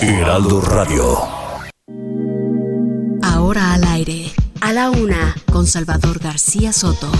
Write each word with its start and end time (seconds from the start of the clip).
Heraldo 0.00 0.60
Radio. 0.60 1.18
Ahora 3.22 3.74
al 3.74 3.84
aire, 3.84 4.32
a 4.60 4.72
la 4.72 4.90
una, 4.90 5.34
con 5.52 5.66
Salvador 5.66 6.18
García 6.18 6.72
Soto. 6.72 7.10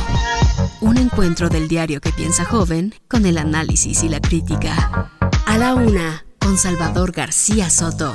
Un 0.80 0.96
encuentro 0.96 1.48
del 1.48 1.68
diario 1.68 2.00
que 2.00 2.10
piensa 2.10 2.44
joven 2.44 2.94
con 3.08 3.26
el 3.26 3.38
análisis 3.38 4.02
y 4.02 4.08
la 4.08 4.20
crítica. 4.20 5.10
A 5.46 5.58
la 5.58 5.74
una, 5.74 6.24
con 6.38 6.56
Salvador 6.56 7.12
García 7.12 7.70
Soto. 7.70 8.14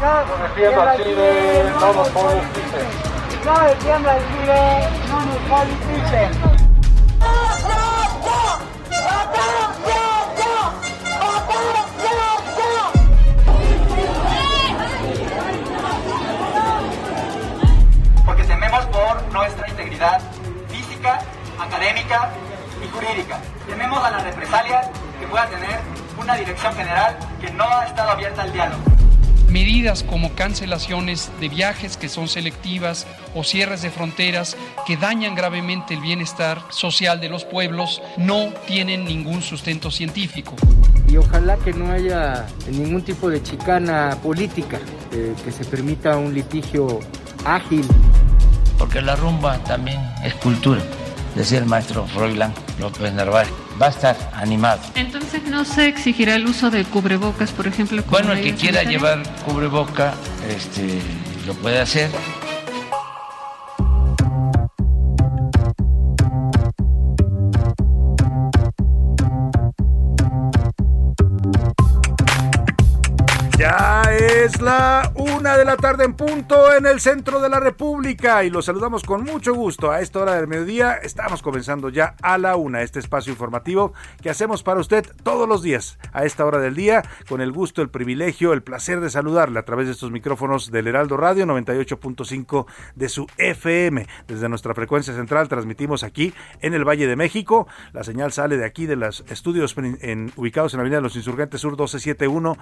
Ya 0.00 0.24
defienda 0.42 0.96
Chile, 0.96 1.64
no 1.80 1.92
nos 1.92 2.08
politicen. 2.08 2.88
Ya 3.44 3.64
defienda 3.66 4.18
Chile, 4.28 4.88
no 5.08 5.26
nos 5.26 5.38
politicen. 5.48 6.59
Académica 21.80 22.30
y 22.84 22.88
jurídica. 22.88 23.40
Tememos 23.66 24.04
a 24.04 24.10
las 24.10 24.22
represalias 24.22 24.88
que 25.18 25.26
pueda 25.26 25.46
tener 25.46 25.78
una 26.20 26.34
dirección 26.34 26.74
general 26.74 27.16
que 27.40 27.50
no 27.52 27.64
ha 27.64 27.86
estado 27.86 28.10
abierta 28.10 28.42
al 28.42 28.52
diálogo. 28.52 28.82
Medidas 29.48 30.04
como 30.04 30.34
cancelaciones 30.34 31.30
de 31.40 31.48
viajes 31.48 31.96
que 31.96 32.08
son 32.08 32.28
selectivas 32.28 33.06
o 33.34 33.42
cierres 33.42 33.82
de 33.82 33.90
fronteras 33.90 34.56
que 34.86 34.96
dañan 34.96 35.34
gravemente 35.34 35.94
el 35.94 36.00
bienestar 36.00 36.62
social 36.68 37.18
de 37.18 37.30
los 37.30 37.44
pueblos 37.44 38.02
no 38.16 38.52
tienen 38.66 39.04
ningún 39.06 39.42
sustento 39.42 39.90
científico. 39.90 40.54
Y 41.08 41.16
ojalá 41.16 41.56
que 41.56 41.72
no 41.72 41.90
haya 41.90 42.46
ningún 42.70 43.02
tipo 43.02 43.28
de 43.28 43.42
chicana 43.42 44.16
política, 44.22 44.78
eh, 45.12 45.34
que 45.42 45.50
se 45.50 45.64
permita 45.64 46.16
un 46.16 46.32
litigio 46.34 47.00
ágil. 47.44 47.86
Porque 48.78 49.00
la 49.00 49.16
rumba 49.16 49.58
también 49.64 50.00
es 50.22 50.34
cultura, 50.34 50.80
decía 51.34 51.58
el 51.58 51.66
maestro 51.66 52.06
Froilán 52.06 52.52
López 52.78 53.12
Narváez 53.12 53.48
va 53.80 53.86
a 53.86 53.90
estar 53.90 54.16
animado. 54.34 54.80
Entonces 54.94 55.42
no 55.44 55.64
se 55.64 55.86
exigirá 55.88 56.34
el 56.34 56.46
uso 56.46 56.70
de 56.70 56.84
cubrebocas, 56.84 57.50
por 57.50 57.66
ejemplo. 57.66 58.02
Bueno, 58.10 58.32
el 58.32 58.42
que 58.42 58.54
quiera 58.54 58.82
llevar 58.82 59.22
cubreboca, 59.44 60.14
este, 60.48 61.00
lo 61.46 61.54
puede 61.54 61.80
hacer. 61.80 62.10
Es 74.50 74.60
la 74.60 75.12
una 75.14 75.56
de 75.56 75.64
la 75.64 75.76
tarde 75.76 76.04
en 76.04 76.14
punto 76.14 76.74
en 76.74 76.86
el 76.86 77.00
centro 77.00 77.40
de 77.40 77.48
la 77.48 77.60
República 77.60 78.42
y 78.42 78.50
los 78.50 78.64
saludamos 78.64 79.04
con 79.04 79.22
mucho 79.22 79.54
gusto. 79.54 79.90
A 79.90 80.00
esta 80.00 80.20
hora 80.20 80.34
del 80.34 80.48
mediodía 80.48 80.94
estamos 80.94 81.42
comenzando 81.42 81.88
ya 81.88 82.14
a 82.22 82.38
la 82.38 82.56
una 82.56 82.82
este 82.82 82.98
espacio 82.98 83.32
informativo 83.32 83.92
que 84.22 84.30
hacemos 84.30 84.62
para 84.62 84.80
usted 84.80 85.06
todos 85.22 85.48
los 85.48 85.62
días 85.62 85.98
a 86.12 86.24
esta 86.24 86.44
hora 86.44 86.58
del 86.58 86.74
día 86.74 87.02
con 87.28 87.40
el 87.40 87.52
gusto, 87.52 87.82
el 87.82 87.90
privilegio, 87.90 88.52
el 88.52 88.62
placer 88.62 89.00
de 89.00 89.10
saludarle 89.10 89.58
a 89.58 89.64
través 89.64 89.86
de 89.86 89.92
estos 89.92 90.10
micrófonos 90.10 90.70
del 90.70 90.86
Heraldo 90.86 91.16
Radio 91.16 91.44
98.5 91.46 92.66
de 92.94 93.08
su 93.08 93.26
FM. 93.36 94.06
Desde 94.26 94.48
nuestra 94.48 94.74
frecuencia 94.74 95.14
central 95.14 95.48
transmitimos 95.48 96.02
aquí 96.02 96.32
en 96.60 96.74
el 96.74 96.84
Valle 96.84 97.06
de 97.06 97.16
México. 97.16 97.68
La 97.92 98.04
señal 98.04 98.32
sale 98.32 98.56
de 98.56 98.64
aquí 98.64 98.86
de 98.86 98.96
los 98.96 99.24
estudios 99.28 99.76
en, 99.76 100.32
ubicados 100.36 100.72
en 100.72 100.78
la 100.78 100.82
Avenida 100.82 100.98
de 100.98 101.02
los 101.02 101.16
Insurgentes 101.16 101.60
Sur 101.60 101.72
1271 101.72 102.56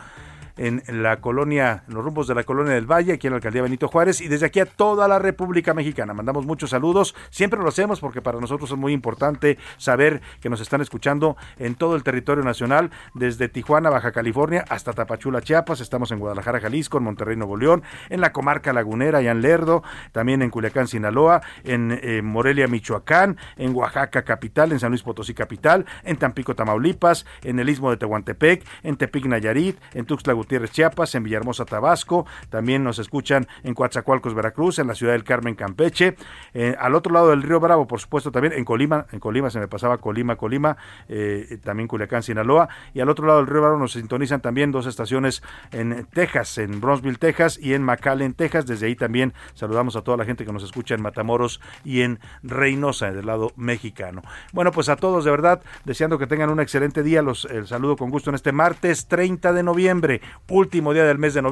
en 0.59 0.83
la 1.03 1.21
colonia, 1.21 1.78
en 1.87 1.95
los 1.95 2.05
rumbos 2.05 2.27
de 2.27 2.35
la 2.35 2.45
colonia 2.45 2.75
del 2.75 2.91
Valle, 2.91 3.13
aquí 3.13 3.27
en 3.27 3.33
la 3.33 3.37
alcaldía 3.37 3.63
Benito 3.63 3.89
Juárez, 3.89 4.21
y 4.21 4.29
desde 4.29 4.47
aquí 4.47 4.61
a 4.61 4.67
toda 4.67 5.07
la 5.09 5.19
República 5.19 5.75
Mexicana. 5.75 6.15
Mandamos 6.15 6.47
muchos 6.47 6.71
saludos, 6.71 7.15
siempre 7.31 7.61
lo 7.61 7.69
hacemos 7.69 8.01
porque 8.01 8.23
para 8.23 8.41
nosotros 8.41 8.71
es 8.71 8.77
muy 8.77 8.93
importante 8.93 9.59
saber 9.77 10.21
que 10.41 10.49
nos 10.49 10.61
están 10.61 10.81
escuchando 10.81 11.37
en 11.59 11.75
todo 11.75 11.97
el 11.97 12.03
territorio 12.03 12.45
nacional, 12.45 12.91
desde 13.15 13.49
Tijuana, 13.49 13.91
Baja 13.91 14.13
California, 14.13 14.65
hasta 14.69 14.93
Tapachula, 14.93 15.41
Chiapas, 15.41 15.81
estamos 15.81 16.11
en 16.11 16.19
Guadalajara, 16.19 16.61
Jalisco, 16.61 16.99
en 16.99 17.05
Monterrey, 17.05 17.37
Nuevo 17.37 17.57
León, 17.57 17.83
en 18.09 18.21
la 18.21 18.33
comarca 18.33 18.73
lagunera, 18.73 19.23
y 19.23 19.29
en 19.29 19.41
Lerdo, 19.43 19.83
también 20.13 20.43
en 20.43 20.51
Culiacán, 20.51 20.89
Sinaloa, 20.89 21.43
en 21.65 21.99
eh, 22.03 22.23
Morelia, 22.23 22.69
Michoacán, 22.69 23.37
en 23.57 23.75
Oaxaca, 23.75 24.23
capital, 24.23 24.73
en 24.73 24.81
San 24.81 24.91
Luis 24.91 25.03
Potosí, 25.03 25.35
capital, 25.35 25.87
en 26.05 26.17
Tampico, 26.17 26.55
Tamaulipas, 26.55 27.27
en 27.43 27.59
el 27.59 27.69
Istmo 27.69 27.91
de 27.91 27.97
Tehuantepec, 27.97 28.65
en 28.83 28.97
Tepic, 28.97 29.27
Nayarit, 29.27 29.79
en 29.95 30.07
Tuxtla 30.07 30.33
Gutiérrez, 30.33 30.71
Chiapas, 30.71 31.15
en 31.15 31.25
Villahermosa, 31.25 31.58
Tabasco, 31.65 32.27
también 32.51 32.85
nos 32.85 32.99
escuchan 32.99 33.47
en 33.63 33.75
Coatzacoalcos, 33.75 34.35
Veracruz, 34.35 34.79
en 34.79 34.87
la 34.87 34.95
ciudad 34.95 35.13
del 35.13 35.25
Carmen, 35.25 35.55
Campeche, 35.55 36.17
eh, 36.55 36.77
al 36.79 36.95
otro 36.95 37.13
lado 37.13 37.31
del 37.31 37.43
río 37.43 37.61
Bravo, 37.61 37.87
por 37.87 38.01
supuesto, 38.01 38.31
también 38.33 38.55
en 38.55 38.65
Colima, 38.65 39.07
en 39.13 39.21
Colima 39.21 39.51
se 39.51 39.59
me 39.59 39.69
pasaba 39.69 39.99
Colima, 39.99 40.37
Colima, 40.37 40.77
eh, 41.09 41.59
también 41.63 41.89
Culiacán, 41.89 42.23
Sinaloa, 42.23 42.69
y 42.95 43.01
al 43.01 43.09
otro 43.09 43.27
lado 43.27 43.39
del 43.39 43.49
río 43.49 43.61
Bravo 43.61 43.79
nos 43.79 43.93
sintonizan 43.93 44.41
también 44.41 44.73
dos 44.73 44.87
estaciones 44.87 45.43
en 45.73 46.07
Texas, 46.13 46.59
en 46.59 46.81
Bronzeville, 46.81 47.19
Texas, 47.19 47.59
y 47.61 47.75
en 47.75 47.83
McAllen, 47.83 48.35
Texas, 48.35 48.67
desde 48.67 48.87
ahí 48.87 48.97
también 48.97 49.33
saludamos 49.55 49.97
a 49.97 50.03
toda 50.03 50.17
la 50.17 50.25
gente 50.25 50.45
que 50.45 50.53
nos 50.53 50.63
escucha 50.63 50.95
en 50.95 51.03
Matamoros 51.03 51.61
y 51.85 52.03
en 52.03 52.21
Reynosa, 52.43 53.13
del 53.13 53.27
lado 53.27 53.53
mexicano. 53.57 54.23
Bueno, 54.53 54.73
pues 54.73 54.89
a 54.89 54.97
todos 54.97 55.25
de 55.25 55.31
verdad, 55.31 55.63
deseando 55.85 56.19
que 56.19 56.27
tengan 56.27 56.51
un 56.51 56.61
excelente 56.61 57.03
día, 57.03 57.23
los 57.23 57.45
el 57.47 57.67
saludo 57.67 57.97
con 57.97 58.11
gusto 58.11 58.31
en 58.31 58.35
este 58.35 58.53
martes 58.53 59.07
30 59.07 59.53
de 59.53 59.63
noviembre, 59.63 60.21
último 60.49 60.93
día 60.93 61.05
del 61.05 61.19
mes 61.19 61.35
de 61.35 61.43
noviembre, 61.43 61.48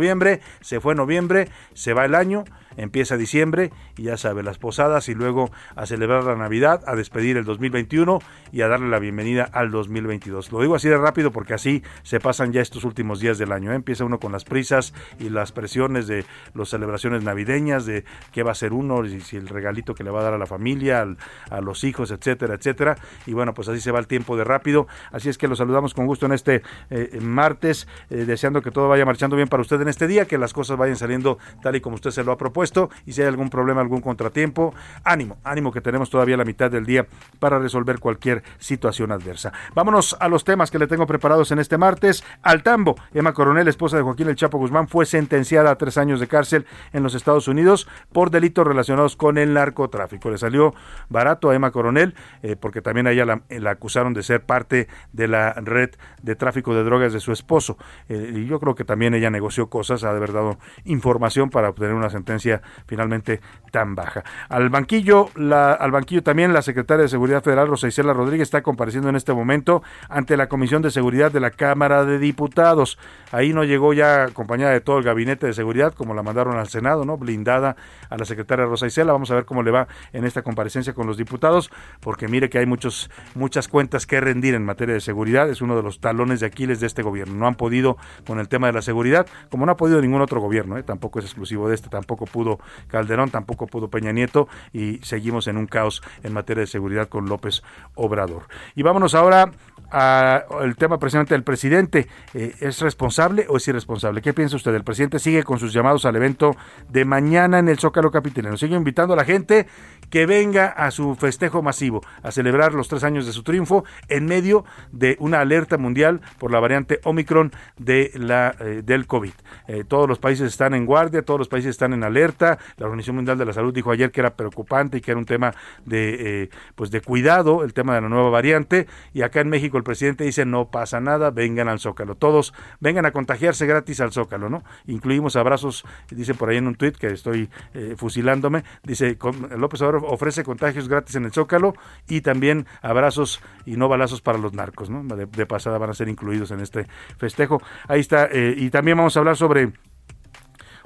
se 0.60 0.80
fue 0.80 0.94
noviembre, 0.94 1.48
se 1.74 1.92
va 1.92 2.04
el 2.04 2.14
año, 2.14 2.44
empieza 2.76 3.16
diciembre 3.16 3.72
y 3.96 4.04
ya 4.04 4.16
sabe, 4.16 4.42
las 4.42 4.58
posadas 4.58 5.08
y 5.08 5.14
luego 5.14 5.50
a 5.74 5.86
celebrar 5.86 6.24
la 6.24 6.36
Navidad, 6.36 6.82
a 6.86 6.94
despedir 6.94 7.36
el 7.36 7.44
2021 7.44 8.20
y 8.52 8.60
a 8.62 8.68
darle 8.68 8.88
la 8.88 8.98
bienvenida 8.98 9.48
al 9.52 9.70
2022. 9.70 10.52
Lo 10.52 10.60
digo 10.60 10.74
así 10.74 10.88
de 10.88 10.98
rápido 10.98 11.30
porque 11.32 11.54
así 11.54 11.82
se 12.02 12.20
pasan 12.20 12.52
ya 12.52 12.60
estos 12.60 12.84
últimos 12.84 13.20
días 13.20 13.38
del 13.38 13.52
año. 13.52 13.72
¿eh? 13.72 13.76
Empieza 13.76 14.04
uno 14.04 14.18
con 14.18 14.32
las 14.32 14.44
prisas 14.44 14.92
y 15.18 15.30
las 15.30 15.52
presiones 15.52 16.06
de 16.06 16.24
las 16.54 16.68
celebraciones 16.68 17.22
navideñas, 17.22 17.86
de 17.86 18.04
qué 18.32 18.42
va 18.42 18.52
a 18.52 18.54
ser 18.54 18.72
uno, 18.72 19.04
y 19.04 19.20
si 19.20 19.36
el 19.36 19.48
regalito 19.48 19.94
que 19.94 20.04
le 20.04 20.10
va 20.10 20.20
a 20.20 20.24
dar 20.24 20.34
a 20.34 20.38
la 20.38 20.46
familia, 20.46 21.06
a 21.50 21.60
los 21.60 21.84
hijos, 21.84 22.10
etcétera, 22.10 22.54
etcétera. 22.54 22.96
Y 23.26 23.32
bueno, 23.32 23.54
pues 23.54 23.68
así 23.68 23.80
se 23.80 23.90
va 23.90 23.98
el 23.98 24.06
tiempo 24.06 24.36
de 24.36 24.44
rápido. 24.44 24.86
Así 25.12 25.28
es 25.28 25.38
que 25.38 25.48
los 25.48 25.58
saludamos 25.58 25.94
con 25.94 26.06
gusto 26.06 26.26
en 26.26 26.32
este 26.32 26.62
eh, 26.90 27.18
martes, 27.20 27.88
eh, 28.10 28.24
deseando 28.24 28.62
que 28.62 28.70
todo 28.70 28.88
vaya 28.88 29.04
marchando 29.04 29.36
bien 29.36 29.48
para 29.48 29.60
usted 29.60 29.80
en 29.80 29.88
este 29.88 30.06
día, 30.06 30.26
que 30.26 30.38
las 30.38 30.52
cosas 30.52 30.76
vayan 30.76 30.96
saliendo 30.96 31.38
tal 31.62 31.76
y 31.76 31.80
como 31.80 31.94
usted 31.96 32.10
se 32.10 32.24
lo 32.24 32.32
ha 32.32 32.36
propuesto 32.36 32.65
y 33.04 33.12
si 33.12 33.22
hay 33.22 33.28
algún 33.28 33.50
problema, 33.50 33.80
algún 33.80 34.00
contratiempo, 34.00 34.74
ánimo, 35.04 35.38
ánimo 35.44 35.72
que 35.72 35.80
tenemos 35.80 36.10
todavía 36.10 36.36
la 36.36 36.44
mitad 36.44 36.70
del 36.70 36.84
día 36.84 37.06
para 37.38 37.58
resolver 37.58 37.98
cualquier 37.98 38.42
situación 38.58 39.12
adversa. 39.12 39.52
Vámonos 39.74 40.16
a 40.20 40.28
los 40.28 40.44
temas 40.44 40.70
que 40.70 40.78
le 40.78 40.86
tengo 40.86 41.06
preparados 41.06 41.50
en 41.52 41.58
este 41.58 41.78
martes. 41.78 42.24
Al 42.42 42.62
tambo, 42.62 42.96
Emma 43.14 43.32
Coronel, 43.32 43.68
esposa 43.68 43.96
de 43.96 44.02
Joaquín 44.02 44.28
El 44.28 44.36
Chapo 44.36 44.58
Guzmán, 44.58 44.88
fue 44.88 45.06
sentenciada 45.06 45.70
a 45.70 45.76
tres 45.76 45.98
años 45.98 46.20
de 46.20 46.28
cárcel 46.28 46.66
en 46.92 47.02
los 47.02 47.14
Estados 47.14 47.48
Unidos 47.48 47.88
por 48.12 48.30
delitos 48.30 48.66
relacionados 48.66 49.16
con 49.16 49.38
el 49.38 49.54
narcotráfico. 49.54 50.30
Le 50.30 50.38
salió 50.38 50.74
barato 51.08 51.50
a 51.50 51.54
Emma 51.54 51.70
Coronel 51.70 52.14
eh, 52.42 52.56
porque 52.56 52.82
también 52.82 53.06
a 53.06 53.12
ella 53.12 53.24
la, 53.24 53.70
acusaron 53.70 54.14
de 54.14 54.22
ser 54.22 54.44
parte 54.44 54.88
de 55.12 55.28
la 55.28 55.52
red 55.54 55.90
de 56.22 56.36
tráfico 56.36 56.74
de 56.74 56.84
drogas 56.84 57.12
de 57.12 57.20
su 57.20 57.32
esposo. 57.32 57.76
Eh, 58.08 58.32
y 58.34 58.46
yo 58.46 58.60
creo 58.60 58.74
que 58.74 58.84
también 58.84 59.14
ella 59.14 59.30
negoció 59.30 59.68
cosas, 59.68 60.04
ha 60.04 60.10
de 60.10 60.16
haber 60.16 60.32
dado 60.32 60.58
información 60.84 61.50
para 61.50 61.68
obtener 61.68 61.94
una 61.94 62.10
sentencia 62.10 62.55
finalmente 62.86 63.40
tan 63.70 63.94
baja. 63.94 64.24
Al 64.48 64.70
banquillo, 64.70 65.30
la, 65.34 65.72
al 65.72 65.90
banquillo 65.90 66.22
también 66.22 66.52
la 66.52 66.62
secretaria 66.62 67.02
de 67.02 67.08
Seguridad 67.08 67.42
Federal, 67.42 67.68
Rosa 67.68 67.88
Isela 67.88 68.12
Rodríguez, 68.12 68.46
está 68.46 68.62
compareciendo 68.62 69.08
en 69.08 69.16
este 69.16 69.32
momento 69.32 69.82
ante 70.08 70.36
la 70.36 70.48
Comisión 70.48 70.82
de 70.82 70.90
Seguridad 70.90 71.30
de 71.30 71.40
la 71.40 71.50
Cámara 71.50 72.04
de 72.04 72.18
Diputados. 72.18 72.98
Ahí 73.32 73.52
no 73.52 73.64
llegó 73.64 73.92
ya 73.92 74.24
acompañada 74.24 74.72
de 74.72 74.80
todo 74.80 74.98
el 74.98 75.04
gabinete 75.04 75.46
de 75.46 75.52
seguridad, 75.52 75.94
como 75.94 76.14
la 76.14 76.22
mandaron 76.22 76.56
al 76.56 76.68
Senado, 76.68 77.04
¿no? 77.04 77.16
Blindada 77.16 77.76
a 78.08 78.16
la 78.16 78.24
secretaria 78.24 78.66
Rosa 78.66 78.86
Isela. 78.86 79.12
Vamos 79.12 79.30
a 79.30 79.34
ver 79.34 79.44
cómo 79.44 79.62
le 79.62 79.70
va 79.70 79.88
en 80.12 80.24
esta 80.24 80.42
comparecencia 80.42 80.94
con 80.94 81.06
los 81.06 81.16
diputados, 81.16 81.70
porque 82.00 82.28
mire 82.28 82.48
que 82.48 82.58
hay 82.58 82.66
muchos, 82.66 83.10
muchas 83.34 83.68
cuentas 83.68 84.06
que 84.06 84.20
rendir 84.20 84.54
en 84.54 84.64
materia 84.64 84.94
de 84.94 85.00
seguridad. 85.00 85.48
Es 85.50 85.60
uno 85.60 85.76
de 85.76 85.82
los 85.82 86.00
talones 86.00 86.40
de 86.40 86.46
Aquiles 86.46 86.80
de 86.80 86.86
este 86.86 87.02
gobierno. 87.02 87.34
No 87.34 87.46
han 87.46 87.56
podido 87.56 87.96
con 88.26 88.38
el 88.38 88.48
tema 88.48 88.68
de 88.68 88.72
la 88.72 88.82
seguridad, 88.82 89.26
como 89.50 89.66
no 89.66 89.72
ha 89.72 89.76
podido 89.76 90.00
ningún 90.00 90.20
otro 90.20 90.40
gobierno, 90.40 90.78
¿eh? 90.78 90.82
tampoco 90.82 91.18
es 91.18 91.24
exclusivo 91.24 91.68
de 91.68 91.74
este, 91.74 91.88
tampoco 91.88 92.26
pudo 92.26 92.45
Calderón, 92.88 93.30
tampoco 93.30 93.66
pudo 93.66 93.88
Peña 93.88 94.12
Nieto 94.12 94.48
y 94.72 94.98
seguimos 95.02 95.46
en 95.48 95.56
un 95.56 95.66
caos 95.66 96.02
en 96.22 96.32
materia 96.32 96.62
de 96.62 96.66
seguridad 96.66 97.08
con 97.08 97.28
López 97.28 97.62
Obrador. 97.94 98.44
Y 98.74 98.82
vámonos 98.82 99.14
ahora 99.14 99.50
al 99.90 100.76
tema 100.76 100.98
precisamente 100.98 101.34
del 101.34 101.42
presidente. 101.42 102.08
Eh, 102.34 102.54
¿Es 102.60 102.80
responsable 102.80 103.46
o 103.48 103.56
es 103.56 103.68
irresponsable? 103.68 104.20
¿Qué 104.20 104.32
piensa 104.32 104.56
usted? 104.56 104.74
El 104.74 104.84
presidente 104.84 105.18
sigue 105.18 105.44
con 105.44 105.58
sus 105.58 105.72
llamados 105.72 106.04
al 106.04 106.16
evento 106.16 106.56
de 106.88 107.04
mañana 107.04 107.58
en 107.58 107.68
el 107.68 107.78
Zócalo 107.78 108.10
Capitalino. 108.10 108.56
Sigue 108.56 108.76
invitando 108.76 109.14
a 109.14 109.16
la 109.16 109.24
gente 109.24 109.66
que 110.10 110.26
venga 110.26 110.66
a 110.66 110.90
su 110.90 111.14
festejo 111.14 111.62
masivo, 111.62 112.02
a 112.22 112.30
celebrar 112.30 112.74
los 112.74 112.88
tres 112.88 113.04
años 113.04 113.26
de 113.26 113.32
su 113.32 113.42
triunfo 113.42 113.84
en 114.08 114.26
medio 114.26 114.64
de 114.92 115.16
una 115.20 115.40
alerta 115.40 115.78
mundial 115.78 116.20
por 116.38 116.50
la 116.50 116.60
variante 116.60 117.00
Omicron 117.04 117.52
eh, 117.86 118.82
del 118.84 119.06
COVID. 119.06 119.32
Eh, 119.68 119.84
todos 119.86 120.08
los 120.08 120.18
países 120.18 120.48
están 120.48 120.74
en 120.74 120.86
guardia, 120.86 121.22
todos 121.22 121.38
los 121.38 121.48
países 121.48 121.70
están 121.70 121.92
en 121.92 122.04
alerta. 122.04 122.35
La 122.38 122.86
Organización 122.86 123.16
Mundial 123.16 123.38
de 123.38 123.44
la 123.44 123.52
Salud 123.52 123.72
dijo 123.72 123.90
ayer 123.90 124.10
que 124.10 124.20
era 124.20 124.34
preocupante 124.36 124.98
y 124.98 125.00
que 125.00 125.10
era 125.12 125.18
un 125.18 125.26
tema 125.26 125.54
de, 125.84 126.42
eh, 126.42 126.50
pues 126.74 126.90
de 126.90 127.00
cuidado, 127.00 127.64
el 127.64 127.72
tema 127.72 127.94
de 127.94 128.00
la 128.00 128.08
nueva 128.08 128.30
variante. 128.30 128.86
Y 129.12 129.22
acá 129.22 129.40
en 129.40 129.48
México 129.48 129.76
el 129.78 129.84
presidente 129.84 130.24
dice 130.24 130.44
no 130.44 130.70
pasa 130.70 131.00
nada, 131.00 131.30
vengan 131.30 131.68
al 131.68 131.80
Zócalo. 131.80 132.14
Todos 132.14 132.54
vengan 132.80 133.06
a 133.06 133.12
contagiarse 133.12 133.66
gratis 133.66 134.00
al 134.00 134.12
Zócalo, 134.12 134.48
¿no? 134.48 134.62
Incluimos 134.86 135.36
abrazos, 135.36 135.84
dice 136.10 136.34
por 136.34 136.50
ahí 136.50 136.58
en 136.58 136.66
un 136.66 136.74
tuit 136.74 136.96
que 136.96 137.08
estoy 137.08 137.48
fusilándome, 137.96 138.64
dice 138.82 139.18
López 139.56 139.80
Obrador 139.82 140.04
ofrece 140.08 140.44
contagios 140.44 140.88
gratis 140.88 141.16
en 141.16 141.24
el 141.24 141.32
Zócalo 141.32 141.74
y 142.08 142.20
también 142.20 142.66
abrazos 142.82 143.40
y 143.64 143.76
no 143.76 143.88
balazos 143.88 144.20
para 144.20 144.38
los 144.38 144.52
narcos, 144.52 144.90
¿no? 144.90 145.02
De, 145.04 145.46
pasada 145.46 145.78
van 145.78 145.90
a 145.90 145.94
ser 145.94 146.08
incluidos 146.08 146.50
en 146.50 146.60
este 146.60 146.86
festejo. 147.18 147.62
Ahí 147.88 148.00
está, 148.00 148.28
eh, 148.30 148.54
y 148.56 148.70
también 148.70 148.96
vamos 148.96 149.16
a 149.16 149.20
hablar 149.20 149.36
sobre 149.36 149.72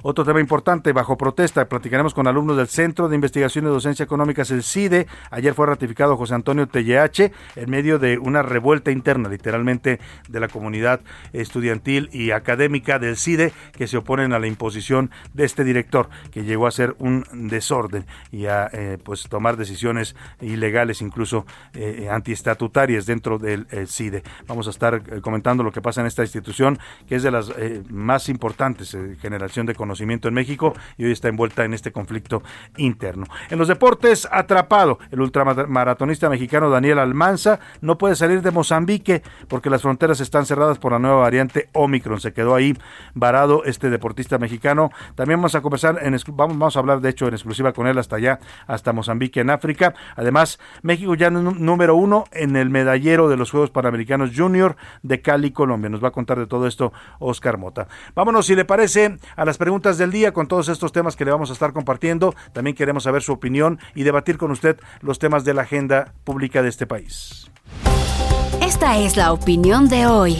otro 0.03 0.25
tema 0.25 0.39
importante, 0.39 0.93
bajo 0.93 1.15
protesta, 1.15 1.65
platicaremos 1.65 2.15
con 2.15 2.27
alumnos 2.27 2.57
del 2.57 2.67
Centro 2.67 3.07
de 3.07 3.15
Investigación 3.15 3.65
de 3.65 3.71
Docencia 3.71 4.03
Económicas, 4.03 4.49
el 4.49 4.63
CIDE. 4.63 5.05
Ayer 5.29 5.53
fue 5.53 5.67
ratificado 5.67 6.17
José 6.17 6.33
Antonio 6.33 6.67
TLH 6.67 7.31
en 7.55 7.69
medio 7.69 7.99
de 7.99 8.17
una 8.17 8.41
revuelta 8.41 8.89
interna, 8.89 9.29
literalmente, 9.29 9.99
de 10.27 10.39
la 10.39 10.47
comunidad 10.47 11.01
estudiantil 11.33 12.09
y 12.11 12.31
académica 12.31 12.97
del 12.97 13.15
CIDE, 13.15 13.53
que 13.73 13.87
se 13.87 13.97
oponen 13.97 14.33
a 14.33 14.39
la 14.39 14.47
imposición 14.47 15.11
de 15.33 15.45
este 15.45 15.63
director, 15.63 16.09
que 16.31 16.43
llegó 16.43 16.65
a 16.65 16.71
ser 16.71 16.95
un 16.97 17.23
desorden 17.31 18.07
y 18.31 18.47
a 18.47 18.69
eh, 18.73 18.97
pues 19.03 19.29
tomar 19.29 19.55
decisiones 19.55 20.15
ilegales, 20.41 21.01
incluso 21.01 21.45
eh, 21.75 22.07
antiestatutarias 22.09 23.05
dentro 23.05 23.37
del 23.37 23.67
CIDE. 23.87 24.23
Vamos 24.47 24.65
a 24.65 24.71
estar 24.71 24.95
eh, 24.95 25.21
comentando 25.21 25.63
lo 25.63 25.71
que 25.71 25.81
pasa 25.81 26.01
en 26.01 26.07
esta 26.07 26.23
institución, 26.23 26.79
que 27.07 27.15
es 27.15 27.23
de 27.23 27.29
las 27.31 27.51
más 27.89 28.29
importantes 28.29 28.97
generación 29.21 29.65
de 29.65 29.75
conocimiento 29.75 29.90
conocimiento 29.91 30.29
en 30.29 30.33
México 30.33 30.73
y 30.97 31.03
hoy 31.03 31.11
está 31.11 31.27
envuelta 31.27 31.65
en 31.65 31.73
este 31.73 31.91
conflicto 31.91 32.41
interno. 32.77 33.25
En 33.49 33.59
los 33.59 33.67
deportes, 33.67 34.25
atrapado, 34.31 34.99
el 35.11 35.19
ultramaratonista 35.19 36.29
mexicano 36.29 36.69
Daniel 36.69 36.99
Almanza 36.99 37.59
no 37.81 37.97
puede 37.97 38.15
salir 38.15 38.41
de 38.41 38.51
Mozambique 38.51 39.21
porque 39.49 39.69
las 39.69 39.81
fronteras 39.81 40.21
están 40.21 40.45
cerradas 40.45 40.79
por 40.79 40.93
la 40.93 40.99
nueva 40.99 41.17
variante 41.17 41.67
Omicron. 41.73 42.21
Se 42.21 42.31
quedó 42.31 42.55
ahí 42.55 42.73
varado 43.15 43.65
este 43.65 43.89
deportista 43.89 44.37
mexicano. 44.37 44.91
También 45.15 45.39
vamos 45.39 45.55
a 45.55 45.61
conversar, 45.61 45.99
en, 46.01 46.17
vamos, 46.27 46.57
vamos 46.57 46.77
a 46.77 46.79
hablar 46.79 47.01
de 47.01 47.09
hecho 47.09 47.27
en 47.27 47.33
exclusiva 47.33 47.73
con 47.73 47.85
él 47.87 47.97
hasta 47.97 48.15
allá, 48.15 48.39
hasta 48.67 48.93
Mozambique 48.93 49.41
en 49.41 49.49
África. 49.49 49.93
Además, 50.15 50.57
México 50.83 51.15
ya 51.15 51.29
número 51.29 51.95
uno 51.95 52.23
en 52.31 52.55
el 52.55 52.69
medallero 52.69 53.27
de 53.27 53.35
los 53.35 53.51
Juegos 53.51 53.71
Panamericanos 53.71 54.31
Junior 54.33 54.77
de 55.03 55.21
Cali, 55.21 55.51
Colombia. 55.51 55.89
Nos 55.89 56.01
va 56.01 56.07
a 56.07 56.11
contar 56.11 56.39
de 56.39 56.47
todo 56.47 56.65
esto 56.65 56.93
Oscar 57.19 57.57
Mota. 57.57 57.89
Vámonos, 58.15 58.45
si 58.45 58.55
le 58.55 58.63
parece, 58.63 59.17
a 59.35 59.43
las 59.43 59.57
preguntas 59.57 59.80
del 59.81 60.11
día 60.11 60.31
con 60.31 60.47
todos 60.47 60.69
estos 60.69 60.91
temas 60.91 61.15
que 61.15 61.25
le 61.25 61.31
vamos 61.31 61.49
a 61.49 61.53
estar 61.53 61.73
compartiendo. 61.73 62.35
También 62.53 62.75
queremos 62.75 63.03
saber 63.03 63.23
su 63.23 63.33
opinión 63.33 63.79
y 63.95 64.03
debatir 64.03 64.37
con 64.37 64.51
usted 64.51 64.79
los 65.01 65.17
temas 65.17 65.43
de 65.43 65.53
la 65.53 65.63
agenda 65.63 66.13
pública 66.23 66.61
de 66.61 66.69
este 66.69 66.85
país. 66.85 67.49
Esta 68.61 68.97
es 68.97 69.17
la 69.17 69.33
opinión 69.33 69.89
de 69.89 70.05
hoy. 70.05 70.37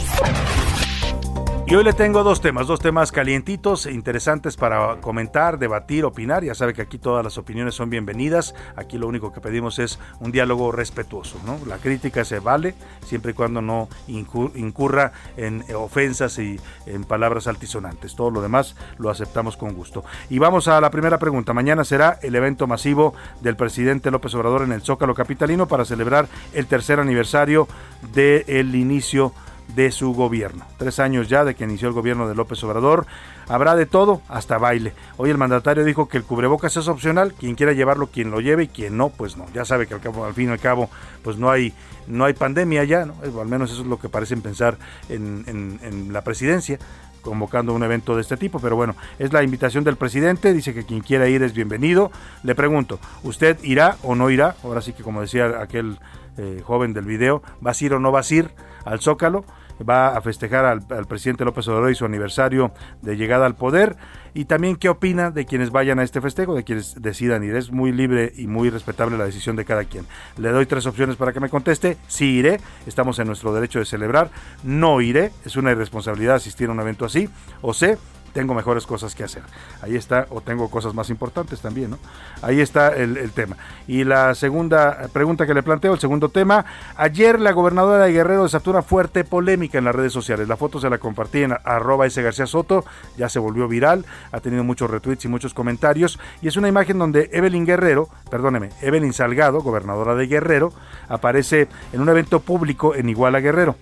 Y 1.72 1.74
hoy 1.74 1.84
le 1.84 1.94
tengo 1.94 2.22
dos 2.22 2.42
temas, 2.42 2.66
dos 2.66 2.80
temas 2.80 3.12
calientitos 3.12 3.86
e 3.86 3.92
interesantes 3.92 4.58
para 4.58 4.96
comentar, 5.00 5.58
debatir, 5.58 6.04
opinar. 6.04 6.44
Ya 6.44 6.54
sabe 6.54 6.74
que 6.74 6.82
aquí 6.82 6.98
todas 6.98 7.24
las 7.24 7.38
opiniones 7.38 7.74
son 7.74 7.88
bienvenidas. 7.88 8.54
Aquí 8.76 8.98
lo 8.98 9.08
único 9.08 9.32
que 9.32 9.40
pedimos 9.40 9.78
es 9.78 9.98
un 10.20 10.32
diálogo 10.32 10.70
respetuoso. 10.70 11.38
¿no? 11.46 11.58
La 11.66 11.78
crítica 11.78 12.26
se 12.26 12.40
vale 12.40 12.74
siempre 13.06 13.30
y 13.30 13.34
cuando 13.34 13.62
no 13.62 13.88
incurra 14.06 15.12
en 15.38 15.64
ofensas 15.74 16.38
y 16.38 16.60
en 16.84 17.04
palabras 17.04 17.46
altisonantes. 17.46 18.16
Todo 18.16 18.30
lo 18.30 18.42
demás 18.42 18.76
lo 18.98 19.08
aceptamos 19.08 19.56
con 19.56 19.72
gusto. 19.72 20.04
Y 20.28 20.38
vamos 20.38 20.68
a 20.68 20.78
la 20.78 20.90
primera 20.90 21.18
pregunta. 21.18 21.54
Mañana 21.54 21.84
será 21.84 22.18
el 22.20 22.34
evento 22.34 22.66
masivo 22.66 23.14
del 23.40 23.56
presidente 23.56 24.10
López 24.10 24.34
Obrador 24.34 24.60
en 24.60 24.72
el 24.72 24.82
Zócalo 24.82 25.14
Capitalino 25.14 25.66
para 25.68 25.86
celebrar 25.86 26.28
el 26.52 26.66
tercer 26.66 27.00
aniversario 27.00 27.66
del 28.12 28.74
inicio 28.74 29.30
de 29.30 29.51
su 29.90 30.12
gobierno. 30.12 30.64
Tres 30.78 30.98
años 30.98 31.28
ya 31.28 31.44
de 31.44 31.54
que 31.54 31.64
inició 31.64 31.88
el 31.88 31.94
gobierno 31.94 32.28
de 32.28 32.34
López 32.34 32.62
Obrador. 32.64 33.06
Habrá 33.48 33.74
de 33.74 33.86
todo, 33.86 34.22
hasta 34.28 34.58
baile. 34.58 34.92
Hoy 35.16 35.30
el 35.30 35.38
mandatario 35.38 35.84
dijo 35.84 36.08
que 36.08 36.18
el 36.18 36.24
cubrebocas 36.24 36.76
es 36.76 36.88
opcional, 36.88 37.34
quien 37.34 37.54
quiera 37.54 37.72
llevarlo, 37.72 38.08
quien 38.08 38.30
lo 38.30 38.40
lleve 38.40 38.64
y 38.64 38.68
quien 38.68 38.96
no, 38.96 39.08
pues 39.10 39.36
no. 39.36 39.46
Ya 39.52 39.64
sabe 39.64 39.86
que 39.86 39.94
al, 39.94 40.00
cabo, 40.00 40.24
al 40.24 40.34
fin 40.34 40.48
y 40.48 40.52
al 40.52 40.60
cabo, 40.60 40.88
pues 41.22 41.36
no 41.36 41.50
hay, 41.50 41.74
no 42.06 42.24
hay 42.24 42.34
pandemia 42.34 42.84
ya, 42.84 43.06
¿no? 43.06 43.14
al 43.22 43.48
menos 43.48 43.72
eso 43.72 43.82
es 43.82 43.88
lo 43.88 43.98
que 43.98 44.08
parecen 44.08 44.42
pensar 44.42 44.78
en, 45.08 45.44
en 45.46 46.12
la 46.12 46.22
presidencia 46.22 46.78
convocando 47.22 47.72
un 47.72 47.82
evento 47.82 48.14
de 48.14 48.20
este 48.20 48.36
tipo, 48.36 48.58
pero 48.58 48.76
bueno, 48.76 48.94
es 49.18 49.32
la 49.32 49.42
invitación 49.42 49.84
del 49.84 49.96
presidente, 49.96 50.52
dice 50.52 50.74
que 50.74 50.84
quien 50.84 51.00
quiera 51.00 51.28
ir 51.28 51.42
es 51.42 51.54
bienvenido. 51.54 52.10
Le 52.42 52.54
pregunto, 52.54 52.98
¿usted 53.22 53.56
irá 53.62 53.96
o 54.02 54.14
no 54.14 54.28
irá? 54.28 54.56
Ahora 54.62 54.82
sí 54.82 54.92
que 54.92 55.02
como 55.02 55.22
decía 55.22 55.62
aquel 55.62 55.98
eh, 56.36 56.62
joven 56.64 56.92
del 56.92 57.04
video, 57.04 57.42
¿vas 57.60 57.80
a 57.80 57.84
ir 57.84 57.94
o 57.94 58.00
no 58.00 58.12
vas 58.12 58.30
a 58.30 58.34
ir 58.34 58.50
al 58.84 59.00
Zócalo? 59.00 59.44
Va 59.82 60.16
a 60.16 60.20
festejar 60.20 60.64
al, 60.64 61.06
presidente 61.06 61.44
López 61.44 61.66
Obrador 61.68 61.90
y 61.90 61.94
su 61.94 62.04
aniversario 62.04 62.72
de 63.02 63.16
llegada 63.16 63.46
al 63.46 63.54
poder 63.54 63.96
y 64.34 64.46
también 64.46 64.76
qué 64.76 64.88
opina 64.88 65.30
de 65.30 65.44
quienes 65.44 65.70
vayan 65.70 65.98
a 65.98 66.02
este 66.02 66.20
festejo, 66.20 66.54
de 66.54 66.64
quienes 66.64 67.00
decidan 67.00 67.44
ir. 67.44 67.54
Es 67.54 67.70
muy 67.70 67.92
libre 67.92 68.32
y 68.36 68.46
muy 68.46 68.70
respetable 68.70 69.18
la 69.18 69.24
decisión 69.24 69.56
de 69.56 69.64
cada 69.64 69.84
quien. 69.84 70.06
Le 70.38 70.50
doy 70.50 70.66
tres 70.66 70.86
opciones 70.86 71.16
para 71.16 71.32
que 71.32 71.40
me 71.40 71.48
conteste. 71.48 71.98
Sí 72.06 72.38
iré, 72.38 72.60
estamos 72.86 73.18
en 73.18 73.26
nuestro 73.26 73.52
derecho 73.52 73.78
de 73.78 73.84
celebrar. 73.84 74.30
No 74.62 75.00
iré, 75.00 75.32
es 75.44 75.56
una 75.56 75.72
irresponsabilidad 75.72 76.36
asistir 76.36 76.68
a 76.68 76.72
un 76.72 76.80
evento 76.80 77.04
así. 77.04 77.28
O 77.60 77.74
sé 77.74 77.98
tengo 78.32 78.54
mejores 78.54 78.86
cosas 78.86 79.14
que 79.14 79.24
hacer. 79.24 79.42
Ahí 79.82 79.96
está, 79.96 80.26
o 80.30 80.40
tengo 80.40 80.70
cosas 80.70 80.94
más 80.94 81.10
importantes 81.10 81.60
también, 81.60 81.90
¿no? 81.90 81.98
Ahí 82.40 82.60
está 82.60 82.88
el, 82.88 83.30
tema. 83.32 83.56
Y 83.86 84.04
la 84.04 84.34
segunda 84.34 85.08
pregunta 85.12 85.46
que 85.46 85.54
le 85.54 85.62
planteo, 85.62 85.94
el 85.94 86.00
segundo 86.00 86.28
tema, 86.28 86.64
ayer 86.96 87.38
la 87.40 87.52
gobernadora 87.52 88.04
de 88.04 88.12
Guerrero 88.12 88.42
desató 88.44 88.70
una 88.70 88.82
fuerte 88.82 89.24
polémica 89.24 89.78
en 89.78 89.84
las 89.84 89.94
redes 89.94 90.12
sociales. 90.12 90.48
La 90.48 90.56
foto 90.56 90.80
se 90.80 90.90
la 90.90 90.98
compartí 90.98 91.42
en 91.42 91.54
arroba 91.64 92.06
S. 92.06 92.20
García 92.22 92.46
Soto, 92.46 92.84
ya 93.16 93.28
se 93.28 93.38
volvió 93.38 93.68
viral, 93.68 94.04
ha 94.32 94.40
tenido 94.40 94.64
muchos 94.64 94.90
retweets 94.90 95.24
y 95.24 95.28
muchos 95.28 95.54
comentarios, 95.54 96.18
y 96.40 96.48
es 96.48 96.56
una 96.56 96.68
imagen 96.68 96.98
donde 96.98 97.30
Evelyn 97.32 97.66
Guerrero, 97.66 98.08
perdóneme, 98.30 98.70
Evelyn 98.80 99.12
Salgado, 99.12 99.60
gobernadora 99.60 100.14
de 100.14 100.26
Guerrero, 100.26 100.72
aparece 101.08 101.68
en 101.92 102.00
un 102.00 102.08
evento 102.08 102.40
público 102.40 102.94
en 102.94 103.08
Iguala 103.08 103.40
Guerrero. 103.40 103.76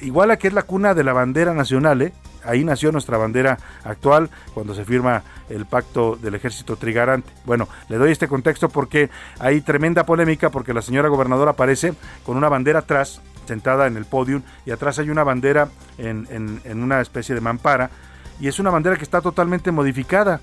Iguala 0.00 0.36
que 0.36 0.48
es 0.48 0.54
la 0.54 0.62
cuna 0.62 0.94
de 0.94 1.04
la 1.04 1.12
bandera 1.12 1.54
nacional, 1.54 2.02
¿eh? 2.02 2.12
Ahí 2.46 2.64
nació 2.64 2.92
nuestra 2.92 3.18
bandera 3.18 3.58
actual 3.84 4.30
cuando 4.54 4.74
se 4.74 4.84
firma 4.84 5.22
el 5.48 5.66
pacto 5.66 6.16
del 6.16 6.34
ejército 6.34 6.76
trigarante. 6.76 7.30
Bueno, 7.44 7.68
le 7.88 7.96
doy 7.96 8.12
este 8.12 8.28
contexto 8.28 8.68
porque 8.68 9.10
hay 9.38 9.60
tremenda 9.60 10.04
polémica 10.06 10.50
porque 10.50 10.74
la 10.74 10.82
señora 10.82 11.08
gobernadora 11.08 11.52
aparece 11.52 11.94
con 12.24 12.36
una 12.36 12.48
bandera 12.48 12.80
atrás, 12.80 13.20
sentada 13.46 13.86
en 13.86 13.96
el 13.96 14.04
podium, 14.04 14.42
y 14.64 14.70
atrás 14.70 14.98
hay 14.98 15.10
una 15.10 15.24
bandera 15.24 15.68
en, 15.98 16.26
en 16.30 16.82
una 16.82 17.00
especie 17.00 17.34
de 17.34 17.40
mampara, 17.40 17.90
y 18.40 18.48
es 18.48 18.58
una 18.58 18.70
bandera 18.70 18.96
que 18.96 19.04
está 19.04 19.20
totalmente 19.20 19.70
modificada. 19.70 20.40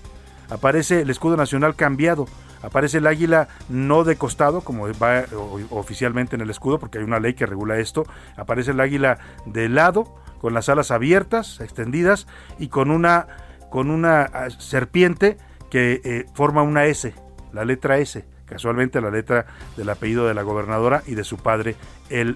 Aparece 0.50 1.02
el 1.02 1.10
escudo 1.10 1.38
nacional 1.38 1.76
cambiado 1.76 2.28
aparece 2.64 2.98
el 2.98 3.08
águila 3.08 3.50
no 3.70 4.04
de 4.04 4.16
costado, 4.16 4.62
como 4.62 4.88
va 4.94 5.26
oficialmente 5.70 6.36
en 6.36 6.42
el 6.42 6.50
escudo, 6.50 6.80
porque 6.80 6.98
hay 6.98 7.04
una 7.04 7.20
ley 7.20 7.36
que 7.36 7.46
regula 7.46 7.78
esto, 7.78 8.06
aparece 8.36 8.72
el 8.72 8.80
águila 8.80 9.20
de 9.46 9.70
lado, 9.70 10.16
con 10.44 10.54
las 10.54 10.68
alas 10.68 10.92
abiertas, 10.92 11.62
extendidas, 11.62 12.28
y 12.60 12.68
con 12.68 12.92
una, 12.92 13.28
con 13.70 13.90
una 13.90 14.24
ah, 14.24 14.50
serpiente 14.50 15.38
que 15.72 16.02
eh, 16.04 16.26
forma 16.34 16.64
una 16.64 16.86
S, 16.86 17.14
la 17.54 17.64
letra 17.64 17.98
S, 18.00 18.26
casualmente 18.46 19.00
la 19.00 19.10
letra 19.10 19.46
del 19.78 19.90
apellido 19.90 20.28
de 20.28 20.34
la 20.34 20.42
gobernadora 20.42 21.02
y 21.08 21.16
de 21.16 21.24
su 21.24 21.38
padre, 21.38 21.78
el 22.10 22.36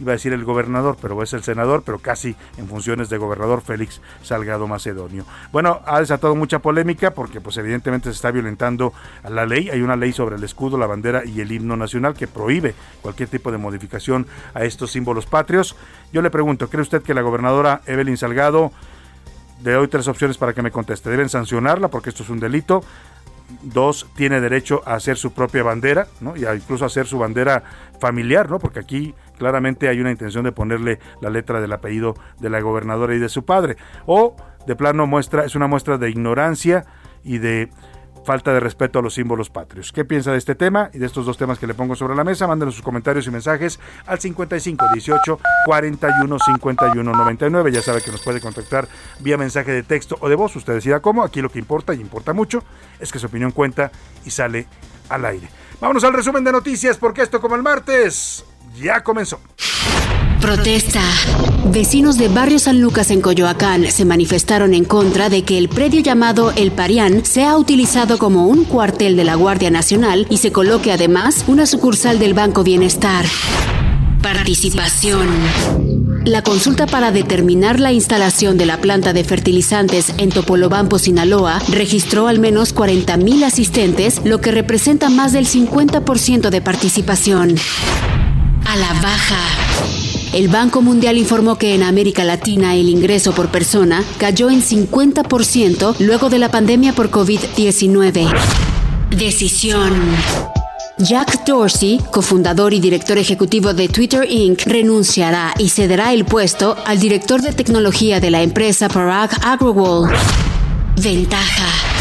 iba 0.00 0.12
a 0.12 0.16
decir 0.16 0.32
el 0.32 0.44
gobernador, 0.44 0.96
pero 1.00 1.22
es 1.22 1.32
el 1.32 1.42
senador, 1.42 1.82
pero 1.84 1.98
casi 1.98 2.36
en 2.56 2.68
funciones 2.68 3.08
de 3.08 3.18
gobernador 3.18 3.62
Félix 3.62 4.00
Salgado 4.22 4.66
Macedonio. 4.66 5.24
Bueno, 5.52 5.80
ha 5.86 6.00
desatado 6.00 6.34
mucha 6.34 6.60
polémica 6.60 7.12
porque 7.12 7.40
pues 7.40 7.56
evidentemente 7.56 8.10
se 8.10 8.14
está 8.14 8.30
violentando 8.30 8.92
la 9.28 9.46
ley. 9.46 9.70
Hay 9.70 9.82
una 9.82 9.96
ley 9.96 10.12
sobre 10.12 10.36
el 10.36 10.44
escudo, 10.44 10.78
la 10.78 10.86
bandera 10.86 11.24
y 11.24 11.40
el 11.40 11.52
himno 11.52 11.76
nacional 11.76 12.14
que 12.14 12.26
prohíbe 12.26 12.74
cualquier 13.02 13.28
tipo 13.28 13.50
de 13.50 13.58
modificación 13.58 14.26
a 14.54 14.64
estos 14.64 14.92
símbolos 14.92 15.26
patrios. 15.26 15.76
Yo 16.12 16.22
le 16.22 16.30
pregunto, 16.30 16.68
¿cree 16.68 16.82
usted 16.82 17.02
que 17.02 17.14
la 17.14 17.22
gobernadora 17.22 17.82
Evelyn 17.86 18.16
Salgado 18.16 18.72
de 19.60 19.76
hoy 19.76 19.88
tres 19.88 20.08
opciones 20.08 20.38
para 20.38 20.52
que 20.52 20.62
me 20.62 20.70
conteste. 20.70 21.10
Deben 21.10 21.28
sancionarla 21.28 21.88
porque 21.88 22.10
esto 22.10 22.22
es 22.22 22.30
un 22.30 22.40
delito. 22.40 22.82
Dos, 23.62 24.06
tiene 24.14 24.40
derecho 24.40 24.82
a 24.84 24.94
hacer 24.94 25.16
su 25.16 25.32
propia 25.32 25.62
bandera, 25.62 26.06
¿no? 26.20 26.36
Y 26.36 26.44
a 26.44 26.54
incluso 26.54 26.84
hacer 26.84 27.06
su 27.06 27.18
bandera 27.18 27.62
familiar, 27.98 28.50
¿no? 28.50 28.58
Porque 28.58 28.80
aquí 28.80 29.14
claramente 29.38 29.88
hay 29.88 30.00
una 30.00 30.10
intención 30.10 30.44
de 30.44 30.52
ponerle 30.52 30.98
la 31.20 31.30
letra 31.30 31.60
del 31.60 31.72
apellido 31.72 32.14
de 32.40 32.50
la 32.50 32.60
gobernadora 32.60 33.14
y 33.14 33.18
de 33.18 33.28
su 33.28 33.44
padre. 33.44 33.76
O 34.06 34.36
de 34.66 34.76
plano 34.76 35.06
muestra, 35.06 35.44
es 35.44 35.54
una 35.54 35.66
muestra 35.66 35.96
de 35.98 36.10
ignorancia 36.10 36.84
y 37.24 37.38
de 37.38 37.70
falta 38.28 38.52
de 38.52 38.60
respeto 38.60 38.98
a 38.98 39.02
los 39.02 39.14
símbolos 39.14 39.48
patrios. 39.48 39.90
¿Qué 39.90 40.04
piensa 40.04 40.32
de 40.32 40.36
este 40.36 40.54
tema 40.54 40.90
y 40.92 40.98
de 40.98 41.06
estos 41.06 41.24
dos 41.24 41.38
temas 41.38 41.58
que 41.58 41.66
le 41.66 41.72
pongo 41.72 41.96
sobre 41.96 42.14
la 42.14 42.24
mesa? 42.24 42.46
Mándenos 42.46 42.74
sus 42.74 42.84
comentarios 42.84 43.26
y 43.26 43.30
mensajes 43.30 43.80
al 44.06 44.18
55 44.18 44.86
18 44.92 45.40
41 45.64 46.38
51 46.38 47.10
99. 47.10 47.72
Ya 47.72 47.80
sabe 47.80 48.02
que 48.02 48.10
nos 48.10 48.20
puede 48.20 48.42
contactar 48.42 48.86
vía 49.20 49.38
mensaje 49.38 49.72
de 49.72 49.82
texto 49.82 50.18
o 50.20 50.28
de 50.28 50.34
voz. 50.34 50.54
Usted 50.56 50.74
decida 50.74 51.00
cómo. 51.00 51.24
Aquí 51.24 51.40
lo 51.40 51.48
que 51.48 51.58
importa 51.58 51.94
y 51.94 52.02
importa 52.02 52.34
mucho 52.34 52.62
es 53.00 53.10
que 53.10 53.18
su 53.18 53.28
opinión 53.28 53.50
cuenta 53.52 53.90
y 54.26 54.30
sale 54.30 54.66
al 55.08 55.24
aire. 55.24 55.48
Vámonos 55.80 56.04
al 56.04 56.12
resumen 56.12 56.44
de 56.44 56.52
noticias 56.52 56.98
porque 56.98 57.22
esto 57.22 57.40
como 57.40 57.56
el 57.56 57.62
martes 57.62 58.44
ya 58.80 59.02
comenzó. 59.02 59.40
Protesta. 60.40 61.02
Vecinos 61.66 62.16
de 62.16 62.28
Barrio 62.28 62.58
San 62.58 62.80
Lucas 62.80 63.10
en 63.10 63.20
Coyoacán 63.20 63.90
se 63.90 64.04
manifestaron 64.04 64.72
en 64.72 64.84
contra 64.84 65.28
de 65.28 65.42
que 65.42 65.58
el 65.58 65.68
predio 65.68 66.00
llamado 66.00 66.52
El 66.56 66.70
Parián 66.70 67.24
sea 67.24 67.56
utilizado 67.56 68.18
como 68.18 68.46
un 68.46 68.64
cuartel 68.64 69.16
de 69.16 69.24
la 69.24 69.34
Guardia 69.34 69.70
Nacional 69.70 70.26
y 70.30 70.38
se 70.38 70.52
coloque 70.52 70.92
además 70.92 71.44
una 71.48 71.66
sucursal 71.66 72.18
del 72.18 72.34
Banco 72.34 72.62
Bienestar. 72.62 73.26
Participación. 74.22 75.28
La 76.24 76.42
consulta 76.42 76.86
para 76.86 77.10
determinar 77.10 77.80
la 77.80 77.92
instalación 77.92 78.58
de 78.58 78.66
la 78.66 78.80
planta 78.80 79.12
de 79.12 79.24
fertilizantes 79.24 80.12
en 80.18 80.30
Topolobampo, 80.30 80.98
Sinaloa, 80.98 81.60
registró 81.70 82.28
al 82.28 82.38
menos 82.38 82.74
40.000 82.74 83.44
asistentes, 83.44 84.20
lo 84.24 84.40
que 84.40 84.52
representa 84.52 85.10
más 85.10 85.32
del 85.32 85.46
50% 85.46 86.50
de 86.50 86.60
participación. 86.60 87.54
A 88.68 88.76
la 88.76 88.92
baja. 89.00 89.40
El 90.34 90.48
Banco 90.48 90.82
Mundial 90.82 91.16
informó 91.16 91.56
que 91.56 91.74
en 91.74 91.82
América 91.82 92.22
Latina 92.22 92.74
el 92.74 92.90
ingreso 92.90 93.32
por 93.32 93.48
persona 93.48 94.04
cayó 94.18 94.50
en 94.50 94.60
50% 94.60 95.96
luego 96.00 96.28
de 96.28 96.38
la 96.38 96.50
pandemia 96.50 96.92
por 96.92 97.10
COVID-19. 97.10 98.28
Decisión. 99.16 99.94
Jack 100.98 101.46
Dorsey, 101.46 101.98
cofundador 102.12 102.74
y 102.74 102.80
director 102.80 103.16
ejecutivo 103.16 103.72
de 103.72 103.88
Twitter 103.88 104.30
Inc., 104.30 104.66
renunciará 104.66 105.54
y 105.56 105.70
cederá 105.70 106.12
el 106.12 106.26
puesto 106.26 106.76
al 106.84 107.00
director 107.00 107.40
de 107.40 107.54
tecnología 107.54 108.20
de 108.20 108.30
la 108.30 108.42
empresa 108.42 108.90
Parag 108.90 109.30
Agrawal. 109.42 110.12
Ventaja. 111.00 111.97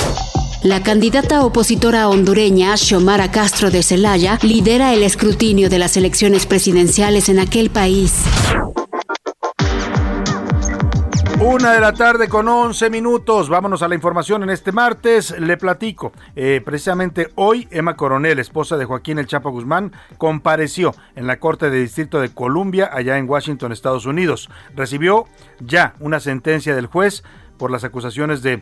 La 0.64 0.82
candidata 0.82 1.46
opositora 1.46 2.10
hondureña 2.10 2.76
Xiomara 2.76 3.30
Castro 3.32 3.70
de 3.70 3.84
Celaya 3.84 4.40
lidera 4.42 4.92
el 4.96 5.04
escrutinio 5.04 5.70
de 5.70 5.78
las 5.78 5.98
elecciones 5.98 6.48
presidenciales 6.48 7.30
en 7.30 7.38
aquel 7.38 7.70
país. 7.70 8.24
Una 11.40 11.74
de 11.74 11.80
la 11.80 11.94
tarde 11.94 12.28
con 12.28 12.48
11 12.48 12.90
minutos. 12.90 13.50
Vámonos 13.50 13.84
a 13.84 13.88
la 13.88 13.94
información 13.94 14.42
en 14.42 14.50
este 14.50 14.72
martes. 14.72 15.40
Le 15.40 15.58
platico. 15.58 16.12
Eh, 16.36 16.60
precisamente 16.66 17.30
hoy, 17.36 17.68
Emma 17.70 17.96
Coronel, 17.96 18.40
esposa 18.40 18.78
de 18.78 18.86
Joaquín 18.86 19.20
El 19.20 19.28
Chapo 19.28 19.52
Guzmán, 19.52 19.92
compareció 20.18 20.96
en 21.16 21.28
la 21.28 21.40
Corte 21.40 21.70
de 21.70 21.80
Distrito 21.80 22.20
de 22.20 22.34
Columbia, 22.34 22.90
allá 22.92 23.20
en 23.20 23.30
Washington, 23.30 23.72
Estados 23.72 24.08
Unidos. 24.08 24.50
Recibió 24.76 25.26
ya 25.60 25.94
una 26.00 26.20
sentencia 26.20 26.76
del 26.76 26.88
juez 26.88 27.24
por 27.58 27.72
las 27.72 27.84
acusaciones 27.84 28.42
de 28.42 28.62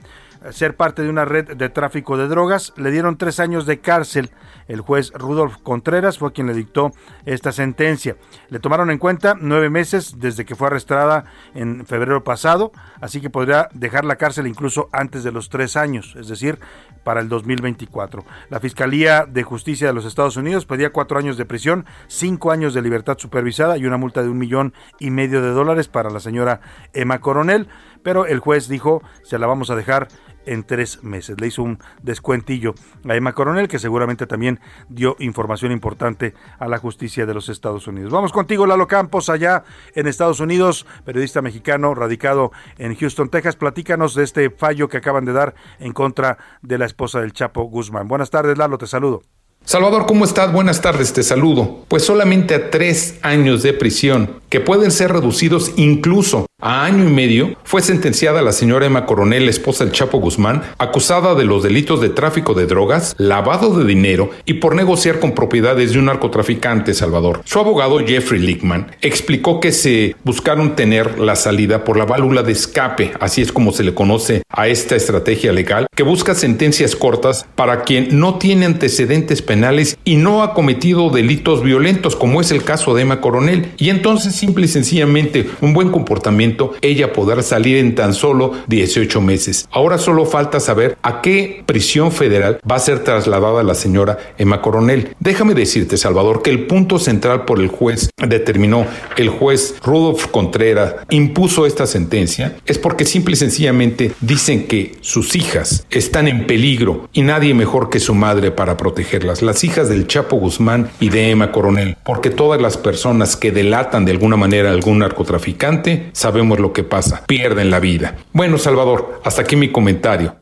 ser 0.52 0.76
parte 0.76 1.04
de 1.04 1.10
una 1.10 1.26
red 1.26 1.56
de 1.56 1.70
tráfico 1.70 2.18
de 2.18 2.28
drogas. 2.28 2.74
Le 2.78 2.92
dieron 2.92 3.18
tres 3.18 3.40
años 3.40 3.66
de 3.66 3.80
cárcel. 3.80 4.32
El 4.68 4.82
juez 4.82 5.12
Rudolf 5.14 5.58
Contreras 5.58 6.18
fue 6.18 6.34
quien 6.34 6.48
le 6.48 6.54
dictó 6.54 6.92
esta 7.26 7.52
sentencia. 7.52 8.16
Le 8.50 8.60
tomaron 8.60 8.90
en 8.92 8.98
cuenta 8.98 9.36
nueve 9.40 9.70
meses 9.70 10.16
desde 10.18 10.46
que 10.46 10.56
fue 10.56 10.68
arrestada 10.68 11.26
en 11.54 11.86
febrero 11.86 12.24
pasado, 12.24 12.72
así 13.02 13.22
que 13.22 13.30
podría 13.30 13.70
dejar 13.74 14.06
la 14.06 14.16
cárcel 14.16 14.48
incluso 14.48 14.90
antes 14.92 15.24
de 15.24 15.32
los 15.32 15.50
tres 15.50 15.76
años, 15.76 16.16
es 16.20 16.28
decir, 16.28 16.60
para 17.04 17.22
el 17.22 17.30
2024. 17.30 18.26
La 18.50 18.60
Fiscalía 18.60 19.26
de 19.26 19.44
Justicia 19.44 19.88
de 19.88 19.94
los 19.94 20.06
Estados 20.06 20.38
Unidos 20.38 20.66
pedía 20.66 20.92
cuatro 20.92 21.20
años 21.20 21.38
de 21.38 21.46
prisión, 21.46 21.86
cinco 22.08 22.52
años 22.52 22.74
de 22.74 22.82
libertad 22.82 23.18
supervisada 23.20 23.78
y 23.78 23.86
una 23.86 23.98
multa 23.98 24.24
de 24.24 24.30
un 24.30 24.40
millón 24.40 24.74
y 25.00 25.12
medio 25.12 25.42
de 25.42 25.50
dólares 25.50 25.88
para 25.88 26.10
la 26.10 26.20
señora 26.20 26.62
Emma 26.94 27.20
Coronel, 27.20 27.68
pero 28.04 28.26
el 28.26 28.40
juez 28.40 28.68
dijo 28.68 29.02
se 29.24 29.38
la 29.38 29.48
vamos 29.48 29.70
a 29.70 29.76
dejar 29.76 30.08
en 30.46 30.64
tres 30.64 31.04
meses. 31.04 31.40
Le 31.40 31.48
hizo 31.48 31.64
un 31.64 31.80
descuentillo 32.02 32.76
a 33.08 33.16
Emma 33.16 33.34
Coronel, 33.34 33.68
que 33.68 33.80
seguramente 33.80 34.28
también 34.28 34.60
dio 34.90 35.16
información 35.20 35.72
importante 35.72 36.34
a 36.60 36.68
la 36.68 36.78
justicia 36.78 37.26
de 37.26 37.34
los 37.34 37.50
Estados 37.50 37.88
Unidos. 37.88 38.12
Vamos 38.12 38.32
contigo, 38.32 38.66
Lalo 38.66 38.88
Campos, 38.88 39.30
allá 39.30 39.64
en 39.94 40.08
Estados 40.08 40.40
Unidos, 40.40 40.86
periodista 41.04 41.42
mexicano 41.42 41.96
radicado 41.96 42.52
en 42.78 42.96
Houston, 42.96 43.30
Texas. 43.30 43.56
Platícanos 43.56 44.16
de 44.16 44.24
este 44.24 44.50
fallo 44.50 44.90
que 44.90 44.98
acaban 44.98 45.26
de 45.26 45.34
dar 45.34 45.56
en 45.80 45.94
contra 45.94 46.38
de 46.62 46.78
la 46.78 46.86
esposa 46.86 47.22
del 47.22 47.34
Chapo 47.34 47.64
Guzmán. 47.64 48.08
Buenas 48.08 48.30
tardes, 48.30 48.58
Lalo, 48.58 48.78
te 48.78 48.88
saludo. 48.88 49.22
Salvador, 49.66 50.06
¿cómo 50.06 50.26
estás? 50.26 50.54
Buenas 50.54 50.80
tardes, 50.80 51.12
te 51.12 51.24
saludo. 51.24 51.86
Pues 51.88 52.06
solamente 52.06 52.54
a 52.54 52.70
tres 52.70 53.18
años 53.24 53.64
de 53.64 53.74
prisión, 53.74 54.40
que 54.48 54.60
pueden 54.60 54.92
ser 54.92 55.12
reducidos 55.12 55.74
incluso 55.76 56.46
a 56.66 56.84
año 56.84 57.08
y 57.08 57.12
medio, 57.12 57.56
fue 57.64 57.84
sentenciada 57.84 58.42
la 58.42 58.52
señora 58.52 58.88
Emma 58.88 59.06
Coronel, 59.06 59.48
esposa 59.48 59.86
del 59.86 59.94
Chapo 59.94 60.18
Guzmán, 60.18 60.64
acusada 60.80 61.36
de 61.36 61.46
los 61.46 61.62
delitos 61.62 62.02
de 62.02 62.10
tráfico 62.10 62.56
de 62.56 62.66
drogas, 62.66 63.14
lavado 63.20 63.78
de 63.78 63.86
dinero 63.86 64.32
y 64.46 64.56
por 64.56 64.74
negociar 64.74 65.20
con 65.20 65.34
propiedades 65.34 65.94
de 65.94 66.00
un 66.00 66.06
narcotraficante, 66.06 66.96
Salvador. 66.96 67.44
Su 67.46 67.60
abogado, 67.60 68.00
Jeffrey 68.00 68.42
Lickman, 68.42 68.88
explicó 69.02 69.60
que 69.60 69.72
se 69.72 70.16
buscaron 70.24 70.76
tener 70.76 71.20
la 71.20 71.36
salida 71.36 71.84
por 71.84 71.98
la 71.98 72.06
válvula 72.06 72.42
de 72.42 72.54
escape, 72.54 73.14
así 73.20 73.44
es 73.44 73.52
como 73.52 73.72
se 73.72 73.84
le 73.84 73.94
conoce 73.94 74.42
a 74.50 74.68
esta 74.68 74.96
estrategia 74.96 75.54
legal, 75.54 75.86
que 75.96 76.02
busca 76.02 76.34
sentencias 76.34 76.96
cortas 76.96 77.46
para 77.54 77.84
quien 77.84 78.20
no 78.20 78.40
tiene 78.40 78.66
antecedentes 78.66 79.44
penales 79.44 80.00
y 80.04 80.16
no 80.16 80.42
ha 80.42 80.56
cometido 80.56 81.12
delitos 81.12 81.62
violentos, 81.62 82.16
como 82.16 82.42
es 82.42 82.50
el 82.50 82.64
caso 82.64 82.96
de 82.96 83.04
Emma 83.04 83.22
Coronel, 83.22 83.72
y 83.78 83.92
entonces 83.92 84.34
simple 84.34 84.66
y 84.66 84.70
sencillamente 84.70 85.48
un 85.62 85.76
buen 85.76 85.90
comportamiento 85.90 86.55
ella 86.82 87.14
podrá 87.14 87.42
salir 87.42 87.78
en 87.78 87.96
tan 87.96 88.14
solo 88.14 88.54
18 88.68 89.22
meses. 89.22 89.68
Ahora 89.72 89.98
solo 89.98 90.26
falta 90.26 90.60
saber 90.60 90.98
a 91.02 91.22
qué 91.22 91.64
prisión 91.66 92.12
federal 92.12 92.60
va 92.70 92.76
a 92.76 92.80
ser 92.80 93.04
trasladada 93.04 93.64
la 93.64 93.76
señora 93.76 94.18
Emma 94.38 94.62
Coronel. 94.62 95.16
Déjame 95.20 95.54
decirte, 95.54 95.98
Salvador, 95.98 96.42
que 96.42 96.50
el 96.50 96.68
punto 96.68 97.00
central 97.00 97.46
por 97.46 97.60
el 97.60 97.68
juez 97.68 98.10
determinó, 98.18 98.86
el 99.18 99.30
juez 99.30 99.76
Rudolf 99.84 100.28
Contreras 100.28 100.96
impuso 101.10 101.66
esta 101.66 101.86
sentencia, 101.86 102.56
es 102.66 102.78
porque 102.78 103.06
simple 103.06 103.34
y 103.34 103.38
sencillamente 103.38 104.12
dicen 104.22 104.68
que 104.68 104.96
sus 105.02 105.36
hijas 105.36 105.86
están 105.90 106.28
en 106.28 106.48
peligro 106.48 107.08
y 107.14 107.22
nadie 107.22 107.54
mejor 107.54 107.90
que 107.90 108.00
su 108.00 108.14
madre 108.14 108.52
para 108.52 108.78
protegerlas, 108.78 109.42
las 109.42 109.64
hijas 109.64 109.90
del 109.90 110.08
Chapo 110.08 110.38
Guzmán 110.38 110.90
y 111.00 111.10
de 111.10 111.32
Emma 111.32 111.52
Coronel, 111.52 111.98
porque 112.04 112.30
todas 112.30 112.62
las 112.62 112.78
personas 112.78 113.36
que 113.36 113.52
delatan 113.52 114.06
de 114.06 114.12
alguna 114.12 114.38
manera 114.38 114.70
a 114.70 114.74
algún 114.74 115.00
narcotraficante 115.00 116.10
sabemos 116.36 116.60
lo 116.60 116.74
que 116.74 116.84
pasa, 116.84 117.24
pierden 117.28 117.72
la 117.72 117.80
vida. 117.80 118.18
Bueno, 118.34 118.58
Salvador, 118.58 119.22
hasta 119.24 119.44
aquí 119.44 119.56
mi 119.56 119.72
comentario. 119.72 120.36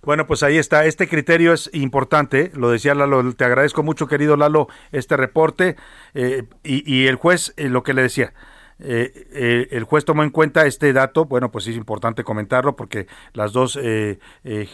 Bueno, 0.00 0.26
pues 0.26 0.42
ahí 0.42 0.56
está. 0.56 0.86
Este 0.86 1.06
criterio 1.06 1.52
es 1.52 1.68
importante. 1.74 2.50
Lo 2.54 2.70
decía 2.70 2.94
Lalo. 2.94 3.34
Te 3.34 3.44
agradezco 3.44 3.82
mucho, 3.82 4.06
querido 4.06 4.38
Lalo, 4.38 4.68
este 4.90 5.18
reporte. 5.18 5.76
Eh, 6.14 6.44
y, 6.64 7.06
el 7.08 7.16
juez, 7.16 7.52
eh, 7.58 7.68
lo 7.68 7.82
que 7.82 7.92
le 7.92 8.00
decía, 8.00 8.32
eh, 8.78 9.68
el 9.70 9.84
juez 9.84 10.06
tomó 10.06 10.22
en 10.22 10.30
cuenta 10.30 10.64
este 10.64 10.94
dato. 10.94 11.26
Bueno, 11.26 11.52
pues 11.52 11.66
es 11.66 11.76
importante 11.76 12.24
comentarlo 12.24 12.74
porque 12.74 13.06
las 13.34 13.52
dos 13.52 13.78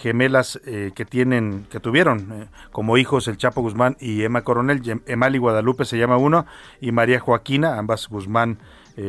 gemelas 0.01 0.61
que 0.65 1.05
tienen, 1.05 1.67
que 1.69 1.81
tuvieron 1.81 2.49
como 2.71 2.97
hijos 2.97 3.27
el 3.27 3.39
Chapo 3.39 3.61
Guzmán 3.61 3.97
y 3.99 4.23
Emma 4.23 4.45
Coronel, 4.45 5.03
Emali 5.07 5.39
Guadalupe 5.39 5.85
se 5.85 5.99
llama 5.99 6.17
uno 6.17 6.47
y 6.81 6.93
María 6.93 7.19
Joaquina, 7.19 7.77
ambas 7.77 8.09
Guzmán 8.09 8.61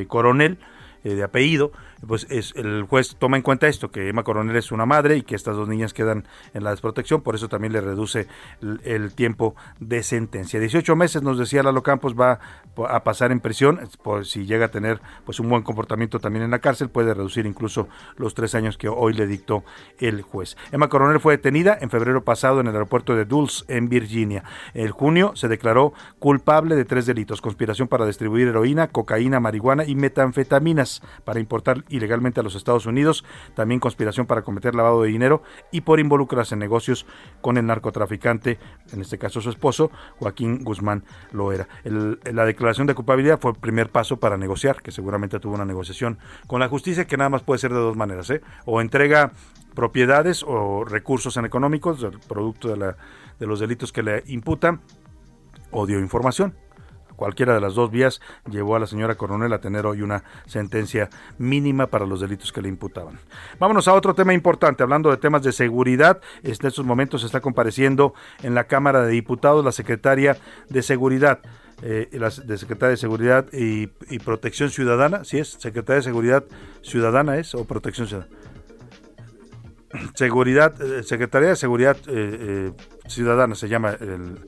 Coronel 0.08 0.58
de 1.04 1.24
apellido, 1.24 1.72
pues 2.08 2.28
es, 2.30 2.54
el 2.56 2.84
juez 2.84 3.16
toma 3.18 3.38
en 3.38 3.44
cuenta 3.44 3.68
esto, 3.68 3.92
que 3.92 4.10
Emma 4.10 4.24
Coronel 4.24 4.56
es 4.56 4.72
una 4.72 4.86
madre 4.86 5.18
y 5.18 5.22
que 5.24 5.36
estas 5.36 5.56
dos 5.56 5.68
niñas 5.68 5.94
quedan 5.94 6.26
en 6.54 6.64
la 6.64 6.72
desprotección, 6.72 7.22
por 7.22 7.36
eso 7.36 7.50
también 7.50 7.74
le 7.74 7.82
reduce 7.82 8.28
el, 8.62 9.14
tiempo 9.14 9.56
de 9.80 10.04
sentencia. 10.04 10.60
18 10.60 10.96
meses, 10.96 11.22
nos 11.24 11.38
decía 11.38 11.64
Lalo 11.64 11.84
Campos, 11.84 12.16
va 12.20 12.40
a 12.88 13.04
pasar 13.04 13.32
en 13.32 13.40
prisión, 13.40 13.80
por 14.02 14.26
si 14.26 14.46
llega 14.46 14.68
a 14.68 14.72
tener 14.72 15.02
pues 15.26 15.40
un 15.40 15.50
buen 15.50 15.64
comportamiento 15.64 16.20
también 16.20 16.46
en 16.46 16.52
la 16.52 16.60
cárcel, 16.60 16.90
puede 16.90 17.14
reducir 17.14 17.46
incluso 17.46 17.90
los 18.16 18.34
tres 18.34 18.56
años 18.56 18.78
que 18.78 18.88
hoy 18.88 19.14
le 19.14 19.28
dictó 19.28 19.64
el 20.00 20.22
juez. 20.22 20.56
Emma 20.72 20.88
Coronel 20.88 21.20
fue 21.20 21.38
detenida 21.38 21.78
en 21.80 21.90
febrero 21.90 22.24
pasado 22.24 22.62
en 22.62 22.68
el 22.68 22.74
aeropuerto 22.74 23.16
de 23.16 23.26
Dulce, 23.26 23.66
en 23.68 23.90
Virginia. 23.90 24.44
En 24.74 24.90
junio 24.92 25.34
se 25.36 25.48
declaró 25.48 25.94
culpable 26.20 26.76
de 26.76 26.86
tres 26.86 27.06
delitos, 27.06 27.42
conspiración 27.42 27.88
para 27.88 28.06
distribuir 28.06 28.48
heroína, 28.48 28.88
cocaína, 28.88 29.40
marihuana 29.40 29.84
y 29.86 29.96
metanfetaminas 29.96 31.02
para 31.26 31.40
importar 31.40 31.84
ilegalmente 31.90 32.40
a 32.40 32.44
los 32.44 32.56
Estados 32.56 32.86
Unidos, 32.86 33.24
también 33.56 33.80
conspiración 33.80 34.26
para 34.26 34.42
cometer 34.42 34.76
lavado 34.76 35.04
de 35.04 35.10
dinero 35.10 35.44
y 35.72 35.82
por 35.82 36.00
involucrarse 36.00 36.56
en 36.56 36.60
negocios 36.60 37.06
con 37.42 37.58
el 37.58 37.66
narcotraficante, 37.66 38.60
en 38.94 39.02
este 39.02 39.18
caso 39.18 39.42
su 39.42 39.50
esposo, 39.50 39.92
Joaquín 40.18 40.64
Guzmán 40.64 41.04
Loera. 41.32 41.68
la 41.84 42.46
declaración 42.46 42.88
de 42.88 42.96
culpabilidad 42.96 43.40
fue 43.40 43.52
el 43.52 43.58
primer 43.58 43.90
paso 43.90 44.18
para 44.18 44.38
negociar, 44.38 44.82
que 44.82 44.92
seguramente 44.92 45.40
tuvo 45.40 45.56
una 45.56 45.66
negociación 45.66 46.20
con 46.48 46.60
la 46.60 46.68
justicia, 46.68 47.06
que 47.06 47.18
nada 47.18 47.30
más 47.30 47.44
puede 47.44 47.60
ser 47.60 47.72
de 47.72 47.80
dos 47.80 47.96
maneras, 47.96 48.30
¿eh? 48.30 48.42
o 48.66 48.82
entrega 48.82 49.32
propiedades 49.76 50.44
o 50.46 50.84
recursos 50.84 51.38
en 51.38 51.46
económicos, 51.46 52.06
producto 52.28 52.70
de, 52.70 52.78
la, 52.78 52.98
de 53.40 53.48
los 53.48 53.60
delitos 53.60 53.92
que 53.92 54.04
le 54.04 54.24
imputan, 54.28 54.82
o 55.72 55.86
dio 55.86 56.00
información 56.00 56.56
cualquiera 57.20 57.54
de 57.54 57.60
las 57.60 57.76
dos 57.76 57.92
vías 57.92 58.22
llevó 58.50 58.78
a 58.78 58.80
la 58.80 58.88
señora 58.88 59.16
Coronel 59.16 59.52
a 59.52 59.60
tener 59.60 59.86
hoy 59.86 60.02
una 60.02 60.24
sentencia 60.46 61.10
mínima 61.38 61.88
para 61.88 62.06
los 62.06 62.22
delitos 62.22 62.54
que 62.54 62.62
le 62.62 62.70
imputaban. 62.70 63.20
Vámonos 63.60 63.90
a 63.90 63.94
otro 63.94 64.16
tema 64.16 64.34
importante, 64.34 64.84
hablando 64.84 65.12
de 65.12 65.18
temas 65.18 65.44
de 65.44 65.52
seguridad. 65.52 66.22
En 66.44 66.52
estos 66.52 66.86
momentos 66.86 67.26
está 67.26 67.42
compareciendo 67.42 68.14
en 68.42 68.56
la 68.56 68.64
Cámara 68.64 69.02
de 69.02 69.12
Diputados 69.12 69.66
la 69.66 69.74
secretaria 69.74 70.38
de 70.70 70.82
Seguridad. 70.82 71.40
Eh, 71.82 72.08
la 72.14 72.30
de 72.30 72.58
Secretaria 72.58 72.92
de 72.92 72.98
Seguridad 72.98 73.46
y, 73.52 73.88
Protección 74.20 74.70
Ciudadana, 74.70 75.26
¿sí 75.26 75.40
es? 75.40 75.50
Secretaria 75.50 75.98
de 75.98 76.04
Seguridad 76.04 76.46
Ciudadana 76.82 77.38
es 77.38 77.54
o 77.54 77.66
Protección 77.66 78.08
Ciudadana. 78.08 78.34
Seguridad, 80.16 80.82
eh, 80.82 81.04
Secretaría 81.04 81.50
de 81.50 81.56
Seguridad 81.58 81.98
eh, 82.08 82.72
Ciudadana 83.08 83.56
se 83.56 83.68
llama 83.68 83.92
el, 83.92 84.40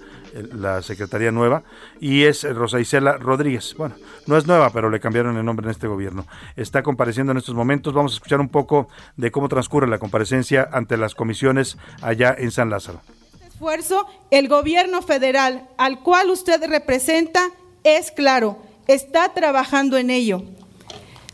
la 0.54 0.82
Secretaría 0.82 1.32
nueva, 1.32 1.64
y 2.00 2.24
es 2.24 2.44
Rosa 2.44 2.80
Isela 2.80 3.18
Rodríguez. 3.18 3.76
Bueno, 3.78 3.96
no 4.28 4.38
es 4.38 4.48
nueva, 4.48 4.72
pero 4.72 4.90
le 4.90 5.00
cambiaron 5.00 5.38
el 5.38 5.46
nombre 5.46 5.66
en 5.66 5.72
este 5.72 5.88
gobierno. 5.88 6.26
Está 6.56 6.84
compareciendo 6.84 7.32
en 7.32 7.38
estos 7.38 7.56
momentos. 7.56 7.94
Vamos 7.94 8.14
a 8.14 8.16
escuchar 8.16 8.40
un 8.40 8.50
poco 8.50 8.88
de 9.18 9.32
cómo 9.32 9.50
transcurre 9.50 9.88
la 9.88 10.00
comparecencia 10.00 10.68
ante 10.72 10.98
las 10.98 11.16
comisiones 11.16 11.78
allá 12.02 12.36
en 12.38 12.52
San 12.52 12.70
Lázaro. 12.70 13.02
Esfuerzo, 13.46 14.08
el 14.32 14.48
gobierno 14.48 15.02
federal 15.02 15.68
al 15.78 16.00
cual 16.00 16.30
usted 16.30 16.64
representa 16.68 17.50
es 17.84 18.12
claro, 18.12 18.58
está 18.88 19.34
trabajando 19.34 19.98
en 19.98 20.10
ello. 20.10 20.44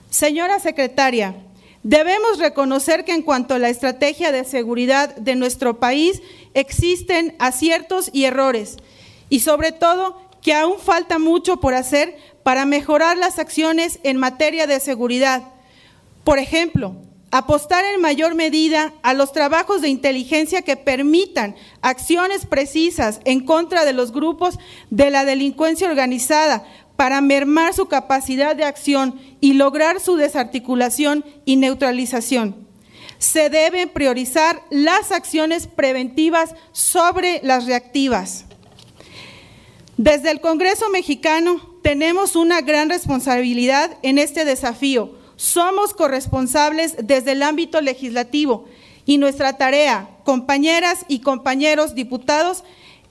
Señora 0.10 0.60
secretaria, 0.60 1.36
Debemos 1.88 2.38
reconocer 2.38 3.06
que 3.06 3.14
en 3.14 3.22
cuanto 3.22 3.54
a 3.54 3.60
la 3.60 3.70
estrategia 3.70 4.34
de 4.34 4.44
seguridad 4.44 5.16
de 5.16 5.38
nuestro 5.38 5.80
país 5.80 6.22
existen 6.54 7.34
aciertos 7.40 8.10
y 8.12 8.26
errores 8.26 8.76
y 9.30 9.40
sobre 9.40 9.72
todo 9.72 10.20
que 10.42 10.54
aún 10.54 10.80
falta 10.80 11.18
mucho 11.18 11.62
por 11.62 11.74
hacer 11.74 12.18
para 12.44 12.66
mejorar 12.66 13.16
las 13.16 13.40
acciones 13.40 14.02
en 14.04 14.18
materia 14.18 14.68
de 14.68 14.82
seguridad. 14.82 15.44
Por 16.26 16.40
ejemplo, 16.40 16.98
apostar 17.32 17.86
en 17.86 18.02
mayor 18.02 18.36
medida 18.36 18.94
a 19.02 19.14
los 19.14 19.32
trabajos 19.32 19.80
de 19.80 19.88
inteligencia 19.88 20.64
que 20.64 20.76
permitan 20.76 21.56
acciones 21.82 22.46
precisas 22.46 23.22
en 23.24 23.46
contra 23.46 23.86
de 23.86 23.94
los 23.94 24.12
grupos 24.12 24.60
de 24.90 25.10
la 25.10 25.24
delincuencia 25.24 25.88
organizada 25.88 26.66
para 26.98 27.22
mermar 27.22 27.74
su 27.74 27.86
capacidad 27.86 28.56
de 28.56 28.66
acción 28.66 29.22
y 29.40 29.54
lograr 29.54 30.02
su 30.02 30.18
desarticulación 30.18 31.24
y 31.46 31.56
neutralización. 31.56 32.68
Se 33.20 33.50
deben 33.50 33.90
priorizar 33.90 34.62
las 34.70 35.12
acciones 35.12 35.68
preventivas 35.68 36.56
sobre 36.74 37.40
las 37.44 37.66
reactivas. 37.66 38.46
Desde 39.96 40.32
el 40.32 40.42
Congreso 40.42 40.90
mexicano 40.90 41.80
tenemos 41.82 42.36
una 42.36 42.62
gran 42.62 42.90
responsabilidad 42.90 43.98
en 44.02 44.18
este 44.18 44.44
desafío. 44.44 45.18
Somos 45.36 45.94
corresponsables 45.94 46.96
desde 47.02 47.32
el 47.32 47.44
ámbito 47.44 47.80
legislativo 47.80 48.66
y 49.06 49.18
nuestra 49.20 49.54
tarea, 49.54 50.10
compañeras 50.24 51.06
y 51.08 51.20
compañeros 51.20 51.96
diputados, 51.96 52.64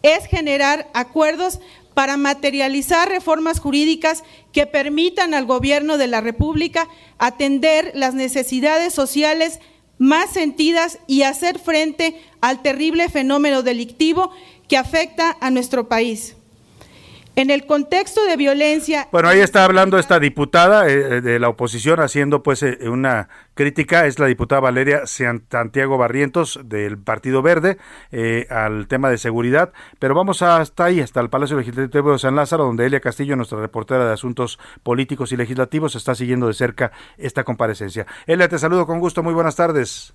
es 0.02 0.26
generar 0.26 0.88
acuerdos 0.92 1.58
para 1.96 2.18
materializar 2.18 3.08
reformas 3.08 3.58
jurídicas 3.58 4.22
que 4.52 4.66
permitan 4.66 5.32
al 5.32 5.46
gobierno 5.46 5.96
de 5.96 6.06
la 6.06 6.20
República 6.20 6.88
atender 7.16 7.92
las 7.94 8.12
necesidades 8.12 8.92
sociales 8.92 9.60
más 9.96 10.28
sentidas 10.28 10.98
y 11.06 11.22
hacer 11.22 11.58
frente 11.58 12.20
al 12.42 12.60
terrible 12.60 13.08
fenómeno 13.08 13.62
delictivo 13.62 14.30
que 14.68 14.76
afecta 14.76 15.38
a 15.40 15.50
nuestro 15.50 15.88
país. 15.88 16.36
En 17.36 17.50
el 17.50 17.66
contexto 17.66 18.24
de 18.24 18.34
violencia. 18.38 19.08
Bueno, 19.12 19.28
ahí 19.28 19.40
está 19.40 19.66
hablando 19.66 19.98
esta 19.98 20.18
diputada 20.18 20.88
eh, 20.88 21.20
de 21.20 21.38
la 21.38 21.50
oposición 21.50 22.00
haciendo 22.00 22.42
pues 22.42 22.62
eh, 22.62 22.78
una 22.88 23.28
crítica, 23.52 24.06
es 24.06 24.18
la 24.18 24.24
diputada 24.24 24.62
Valeria 24.62 25.02
Santiago 25.06 25.98
Barrientos 25.98 26.58
del 26.64 26.96
Partido 26.96 27.42
Verde 27.42 27.76
eh, 28.10 28.46
al 28.48 28.88
tema 28.88 29.10
de 29.10 29.18
seguridad, 29.18 29.74
pero 29.98 30.14
vamos 30.14 30.40
hasta 30.40 30.86
ahí, 30.86 31.00
hasta 31.00 31.20
el 31.20 31.28
Palacio 31.28 31.58
Legislativo 31.58 32.12
de 32.12 32.18
San 32.18 32.36
Lázaro, 32.36 32.64
donde 32.64 32.86
Elia 32.86 33.00
Castillo, 33.00 33.36
nuestra 33.36 33.60
reportera 33.60 34.06
de 34.06 34.14
Asuntos 34.14 34.58
Políticos 34.82 35.30
y 35.32 35.36
Legislativos, 35.36 35.94
está 35.94 36.14
siguiendo 36.14 36.46
de 36.46 36.54
cerca 36.54 36.90
esta 37.18 37.44
comparecencia. 37.44 38.06
Elia, 38.26 38.48
te 38.48 38.58
saludo 38.58 38.86
con 38.86 38.98
gusto, 38.98 39.22
muy 39.22 39.34
buenas 39.34 39.56
tardes. 39.56 40.14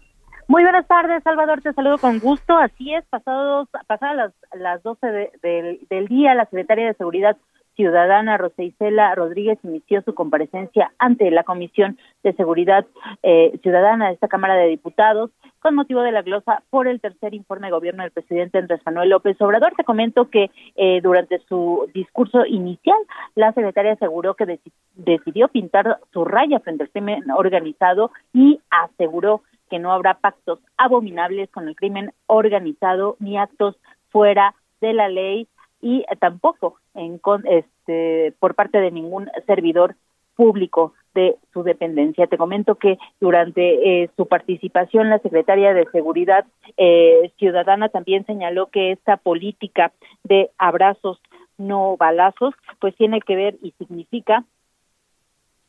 Muy 0.52 0.64
buenas 0.64 0.86
tardes, 0.86 1.24
Salvador. 1.24 1.62
Te 1.62 1.72
saludo 1.72 1.98
con 1.98 2.20
gusto. 2.20 2.58
Así 2.58 2.94
es, 2.94 3.06
pasados, 3.06 3.70
pasadas 3.88 4.18
las, 4.18 4.62
las 4.62 4.84
12 4.84 5.32
del 5.42 6.08
día, 6.10 6.36
la 6.36 6.44
secretaria 6.44 6.88
de 6.88 6.94
Seguridad 6.96 7.38
Ciudadana 7.78 8.38
Rosa 8.38 8.62
Isela 8.62 9.16
Rodríguez 9.16 9.60
inició 9.64 10.02
su 10.02 10.14
comparecencia 10.14 10.92
ante 10.98 11.32
la 11.32 11.46
Comisión 11.46 11.98
de 12.22 12.34
Seguridad 12.34 12.86
eh, 13.24 13.58
Ciudadana 13.64 14.08
de 14.08 14.16
esta 14.16 14.28
Cámara 14.28 14.56
de 14.56 14.68
Diputados 14.68 15.32
con 15.62 15.76
motivo 15.76 16.02
de 16.02 16.12
la 16.12 16.22
glosa 16.22 16.64
por 16.70 16.88
el 16.88 17.00
tercer 17.00 17.34
informe 17.34 17.68
de 17.68 17.72
gobierno 17.72 18.04
del 18.04 18.12
presidente 18.12 18.58
Andrés 18.58 18.82
Manuel 18.86 19.10
López 19.10 19.40
Obrador. 19.42 19.74
Te 19.78 19.86
comento 19.86 20.30
que 20.30 20.52
eh, 20.76 21.00
durante 21.02 21.40
su 21.48 21.90
discurso 21.94 22.46
inicial, 22.46 22.98
la 23.36 23.54
secretaria 23.54 23.94
aseguró 23.94 24.34
que 24.34 24.60
decidió 24.96 25.48
pintar 25.48 26.00
su 26.12 26.26
raya 26.26 26.60
frente 26.60 26.84
al 26.84 26.90
crimen 26.90 27.32
organizado 27.32 28.12
y 28.34 28.60
aseguró 28.70 29.44
que 29.71 29.79
no 29.79 29.93
habrá 29.93 30.15
pactos 30.15 30.60
abominables 30.77 31.49
con 31.49 31.69
el 31.69 31.77
crimen 31.77 32.12
organizado 32.27 33.15
ni 33.19 33.38
actos 33.38 33.77
fuera 34.10 34.53
de 34.81 34.91
la 34.91 35.07
ley 35.07 35.47
y 35.81 36.03
tampoco 36.19 36.75
en, 36.93 37.21
este, 37.45 38.34
por 38.39 38.53
parte 38.53 38.81
de 38.81 38.91
ningún 38.91 39.31
servidor 39.47 39.95
público 40.36 40.93
de 41.15 41.38
su 41.53 41.63
dependencia. 41.63 42.27
Te 42.27 42.38
comento 42.38 42.75
que 42.75 42.97
durante 43.21 44.03
eh, 44.03 44.10
su 44.17 44.27
participación 44.27 45.10
la 45.10 45.19
secretaria 45.19 45.73
de 45.73 45.86
Seguridad 45.91 46.45
eh, 46.75 47.31
Ciudadana 47.38 47.88
también 47.88 48.25
señaló 48.25 48.67
que 48.67 48.91
esta 48.91 49.15
política 49.15 49.93
de 50.25 50.51
abrazos 50.57 51.21
no 51.57 51.95
balazos 51.95 52.53
pues 52.79 52.93
tiene 52.97 53.21
que 53.21 53.38
ver 53.38 53.55
y 53.62 53.71
significa 53.77 54.43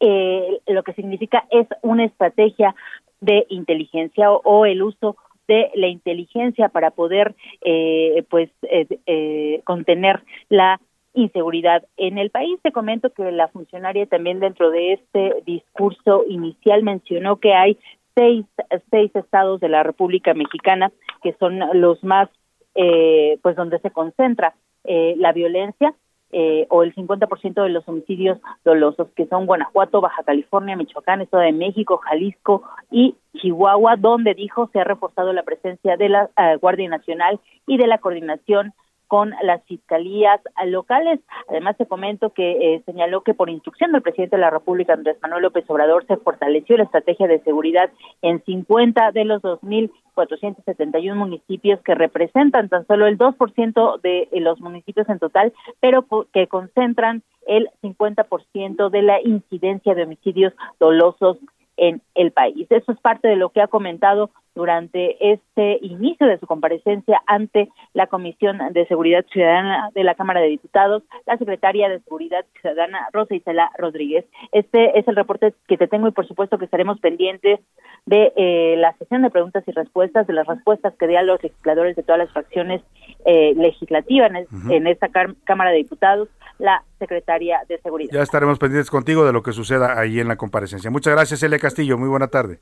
eh, 0.00 0.60
lo 0.66 0.82
que 0.82 0.94
significa 0.94 1.44
es 1.50 1.68
una 1.82 2.04
estrategia 2.04 2.74
de 3.22 3.46
inteligencia 3.48 4.30
o, 4.30 4.66
el 4.66 4.82
uso 4.82 5.16
de 5.48 5.70
la 5.74 5.86
inteligencia 5.86 6.68
para 6.68 6.90
poder 6.90 7.34
eh, 7.62 8.24
pues 8.28 8.50
eh, 8.62 8.86
eh, 9.06 9.60
contener 9.64 10.22
la 10.48 10.80
inseguridad 11.14 11.84
en 11.96 12.18
el 12.18 12.30
país. 12.30 12.58
Te 12.62 12.72
comento 12.72 13.10
que 13.10 13.30
la 13.32 13.48
funcionaria 13.48 14.06
también 14.06 14.40
dentro 14.40 14.70
de 14.70 14.94
este 14.94 15.42
discurso 15.46 16.24
inicial 16.28 16.82
mencionó 16.82 17.36
que 17.36 17.54
hay 17.54 17.78
seis, 18.14 18.44
seis 18.90 19.10
estados 19.14 19.60
de 19.60 19.68
la 19.68 19.82
República 19.82 20.34
Mexicana 20.34 20.92
que 21.22 21.34
son 21.38 21.60
los 21.74 22.02
más, 22.02 22.28
pues 22.74 23.56
donde 23.56 23.78
se 23.80 23.90
concentra 23.90 24.54
la 24.84 25.32
violencia 25.32 25.94
eh, 26.32 26.66
o 26.70 26.82
el 26.82 26.94
50% 26.94 27.62
de 27.62 27.68
los 27.68 27.86
homicidios 27.86 28.38
dolosos, 28.64 29.08
que 29.14 29.26
son 29.26 29.46
Guanajuato, 29.46 30.00
Baja 30.00 30.22
California, 30.22 30.76
Michoacán, 30.76 31.20
Estado 31.20 31.42
de 31.42 31.52
México, 31.52 31.98
Jalisco 31.98 32.62
y 32.90 33.16
Chihuahua, 33.36 33.96
donde 33.96 34.34
dijo 34.34 34.70
se 34.72 34.80
ha 34.80 34.84
reforzado 34.84 35.32
la 35.32 35.42
presencia 35.42 35.96
de 35.96 36.08
la 36.08 36.30
eh, 36.36 36.56
Guardia 36.56 36.88
Nacional 36.88 37.38
y 37.66 37.76
de 37.76 37.86
la 37.86 37.98
coordinación 37.98 38.72
con 39.12 39.34
las 39.42 39.62
fiscalías 39.64 40.40
locales. 40.64 41.20
Además, 41.46 41.76
te 41.76 41.84
comento 41.84 42.30
que 42.30 42.76
eh, 42.76 42.82
señaló 42.86 43.20
que 43.20 43.34
por 43.34 43.50
instrucción 43.50 43.92
del 43.92 44.00
presidente 44.00 44.36
de 44.36 44.40
la 44.40 44.48
República, 44.48 44.94
Andrés 44.94 45.18
Manuel 45.20 45.42
López 45.42 45.66
Obrador, 45.68 46.06
se 46.06 46.16
fortaleció 46.16 46.78
la 46.78 46.84
estrategia 46.84 47.26
de 47.26 47.40
seguridad 47.40 47.90
en 48.22 48.42
50 48.42 49.12
de 49.12 49.26
los 49.26 49.42
2.471 49.42 51.14
municipios 51.14 51.78
que 51.82 51.94
representan 51.94 52.70
tan 52.70 52.86
solo 52.86 53.06
el 53.06 53.18
2% 53.18 54.00
de 54.00 54.28
los 54.40 54.58
municipios 54.62 55.06
en 55.10 55.18
total, 55.18 55.52
pero 55.80 56.06
que 56.32 56.46
concentran 56.46 57.22
el 57.46 57.68
50% 57.82 58.88
de 58.88 59.02
la 59.02 59.20
incidencia 59.20 59.94
de 59.94 60.04
homicidios 60.04 60.54
dolosos 60.80 61.36
en 61.76 62.00
el 62.14 62.32
país. 62.32 62.66
Eso 62.70 62.92
es 62.92 63.00
parte 63.00 63.28
de 63.28 63.36
lo 63.36 63.50
que 63.50 63.60
ha 63.60 63.66
comentado 63.66 64.30
durante 64.54 65.32
este 65.32 65.78
inicio 65.82 66.26
de 66.26 66.38
su 66.38 66.46
comparecencia 66.46 67.22
ante 67.26 67.68
la 67.94 68.06
Comisión 68.06 68.58
de 68.72 68.86
Seguridad 68.86 69.24
Ciudadana 69.32 69.90
de 69.94 70.04
la 70.04 70.14
Cámara 70.14 70.40
de 70.40 70.48
Diputados, 70.48 71.02
la 71.26 71.36
secretaria 71.38 71.88
de 71.88 72.00
Seguridad 72.00 72.44
Ciudadana, 72.60 73.08
Rosa 73.12 73.34
Isela 73.34 73.70
Rodríguez. 73.78 74.24
Este 74.52 74.98
es 74.98 75.06
el 75.08 75.16
reporte 75.16 75.54
que 75.68 75.78
te 75.78 75.88
tengo 75.88 76.08
y 76.08 76.12
por 76.12 76.26
supuesto 76.26 76.58
que 76.58 76.64
estaremos 76.64 76.98
pendientes 77.00 77.60
de 78.06 78.32
eh, 78.36 78.74
la 78.78 78.92
sesión 78.94 79.22
de 79.22 79.30
preguntas 79.30 79.62
y 79.66 79.70
respuestas, 79.70 80.26
de 80.26 80.32
las 80.32 80.46
respuestas 80.46 80.94
que 80.98 81.12
a 81.16 81.22
los 81.22 81.42
legisladores 81.42 81.96
de 81.96 82.02
todas 82.02 82.18
las 82.18 82.32
fracciones 82.32 82.82
eh, 83.24 83.54
legislativas 83.56 84.32
en, 84.70 84.86
esta 84.86 85.08
Cámara 85.44 85.70
de 85.70 85.76
Diputados, 85.76 86.28
la 86.58 86.82
secretaria 86.98 87.60
de 87.68 87.78
Seguridad. 87.78 88.12
Ya 88.12 88.22
estaremos 88.22 88.58
pendientes 88.58 88.90
contigo 88.90 89.24
de 89.24 89.32
lo 89.32 89.42
que 89.42 89.52
suceda 89.52 89.98
ahí 89.98 90.20
en 90.20 90.28
la 90.28 90.36
comparecencia. 90.36 90.90
Muchas 90.90 91.14
gracias, 91.14 91.42
Elia 91.42 91.58
Castillo. 91.58 91.98
Muy 91.98 92.08
buena 92.08 92.28
tarde. 92.28 92.60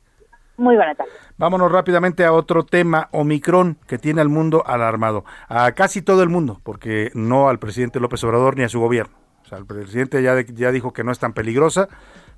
Muy 0.61 0.77
buena 0.77 0.95
tarde. 0.95 1.11
Vámonos 1.39 1.73
rápidamente 1.73 2.23
a 2.27 2.35
otro 2.35 2.67
tema, 2.67 3.09
Omicron, 3.13 3.79
que 3.87 3.97
tiene 3.97 4.21
al 4.21 4.29
mundo 4.29 4.63
alarmado. 4.67 5.25
A 5.49 5.73
casi 5.73 6.03
todo 6.03 6.23
el 6.23 6.29
mundo, 6.29 6.61
porque 6.63 7.11
no 7.15 7.49
al 7.49 7.59
presidente 7.59 7.99
López 7.99 8.23
Obrador 8.25 8.59
ni 8.59 8.65
a 8.65 8.69
su 8.69 8.79
gobierno. 8.79 9.17
O 9.43 9.49
sea, 9.49 9.57
el 9.57 9.65
presidente 9.65 10.23
ya, 10.23 10.39
ya 10.39 10.71
dijo 10.71 10.93
que 10.93 11.03
no 11.03 11.13
es 11.13 11.19
tan 11.19 11.33
peligrosa. 11.33 11.89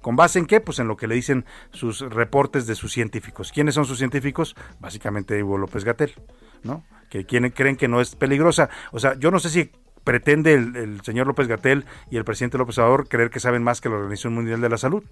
¿Con 0.01 0.15
base 0.15 0.39
en 0.39 0.47
qué? 0.47 0.61
Pues 0.61 0.79
en 0.79 0.87
lo 0.87 0.97
que 0.97 1.09
le 1.09 1.17
dicen 1.17 1.45
sus 1.73 1.99
reportes 1.99 2.69
de 2.69 2.77
sus 2.77 2.93
científicos. 2.93 3.51
¿Quiénes 3.51 3.75
son 3.75 3.87
sus 3.87 3.99
científicos? 3.99 4.55
Básicamente 4.79 5.43
Hugo 5.43 5.59
López 5.59 5.85
Gatel, 5.85 6.15
¿no? 6.63 6.85
Que 7.11 7.27
creen 7.27 7.77
que 7.77 7.89
no 7.89 8.01
es 8.01 8.15
peligrosa. 8.15 8.71
O 8.93 9.01
sea, 9.01 9.19
yo 9.19 9.33
no 9.33 9.41
sé 9.41 9.51
si 9.51 9.73
pretende 10.05 10.55
el 10.55 11.01
señor 11.03 11.27
López 11.27 11.49
Gatel 11.49 11.87
y 12.09 12.19
el 12.19 12.25
presidente 12.25 12.57
López 12.57 12.79
Obrador 12.79 13.09
creer 13.09 13.31
que 13.31 13.41
saben 13.41 13.65
más 13.65 13.81
que 13.81 13.89
la 13.89 13.97
Organización 13.97 14.35
Mundial 14.35 14.61
de 14.61 14.69
la 14.69 14.79
Salud 14.79 15.03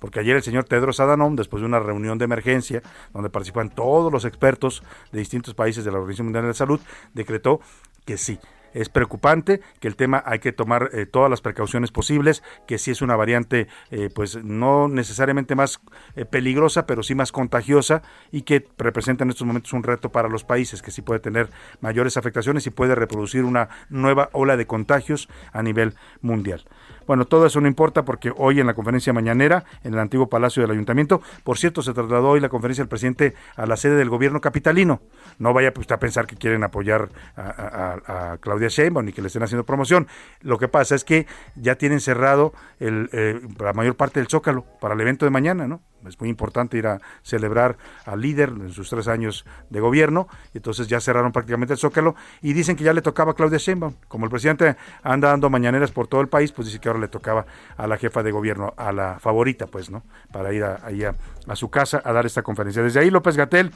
porque 0.00 0.20
ayer 0.20 0.36
el 0.36 0.42
señor 0.42 0.64
Tedros 0.64 1.00
Adhanom, 1.00 1.36
después 1.36 1.60
de 1.60 1.66
una 1.66 1.78
reunión 1.78 2.18
de 2.18 2.24
emergencia 2.24 2.82
donde 3.12 3.30
participan 3.30 3.70
todos 3.70 4.12
los 4.12 4.24
expertos 4.24 4.82
de 5.12 5.18
distintos 5.20 5.54
países 5.54 5.84
de 5.84 5.92
la 5.92 5.98
Organización 5.98 6.26
Mundial 6.26 6.44
de 6.44 6.48
la 6.48 6.54
Salud, 6.54 6.80
decretó 7.14 7.60
que 8.04 8.16
sí, 8.16 8.38
es 8.72 8.88
preocupante, 8.88 9.60
que 9.80 9.88
el 9.88 9.96
tema 9.96 10.22
hay 10.26 10.38
que 10.38 10.52
tomar 10.52 10.90
eh, 10.92 11.06
todas 11.06 11.30
las 11.30 11.40
precauciones 11.40 11.90
posibles, 11.90 12.42
que 12.66 12.78
sí 12.78 12.90
es 12.90 13.02
una 13.02 13.16
variante 13.16 13.68
eh, 13.90 14.10
pues 14.14 14.42
no 14.44 14.88
necesariamente 14.88 15.54
más 15.54 15.80
eh, 16.16 16.24
peligrosa, 16.24 16.86
pero 16.86 17.02
sí 17.02 17.14
más 17.14 17.32
contagiosa 17.32 18.02
y 18.30 18.42
que 18.42 18.68
representa 18.78 19.24
en 19.24 19.30
estos 19.30 19.46
momentos 19.46 19.72
un 19.72 19.82
reto 19.82 20.10
para 20.12 20.28
los 20.28 20.44
países, 20.44 20.82
que 20.82 20.90
sí 20.90 21.02
puede 21.02 21.20
tener 21.20 21.50
mayores 21.80 22.16
afectaciones 22.16 22.66
y 22.66 22.70
puede 22.70 22.94
reproducir 22.94 23.44
una 23.44 23.68
nueva 23.88 24.30
ola 24.32 24.56
de 24.56 24.66
contagios 24.66 25.28
a 25.52 25.62
nivel 25.62 25.94
mundial. 26.20 26.64
Bueno, 27.10 27.24
todo 27.24 27.44
eso 27.44 27.60
no 27.60 27.66
importa 27.66 28.04
porque 28.04 28.32
hoy 28.36 28.60
en 28.60 28.68
la 28.68 28.74
conferencia 28.74 29.12
mañanera 29.12 29.64
en 29.82 29.94
el 29.94 29.98
antiguo 29.98 30.28
Palacio 30.28 30.62
del 30.62 30.70
Ayuntamiento, 30.70 31.20
por 31.42 31.58
cierto, 31.58 31.82
se 31.82 31.92
trasladó 31.92 32.28
hoy 32.28 32.38
la 32.38 32.48
conferencia 32.48 32.84
del 32.84 32.88
presidente 32.88 33.34
a 33.56 33.66
la 33.66 33.76
sede 33.76 33.96
del 33.96 34.08
gobierno 34.08 34.40
capitalino. 34.40 35.00
No 35.40 35.52
vaya 35.52 35.72
usted 35.76 35.96
a 35.96 35.98
pensar 35.98 36.28
que 36.28 36.36
quieren 36.36 36.62
apoyar 36.62 37.08
a, 37.36 38.36
Claudia 38.40 38.68
Sheinbaum 38.68 39.06
ni 39.06 39.12
que 39.12 39.22
le 39.22 39.26
estén 39.26 39.42
haciendo 39.42 39.66
promoción. 39.66 40.06
Lo 40.40 40.56
que 40.56 40.68
pasa 40.68 40.94
es 40.94 41.02
que 41.02 41.26
ya 41.56 41.74
tienen 41.74 41.98
cerrado 41.98 42.52
el, 42.78 43.10
eh, 43.12 43.40
la 43.58 43.72
mayor 43.72 43.96
parte 43.96 44.20
del 44.20 44.28
Zócalo 44.28 44.64
para 44.80 44.94
el 44.94 45.00
evento 45.00 45.24
de 45.24 45.32
mañana, 45.32 45.66
¿no? 45.66 45.80
Es 46.06 46.18
muy 46.20 46.28
importante 46.28 46.78
ir 46.78 46.86
a 46.86 47.00
celebrar 47.22 47.76
al 48.06 48.20
líder 48.20 48.50
en 48.50 48.70
sus 48.70 48.88
tres 48.88 49.08
años 49.08 49.44
de 49.68 49.80
gobierno, 49.80 50.28
y 50.54 50.58
entonces 50.58 50.88
ya 50.88 51.00
cerraron 51.00 51.32
prácticamente 51.32 51.74
el 51.74 51.78
Zócalo 51.78 52.14
y 52.42 52.52
dicen 52.52 52.76
que 52.76 52.84
ya 52.84 52.92
le 52.92 53.02
tocaba 53.02 53.32
a 53.32 53.34
Claudia 53.34 53.58
Sheinbaum. 53.58 53.94
Como 54.08 54.24
el 54.24 54.30
presidente 54.30 54.76
anda 55.02 55.28
dando 55.28 55.50
mañaneras 55.50 55.90
por 55.90 56.06
todo 56.06 56.20
el 56.20 56.28
país, 56.28 56.52
pues 56.52 56.66
dice 56.66 56.78
que 56.80 56.88
ahora 56.88 57.00
le 57.00 57.08
tocaba 57.08 57.46
a 57.76 57.86
la 57.86 57.96
jefa 57.96 58.22
de 58.22 58.30
gobierno, 58.30 58.74
a 58.76 58.92
la 58.92 59.18
favorita, 59.18 59.66
pues, 59.66 59.90
¿no? 59.90 60.02
Para 60.32 60.52
ir 60.52 60.64
a, 60.64 60.76
a, 60.76 61.52
a 61.52 61.56
su 61.56 61.70
casa 61.70 62.02
a 62.04 62.12
dar 62.12 62.26
esta 62.26 62.42
conferencia. 62.42 62.82
Desde 62.82 63.00
ahí 63.00 63.10
López 63.10 63.36
Gatel 63.36 63.72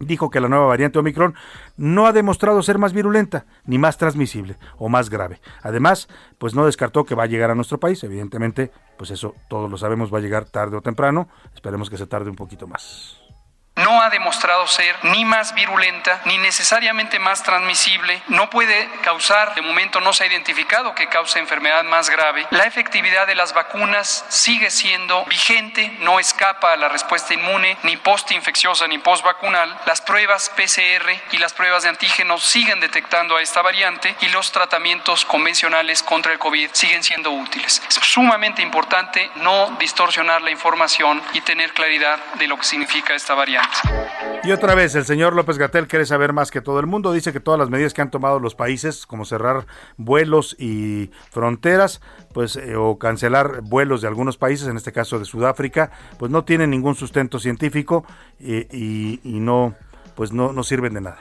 dijo 0.00 0.30
que 0.30 0.40
la 0.40 0.48
nueva 0.48 0.66
variante 0.66 0.98
Omicron 0.98 1.34
no 1.76 2.06
ha 2.06 2.12
demostrado 2.12 2.62
ser 2.62 2.78
más 2.78 2.92
virulenta, 2.92 3.46
ni 3.64 3.78
más 3.78 3.98
transmisible 3.98 4.56
o 4.78 4.88
más 4.88 5.10
grave. 5.10 5.40
Además, 5.62 6.08
pues 6.38 6.54
no 6.54 6.66
descartó 6.66 7.04
que 7.04 7.14
va 7.14 7.24
a 7.24 7.26
llegar 7.26 7.50
a 7.50 7.54
nuestro 7.54 7.78
país. 7.78 8.02
Evidentemente, 8.04 8.70
pues 8.96 9.10
eso 9.10 9.34
todos 9.48 9.70
lo 9.70 9.76
sabemos, 9.76 10.12
va 10.12 10.18
a 10.18 10.22
llegar 10.22 10.44
tarde 10.44 10.76
o 10.76 10.82
temprano. 10.82 11.28
Esperemos 11.54 11.90
que 11.90 11.98
se 11.98 12.06
tarde 12.06 12.30
un 12.30 12.36
poquito 12.36 12.66
más 12.66 13.27
no 13.78 14.02
ha 14.02 14.10
demostrado 14.10 14.66
ser 14.66 14.96
ni 15.02 15.24
más 15.24 15.54
virulenta 15.54 16.20
ni 16.24 16.38
necesariamente 16.38 17.18
más 17.18 17.42
transmisible, 17.42 18.22
no 18.28 18.50
puede 18.50 18.88
causar, 19.02 19.54
de 19.54 19.62
momento 19.62 20.00
no 20.00 20.12
se 20.12 20.24
ha 20.24 20.26
identificado 20.26 20.94
que 20.94 21.08
cause 21.08 21.38
enfermedad 21.38 21.84
más 21.84 22.10
grave. 22.10 22.46
La 22.50 22.64
efectividad 22.64 23.26
de 23.26 23.34
las 23.34 23.54
vacunas 23.54 24.24
sigue 24.28 24.70
siendo 24.70 25.24
vigente, 25.26 25.96
no 26.00 26.18
escapa 26.18 26.72
a 26.72 26.76
la 26.76 26.88
respuesta 26.88 27.34
inmune 27.34 27.76
ni 27.82 27.96
postinfecciosa 27.96 28.86
ni 28.88 28.98
postvacunal. 28.98 29.78
Las 29.86 30.00
pruebas 30.00 30.50
PCR 30.50 31.10
y 31.32 31.38
las 31.38 31.52
pruebas 31.52 31.82
de 31.82 31.88
antígenos 31.88 32.42
siguen 32.42 32.80
detectando 32.80 33.36
a 33.36 33.42
esta 33.42 33.62
variante 33.62 34.14
y 34.20 34.28
los 34.28 34.52
tratamientos 34.52 35.24
convencionales 35.24 36.02
contra 36.02 36.32
el 36.32 36.38
COVID 36.38 36.70
siguen 36.72 37.04
siendo 37.04 37.30
útiles. 37.30 37.82
Es 37.88 37.94
sumamente 37.94 38.62
importante 38.62 39.30
no 39.36 39.76
distorsionar 39.78 40.42
la 40.42 40.50
información 40.50 41.22
y 41.32 41.40
tener 41.40 41.72
claridad 41.72 42.18
de 42.34 42.48
lo 42.48 42.56
que 42.56 42.64
significa 42.64 43.14
esta 43.14 43.34
variante. 43.34 43.67
Y 44.44 44.52
otra 44.52 44.74
vez, 44.74 44.94
el 44.94 45.04
señor 45.04 45.34
López 45.34 45.58
Gatel 45.58 45.88
quiere 45.88 46.06
saber 46.06 46.32
más 46.32 46.50
que 46.50 46.60
todo 46.60 46.80
el 46.80 46.86
mundo. 46.86 47.12
Dice 47.12 47.32
que 47.32 47.40
todas 47.40 47.58
las 47.58 47.70
medidas 47.70 47.92
que 47.92 48.02
han 48.02 48.10
tomado 48.10 48.38
los 48.38 48.54
países, 48.54 49.04
como 49.04 49.24
cerrar 49.24 49.66
vuelos 49.96 50.56
y 50.58 51.10
fronteras, 51.30 52.00
pues 52.32 52.56
eh, 52.56 52.76
o 52.76 52.98
cancelar 52.98 53.62
vuelos 53.62 54.00
de 54.00 54.08
algunos 54.08 54.36
países, 54.36 54.68
en 54.68 54.76
este 54.76 54.92
caso 54.92 55.18
de 55.18 55.24
Sudáfrica, 55.24 55.90
pues 56.18 56.30
no 56.30 56.44
tienen 56.44 56.70
ningún 56.70 56.94
sustento 56.94 57.38
científico 57.38 58.06
y, 58.38 59.20
y 59.22 59.40
no, 59.40 59.74
pues 60.14 60.32
no, 60.32 60.52
no 60.52 60.62
sirven 60.62 60.94
de 60.94 61.00
nada 61.02 61.18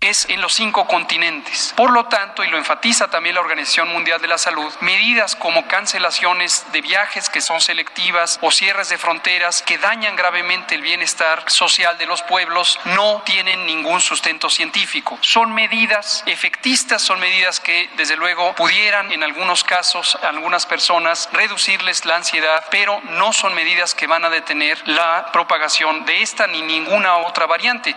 es 0.00 0.26
en 0.30 0.40
los 0.40 0.54
cinco 0.54 0.86
continentes. 0.86 1.74
Por 1.76 1.90
lo 1.90 2.06
tanto, 2.06 2.42
y 2.42 2.48
lo 2.48 2.56
enfatiza 2.56 3.08
también 3.08 3.34
la 3.34 3.42
Organización 3.42 3.88
Mundial 3.88 4.20
de 4.20 4.28
la 4.28 4.38
Salud, 4.38 4.72
medidas 4.80 5.36
como 5.36 5.68
cancelaciones 5.68 6.64
de 6.72 6.80
viajes 6.80 7.28
que 7.28 7.42
son 7.42 7.60
selectivas 7.60 8.38
o 8.40 8.50
cierres 8.50 8.88
de 8.88 8.96
fronteras 8.96 9.62
que 9.62 9.76
dañan 9.76 10.16
gravemente 10.16 10.74
el 10.74 10.82
bienestar 10.82 11.44
social 11.48 11.98
de 11.98 12.06
los 12.06 12.22
pueblos 12.22 12.80
no 12.86 13.22
tienen 13.26 13.66
ningún 13.66 14.00
sustento 14.00 14.48
científico. 14.48 15.18
Son 15.20 15.52
medidas 15.52 16.24
efectistas, 16.26 17.02
son 17.02 17.20
medidas 17.20 17.60
que 17.60 17.90
desde 17.96 18.16
luego 18.16 18.54
pudieran 18.54 19.12
en 19.12 19.22
algunos 19.22 19.64
casos 19.64 20.16
a 20.22 20.28
algunas 20.28 20.64
personas 20.64 21.28
reducirles 21.32 22.06
la 22.06 22.16
ansiedad, 22.16 22.64
pero 22.70 23.00
no 23.10 23.34
son 23.34 23.54
medidas 23.54 23.94
que 23.94 24.06
van 24.06 24.24
a 24.24 24.30
detener 24.30 24.80
la 24.88 25.30
propagación 25.30 26.06
de 26.06 26.22
esta 26.22 26.46
ni 26.46 26.62
ninguna 26.62 27.16
otra 27.18 27.44
variante. 27.44 27.94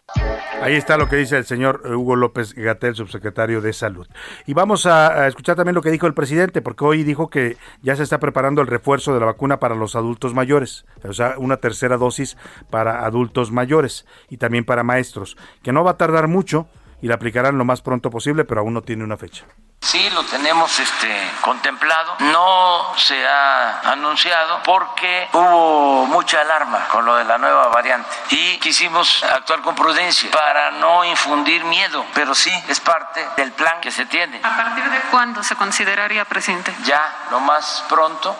Ahí 0.62 0.76
está 0.76 0.98
lo 0.98 1.10
que 1.10 1.18
dice 1.18 1.38
el 1.38 1.46
señor 1.46 1.82
Hugo 1.86 2.16
López 2.16 2.54
Gatel, 2.54 2.96
subsecretario 2.96 3.60
de 3.60 3.74
Salud. 3.74 4.08
Y 4.46 4.54
vamos 4.54 4.86
a, 4.86 5.28
escuchar 5.28 5.56
también 5.56 5.76
lo 5.76 5.82
que 5.82 5.92
dijo 5.92 6.08
el 6.08 6.13
presidente, 6.13 6.62
porque 6.62 6.86
hoy 6.86 7.04
dijo 7.04 7.30
que 7.30 7.58
ya 7.82 7.96
se 7.96 8.04
está 8.04 8.20
preparando 8.20 8.62
el 8.62 8.68
refuerzo 8.68 9.13
de 9.13 9.20
la 9.20 9.26
vacuna 9.26 9.60
para 9.60 9.76
los 9.76 9.96
adultos 9.96 10.34
mayores, 10.34 10.86
o 11.04 11.13
sea, 11.13 11.36
una 11.38 11.58
tercera 11.58 11.98
dosis 11.98 12.38
para 12.70 13.06
adultos 13.06 13.52
mayores 13.52 14.06
y 14.30 14.38
también 14.38 14.63
para 14.63 14.84
maestros, 14.84 15.38
que 15.63 15.74
no 15.74 15.84
va 15.84 15.92
a 15.92 15.98
tardar 15.98 16.28
mucho 16.28 16.68
y 17.04 17.08
la 17.08 17.16
aplicarán 17.16 17.58
lo 17.58 17.66
más 17.66 17.82
pronto 17.82 18.10
posible, 18.10 18.46
pero 18.46 18.62
aún 18.62 18.74
no 18.74 18.82
tiene 18.82 19.04
una 19.04 19.18
fecha. 19.18 19.44
Sí, 19.82 20.10
lo 20.12 20.24
tenemos 20.24 20.80
este, 20.80 21.13
contemplado. 21.42 22.16
No 22.32 22.94
se 22.96 23.28
ha 23.28 23.92
anunciado 23.92 24.63
porque 24.63 25.28
hubo 25.34 26.06
mucha 26.06 26.39
alarma 26.39 26.88
con 26.88 27.04
lo 27.04 27.18
de 27.18 27.26
la 27.26 27.38
nueva 27.38 27.68
variante 27.68 28.10
y 28.30 28.58
quisimos 28.60 29.22
actuar 29.22 29.62
con 29.62 29.76
prudencia 29.76 30.32
para 30.32 30.72
no 30.72 31.04
infundir 31.04 31.66
miedo, 31.66 32.06
pero 32.13 32.34
sí 32.34 32.52
es 32.70 32.80
parte 32.80 33.20
del 33.36 33.52
plan 33.52 33.82
que 33.82 33.92
se 33.92 34.06
tiene. 34.06 34.39
¿A 34.42 34.56
partir 34.56 34.86
de 34.89 35.00
cuándo 35.12 35.44
se 35.44 35.58
consideraría 35.58 36.24
presente? 36.24 36.74
Ya, 36.86 37.02
lo 37.32 37.42
más 37.42 37.84
pronto. 37.89 38.34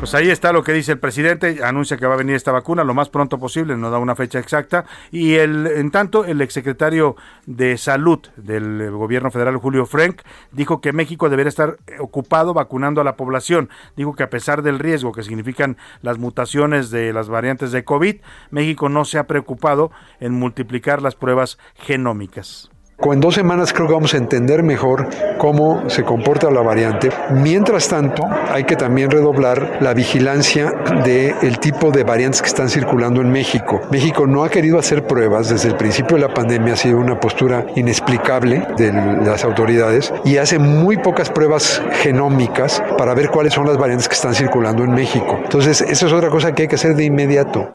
Pues 0.00 0.14
ahí 0.14 0.30
está 0.30 0.50
lo 0.54 0.64
que 0.64 0.72
dice 0.72 0.92
el 0.92 0.98
presidente, 0.98 1.62
anuncia 1.62 1.98
que 1.98 2.06
va 2.06 2.14
a 2.14 2.16
venir 2.16 2.34
esta 2.34 2.52
vacuna 2.52 2.84
lo 2.84 2.94
más 2.94 3.10
pronto 3.10 3.38
posible, 3.38 3.76
no 3.76 3.90
da 3.90 3.98
una 3.98 4.16
fecha 4.16 4.38
exacta. 4.38 4.86
Y 5.12 5.34
el, 5.34 5.66
en 5.66 5.90
tanto, 5.90 6.24
el 6.24 6.40
exsecretario 6.40 7.16
de 7.44 7.76
Salud 7.76 8.18
del 8.36 8.90
gobierno 8.92 9.30
federal, 9.30 9.58
Julio 9.58 9.84
Frank, 9.84 10.22
dijo 10.52 10.80
que 10.80 10.94
México 10.94 11.28
debería 11.28 11.50
estar 11.50 11.76
ocupado 11.98 12.54
vacunando 12.54 13.02
a 13.02 13.04
la 13.04 13.16
población. 13.16 13.68
Dijo 13.94 14.14
que 14.14 14.22
a 14.22 14.30
pesar 14.30 14.62
del 14.62 14.78
riesgo 14.78 15.12
que 15.12 15.22
significan 15.22 15.76
las 16.00 16.16
mutaciones 16.16 16.90
de 16.90 17.12
las 17.12 17.28
variantes 17.28 17.70
de 17.70 17.84
COVID, 17.84 18.22
México 18.50 18.88
no 18.88 19.04
se 19.04 19.18
ha 19.18 19.26
preocupado 19.26 19.90
en 20.18 20.32
multiplicar 20.32 21.02
las 21.02 21.14
pruebas 21.14 21.58
genómicas 21.74 22.70
En 23.02 23.18
dos 23.18 23.34
semanas 23.34 23.72
creo 23.72 23.88
que 23.88 23.94
vamos 23.94 24.14
a 24.14 24.18
entender 24.18 24.62
mejor 24.62 25.08
cómo 25.36 25.90
se 25.90 26.04
comporta 26.04 26.48
la 26.48 26.60
variante. 26.60 27.10
Mientras 27.30 27.88
tanto, 27.88 28.22
hay 28.52 28.62
que 28.62 28.76
también 28.76 29.10
redoblar 29.10 29.78
la 29.80 29.94
vigilancia 29.94 30.72
del 31.04 31.58
tipo 31.58 31.90
de 31.90 32.04
variantes 32.04 32.40
que 32.40 32.46
están 32.46 32.68
circulando 32.68 33.20
en 33.20 33.32
México. 33.32 33.80
México 33.90 34.28
no 34.28 34.44
ha 34.44 34.48
querido 34.48 34.78
hacer 34.78 35.08
pruebas 35.08 35.48
desde 35.48 35.68
el 35.68 35.76
principio 35.76 36.18
de 36.18 36.22
la 36.28 36.32
pandemia, 36.32 36.74
ha 36.74 36.76
sido 36.76 36.98
una 36.98 37.18
postura 37.18 37.66
inexplicable 37.74 38.64
de 38.76 38.92
las 38.92 39.42
autoridades 39.42 40.14
y 40.24 40.36
hace 40.36 40.60
muy 40.60 40.96
pocas 40.96 41.30
pruebas 41.30 41.82
genómicas 42.02 42.80
para 42.96 43.14
ver 43.14 43.30
cuáles 43.30 43.54
son 43.54 43.66
las 43.66 43.76
variantes 43.76 44.08
que 44.08 44.14
están 44.14 44.34
circulando 44.34 44.84
en 44.84 44.92
México. 44.92 45.40
Entonces, 45.42 45.80
esa 45.80 46.06
es 46.06 46.12
otra 46.12 46.30
cosa 46.30 46.54
que 46.54 46.62
hay 46.62 46.68
que 46.68 46.76
hacer 46.76 46.94
de 46.94 47.04
inmediato. 47.04 47.72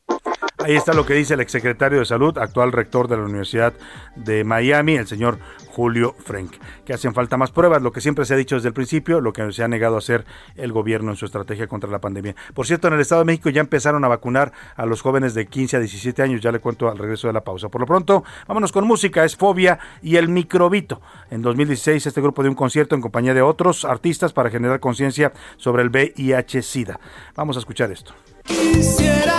Ahí 0.65 0.75
está 0.75 0.93
lo 0.93 1.05
que 1.05 1.13
dice 1.13 1.35
el 1.35 1.41
exsecretario 1.41 1.99
de 1.99 2.05
Salud, 2.05 2.35
actual 2.39 2.71
rector 2.71 3.07
de 3.07 3.15
la 3.17 3.21
Universidad 3.21 3.75
de 4.15 4.43
Miami, 4.43 4.95
el 4.95 5.05
señor 5.05 5.37
Julio 5.67 6.15
Frank, 6.17 6.53
que 6.83 6.91
hacen 6.91 7.13
falta 7.13 7.37
más 7.37 7.51
pruebas, 7.51 7.83
lo 7.83 7.91
que 7.91 8.01
siempre 8.01 8.25
se 8.25 8.33
ha 8.33 8.37
dicho 8.37 8.55
desde 8.55 8.69
el 8.69 8.73
principio, 8.73 9.21
lo 9.21 9.31
que 9.31 9.51
se 9.51 9.63
ha 9.63 9.67
negado 9.67 9.93
a 9.93 9.99
hacer 9.99 10.25
el 10.55 10.71
gobierno 10.71 11.11
en 11.11 11.17
su 11.17 11.25
estrategia 11.25 11.67
contra 11.67 11.91
la 11.91 12.01
pandemia. 12.01 12.35
Por 12.55 12.65
cierto, 12.65 12.87
en 12.87 12.95
el 12.95 12.99
Estado 12.99 13.21
de 13.21 13.25
México 13.25 13.51
ya 13.51 13.61
empezaron 13.61 14.03
a 14.05 14.07
vacunar 14.07 14.53
a 14.75 14.87
los 14.87 15.03
jóvenes 15.03 15.35
de 15.35 15.45
15 15.45 15.77
a 15.77 15.79
17 15.81 16.23
años, 16.23 16.41
ya 16.41 16.51
le 16.51 16.57
cuento 16.57 16.89
al 16.89 16.97
regreso 16.97 17.27
de 17.27 17.33
la 17.33 17.41
pausa. 17.41 17.69
Por 17.69 17.81
lo 17.81 17.85
pronto, 17.85 18.23
vámonos 18.47 18.71
con 18.71 18.87
música, 18.87 19.23
es 19.23 19.35
Fobia 19.35 19.77
y 20.01 20.15
el 20.15 20.29
Microbito. 20.29 20.99
En 21.29 21.43
2016 21.43 22.07
este 22.07 22.21
grupo 22.21 22.41
dio 22.41 22.49
un 22.49 22.55
concierto 22.55 22.95
en 22.95 23.01
compañía 23.01 23.35
de 23.35 23.43
otros 23.43 23.85
artistas 23.85 24.33
para 24.33 24.49
generar 24.49 24.79
conciencia 24.79 25.31
sobre 25.57 25.83
el 25.83 25.91
VIH-Sida. 25.91 26.99
Vamos 27.35 27.55
a 27.55 27.59
escuchar 27.59 27.91
esto. 27.91 28.15
Quisiera 28.45 29.35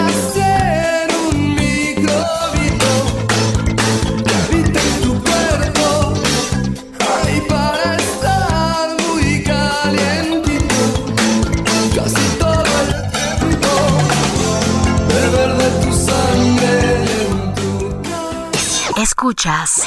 Escuchas 19.27 19.83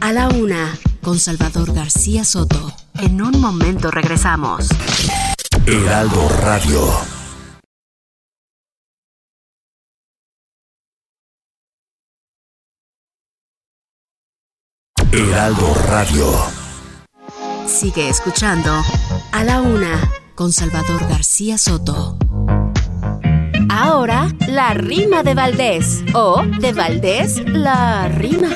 a 0.00 0.10
la 0.10 0.28
una 0.28 0.74
con 1.02 1.18
Salvador 1.18 1.74
García 1.74 2.24
Soto. 2.24 2.72
En 2.94 3.20
un 3.20 3.38
momento 3.38 3.90
regresamos. 3.90 4.68
Heraldo 5.66 6.30
Radio. 6.40 6.80
Heraldo 15.12 15.74
Radio. 15.88 16.32
Sigue 17.66 18.08
escuchando 18.08 18.82
a 19.32 19.44
la 19.44 19.60
una 19.60 20.10
con 20.34 20.54
Salvador 20.54 21.06
García 21.06 21.58
Soto. 21.58 22.16
Ahora, 23.84 24.28
la 24.46 24.74
rima 24.74 25.24
de 25.24 25.34
Valdés. 25.34 26.04
O 26.14 26.40
de 26.60 26.72
Valdés, 26.72 27.42
la 27.48 28.06
rima. 28.06 28.50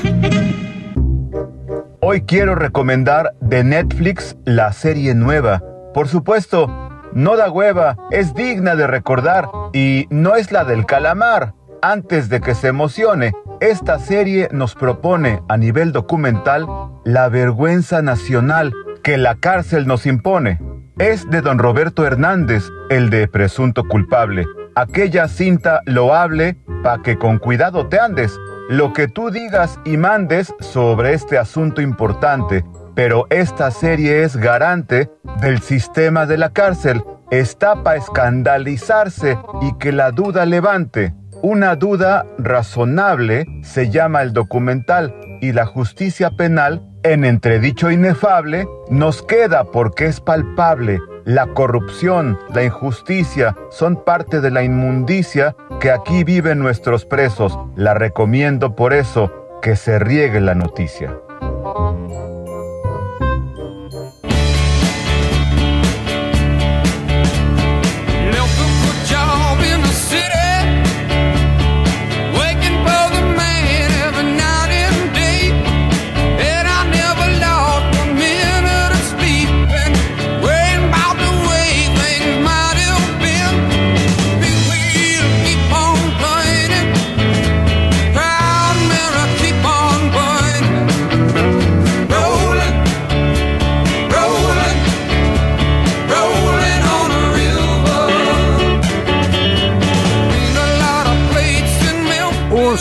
Hoy 1.99 2.21
quiero 2.21 2.55
recomendar 2.55 3.33
de 3.41 3.65
Netflix 3.65 4.37
la 4.45 4.71
serie 4.71 5.15
nueva. 5.15 5.61
Por 5.93 6.07
supuesto, 6.07 6.69
no 7.11 7.35
da 7.35 7.51
hueva, 7.51 7.97
es 8.09 8.35
digna 8.35 8.77
de 8.77 8.87
recordar 8.87 9.49
y 9.73 10.07
no 10.11 10.37
es 10.37 10.53
la 10.53 10.63
del 10.63 10.85
calamar. 10.85 11.55
Antes 11.81 12.29
de 12.29 12.39
que 12.39 12.55
se 12.55 12.69
emocione, 12.69 13.33
esta 13.59 13.99
serie 13.99 14.47
nos 14.53 14.75
propone 14.75 15.41
a 15.49 15.57
nivel 15.57 15.91
documental 15.91 16.65
la 17.03 17.27
vergüenza 17.27 18.01
nacional 18.01 18.73
que 19.03 19.17
la 19.17 19.35
cárcel 19.35 19.87
nos 19.87 20.05
impone. 20.05 20.61
Es 20.99 21.29
de 21.29 21.41
don 21.41 21.59
Roberto 21.59 22.05
Hernández, 22.05 22.63
el 22.89 23.09
de 23.09 23.27
presunto 23.27 23.83
culpable. 23.83 24.45
Aquella 24.77 25.27
cinta 25.27 25.81
loable 25.87 26.55
pa' 26.83 27.01
que 27.01 27.17
con 27.17 27.39
cuidado 27.39 27.87
te 27.87 27.99
andes. 27.99 28.37
Lo 28.69 28.93
que 28.93 29.07
tú 29.07 29.31
digas 29.31 29.79
y 29.85 29.97
mandes 29.97 30.53
sobre 30.59 31.13
este 31.13 31.39
asunto 31.39 31.81
importante. 31.81 32.63
Pero 32.93 33.25
esta 33.31 33.71
serie 33.71 34.21
es 34.21 34.37
garante 34.37 35.09
del 35.41 35.63
sistema 35.63 36.27
de 36.27 36.37
la 36.37 36.51
cárcel. 36.51 37.01
Está 37.31 37.81
para 37.81 37.97
escandalizarse 37.97 39.39
y 39.63 39.73
que 39.79 39.91
la 39.91 40.11
duda 40.11 40.45
levante. 40.45 41.15
Una 41.41 41.75
duda 41.75 42.27
razonable 42.37 43.47
se 43.63 43.89
llama 43.89 44.21
el 44.21 44.31
documental 44.31 45.15
y 45.41 45.53
la 45.53 45.65
justicia 45.65 46.29
penal, 46.37 46.83
en 47.11 47.25
entredicho 47.25 47.91
inefable, 47.91 48.67
nos 48.89 49.21
queda 49.21 49.65
porque 49.65 50.05
es 50.05 50.19
palpable. 50.19 50.99
La 51.25 51.47
corrupción, 51.47 52.39
la 52.53 52.63
injusticia 52.63 53.55
son 53.69 54.03
parte 54.03 54.41
de 54.41 54.51
la 54.51 54.63
inmundicia 54.63 55.55
que 55.79 55.91
aquí 55.91 56.23
viven 56.23 56.59
nuestros 56.59 57.05
presos. 57.05 57.57
La 57.75 57.93
recomiendo 57.93 58.75
por 58.75 58.93
eso 58.93 59.31
que 59.61 59.75
se 59.75 59.99
riegue 59.99 60.39
la 60.39 60.55
noticia. 60.55 61.17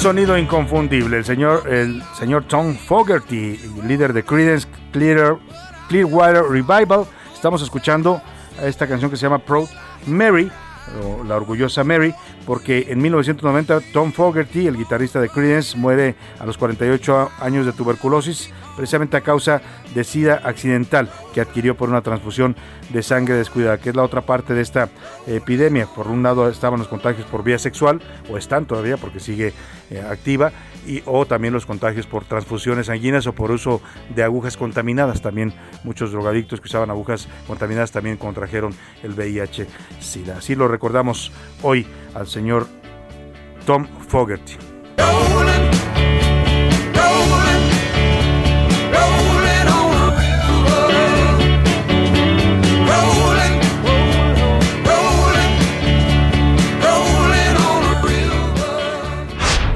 Sonido 0.06 0.38
inconfundible. 0.38 1.16
El 1.16 1.24
señor, 1.24 1.68
el 1.68 2.00
señor 2.16 2.44
Tom 2.44 2.76
Fogerty, 2.76 3.58
líder 3.88 4.12
de 4.12 4.22
Creedence 4.22 4.68
Clear, 4.92 5.36
Clearwater 5.88 6.44
Revival. 6.44 7.06
Estamos 7.34 7.60
escuchando 7.60 8.22
esta 8.62 8.86
canción 8.86 9.10
que 9.10 9.16
se 9.16 9.24
llama 9.24 9.40
Proud 9.40 9.68
Mary, 10.06 10.48
la 11.26 11.36
orgullosa 11.36 11.84
Mary, 11.84 12.14
porque 12.46 12.86
en 12.88 13.00
1990 13.00 13.80
Tom 13.92 14.12
Fogerty, 14.12 14.66
el 14.66 14.76
guitarrista 14.76 15.20
de 15.20 15.28
Creedence, 15.28 15.76
muere 15.76 16.14
a 16.38 16.46
los 16.46 16.56
48 16.58 17.30
años 17.40 17.66
de 17.66 17.72
tuberculosis, 17.72 18.50
precisamente 18.76 19.16
a 19.16 19.22
causa 19.22 19.62
de 19.94 20.04
sida 20.04 20.40
accidental 20.44 21.10
que 21.34 21.40
adquirió 21.40 21.76
por 21.76 21.88
una 21.88 22.02
transfusión 22.02 22.56
de 22.90 23.02
sangre 23.02 23.34
descuidada, 23.34 23.78
que 23.78 23.90
es 23.90 23.96
la 23.96 24.02
otra 24.02 24.22
parte 24.22 24.54
de 24.54 24.62
esta 24.62 24.88
epidemia. 25.26 25.86
Por 25.86 26.08
un 26.08 26.22
lado 26.22 26.48
estaban 26.48 26.78
los 26.78 26.88
contagios 26.88 27.26
por 27.26 27.42
vía 27.42 27.58
sexual, 27.58 28.00
o 28.30 28.36
están 28.36 28.66
todavía 28.66 28.96
porque 28.96 29.20
sigue 29.20 29.52
eh, 29.90 30.00
activa, 30.00 30.52
y, 30.86 31.02
o 31.06 31.26
también 31.26 31.52
los 31.52 31.66
contagios 31.66 32.06
por 32.06 32.24
transfusiones 32.24 32.86
sanguíneas 32.86 33.26
o 33.26 33.34
por 33.34 33.50
uso 33.50 33.80
de 34.14 34.22
agujas 34.22 34.56
contaminadas. 34.56 35.20
También 35.20 35.52
muchos 35.84 36.12
drogadictos 36.12 36.60
que 36.60 36.66
usaban 36.66 36.90
agujas 36.90 37.28
contaminadas 37.46 37.92
también 37.92 38.16
contrajeron 38.16 38.74
el 39.02 39.14
VIH-Sida. 39.14 40.38
Así 40.38 40.54
lo 40.54 40.68
recordamos 40.68 41.32
hoy 41.62 41.86
al 42.14 42.26
señor 42.26 42.66
Tom 43.66 43.86
Fogerty. 44.08 44.56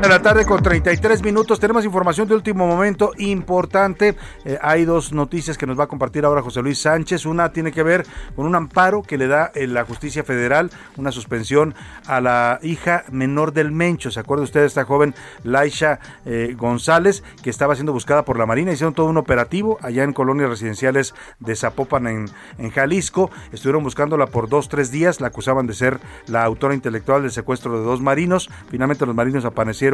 De 0.00 0.08
la 0.08 0.22
tarde 0.22 0.46
con 0.46 0.62
33 0.62 1.22
minutos. 1.24 1.58
Tenemos 1.58 1.84
información 1.84 2.28
de 2.28 2.34
último 2.34 2.68
momento 2.68 3.10
importante. 3.18 4.14
Eh, 4.44 4.56
hay 4.62 4.84
dos 4.84 5.12
noticias 5.12 5.58
que 5.58 5.66
nos 5.66 5.78
va 5.78 5.84
a 5.84 5.86
compartir 5.88 6.24
ahora 6.24 6.40
José 6.40 6.62
Luis 6.62 6.80
Sánchez. 6.80 7.26
Una 7.26 7.52
tiene 7.52 7.72
que 7.72 7.82
ver 7.82 8.06
con 8.36 8.46
un 8.46 8.54
amparo 8.54 9.02
que 9.02 9.18
le 9.18 9.26
da 9.26 9.50
eh, 9.54 9.66
la 9.66 9.84
justicia 9.84 10.22
federal, 10.22 10.70
una 10.96 11.10
suspensión 11.10 11.74
a 12.06 12.20
la 12.20 12.60
hija 12.62 13.04
menor 13.10 13.52
del 13.52 13.72
Mencho. 13.72 14.12
¿Se 14.12 14.20
acuerda 14.20 14.44
usted 14.44 14.60
de 14.60 14.66
esta 14.66 14.84
joven 14.84 15.14
Laisha 15.42 15.98
eh, 16.24 16.54
González 16.56 17.24
que 17.42 17.50
estaba 17.50 17.74
siendo 17.74 17.92
buscada 17.92 18.24
por 18.24 18.38
la 18.38 18.46
Marina? 18.46 18.72
Hicieron 18.72 18.94
todo 18.94 19.06
un 19.06 19.16
operativo 19.16 19.78
allá 19.82 20.04
en 20.04 20.12
colonias 20.12 20.48
residenciales 20.48 21.14
de 21.40 21.56
Zapopan 21.56 22.06
en, 22.06 22.26
en 22.58 22.70
Jalisco. 22.70 23.32
Estuvieron 23.52 23.82
buscándola 23.82 24.26
por 24.26 24.48
dos, 24.48 24.68
tres 24.68 24.92
días. 24.92 25.20
La 25.20 25.28
acusaban 25.28 25.66
de 25.66 25.74
ser 25.74 25.98
la 26.28 26.44
autora 26.44 26.74
intelectual 26.74 27.22
del 27.22 27.32
secuestro 27.32 27.76
de 27.76 27.84
dos 27.84 28.00
marinos. 28.00 28.48
Finalmente 28.70 29.04
los 29.04 29.16
marinos 29.16 29.44
aparecieron 29.44 29.87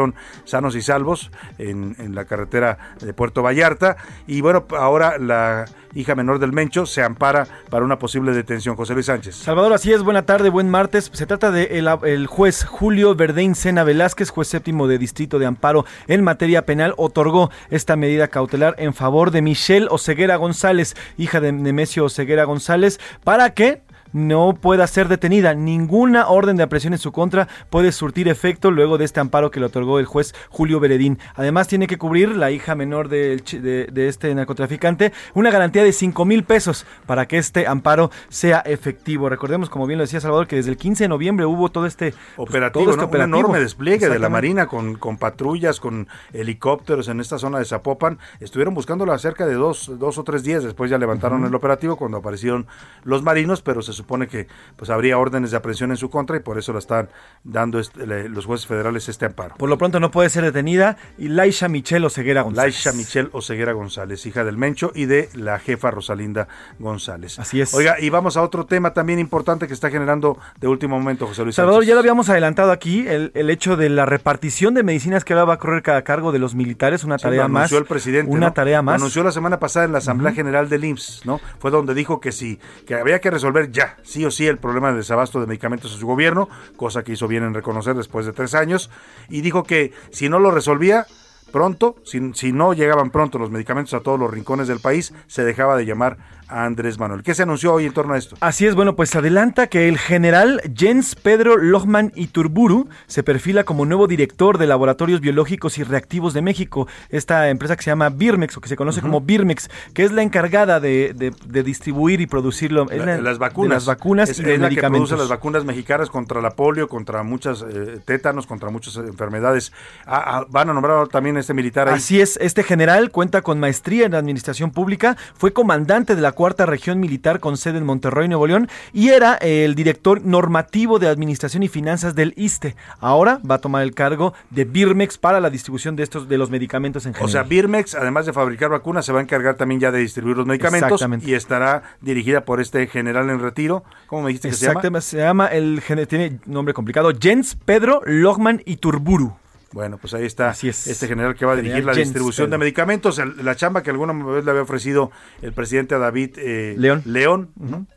sanos 0.45 0.77
y 0.77 0.83
salvos 0.83 1.31
en, 1.59 2.15
la 2.15 2.25
carretera 2.25 2.79
de 3.01 3.13
Puerto 3.13 3.43
Vallarta. 3.43 3.97
Y 4.27 4.41
bueno, 4.41 4.67
ahora 4.71 5.19
la 5.19 5.65
hija 5.95 6.15
menor 6.15 6.39
del 6.39 6.53
Mencho, 6.53 6.87
se 6.87 7.03
ampara 7.03 7.47
para 7.71 7.85
una 7.85 7.99
posible 7.99 8.33
detención. 8.33 8.77
José 8.77 8.95
Luis 8.95 9.07
Sánchez. 9.07 9.37
Salvador, 9.37 9.73
así 9.73 9.93
es, 9.93 10.03
buena 10.03 10.23
tarde, 10.23 10.51
buen 10.51 10.69
martes. 10.69 11.11
Se 11.13 11.27
trata 11.27 11.51
de 11.51 11.79
el, 11.79 11.89
el 12.05 12.27
juez 12.27 12.65
Julio 12.65 13.15
Verdein 13.15 13.55
Sena 13.55 13.85
Velázquez, 13.85 14.31
juez 14.31 14.49
séptimo 14.49 14.89
de 14.89 14.99
Distrito 14.99 15.39
de 15.39 15.47
Amparo 15.47 15.85
en 16.09 16.25
materia 16.25 16.67
penal, 16.67 16.95
otorgó 16.97 17.51
esta 17.71 17.97
medida 17.97 18.29
cautelar 18.29 18.75
en 18.79 18.95
favor 18.95 19.31
de 19.31 19.43
Michelle 19.43 19.87
Oseguera 19.91 20.37
González, 20.37 20.97
hija 21.17 21.41
de 21.41 21.53
Nemesio 21.53 22.05
Oseguera 22.07 22.45
González, 22.45 22.99
para 23.23 23.51
que 23.51 23.83
no 24.15 24.55
pueda 24.55 24.87
ser 24.87 25.09
detenida. 25.09 25.53
Ninguna 25.53 26.29
orden 26.29 26.57
de 26.57 26.63
aprehensión 26.63 26.95
en 26.95 26.99
su 26.99 27.13
contra 27.13 27.49
puede 27.69 27.93
surtir 27.93 28.29
efecto 28.29 28.71
luego 28.71 28.97
de 28.97 29.05
este 29.05 29.21
amparo 29.21 29.51
que 29.51 29.61
le 29.61 29.67
otorgó 29.67 29.99
el 29.99 30.07
juez 30.07 30.35
Julio 30.49 30.81
Beredín. 30.81 31.19
Además, 31.35 31.69
tiene 31.69 31.87
que 31.87 31.99
cubrir 31.99 32.37
la 32.37 32.51
hija 32.53 32.75
menor 32.75 33.09
de, 33.09 33.37
de, 33.37 33.89
de 33.93 34.09
este 34.09 34.35
narcotraficante 34.35 35.13
una 35.35 35.51
garantía 35.51 35.83
de 35.83 35.93
5 35.93 36.25
mil 36.25 36.45
pesos 36.45 36.87
para 37.07 37.27
que 37.27 37.39
este 37.39 37.67
amparo 37.67 38.11
sea 38.29 38.61
efectivo. 38.61 39.29
Recordemos, 39.29 39.69
como 39.69 39.87
bien 39.87 39.99
lo 39.99 40.05
decía 40.05 40.21
Salvador, 40.21 40.47
que 40.47 40.57
desde 40.57 40.71
el 40.71 40.77
15 40.77 41.05
de 41.05 41.09
noviembre 41.09 41.45
hubo 41.45 41.71
todo 41.71 41.87
este 41.87 42.15
operativo, 42.37 42.85
pues, 42.85 42.97
todo 42.97 43.07
este 43.07 43.19
¿no? 43.19 43.25
un 43.25 43.35
enorme 43.35 43.61
despliegue 43.61 44.09
de 44.09 44.21
la 44.21 44.29
Marina 44.29 44.67
con, 44.69 44.95
con, 44.95 45.19
patrullas, 45.19 45.81
con 45.81 46.07
helicópteros 46.33 47.09
en 47.09 47.19
esta 47.19 47.39
zona 47.39 47.59
de 47.59 47.65
Zapopan. 47.65 48.21
Estuvieron 48.39 48.75
buscándola 48.75 49.19
cerca 49.19 49.45
de 49.45 49.55
dos, 49.55 49.91
dos 49.99 50.19
o 50.19 50.23
tres 50.23 50.45
días. 50.45 50.63
Después 50.63 50.89
ya 50.89 50.99
levantaron 50.99 51.43
uh 51.43 51.47
-huh. 51.47 51.49
el 51.49 51.55
operativo 51.57 51.97
cuando 51.97 52.19
aparecieron 52.19 52.69
los 53.03 53.25
marinos, 53.25 53.61
pero 53.61 53.83
se 53.83 53.93
supone 53.93 54.04
que 54.29 54.47
pues 54.77 54.91
habría 54.91 55.19
órdenes 55.19 55.51
de 55.51 55.57
aprehensión 55.57 55.91
en 55.91 55.97
su 55.97 56.11
contra 56.11 56.37
y 56.37 56.41
por 56.41 56.59
eso 56.59 56.73
la 56.73 56.79
están 56.79 57.09
dando 57.43 57.79
este, 57.79 58.07
le, 58.07 58.29
los 58.29 58.47
jueces 58.47 58.67
federales 58.67 59.09
este 59.09 59.27
amparo. 59.27 59.55
Por 59.57 59.69
lo 59.69 59.79
pronto 59.79 60.01
no 60.01 60.11
puede 60.11 60.31
ser 60.31 60.45
detenida 60.45 60.97
y 61.19 61.29
Laisha 61.29 61.69
Michelle 61.69 62.07
Oseguera 62.07 62.43
González. 62.43 62.75
Laisha 62.85 62.93
Michelle 62.97 63.29
Oseguera 63.33 63.73
González, 63.73 64.25
hija 64.27 64.45
del 64.45 64.57
Mencho 64.57 64.93
y 64.95 65.07
de 65.07 65.29
la 65.35 65.59
jefa 65.59 65.91
Rosalinda 65.91 66.49
González. 66.79 67.39
Así 67.39 67.61
es. 67.61 67.75
Oiga, 67.75 67.97
y 68.01 68.11
vamos 68.11 68.37
a 68.37 68.43
otro 68.43 68.67
tema 68.67 68.93
también 68.93 69.19
importante 69.19 69.67
que 69.67 69.75
está 69.75 69.91
generando 69.91 70.39
de 70.61 70.69
último 70.69 70.99
momento 70.99 71.27
José 71.27 71.43
Luis 71.45 71.55
Salvador, 71.57 71.81
Sánchez. 71.83 71.89
ya 71.89 71.95
lo 71.95 72.01
habíamos 72.01 72.29
adelantado 72.29 72.73
aquí, 72.73 73.07
el, 73.09 73.31
el, 73.35 73.51
hecho 73.51 73.77
de 73.77 73.89
la 73.89 74.07
repartición 74.07 74.75
de 74.75 74.83
medicinas 74.83 75.25
que 75.25 75.33
ahora 75.33 75.45
va 75.45 75.55
a 75.55 75.59
correr 75.59 75.83
cada 75.83 76.03
cargo 76.03 76.33
de 76.33 76.39
los 76.39 76.55
militares, 76.55 77.05
una 77.05 77.19
Sí, 77.19 77.23
tarea 77.25 77.43
lo 77.45 77.49
más. 77.49 77.61
anunció 77.63 77.79
el 77.79 77.85
presidente. 77.85 78.31
Una 78.33 78.49
¿no? 78.49 78.53
tarea 78.53 78.83
más. 78.83 78.95
Lo 79.01 79.05
anunció 79.05 79.23
la 79.25 79.33
semana 79.33 79.59
pasada 79.59 79.87
en 79.87 79.93
la 79.93 79.99
Asamblea. 79.99 80.33
General 80.35 80.69
del 80.69 80.85
IMSS, 80.85 81.27
¿no? 81.27 81.41
Fue 81.59 81.71
donde 81.71 81.95
dijo 81.95 82.21
que 82.21 82.33
sí, 82.33 82.59
que 82.87 82.95
había 82.95 83.21
que 83.21 83.31
resolver 83.31 83.71
ya, 83.71 83.94
sí 84.03 84.25
o 84.25 84.31
sí, 84.31 84.47
el 84.47 84.59
problema 84.59 84.89
del 84.89 84.99
desabasto 84.99 85.41
de 85.41 85.47
medicamentos 85.47 85.93
en 85.93 86.01
su 86.01 86.07
gobierno, 86.07 86.49
cosa 86.77 87.03
que 87.03 87.13
hizo 87.13 87.29
bien 87.29 87.45
en 87.45 87.55
reconocer 87.55 87.95
después 87.95 88.27
de 88.27 88.33
tres 88.33 88.55
años, 88.55 88.91
y 89.29 89.41
dijo 89.41 89.63
que 89.63 89.93
si 90.11 90.29
no 90.29 90.39
lo 90.39 90.51
resolvía 90.51 91.07
pronto, 91.53 91.97
si, 92.05 92.33
si 92.35 92.53
no 92.53 92.75
llegaban 92.75 93.11
pronto 93.11 93.39
los 93.39 93.51
medicamentos 93.51 93.95
a 93.95 94.01
todos 94.01 94.19
los 94.19 94.31
rincones 94.31 94.67
del 94.67 94.81
país, 94.81 95.15
se 95.27 95.45
dejaba 95.45 95.77
de 95.77 95.87
llamar 95.87 96.19
a 96.49 96.65
Andrés 96.65 96.99
Manuel. 96.99 97.23
¿Qué 97.23 97.35
se 97.35 97.43
anunció 97.43 97.73
hoy 97.73 97.87
en 97.87 97.93
torno 97.93 98.15
a 98.15 98.19
esto? 98.19 98.37
Así 98.41 98.67
es, 98.67 98.75
bueno, 98.75 98.97
pues 98.97 99.15
adelanta 99.17 99.67
que 99.67 99.89
el 99.89 99.99
general 99.99 100.61
Jens 100.77 101.15
Pedro 101.15 101.57
Lohman 101.57 102.13
Iturburu 102.15 102.89
se 103.07 103.23
perfila 103.23 103.65
como 103.65 103.87
nuevo 103.87 104.07
director 104.07 104.59
de 104.59 104.67
Laboratorios 104.67 105.21
Biológicos 105.21 105.79
y 105.79 105.83
Reactivos 105.85 106.35
de 106.35 106.43
México, 106.43 106.87
esta 107.09 107.49
empresa 107.49 107.77
que 107.77 107.83
se 107.83 107.91
llama 107.91 108.11
Birmex 108.11 108.57
o 108.57 108.61
que 108.61 108.69
se 108.69 108.77
conoce 108.77 109.01
como 109.01 109.21
Birmex, 109.21 109.71
que 109.95 110.05
es 110.05 110.13
la 110.13 110.23
encargada 110.23 110.81
de, 110.81 111.13
de- 111.15 111.33
de 111.47 111.63
distribuir 111.63 112.21
y 112.21 112.27
La- 112.27 112.85
la- 113.07 113.19
las 113.21 113.39
vacunas. 113.39 113.69
de 113.71 113.75
las 113.75 113.87
vacunas 113.87 114.29
es, 114.31 114.39
y 114.39 114.43
es 114.43 114.59
la 114.61 114.69
que 114.69 114.81
produce 114.81 115.17
las 115.17 115.29
vacunas 115.29 115.65
mexicanas 115.65 116.11
contra 116.11 116.41
la 116.41 116.51
polio, 116.51 116.89
contra 116.89 117.23
muchas 117.23 117.63
eh, 117.63 117.99
tétanos, 118.05 118.47
contra 118.47 118.71
muchas 118.71 118.97
enfermedades. 118.97 119.73
Ah, 120.07 120.23
ah, 120.41 120.47
van 120.51 120.71
a 120.71 120.73
nombrar 120.75 121.09
también 121.09 121.37
a 121.37 121.41
este 121.41 121.55
militar 121.55 121.89
ahí. 121.89 121.95
Así 121.95 122.21
es, 122.21 122.37
este 122.41 122.63
general 122.63 123.11
cuenta 123.11 123.43
con 123.43 123.61
maestría 123.61 124.07
en 124.07 124.15
administración 124.15 124.71
pública, 124.71 125.17
fue 125.37 125.53
comandante 125.53 126.15
de 126.17 126.23
la 126.23 126.33
cuarta 126.35 126.67
región 126.67 127.01
militar 127.01 127.41
con 127.41 127.57
sede 127.57 127.79
en 127.79 127.85
Monterrey, 127.85 128.29
Nuevo 128.29 128.47
León, 128.47 128.69
y 128.93 129.09
era 129.09 129.39
eh, 129.41 129.65
el 129.65 129.75
director 129.75 130.25
normativo 130.25 130.99
de 130.99 131.09
administración 131.09 131.63
y 131.63 131.69
finanzas 131.69 132.15
del 132.15 132.35
ISTE. 132.37 132.77
Ahora 133.01 133.41
va 133.49 133.57
a 133.57 133.59
tomar 133.59 133.83
el 133.83 133.95
cargo 133.95 134.35
de 134.51 134.65
Birmex 134.65 135.19
para 135.19 135.41
la 135.41 135.51
distribución 135.51 135.97
de 135.97 136.03
estos 136.03 136.29
de 136.29 136.39
los 136.39 136.51
medicamentos 136.51 137.07
en 137.07 137.13
O 137.13 137.29
sea, 137.29 137.45
general. 137.45 137.49
Birmex, 137.49 137.95
además 137.95 138.27
de 138.27 138.33
fabricar 138.33 138.71
vacunas, 138.71 139.07
se 139.07 139.13
va 139.13 139.21
a 139.21 139.23
encargar 139.23 139.57
también 139.57 139.81
ya 139.81 139.91
de 139.91 139.99
distribuir 139.99 140.37
los 140.37 140.47
medicamentos 140.47 141.05
y 141.23 141.35
estará 141.35 141.83
dirigida 142.01 142.45
por 142.45 142.61
este 142.61 142.87
general 142.87 143.31
en 143.31 143.41
retiro. 143.41 143.85
¿Cómo 144.07 144.23
me 144.23 144.29
dijiste 144.29 144.51
que 144.51 144.55
se 144.55 144.67
llama? 144.67 144.81
Exactamente, 144.81 145.07
se 145.07 145.17
llama 145.19 145.47
el 145.49 145.83
tiene 146.09 146.39
nombre 146.47 146.75
complicado, 146.75 147.13
Jens 147.19 147.57
Pedro 147.65 148.03
Lohman 148.05 148.63
Iturburu. 148.65 149.37
Bueno, 149.75 149.99
pues 149.99 150.15
ahí 150.15 150.25
está 150.25 150.51
Así 150.51 150.69
es. 150.69 150.87
este 150.87 151.09
general 151.09 151.35
que 151.35 151.45
va 151.45 151.55
a 151.55 151.57
dirigir 151.57 151.79
General 151.79 151.97
la 151.97 152.01
Jens 152.01 152.11
distribución 152.11 152.49
de 152.49 152.59
medicamentos, 152.59 153.21
la 153.43 153.57
chamba 153.57 153.83
que 153.83 153.91
alguna 153.91 154.13
vez 154.13 154.45
le 154.45 154.51
había 154.53 154.63
ofrecido 154.63 155.11
el 155.43 155.53
presidente 155.53 155.97
a 155.97 155.99
David 155.99 156.39
eh, 156.39 156.77
León. 156.79 157.03
León, 157.05 157.51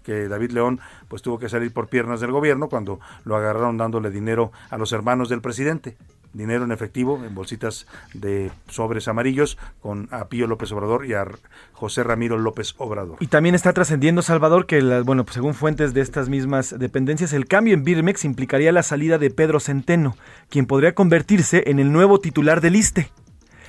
que 0.04 0.28
David 0.28 0.54
León 0.54 0.80
pues 1.08 1.22
tuvo 1.22 1.38
que 1.38 1.50
salir 1.50 1.72
por 1.72 1.88
piernas 1.88 2.20
del 2.20 2.32
gobierno 2.32 2.68
cuando 2.68 3.00
lo 3.26 3.36
agarraron 3.36 3.78
dándole 3.78 4.10
dinero 4.10 4.52
a 4.72 4.78
los 4.80 4.92
hermanos 4.92 5.30
del 5.30 5.42
presidente. 5.42 5.98
Dinero 6.38 6.64
en 6.64 6.72
efectivo, 6.72 7.20
en 7.26 7.34
bolsitas 7.34 7.88
de 8.14 8.52
sobres 8.70 9.08
amarillos, 9.08 9.58
con 9.82 10.08
a 10.12 10.28
Pío 10.28 10.48
López 10.48 10.72
Obrador 10.72 11.06
y 11.06 11.14
a 11.14 11.26
José 11.74 12.04
Ramiro 12.04 12.38
López 12.38 12.76
Obrador. 12.78 13.18
Y 13.20 13.28
también 13.28 13.56
está 13.56 13.74
trascendiendo, 13.74 14.22
Salvador, 14.22 14.66
que, 14.68 14.82
bueno, 15.02 15.24
pues 15.26 15.34
según 15.34 15.54
fuentes 15.54 15.94
de 15.94 16.02
estas 16.02 16.30
mismas 16.30 16.78
dependencias, 16.78 17.34
el 17.34 17.48
cambio 17.48 17.74
en 17.74 17.84
Birmex 17.84 18.26
implicaría 18.26 18.72
la 18.72 18.84
salida 18.84 19.18
de 19.18 19.30
Pedro 19.32 19.60
Centeno, 19.60 20.16
quien 20.50 20.66
podría 20.66 20.94
convertirse 20.94 21.64
en 21.68 21.80
el 21.80 21.92
nuevo 21.92 22.20
titular 22.20 22.62
del 22.62 22.76
ISTE. 22.76 23.12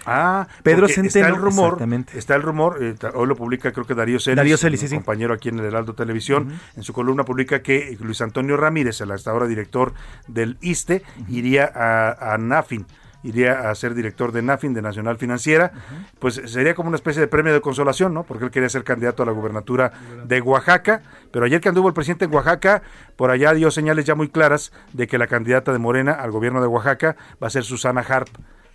Ah, 0.09 0.49
Pedro 0.63 0.89
Centeno, 0.89 1.07
está 1.07 1.29
el 1.29 1.37
rumor, 1.37 1.79
está 2.15 2.35
el 2.35 2.43
rumor, 2.43 2.79
eh, 2.81 2.95
hoy 3.15 3.27
lo 3.27 3.37
publica 3.37 3.73
creo 3.73 3.87
que 3.87 3.95
Darío 3.95 4.19
Celis, 4.19 4.37
Darío 4.37 4.57
Celis, 4.57 4.81
un 4.81 4.89
sí, 4.89 4.91
sí. 4.91 4.97
compañero 4.97 5.35
aquí 5.35 5.51
en 5.51 5.59
el 5.59 5.67
Heraldo 5.67 5.95
Televisión, 5.95 6.53
en 6.77 6.83
su 6.83 6.93
columna 6.93 7.25
publica 7.25 7.61
que 7.63 7.97
Luis 8.01 8.21
Antonio 8.21 8.57
Ramírez, 8.57 9.01
el 9.01 9.11
hasta 9.11 9.31
ahora 9.31 9.47
director 9.47 9.93
del 10.27 10.57
ISTE, 10.61 11.03
iría 11.29 11.71
a, 11.75 12.35
a 12.35 12.39
NAFIN, 12.39 12.87
iría 13.23 13.71
a 13.71 13.75
ser 13.75 13.95
director 13.95 14.33
de 14.33 14.43
NAFIN, 14.43 14.75
de 14.75 14.83
Nacional 14.83 15.17
Financiera, 15.17 15.73
pues 16.19 16.41
sería 16.47 16.75
como 16.75 16.89
una 16.89 16.97
especie 16.97 17.21
de 17.21 17.29
premio 17.29 17.53
de 17.53 17.61
consolación, 17.61 18.15
¿no? 18.15 18.23
Porque 18.23 18.45
él 18.45 18.51
quería 18.51 18.69
ser 18.69 18.85
candidato 18.85 19.23
a 19.23 19.27
la 19.27 19.33
gubernatura. 19.33 19.93
de 20.25 20.41
Oaxaca, 20.41 21.03
pero 21.31 21.45
ayer 21.45 21.61
que 21.61 21.69
anduvo 21.69 21.89
el 21.89 21.95
presidente 21.95 22.27
en 22.27 22.35
Oaxaca, 22.35 22.83
por 23.17 23.31
allá 23.31 23.53
dio 23.55 23.71
señales 23.71 24.05
ya 24.05 24.15
muy 24.15 24.29
claras 24.29 24.73
de 24.93 25.07
que 25.07 25.19
la 25.19 25.27
candidata 25.27 25.73
de 25.73 25.79
Morena 25.79 26.13
al 26.13 26.31
gobierno 26.31 26.61
de 26.61 26.67
Oaxaca 26.67 27.17
va 27.43 27.49
a 27.49 27.51
ser 27.51 27.65
Susana 27.65 28.01
Harp. 28.01 28.29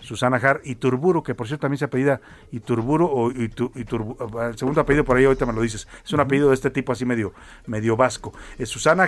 Susana 0.03 0.37
Har 0.37 0.61
Iturburu, 0.63 1.23
que 1.23 1.33
por 1.33 1.47
cierto 1.47 1.61
también 1.61 1.79
se 1.79 1.85
apellida 1.85 2.21
Iturburu 2.51 3.05
o 3.07 3.31
Itu- 3.31 3.71
Iturbu- 3.73 4.49
el 4.49 4.57
segundo 4.57 4.81
apellido 4.81 5.03
por 5.05 5.17
ahí 5.17 5.25
ahorita 5.25 5.45
me 5.45 5.53
lo 5.53 5.61
dices. 5.61 5.87
Es 6.05 6.13
un 6.13 6.19
apellido 6.19 6.49
de 6.49 6.55
este 6.55 6.69
tipo 6.69 6.91
así 6.91 7.05
medio, 7.05 7.33
medio 7.67 7.95
vasco. 7.95 8.33
Es 8.57 8.69
Susana 8.69 9.07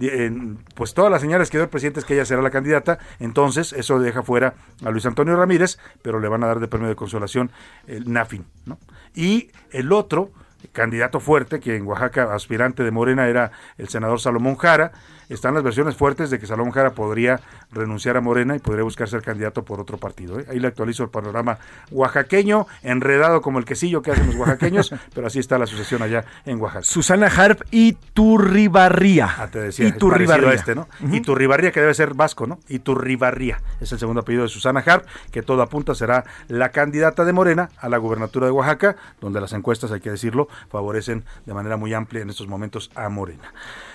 en- 0.00 0.58
pues 0.74 0.94
todas 0.94 1.10
las 1.10 1.20
señales 1.20 1.50
que 1.50 1.58
dio 1.58 1.64
el 1.64 1.70
presidente 1.70 2.00
es 2.00 2.06
que 2.06 2.14
ella 2.14 2.24
será 2.24 2.42
la 2.42 2.50
candidata, 2.50 2.98
entonces 3.18 3.72
eso 3.72 3.98
deja 3.98 4.22
fuera 4.22 4.54
a 4.84 4.90
Luis 4.90 5.04
Antonio 5.06 5.36
Ramírez, 5.36 5.78
pero 6.02 6.20
le 6.20 6.28
van 6.28 6.44
a 6.44 6.46
dar 6.46 6.60
de 6.60 6.68
premio 6.68 6.88
de 6.88 6.96
consolación 6.96 7.50
el 7.86 8.10
NAFIN, 8.12 8.44
¿no? 8.66 8.78
Y 9.14 9.50
el 9.72 9.92
otro 9.92 10.30
candidato 10.72 11.20
fuerte, 11.20 11.58
que 11.58 11.74
en 11.76 11.86
Oaxaca 11.86 12.34
aspirante 12.34 12.84
de 12.84 12.90
Morena 12.90 13.26
era 13.28 13.50
el 13.78 13.88
senador 13.88 14.20
Salomón 14.20 14.56
Jara. 14.56 14.92
Están 15.30 15.54
las 15.54 15.62
versiones 15.62 15.96
fuertes 15.96 16.28
de 16.28 16.38
que 16.38 16.46
Salomón 16.46 16.72
Jara 16.72 16.90
podría 16.90 17.40
renunciar 17.70 18.16
a 18.16 18.20
Morena 18.20 18.56
y 18.56 18.58
podría 18.58 18.82
buscar 18.82 19.08
ser 19.08 19.22
candidato 19.22 19.64
por 19.64 19.80
otro 19.80 19.96
partido. 19.96 20.40
¿eh? 20.40 20.46
Ahí 20.50 20.58
le 20.58 20.66
actualizo 20.66 21.04
el 21.04 21.08
panorama 21.08 21.58
oaxaqueño, 21.92 22.66
enredado 22.82 23.40
como 23.40 23.60
el 23.60 23.64
quesillo 23.64 24.02
que 24.02 24.10
hacen 24.10 24.26
los 24.26 24.34
oaxaqueños, 24.34 24.92
pero 25.14 25.28
así 25.28 25.38
está 25.38 25.56
la 25.56 25.66
sucesión 25.66 26.02
allá 26.02 26.24
en 26.44 26.60
Oaxaca. 26.60 26.82
Susana 26.82 27.28
Harp 27.28 27.62
y 27.70 27.92
Turribarría. 28.12 29.30
Ah, 29.38 29.48
te 29.48 29.60
decía, 29.60 29.86
es 29.86 29.94
Iturribarría. 29.94 30.48
parecido 30.48 30.50
a 30.50 30.54
este, 30.54 30.74
¿no? 31.06 31.16
Iturribarría, 31.16 31.70
que 31.70 31.80
debe 31.80 31.94
ser 31.94 32.14
vasco, 32.14 32.48
¿no? 32.48 32.58
Iturribarría 32.68 33.60
es 33.80 33.92
el 33.92 33.98
segundo 34.00 34.22
apellido 34.22 34.42
de 34.42 34.48
Susana 34.48 34.82
Harp, 34.84 35.06
que 35.30 35.42
todo 35.42 35.62
apunta 35.62 35.94
será 35.94 36.24
la 36.48 36.70
candidata 36.70 37.24
de 37.24 37.32
Morena 37.32 37.70
a 37.78 37.88
la 37.88 37.98
gubernatura 37.98 38.46
de 38.46 38.52
Oaxaca, 38.52 38.96
donde 39.20 39.40
las 39.40 39.52
encuestas, 39.52 39.92
hay 39.92 40.00
que 40.00 40.10
decirlo, 40.10 40.48
favorecen 40.70 41.24
de 41.46 41.54
manera 41.54 41.76
muy 41.76 41.94
amplia 41.94 42.22
en 42.22 42.30
estos 42.30 42.48
momentos 42.48 42.90
a 42.94 43.08
Morena. 43.08 43.52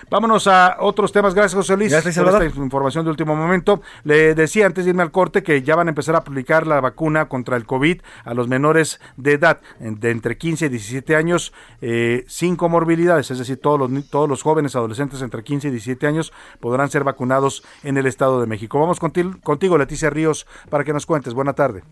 Vámonos 0.10 0.48
a 0.48 0.78
otros 0.80 1.12
temas. 1.12 1.34
Gracias, 1.34 1.56
José 1.56 1.76
Luis, 1.76 1.92
Gracias, 1.92 2.18
por 2.18 2.28
esta 2.28 2.60
información 2.60 3.06
de 3.06 3.12
último 3.12 3.36
momento. 3.36 3.82
Le 4.04 4.36
decía 4.36 4.66
antes 4.66 4.86
de 4.86 4.92
irme 4.92 5.04
al 5.04 5.12
corte 5.12 5.44
que 5.44 5.64
ya 5.64 5.76
van 5.76 5.88
a 5.88 5.92
empezar 5.92 6.16
a 6.16 6.20
aplicar 6.20 6.68
la 6.68 6.80
vacuna 6.80 7.28
contra 7.28 7.58
el 7.58 7.66
COVID 7.66 8.02
a 8.24 8.34
los 8.34 8.48
menores 8.48 9.00
de 9.18 9.34
edad, 9.34 9.62
de 9.80 10.12
entre 10.12 10.38
15 10.38 10.68
y 10.68 10.70
17 10.70 11.16
años, 11.16 11.54
eh, 11.82 12.24
sin 12.28 12.56
comorbilidades, 12.56 13.32
es 13.32 13.40
decir, 13.40 13.60
todos 13.60 13.80
los, 13.80 14.10
todos 14.10 14.30
los 14.30 14.44
jóvenes 14.44 14.76
adolescentes 14.76 15.22
entre 15.22 15.44
15 15.44 15.70
y 15.70 15.72
17 15.72 16.08
años 16.08 16.34
podrán 16.60 16.90
ser 16.90 17.04
vacunados 17.04 17.64
en 17.84 17.98
el 17.98 18.06
Estado 18.06 18.40
de 18.40 18.48
México. 18.48 18.80
Vamos 18.80 19.00
contigo, 19.00 19.34
contigo 19.44 19.78
Leticia 19.78 20.10
Ríos, 20.10 20.46
para 20.70 20.84
que 20.84 20.94
nos 20.94 21.06
cuentes. 21.06 21.34
Buena 21.34 21.54
tarde. 21.54 21.84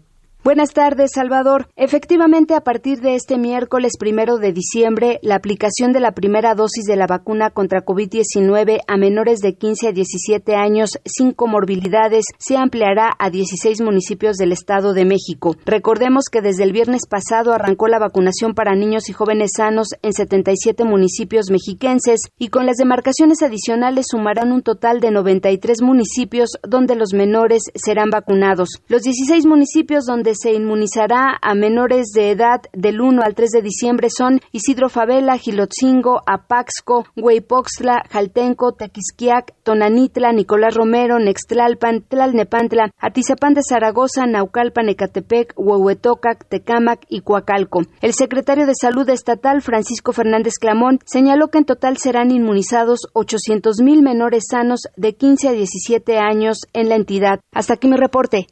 Buenas 0.43 0.73
tardes, 0.73 1.11
Salvador. 1.15 1.69
Efectivamente, 1.77 2.53
a 2.53 2.59
partir 2.59 2.99
de 2.99 3.15
este 3.15 3.37
miércoles 3.37 3.93
primero 3.97 4.39
de 4.39 4.51
diciembre, 4.51 5.19
la 5.21 5.35
aplicación 5.35 5.93
de 5.93 6.01
la 6.01 6.11
primera 6.11 6.53
dosis 6.53 6.83
de 6.83 6.97
la 6.97 7.07
vacuna 7.07 7.51
contra 7.51 7.85
COVID-19 7.85 8.81
a 8.85 8.97
menores 8.97 9.39
de 9.39 9.55
15 9.55 9.87
a 9.87 9.91
17 9.93 10.53
años 10.57 10.99
sin 11.05 11.31
comorbilidades 11.31 12.25
se 12.39 12.57
ampliará 12.57 13.13
a 13.17 13.29
16 13.29 13.79
municipios 13.83 14.35
del 14.35 14.51
Estado 14.51 14.91
de 14.91 15.05
México. 15.05 15.55
Recordemos 15.65 16.25
que 16.29 16.41
desde 16.41 16.63
el 16.63 16.73
viernes 16.73 17.03
pasado 17.09 17.53
arrancó 17.53 17.87
la 17.87 17.99
vacunación 17.99 18.53
para 18.53 18.75
niños 18.75 19.07
y 19.07 19.13
jóvenes 19.13 19.51
sanos 19.55 19.91
en 20.01 20.11
77 20.11 20.83
municipios 20.83 21.51
mexiquenses 21.51 22.19
y 22.37 22.49
con 22.49 22.65
las 22.65 22.75
demarcaciones 22.75 23.41
adicionales 23.43 24.07
sumarán 24.11 24.51
un 24.51 24.61
total 24.61 24.99
de 24.99 25.11
93 25.11 25.81
municipios 25.81 26.49
donde 26.67 26.97
los 26.97 27.13
menores 27.13 27.61
serán 27.75 28.09
vacunados. 28.09 28.67
Los 28.89 29.03
16 29.03 29.45
municipios 29.45 30.03
donde 30.03 30.32
se 30.35 30.53
inmunizará 30.53 31.37
a 31.41 31.55
menores 31.55 32.07
de 32.13 32.31
edad 32.31 32.61
del 32.73 33.01
1 33.01 33.21
al 33.21 33.35
3 33.35 33.49
de 33.51 33.61
diciembre 33.61 34.07
son 34.09 34.39
Isidro 34.51 34.89
Favela, 34.89 35.37
Gilotzingo, 35.37 36.21
Apaxco, 36.25 37.05
Hueypoxtla, 37.15 38.03
Jaltenco, 38.09 38.73
Tequisquiac, 38.73 39.53
Tonanitla, 39.63 40.31
Nicolás 40.31 40.75
Romero, 40.75 41.19
Nextlalpan, 41.19 42.03
Tlalnepantla, 42.07 42.91
Atizapán 42.99 43.53
de 43.53 43.61
Zaragoza, 43.67 44.25
Naucalpan, 44.25 44.89
Ecatepec, 44.89 45.53
Huehuetocac, 45.57 46.47
Tecámac 46.47 47.05
y 47.09 47.21
Coacalco. 47.21 47.81
El 48.01 48.13
secretario 48.13 48.65
de 48.65 48.73
Salud 48.79 49.09
Estatal, 49.09 49.61
Francisco 49.61 50.13
Fernández 50.13 50.53
Clamón, 50.59 50.99
señaló 51.05 51.49
que 51.49 51.59
en 51.59 51.65
total 51.65 51.97
serán 51.97 52.31
inmunizados 52.31 52.99
800 53.13 53.81
mil 53.81 54.01
menores 54.01 54.45
sanos 54.49 54.81
de 54.95 55.15
15 55.15 55.49
a 55.49 55.51
17 55.51 56.17
años 56.17 56.57
en 56.73 56.89
la 56.89 56.95
entidad. 56.95 57.39
Hasta 57.53 57.75
aquí 57.75 57.87
mi 57.87 57.97
reporte. 57.97 58.47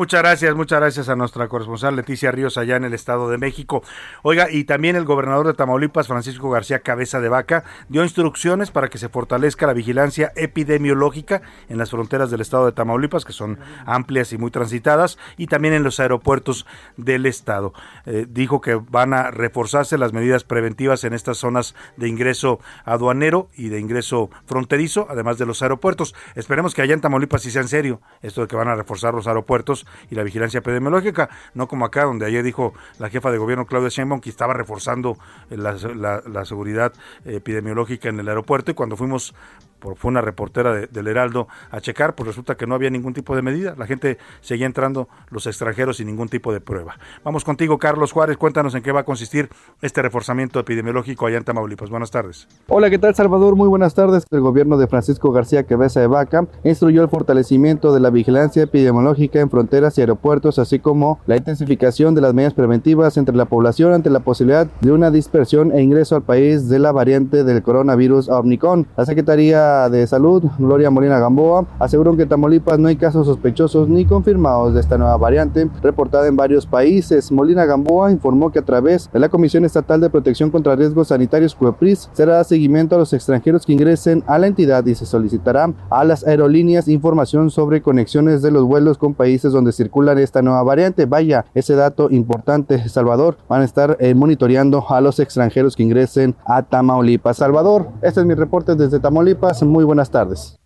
Muchas 0.00 0.22
gracias, 0.22 0.54
muchas 0.54 0.80
gracias 0.80 1.08
a 1.10 1.14
nuestra 1.14 1.46
corresponsal 1.48 1.94
Leticia 1.94 2.32
Ríos 2.32 2.56
allá 2.56 2.76
en 2.76 2.84
el 2.84 2.94
Estado 2.94 3.28
de 3.28 3.36
México. 3.36 3.82
Oiga, 4.22 4.50
y 4.50 4.64
también 4.64 4.96
el 4.96 5.04
gobernador 5.04 5.46
de 5.46 5.52
Tamaulipas, 5.52 6.08
Francisco 6.08 6.48
García 6.48 6.78
Cabeza 6.78 7.20
de 7.20 7.28
Vaca, 7.28 7.64
dio 7.90 8.02
instrucciones 8.02 8.70
para 8.70 8.88
que 8.88 8.96
se 8.96 9.10
fortalezca 9.10 9.66
la 9.66 9.74
vigilancia 9.74 10.32
epidemiológica 10.36 11.42
en 11.68 11.76
las 11.76 11.90
fronteras 11.90 12.30
del 12.30 12.40
Estado 12.40 12.64
de 12.64 12.72
Tamaulipas, 12.72 13.26
que 13.26 13.34
son 13.34 13.58
amplias 13.84 14.32
y 14.32 14.38
muy 14.38 14.50
transitadas, 14.50 15.18
y 15.36 15.48
también 15.48 15.74
en 15.74 15.82
los 15.82 16.00
aeropuertos 16.00 16.64
del 16.96 17.26
Estado. 17.26 17.74
Eh, 18.06 18.24
dijo 18.26 18.62
que 18.62 18.76
van 18.76 19.12
a 19.12 19.30
reforzarse 19.30 19.98
las 19.98 20.14
medidas 20.14 20.44
preventivas 20.44 21.04
en 21.04 21.12
estas 21.12 21.36
zonas 21.36 21.74
de 21.98 22.08
ingreso 22.08 22.58
aduanero 22.86 23.50
y 23.54 23.68
de 23.68 23.78
ingreso 23.78 24.30
fronterizo, 24.46 25.06
además 25.10 25.36
de 25.36 25.44
los 25.44 25.60
aeropuertos. 25.60 26.14
Esperemos 26.36 26.72
que 26.72 26.80
allá 26.80 26.94
en 26.94 27.02
Tamaulipas 27.02 27.42
sí 27.42 27.50
sea 27.50 27.60
en 27.60 27.68
serio 27.68 28.00
esto 28.22 28.40
de 28.40 28.48
que 28.48 28.56
van 28.56 28.68
a 28.68 28.74
reforzar 28.74 29.12
los 29.12 29.26
aeropuertos 29.26 29.84
y 30.10 30.14
la 30.14 30.22
vigilancia 30.22 30.58
epidemiológica, 30.58 31.28
no 31.54 31.68
como 31.68 31.84
acá 31.84 32.04
donde 32.04 32.26
ayer 32.26 32.42
dijo 32.42 32.74
la 32.98 33.08
jefa 33.08 33.30
de 33.30 33.38
gobierno 33.38 33.66
Claudia 33.66 33.88
Sheinbaum 33.88 34.20
que 34.20 34.30
estaba 34.30 34.54
reforzando 34.54 35.16
eh, 35.50 35.56
la, 35.56 35.72
la- 35.94 36.22
la 36.26 36.44
seguridad 36.44 36.92
epidemiológica 37.24 38.08
en 38.08 38.20
el 38.20 38.28
aeropuerto 38.28 38.70
y 38.70 38.74
cuando 38.74 38.96
fuimos 38.96 39.34
por, 39.80 39.96
fue 39.96 40.10
una 40.10 40.20
reportera 40.20 40.72
de- 40.72 40.86
del 40.86 41.08
Heraldo 41.08 41.48
a 41.70 41.80
checar, 41.80 42.14
pues 42.14 42.28
resulta 42.28 42.56
que 42.56 42.66
no 42.66 42.74
había 42.74 42.90
ningún 42.90 43.14
tipo 43.14 43.34
de 43.34 43.42
medida. 43.42 43.74
La 43.76 43.86
gente 43.86 44.18
seguía 44.40 44.66
entrando, 44.66 45.08
los 45.30 45.46
extranjeros, 45.46 45.96
sin 45.96 46.06
ningún 46.06 46.28
tipo 46.28 46.52
de 46.52 46.60
prueba. 46.60 46.96
Vamos 47.24 47.44
contigo, 47.44 47.78
Carlos 47.78 48.12
Juárez. 48.12 48.36
Cuéntanos 48.36 48.74
en 48.74 48.82
qué 48.82 48.92
va 48.92 49.00
a 49.00 49.04
consistir 49.04 49.48
este 49.82 50.02
reforzamiento 50.02 50.60
epidemiológico 50.60 51.26
allá 51.26 51.38
en 51.38 51.44
Tamaulipas. 51.44 51.90
Buenas 51.90 52.10
tardes. 52.10 52.46
Hola, 52.68 52.90
¿qué 52.90 52.98
tal 52.98 53.14
Salvador? 53.14 53.56
Muy 53.56 53.68
buenas 53.68 53.94
tardes. 53.94 54.24
El 54.30 54.40
gobierno 54.40 54.76
de 54.76 54.86
Francisco 54.86 55.32
García 55.32 55.64
Cabeza 55.64 56.00
de 56.00 56.06
Vaca 56.06 56.46
instruyó 56.64 57.02
el 57.02 57.08
fortalecimiento 57.08 57.92
de 57.92 58.00
la 58.00 58.10
vigilancia 58.10 58.62
epidemiológica 58.64 59.40
en 59.40 59.50
fronteras 59.50 59.96
y 59.98 60.02
aeropuertos, 60.02 60.58
así 60.58 60.78
como 60.78 61.20
la 61.26 61.36
intensificación 61.36 62.14
de 62.14 62.20
las 62.20 62.34
medidas 62.34 62.54
preventivas 62.54 63.16
entre 63.16 63.34
la 63.36 63.46
población 63.46 63.92
ante 63.92 64.10
la 64.10 64.20
posibilidad 64.20 64.66
de 64.80 64.92
una 64.92 65.10
dispersión 65.10 65.72
e 65.72 65.80
ingreso 65.82 66.16
al 66.16 66.22
país 66.22 66.68
de 66.68 66.78
la 66.78 66.92
variante 66.92 67.44
del 67.44 67.62
coronavirus 67.62 68.28
Omicron. 68.28 68.86
La 68.96 69.06
Secretaría 69.06 69.69
de 69.88 70.06
Salud, 70.06 70.42
Gloria 70.58 70.90
Molina 70.90 71.18
Gamboa, 71.18 71.66
aseguró 71.78 72.16
que 72.16 72.24
en 72.24 72.28
Tamaulipas 72.28 72.78
no 72.78 72.88
hay 72.88 72.96
casos 72.96 73.26
sospechosos 73.26 73.88
ni 73.88 74.04
confirmados 74.04 74.74
de 74.74 74.80
esta 74.80 74.98
nueva 74.98 75.16
variante 75.16 75.68
reportada 75.82 76.26
en 76.26 76.36
varios 76.36 76.66
países. 76.66 77.30
Molina 77.30 77.64
Gamboa 77.64 78.10
informó 78.10 78.50
que 78.50 78.58
a 78.58 78.64
través 78.64 79.10
de 79.12 79.18
la 79.18 79.28
Comisión 79.28 79.64
Estatal 79.64 80.00
de 80.00 80.10
Protección 80.10 80.50
contra 80.50 80.76
Riesgos 80.76 81.08
Sanitarios 81.08 81.54
CUEPRIS 81.54 82.10
se 82.12 82.26
dará 82.26 82.42
seguimiento 82.44 82.96
a 82.96 82.98
los 82.98 83.12
extranjeros 83.12 83.64
que 83.64 83.72
ingresen 83.72 84.24
a 84.26 84.38
la 84.38 84.46
entidad 84.46 84.84
y 84.86 84.94
se 84.94 85.06
solicitará 85.06 85.72
a 85.90 86.04
las 86.04 86.26
aerolíneas 86.26 86.88
información 86.88 87.50
sobre 87.50 87.82
conexiones 87.82 88.42
de 88.42 88.50
los 88.50 88.64
vuelos 88.64 88.98
con 88.98 89.14
países 89.14 89.52
donde 89.52 89.72
circulan 89.72 90.18
esta 90.18 90.42
nueva 90.42 90.62
variante. 90.62 91.06
Vaya, 91.06 91.44
ese 91.54 91.74
dato 91.74 92.10
importante, 92.10 92.88
Salvador. 92.88 93.36
Van 93.48 93.62
a 93.62 93.64
estar 93.64 93.96
eh, 94.00 94.14
monitoreando 94.14 94.84
a 94.88 95.00
los 95.00 95.20
extranjeros 95.20 95.76
que 95.76 95.82
ingresen 95.82 96.34
a 96.44 96.62
Tamaulipas. 96.62 97.36
Salvador, 97.36 97.88
este 98.02 98.20
es 98.20 98.26
mi 98.26 98.34
reporte 98.34 98.74
desde 98.74 99.00
Tamaulipas. 99.00 99.59
Muy 99.62 99.84
buenas 99.84 100.10
tardes. 100.10 100.60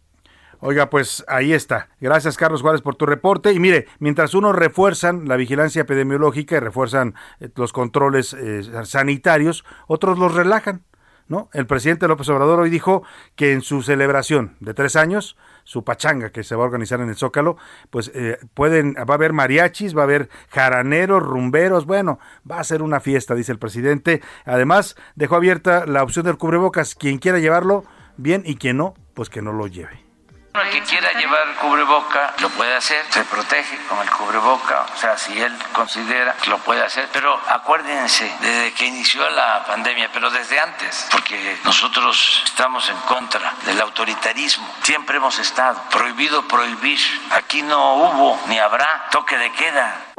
Oiga, 0.66 0.88
pues 0.88 1.22
ahí 1.28 1.52
está. 1.52 1.90
Gracias, 2.00 2.38
Carlos 2.38 2.62
Juárez, 2.62 2.80
por 2.80 2.96
tu 2.96 3.04
reporte. 3.04 3.52
Y 3.52 3.60
mire, 3.60 3.86
mientras 3.98 4.32
unos 4.32 4.56
refuerzan 4.56 5.28
la 5.28 5.36
vigilancia 5.36 5.82
epidemiológica 5.82 6.56
y 6.56 6.60
refuerzan 6.60 7.14
eh, 7.38 7.50
los 7.54 7.74
controles 7.74 8.32
eh, 8.32 8.62
sanitarios, 8.84 9.66
otros 9.88 10.18
los 10.18 10.34
relajan. 10.34 10.82
¿No? 11.26 11.48
El 11.54 11.66
presidente 11.66 12.06
López 12.06 12.28
Obrador 12.28 12.60
hoy 12.60 12.68
dijo 12.68 13.02
que 13.34 13.52
en 13.52 13.62
su 13.62 13.82
celebración 13.82 14.56
de 14.60 14.74
tres 14.74 14.94
años, 14.94 15.38
su 15.64 15.82
pachanga 15.82 16.30
que 16.30 16.44
se 16.44 16.54
va 16.54 16.64
a 16.64 16.66
organizar 16.66 17.00
en 17.00 17.08
el 17.08 17.16
Zócalo, 17.16 17.56
pues 17.88 18.10
eh, 18.14 18.38
pueden, 18.52 18.94
va 18.94 19.14
a 19.14 19.14
haber 19.14 19.32
mariachis, 19.32 19.96
va 19.96 20.02
a 20.02 20.04
haber 20.04 20.28
jaraneros, 20.50 21.22
rumberos, 21.22 21.86
bueno, 21.86 22.18
va 22.50 22.60
a 22.60 22.64
ser 22.64 22.82
una 22.82 23.00
fiesta, 23.00 23.34
dice 23.34 23.52
el 23.52 23.58
presidente. 23.58 24.20
Además, 24.44 24.96
dejó 25.14 25.36
abierta 25.36 25.86
la 25.86 26.02
opción 26.02 26.26
del 26.26 26.36
cubrebocas, 26.36 26.94
quien 26.94 27.16
quiera 27.18 27.38
llevarlo, 27.38 27.84
bien, 28.16 28.42
y 28.44 28.56
quien 28.56 28.78
no, 28.78 28.94
pues 29.14 29.28
que 29.28 29.42
no 29.42 29.52
lo 29.52 29.66
lleve. 29.66 30.04
El 30.54 30.70
que 30.70 30.82
quiera 30.82 31.12
llevar 31.14 31.56
cubreboca 31.56 32.32
lo 32.38 32.48
puede 32.50 32.76
hacer, 32.76 33.04
se 33.10 33.24
protege 33.24 33.76
con 33.88 33.98
el 33.98 34.08
cubreboca, 34.08 34.86
o 34.94 34.96
sea, 34.96 35.18
si 35.18 35.36
él 35.40 35.52
considera 35.72 36.36
lo 36.46 36.58
puede 36.58 36.80
hacer. 36.80 37.08
Pero 37.12 37.36
acuérdense, 37.48 38.32
desde 38.40 38.72
que 38.72 38.86
inició 38.86 39.28
la 39.30 39.64
pandemia, 39.66 40.10
pero 40.12 40.30
desde 40.30 40.60
antes, 40.60 41.08
porque 41.10 41.58
nosotros 41.64 42.42
estamos 42.44 42.88
en 42.88 42.96
contra 42.98 43.52
del 43.66 43.80
autoritarismo, 43.80 44.72
siempre 44.84 45.16
hemos 45.16 45.40
estado 45.40 45.82
prohibido 45.90 46.46
prohibir. 46.46 47.00
Aquí 47.32 47.62
no 47.62 47.94
hubo 47.94 48.38
ni 48.46 48.56
habrá 48.60 49.06
toque 49.10 49.36
de 49.36 49.50
queda. 49.50 50.14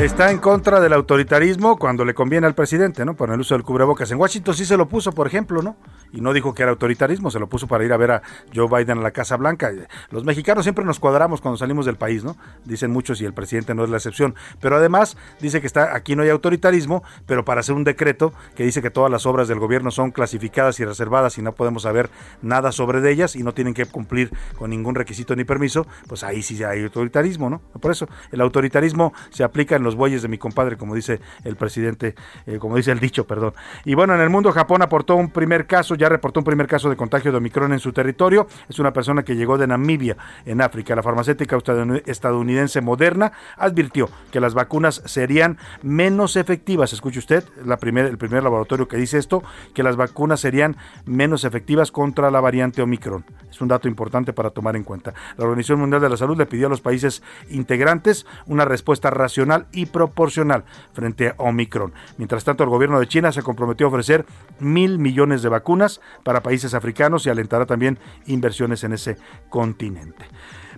Está 0.00 0.32
en 0.32 0.38
contra 0.38 0.80
del 0.80 0.92
autoritarismo 0.92 1.78
cuando 1.78 2.04
le 2.04 2.14
conviene 2.14 2.48
al 2.48 2.54
presidente, 2.54 3.04
¿no? 3.04 3.14
Por 3.14 3.30
el 3.30 3.40
uso 3.40 3.54
del 3.54 3.62
cubrebocas. 3.62 4.10
En 4.10 4.18
Washington 4.18 4.52
sí 4.52 4.66
se 4.66 4.76
lo 4.76 4.88
puso, 4.88 5.12
por 5.12 5.26
ejemplo, 5.26 5.62
¿no? 5.62 5.76
Y 6.12 6.20
no 6.20 6.32
dijo 6.32 6.52
que 6.52 6.62
era 6.62 6.72
autoritarismo, 6.72 7.30
se 7.30 7.38
lo 7.38 7.48
puso 7.48 7.68
para 7.68 7.84
ir 7.84 7.92
a 7.92 7.96
ver 7.96 8.10
a 8.10 8.22
Joe 8.54 8.68
Biden 8.68 8.98
a 8.98 9.02
la 9.02 9.12
Casa 9.12 9.36
Blanca. 9.36 9.72
Los 10.10 10.24
mexicanos 10.24 10.64
siempre 10.64 10.84
nos 10.84 10.98
cuadramos 10.98 11.40
cuando 11.40 11.56
salimos 11.56 11.86
del 11.86 11.96
país, 11.96 12.24
¿no? 12.24 12.36
Dicen 12.64 12.90
muchos 12.90 13.20
y 13.20 13.24
el 13.24 13.32
presidente 13.32 13.74
no 13.74 13.84
es 13.84 13.90
la 13.90 13.96
excepción. 13.96 14.34
Pero 14.60 14.76
además 14.76 15.16
dice 15.40 15.60
que 15.60 15.66
está 15.66 15.94
aquí 15.94 16.16
no 16.16 16.22
hay 16.22 16.28
autoritarismo, 16.28 17.02
pero 17.26 17.44
para 17.44 17.60
hacer 17.60 17.74
un 17.74 17.84
decreto 17.84 18.34
que 18.56 18.64
dice 18.64 18.82
que 18.82 18.90
todas 18.90 19.10
las 19.10 19.26
obras 19.26 19.48
del 19.48 19.60
gobierno 19.60 19.92
son 19.92 20.10
clasificadas 20.10 20.80
y 20.80 20.84
reservadas 20.84 21.38
y 21.38 21.42
no 21.42 21.52
podemos 21.52 21.84
saber 21.84 22.10
nada 22.42 22.72
sobre 22.72 23.08
ellas 23.10 23.36
y 23.36 23.44
no 23.44 23.54
tienen 23.54 23.74
que 23.74 23.86
cumplir 23.86 24.30
con 24.58 24.70
ningún 24.70 24.96
requisito 24.96 25.34
ni 25.36 25.44
permiso, 25.44 25.86
pues 26.08 26.24
ahí 26.24 26.42
sí 26.42 26.62
hay 26.64 26.82
autoritarismo, 26.82 27.48
¿no? 27.48 27.60
Por 27.80 27.92
eso 27.92 28.08
el 28.32 28.40
autoritarismo 28.40 29.14
se 29.30 29.44
aplica 29.44 29.76
en 29.76 29.83
los 29.84 29.94
bueyes 29.94 30.22
de 30.22 30.28
mi 30.28 30.38
compadre, 30.38 30.76
como 30.76 30.94
dice 30.94 31.20
el 31.44 31.56
presidente, 31.56 32.14
eh, 32.46 32.58
como 32.58 32.76
dice 32.76 32.92
el 32.92 33.00
dicho, 33.00 33.26
perdón. 33.26 33.54
Y 33.84 33.94
bueno, 33.94 34.14
en 34.14 34.20
el 34.20 34.30
mundo 34.30 34.52
Japón 34.52 34.82
aportó 34.82 35.16
un 35.16 35.30
primer 35.30 35.66
caso, 35.66 35.94
ya 35.94 36.08
reportó 36.08 36.40
un 36.40 36.44
primer 36.44 36.66
caso 36.66 36.90
de 36.90 36.96
contagio 36.96 37.30
de 37.30 37.38
Omicron 37.38 37.72
en 37.72 37.78
su 37.78 37.92
territorio. 37.92 38.46
Es 38.68 38.78
una 38.78 38.92
persona 38.92 39.22
que 39.22 39.36
llegó 39.36 39.58
de 39.58 39.66
Namibia, 39.66 40.16
en 40.44 40.60
África. 40.60 40.94
La 40.94 41.02
farmacéutica 41.02 41.58
estadounidense 42.06 42.80
Moderna 42.80 43.32
advirtió 43.56 44.08
que 44.30 44.40
las 44.40 44.54
vacunas 44.54 45.02
serían 45.04 45.58
menos 45.82 46.36
efectivas. 46.36 46.92
Escuche 46.92 47.18
usted, 47.18 47.44
la 47.64 47.76
primer, 47.76 48.06
el 48.06 48.18
primer 48.18 48.42
laboratorio 48.42 48.88
que 48.88 48.96
dice 48.96 49.18
esto, 49.18 49.42
que 49.74 49.82
las 49.82 49.96
vacunas 49.96 50.40
serían 50.40 50.76
menos 51.04 51.44
efectivas 51.44 51.90
contra 51.90 52.30
la 52.30 52.40
variante 52.40 52.82
Omicron. 52.82 53.24
Es 53.50 53.60
un 53.60 53.68
dato 53.68 53.88
importante 53.88 54.32
para 54.32 54.50
tomar 54.50 54.76
en 54.76 54.84
cuenta. 54.84 55.14
La 55.36 55.44
Organización 55.44 55.80
Mundial 55.80 56.00
de 56.02 56.08
la 56.08 56.16
Salud 56.16 56.36
le 56.36 56.46
pidió 56.46 56.66
a 56.66 56.70
los 56.70 56.80
países 56.80 57.22
integrantes 57.50 58.26
una 58.46 58.64
respuesta 58.64 59.10
racional 59.10 59.66
y 59.74 59.86
proporcional 59.86 60.64
frente 60.92 61.28
a 61.28 61.34
Omicron. 61.38 61.92
Mientras 62.16 62.44
tanto, 62.44 62.64
el 62.64 62.70
gobierno 62.70 63.00
de 63.00 63.08
China 63.08 63.32
se 63.32 63.42
comprometió 63.42 63.86
a 63.86 63.90
ofrecer 63.90 64.24
mil 64.60 64.98
millones 64.98 65.42
de 65.42 65.48
vacunas 65.48 66.00
para 66.22 66.42
países 66.42 66.74
africanos 66.74 67.26
y 67.26 67.30
alentará 67.30 67.66
también 67.66 67.98
inversiones 68.26 68.84
en 68.84 68.92
ese 68.92 69.16
continente. 69.48 70.24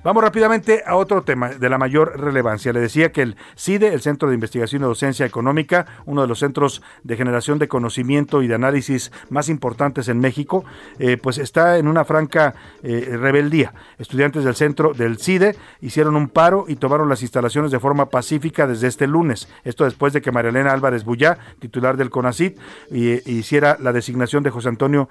Vamos 0.07 0.22
rápidamente 0.22 0.84
a 0.86 0.94
otro 0.94 1.22
tema 1.22 1.48
de 1.48 1.68
la 1.68 1.78
mayor 1.78 2.20
relevancia. 2.20 2.72
Le 2.72 2.78
decía 2.78 3.11
que 3.11 3.22
el 3.22 3.36
CIDE, 3.57 3.92
el 3.92 4.02
Centro 4.02 4.28
de 4.28 4.36
Investigación 4.36 4.82
y 4.82 4.84
Docencia 4.84 5.26
Económica, 5.26 5.84
uno 6.04 6.22
de 6.22 6.28
los 6.28 6.38
centros 6.38 6.80
de 7.02 7.16
generación 7.16 7.59
de 7.59 7.66
conocimiento 7.66 8.40
y 8.40 8.46
de 8.46 8.54
análisis 8.54 9.11
más 9.30 9.48
importantes 9.48 10.07
en 10.07 10.20
México, 10.20 10.64
eh, 11.00 11.16
pues 11.16 11.38
está 11.38 11.76
en 11.78 11.88
una 11.88 12.04
franca 12.04 12.54
eh, 12.84 13.16
rebeldía. 13.20 13.74
Estudiantes 13.98 14.44
del 14.44 14.54
centro 14.54 14.94
del 14.94 15.18
CIDE 15.18 15.57
hicieron 15.80 16.14
un 16.14 16.28
paro 16.28 16.66
y 16.68 16.76
tomaron 16.76 17.09
las 17.09 17.22
instalaciones 17.22 17.72
de 17.72 17.80
forma 17.80 18.09
pacífica 18.09 18.68
desde 18.68 18.86
este 18.86 19.09
lunes. 19.09 19.48
Esto 19.64 19.86
después 19.86 20.12
de 20.12 20.22
que 20.22 20.30
María 20.30 20.72
Álvarez 20.72 21.04
Bullá, 21.04 21.36
titular 21.59 21.96
del 21.96 22.11
CONACIT, 22.11 22.57
hiciera 22.92 23.76
la 23.80 23.92
designación 23.92 24.44
de 24.44 24.50
José 24.50 24.68
Antonio, 24.68 25.09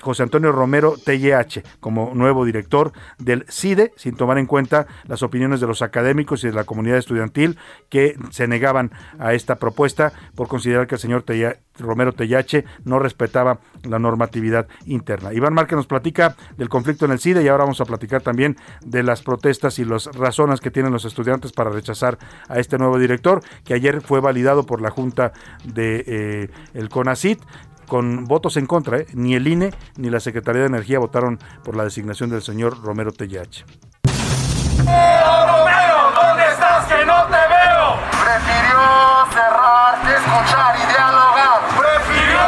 José 0.00 0.22
Antonio 0.22 0.52
Romero 0.52 0.96
TLH 1.04 1.62
como 1.80 2.12
nuevo 2.14 2.44
director 2.44 2.92
del 3.18 3.44
CIDE 3.48 3.92
sin 3.96 4.16
tomar 4.16 4.38
en 4.38 4.46
cuenta 4.46 4.86
las 5.04 5.22
opiniones 5.22 5.60
de 5.60 5.66
los 5.66 5.82
académicos 5.82 6.44
y 6.44 6.48
de 6.48 6.52
la 6.52 6.64
comunidad 6.64 6.98
estudiantil 6.98 7.58
que 7.88 8.16
se 8.30 8.48
negaban 8.48 8.90
a 9.18 9.34
esta 9.34 9.56
propuesta 9.56 10.12
por 10.34 10.48
considerar 10.48 10.86
que 10.86 10.96
el 10.96 11.00
señor 11.00 11.24
Romero 11.78 12.12
Tellache 12.12 12.64
no 12.84 12.98
respetaba 12.98 13.58
la 13.84 13.98
normatividad 13.98 14.66
interna. 14.86 15.32
Iván 15.32 15.54
Márquez 15.54 15.76
nos 15.76 15.86
platica 15.86 16.36
del 16.56 16.68
conflicto 16.68 17.04
en 17.04 17.12
el 17.12 17.20
CIDE 17.20 17.42
y 17.42 17.48
ahora 17.48 17.64
vamos 17.64 17.80
a 17.80 17.84
platicar 17.84 18.22
también 18.22 18.56
de 18.84 19.02
las 19.02 19.22
protestas 19.22 19.78
y 19.78 19.84
las 19.84 20.06
razones 20.06 20.60
que 20.60 20.70
tienen 20.70 20.92
los 20.92 21.04
estudiantes 21.04 21.52
para 21.52 21.70
rechazar 21.70 22.18
a 22.48 22.58
este 22.58 22.78
nuevo 22.78 22.98
director 22.98 23.42
que 23.64 23.74
ayer 23.74 24.00
fue 24.00 24.20
validado 24.20 24.64
por 24.64 24.80
la 24.80 24.90
Junta 24.90 25.32
de 25.64 26.04
eh, 26.06 26.50
el 26.74 26.88
CONACIT 26.88 27.40
con 27.86 28.24
votos 28.24 28.56
en 28.56 28.66
contra. 28.66 28.98
¿eh? 28.98 29.06
Ni 29.14 29.34
el 29.34 29.46
INE 29.46 29.72
ni 29.96 30.10
la 30.10 30.20
Secretaría 30.20 30.62
de 30.62 30.68
Energía 30.68 30.98
votaron 30.98 31.38
por 31.64 31.76
la 31.76 31.84
designación 31.84 32.30
del 32.30 32.42
señor 32.42 32.82
Romero 32.82 33.12
Tellache. 33.12 33.64
Romero, 34.78 36.12
¿dónde 36.14 36.44
estás 36.52 36.86
que 36.86 37.04
no 37.04 37.24
te 37.26 37.32
veo? 37.32 37.96
Prefirió 38.10 38.80
cerrar 39.32 40.00
que 40.02 40.14
escuchar 40.14 40.76
y 40.76 40.86
dialogar. 40.92 41.60
Prefirió 41.78 42.46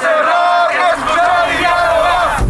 cerrar 0.00 0.68
que 0.70 0.82
escuchar 0.96 1.48
y 1.54 1.56
dialogar. 1.58 2.44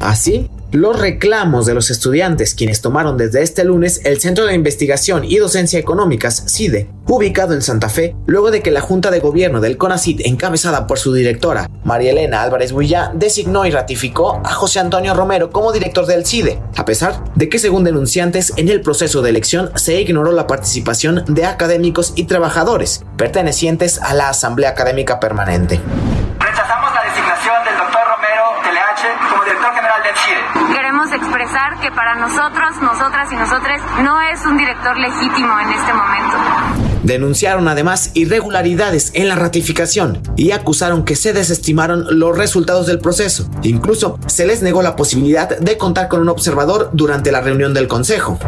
Así 0.00 0.50
los 0.74 0.98
reclamos 0.98 1.66
de 1.66 1.74
los 1.74 1.92
estudiantes, 1.92 2.56
quienes 2.56 2.80
tomaron 2.80 3.16
desde 3.16 3.42
este 3.42 3.62
lunes 3.62 4.00
el 4.02 4.20
Centro 4.20 4.44
de 4.44 4.54
Investigación 4.54 5.22
y 5.24 5.36
Docencia 5.36 5.78
Económicas, 5.78 6.46
CIDE, 6.48 6.90
ubicado 7.06 7.54
en 7.54 7.62
Santa 7.62 7.88
Fe, 7.88 8.16
luego 8.26 8.50
de 8.50 8.60
que 8.60 8.72
la 8.72 8.80
Junta 8.80 9.12
de 9.12 9.20
Gobierno 9.20 9.60
del 9.60 9.78
CONACID, 9.78 10.22
encabezada 10.24 10.88
por 10.88 10.98
su 10.98 11.14
directora, 11.14 11.70
María 11.84 12.10
Elena 12.10 12.42
Álvarez 12.42 12.72
Buillá, 12.72 13.12
designó 13.14 13.64
y 13.66 13.70
ratificó 13.70 14.42
a 14.44 14.52
José 14.52 14.80
Antonio 14.80 15.14
Romero 15.14 15.50
como 15.50 15.70
director 15.70 16.06
del 16.06 16.26
CIDE, 16.26 16.60
a 16.74 16.84
pesar 16.84 17.22
de 17.36 17.48
que, 17.48 17.60
según 17.60 17.84
denunciantes, 17.84 18.52
en 18.56 18.68
el 18.68 18.80
proceso 18.80 19.22
de 19.22 19.30
elección 19.30 19.70
se 19.76 20.00
ignoró 20.00 20.32
la 20.32 20.48
participación 20.48 21.24
de 21.28 21.46
académicos 21.46 22.14
y 22.16 22.24
trabajadores 22.24 23.04
pertenecientes 23.16 24.00
a 24.02 24.12
la 24.12 24.28
Asamblea 24.28 24.70
Académica 24.70 25.20
Permanente. 25.20 25.80
Rechazamos 26.40 26.92
la 26.92 27.04
designación 27.04 27.64
del 27.64 27.78
doctor 27.78 28.02
Romero 28.10 28.44
TLH 28.64 29.30
como 29.30 29.44
director 29.44 29.72
general 29.72 30.02
del 30.02 30.16
CIDE 30.16 30.43
expresar 31.16 31.80
que 31.80 31.90
para 31.90 32.14
nosotros, 32.16 32.76
nosotras 32.82 33.32
y 33.32 33.36
nosotres 33.36 33.80
no 34.02 34.20
es 34.20 34.44
un 34.46 34.56
director 34.56 34.96
legítimo 34.96 35.58
en 35.60 35.70
este 35.70 35.92
momento. 35.92 36.84
Denunciaron 37.02 37.68
además 37.68 38.10
irregularidades 38.14 39.10
en 39.14 39.28
la 39.28 39.34
ratificación 39.34 40.20
y 40.36 40.52
acusaron 40.52 41.04
que 41.04 41.16
se 41.16 41.32
desestimaron 41.32 42.18
los 42.18 42.36
resultados 42.36 42.86
del 42.86 42.98
proceso. 42.98 43.48
Incluso 43.62 44.18
se 44.26 44.46
les 44.46 44.62
negó 44.62 44.82
la 44.82 44.96
posibilidad 44.96 45.58
de 45.58 45.76
contar 45.76 46.08
con 46.08 46.20
un 46.20 46.30
observador 46.30 46.90
durante 46.92 47.30
la 47.30 47.42
reunión 47.42 47.74
del 47.74 47.88
Consejo. 47.88 48.38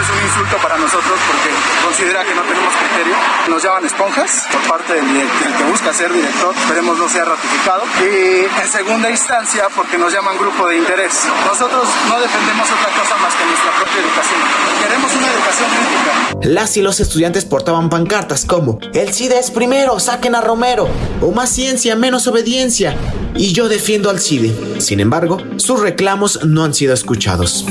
Es 0.00 0.08
un 0.08 0.20
insulto 0.24 0.56
para 0.62 0.78
nosotros 0.78 1.18
porque 1.26 1.50
considera 1.84 2.24
que 2.24 2.34
no 2.34 2.42
tenemos 2.42 2.72
criterio. 2.74 3.14
Nos 3.48 3.62
llaman 3.62 3.84
esponjas 3.84 4.46
por 4.50 4.62
parte 4.62 4.94
del, 4.94 5.06
del, 5.06 5.28
que 5.56 5.64
busca 5.70 5.92
ser 5.92 6.12
director. 6.12 6.54
Esperemos 6.56 6.98
no 6.98 7.08
sea 7.08 7.24
ratificado. 7.24 7.82
Y 8.00 8.46
en 8.60 8.68
segunda 8.68 9.10
instancia 9.10 9.68
porque 9.74 9.98
nos 9.98 10.12
llaman 10.12 10.38
grupo 10.38 10.66
de 10.68 10.78
interés. 10.78 11.26
Nosotros 11.46 11.84
no 12.08 12.20
defendemos 12.20 12.68
otra 12.70 12.90
cosa 12.98 13.16
más 13.18 13.34
que 13.34 13.44
nuestra 13.44 13.70
propia 13.76 14.00
educación. 14.00 14.40
Queremos 14.82 15.10
una 15.14 15.28
educación 15.32 15.68
crítica. 15.70 16.12
Las 16.48 16.76
y 16.76 16.82
los 16.82 17.00
estudiantes 17.00 17.44
portaban 17.44 17.90
pancartas 17.90 18.44
como 18.44 18.78
El 18.94 19.12
CIDE 19.12 19.38
es 19.38 19.50
primero, 19.50 20.00
saquen 20.00 20.34
a 20.34 20.40
Romero. 20.40 20.88
O 21.20 21.30
más 21.32 21.50
ciencia, 21.50 21.96
menos 21.96 22.26
obediencia. 22.26 22.96
Y 23.34 23.52
yo 23.52 23.68
defiendo 23.68 24.10
al 24.10 24.20
CIDE. 24.20 24.80
Sin 24.80 25.00
embargo, 25.00 25.38
sus 25.56 25.80
reclamos 25.80 26.44
no 26.44 26.64
han 26.64 26.74
sido 26.74 26.94
escuchados. 26.94 27.64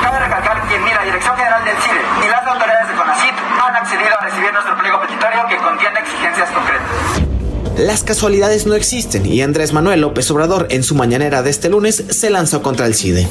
Cabe 0.00 0.18
recalcar 0.20 0.66
que 0.68 0.78
ni 0.78 0.90
la 0.92 1.04
Dirección 1.04 1.36
General 1.36 1.64
del 1.64 1.76
CIDE 1.82 2.00
ni 2.20 2.28
las 2.28 2.46
autoridades 2.46 2.88
de 2.88 2.94
CONACYT 2.94 3.34
han 3.60 3.76
accedido 3.76 4.10
a 4.18 4.24
recibir 4.24 4.52
nuestro 4.52 4.78
pliego 4.78 5.00
petitorio 5.00 5.46
que 5.48 5.56
contiene 5.56 6.00
exigencias 6.00 6.50
concretas. 6.50 7.18
Las 7.88 8.04
casualidades 8.04 8.66
no 8.66 8.74
existen 8.74 9.24
y 9.24 9.40
Andrés 9.40 9.72
Manuel 9.72 10.02
López 10.02 10.30
Obrador 10.30 10.66
en 10.68 10.82
su 10.82 10.94
mañanera 10.94 11.40
de 11.40 11.48
este 11.48 11.70
lunes 11.70 12.04
se 12.10 12.28
lanzó 12.28 12.62
contra 12.62 12.84
el 12.84 12.94
CIDE. 12.94 13.26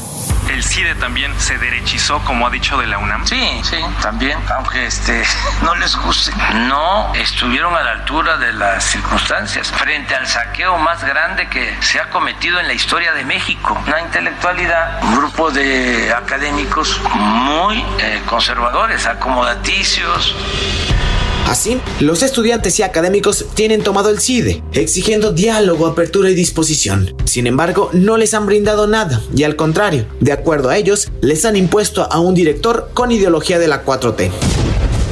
El 0.49 0.63
CIDE 0.63 0.95
también 0.95 1.31
se 1.39 1.59
derechizó, 1.59 2.17
como 2.25 2.47
ha 2.47 2.49
dicho 2.49 2.75
de 2.79 2.87
la 2.87 2.97
UNAM. 2.97 3.27
Sí, 3.27 3.39
sí, 3.61 3.77
también, 4.01 4.39
aunque 4.55 4.87
este 4.87 5.23
no 5.61 5.75
les 5.75 5.95
guste, 5.97 6.31
no 6.67 7.13
estuvieron 7.13 7.75
a 7.75 7.83
la 7.83 7.91
altura 7.91 8.37
de 8.37 8.51
las 8.53 8.83
circunstancias 8.83 9.69
frente 9.69 10.15
al 10.15 10.25
saqueo 10.25 10.75
más 10.79 11.03
grande 11.03 11.47
que 11.49 11.77
se 11.81 11.99
ha 11.99 12.09
cometido 12.09 12.59
en 12.59 12.65
la 12.65 12.73
historia 12.73 13.13
de 13.13 13.25
México. 13.25 13.79
Una 13.85 14.01
intelectualidad, 14.01 15.03
un 15.03 15.17
grupo 15.17 15.51
de 15.51 16.11
académicos 16.11 16.99
muy 17.13 17.77
eh, 17.99 18.23
conservadores, 18.25 19.05
acomodaticios. 19.05 20.35
Así, 21.47 21.79
los 22.01 22.23
estudiantes 22.23 22.77
y 22.79 22.83
académicos 22.83 23.45
tienen 23.53 23.81
tomado 23.81 24.09
el 24.09 24.19
CIDE, 24.19 24.61
exigiendo 24.73 25.31
diálogo, 25.31 25.87
apertura 25.87 26.29
y 26.29 26.35
disposición. 26.35 27.15
Sin 27.23 27.47
embargo, 27.47 27.89
no 27.93 28.17
les 28.17 28.33
han 28.33 28.45
brindado 28.45 28.85
nada 28.85 29.21
y 29.33 29.43
al 29.43 29.55
contrario, 29.55 30.07
de 30.19 30.33
acuerdo 30.33 30.69
a 30.69 30.77
ellos, 30.77 31.09
les 31.21 31.45
han 31.45 31.55
impuesto 31.55 32.11
a 32.11 32.19
un 32.19 32.35
director 32.35 32.89
con 32.93 33.13
ideología 33.13 33.59
de 33.59 33.69
la 33.69 33.85
4T. 33.85 34.29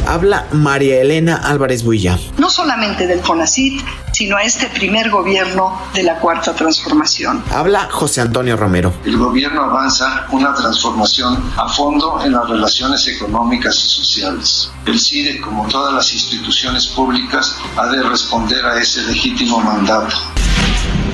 Habla 0.07 0.45
María 0.51 1.01
Elena 1.01 1.37
Álvarez 1.37 1.83
Builla. 1.83 2.19
No 2.37 2.49
solamente 2.49 3.07
del 3.07 3.21
CONACIT, 3.21 3.81
sino 4.11 4.37
a 4.37 4.43
este 4.43 4.67
primer 4.67 5.09
gobierno 5.09 5.81
de 5.93 6.03
la 6.03 6.19
Cuarta 6.19 6.53
Transformación. 6.53 7.43
Habla 7.51 7.89
José 7.91 8.21
Antonio 8.21 8.55
Romero. 8.55 8.93
El 9.03 9.17
gobierno 9.17 9.63
avanza 9.63 10.27
una 10.31 10.53
transformación 10.53 11.51
a 11.57 11.67
fondo 11.69 12.23
en 12.23 12.33
las 12.33 12.47
relaciones 12.47 13.07
económicas 13.07 13.75
y 13.75 13.89
sociales. 13.89 14.71
El 14.85 14.99
CIDE, 14.99 15.41
como 15.41 15.67
todas 15.67 15.93
las 15.93 16.13
instituciones 16.13 16.87
públicas, 16.87 17.57
ha 17.75 17.87
de 17.87 18.03
responder 18.03 18.65
a 18.65 18.79
ese 18.79 19.01
legítimo 19.03 19.59
mandato. 19.59 20.15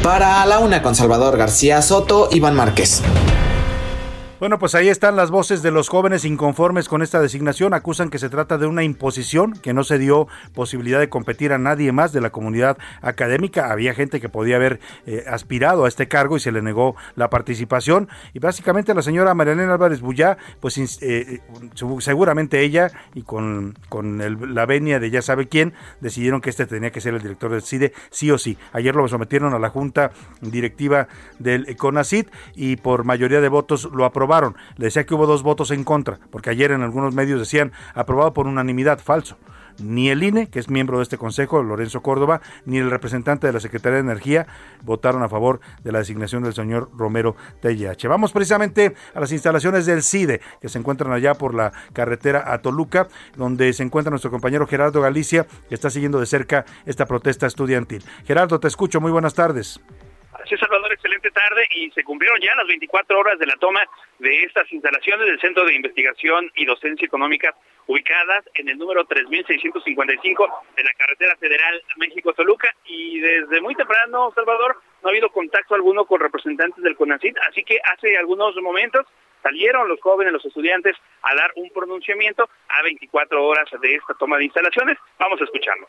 Para 0.04 0.46
la 0.46 0.60
una 0.60 0.82
con 0.82 0.96
Salvador 0.96 1.38
García 1.38 1.82
Soto, 1.82 2.30
Iván 2.32 2.56
Márquez. 2.56 3.02
Bueno, 4.42 4.58
pues 4.58 4.74
ahí 4.74 4.89
están 4.89 5.16
las 5.16 5.30
voces 5.30 5.62
de 5.62 5.70
los 5.70 5.88
jóvenes 5.88 6.26
inconformes 6.26 6.89
con 6.89 7.04
esta 7.04 7.22
designación. 7.22 7.76
Acusan 7.76 8.10
que 8.10 8.18
se 8.18 8.28
trata 8.28 8.58
de 8.58 8.66
una 8.66 8.82
imposición, 8.82 9.54
que 9.54 9.72
no 9.72 9.84
se 9.84 10.00
dio 10.00 10.28
posibilidad 10.56 11.00
de 11.00 11.10
competir 11.10 11.54
a 11.54 11.60
nadie 11.60 11.92
más 11.92 12.12
de 12.12 12.22
la 12.22 12.32
comunidad 12.32 12.80
académica. 13.04 13.72
Había 13.72 13.94
gente 13.94 14.20
que 14.20 14.30
podía 14.30 14.56
haber 14.56 14.80
eh, 15.06 15.26
aspirado 15.28 15.86
a 15.86 15.88
este 15.88 16.08
cargo 16.08 16.38
y 16.38 16.39
se 16.39 16.52
le 16.52 16.64
negó 16.64 16.96
la 17.16 17.30
participación. 17.30 18.10
Y 18.34 18.39
básicamente 18.39 18.96
la 18.96 19.04
señora 19.04 19.36
Marilena 19.36 19.74
Álvarez 19.74 20.02
Bullá, 20.02 20.39
pues 20.60 20.80
eh, 21.04 21.42
seguramente 22.00 22.62
ella 22.62 22.89
y 23.14 23.22
con, 23.22 23.78
con 23.89 24.22
el, 24.22 24.56
la 24.56 24.66
venia 24.66 25.00
de 25.00 25.12
ya 25.12 25.22
sabe 25.22 25.50
quién, 25.50 25.76
decidieron 26.00 26.42
que 26.42 26.50
este 26.50 26.66
tenía 26.66 26.89
que 26.89 27.00
ser 27.00 27.14
el 27.14 27.22
director 27.22 27.52
del 27.52 27.62
CIDE, 27.62 27.94
sí 28.10 28.32
o 28.32 28.39
sí. 28.39 28.58
Ayer 28.74 28.96
lo 28.96 29.08
sometieron 29.08 29.54
a 29.54 29.60
la 29.60 29.70
junta 29.70 30.10
directiva 30.42 31.08
del 31.38 31.76
CONACID 31.78 32.26
y 32.56 32.78
por 32.78 33.04
mayoría 33.04 33.39
de 33.39 33.48
votos 33.48 33.88
lo 33.94 34.04
aprobaron 34.04 34.31
le 34.78 34.86
decía 34.86 35.06
que 35.06 35.14
hubo 35.14 35.28
dos 35.28 35.44
votos 35.44 35.72
en 35.72 35.84
contra, 35.84 36.20
porque 36.30 36.50
ayer 36.50 36.72
en 36.72 36.82
algunos 36.82 37.14
medios 37.14 37.40
decían 37.40 37.72
aprobado 37.94 38.34
por 38.34 38.48
unanimidad, 38.48 39.00
falso. 39.00 39.38
Ni 39.80 40.10
el 40.10 40.22
INE, 40.24 40.48
que 40.48 40.60
es 40.60 40.70
miembro 40.70 40.98
de 40.98 41.04
este 41.04 41.18
consejo, 41.18 41.64
Lorenzo 41.64 42.02
Córdoba, 42.02 42.42
ni 42.66 42.78
el 42.78 42.92
representante 42.92 43.48
de 43.48 43.54
la 43.54 43.60
Secretaría 43.60 43.96
de 43.96 44.02
Energía 44.02 44.48
votaron 44.84 45.24
a 45.24 45.30
favor 45.30 45.60
de 45.84 45.92
la 45.92 46.00
designación 46.00 46.44
del 46.44 46.54
señor 46.54 46.90
Romero 46.96 47.36
TLH. 47.62 48.08
Vamos 48.08 48.32
precisamente 48.32 48.96
a 49.14 49.20
las 49.20 49.32
instalaciones 49.32 49.86
del 49.86 50.04
CIDE, 50.04 50.42
que 50.62 50.70
se 50.70 50.78
encuentran 50.78 51.12
allá 51.12 51.36
por 51.36 51.54
la 51.54 51.72
carretera 51.94 52.54
a 52.54 52.62
Toluca, 52.62 53.08
donde 53.38 53.74
se 53.74 53.84
encuentra 53.84 54.12
nuestro 54.12 54.32
compañero 54.32 54.68
Gerardo 54.68 55.02
Galicia, 55.02 55.48
que 55.70 55.76
está 55.76 55.90
siguiendo 55.90 56.20
de 56.20 56.26
cerca 56.26 56.66
esta 56.86 57.06
protesta 57.06 57.48
estudiantil. 57.48 58.04
Gerardo, 58.26 58.60
te 58.60 58.68
escucho, 58.68 59.02
muy 59.02 59.12
buenas 59.12 59.34
tardes. 59.34 59.80
Es, 60.50 60.60
Salvador, 60.60 60.92
excelente 60.92 61.32
tarde 61.32 61.68
y 61.76 61.92
se 61.92 62.04
cumplieron 62.04 62.39
ya 62.42 62.54
las 62.56 62.68
24 62.68 63.20
horas 63.20 63.39
de 63.39 63.46
la 63.46 63.56
toma 63.56 63.82
de 64.20 64.44
estas 64.44 64.72
instalaciones 64.72 65.28
del 65.28 65.39
Centro 65.39 65.66
de 65.66 65.76
Investigación 65.76 66.52
y 66.56 66.66
Docencia 66.66 67.06
Económica 67.06 67.56
ubicadas 67.88 68.44
en 68.56 68.70
el 68.70 68.78
número 68.78 69.06
3655 69.06 70.64
de 70.76 70.84
la 70.84 70.94
carretera 70.94 71.36
federal 71.38 71.82
México-Toluca 71.98 72.74
y 72.86 73.20
desde 73.20 73.62
muy 73.62 73.76
temprano, 73.76 74.32
Salvador, 74.36 74.82
no 75.02 75.10
ha 75.10 75.12
habido 75.12 75.30
contacto 75.30 75.76
alguno 75.76 76.06
con 76.06 76.20
representantes 76.20 76.84
del 76.84 76.96
CONACIT, 76.96 77.38
así 77.50 77.64
que 77.64 77.80
hace 77.84 78.18
algunos 78.18 78.56
momentos 78.58 79.06
salieron 79.42 79.88
los 79.88 80.02
jóvenes, 80.02 80.34
los 80.34 80.46
estudiantes, 80.46 80.96
a 81.24 81.36
dar 81.36 81.52
un 81.56 81.70
pronunciamiento 81.70 82.50
a 82.70 82.84
24 82.84 83.44
horas 83.44 83.70
de 83.82 83.96
esta 83.96 84.14
toma 84.16 84.38
de 84.38 84.46
instalaciones. 84.46 84.98
Vamos 85.18 85.39
a 85.42 85.46
escucharlo. 85.46 85.88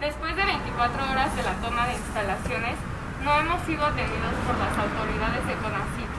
Después 0.00 0.36
de 0.36 0.44
24 0.44 1.02
horas 1.10 1.36
de 1.36 1.42
la 1.42 1.60
toma 1.60 1.86
de 1.88 1.94
instalaciones, 1.94 2.97
no 3.24 3.40
hemos 3.40 3.60
sido 3.62 3.84
atendidos 3.84 4.34
por 4.46 4.56
las 4.58 4.74
autoridades 4.78 5.46
de 5.46 5.54
CONACYT, 5.58 6.12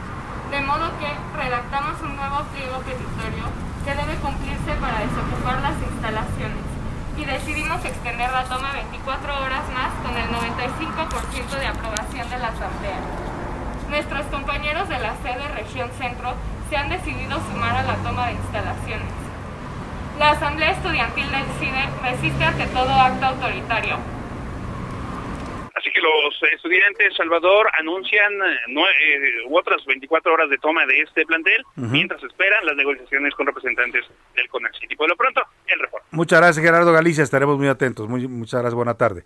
de 0.52 0.62
modo 0.62 0.92
que 1.00 1.10
redactamos 1.38 2.02
un 2.02 2.16
nuevo 2.16 2.44
pliego 2.52 2.80
petitorio 2.82 3.46
que 3.86 3.96
debe 3.96 4.16
cumplirse 4.20 4.74
para 4.82 5.00
desocupar 5.00 5.62
las 5.62 5.78
instalaciones 5.80 6.66
y 7.18 7.26
decidimos 7.26 7.84
extender 7.84 8.32
la 8.32 8.44
toma 8.46 8.72
24 8.74 9.44
horas 9.44 9.64
más 9.76 9.92
con 10.04 10.16
el 10.16 10.28
95% 10.32 11.60
de 11.60 11.68
aprobación 11.68 12.30
de 12.30 12.40
la 12.40 12.48
Asamblea. 12.48 13.00
Nuestros 13.90 14.26
compañeros 14.28 14.88
de 14.88 15.00
la 15.00 15.16
sede 15.24 15.48
Región 15.56 15.90
Centro 15.98 16.34
se 16.70 16.78
han 16.78 16.90
decidido 16.90 17.40
sumar 17.52 17.76
a 17.76 17.84
la 17.84 17.96
toma 17.96 18.28
de 18.28 18.34
instalaciones. 18.34 19.12
La 20.18 20.32
Asamblea 20.32 20.72
Estudiantil 20.72 21.30
del 21.32 21.46
CIDE 21.60 21.90
resiste 22.04 22.44
ante 22.44 22.68
todo 22.68 22.92
acto 22.92 23.26
autoritario, 23.26 23.98
que 26.00 26.06
los 26.06 26.54
estudiantes 26.54 27.16
Salvador 27.16 27.70
anuncian 27.80 28.34
eh, 28.34 29.44
otras 29.50 29.86
24 29.86 30.34
horas 30.34 30.50
de 30.50 30.58
toma 30.58 30.86
de 30.86 31.02
este 31.02 31.26
plantel 31.26 31.64
mientras 31.76 32.22
esperan 32.24 32.66
las 32.66 32.76
negociaciones 32.76 33.34
con 33.36 33.48
representantes 33.48 34.06
del 34.36 34.48
CONACYT. 34.50 34.92
Y 34.92 34.96
por 34.96 35.10
lo 35.10 35.16
pronto, 35.16 35.42
el 35.68 35.80
reporte. 35.80 36.08
Muchas 36.12 36.40
gracias, 36.40 36.66
Gerardo 36.66 36.92
Galicia. 36.94 37.24
Estaremos 37.24 37.58
muy 37.58 37.68
atentos. 37.68 38.08
Muy, 38.08 38.28
muchas 38.28 38.62
gracias. 38.62 38.76
Buena 38.76 38.96
tarde. 38.96 39.24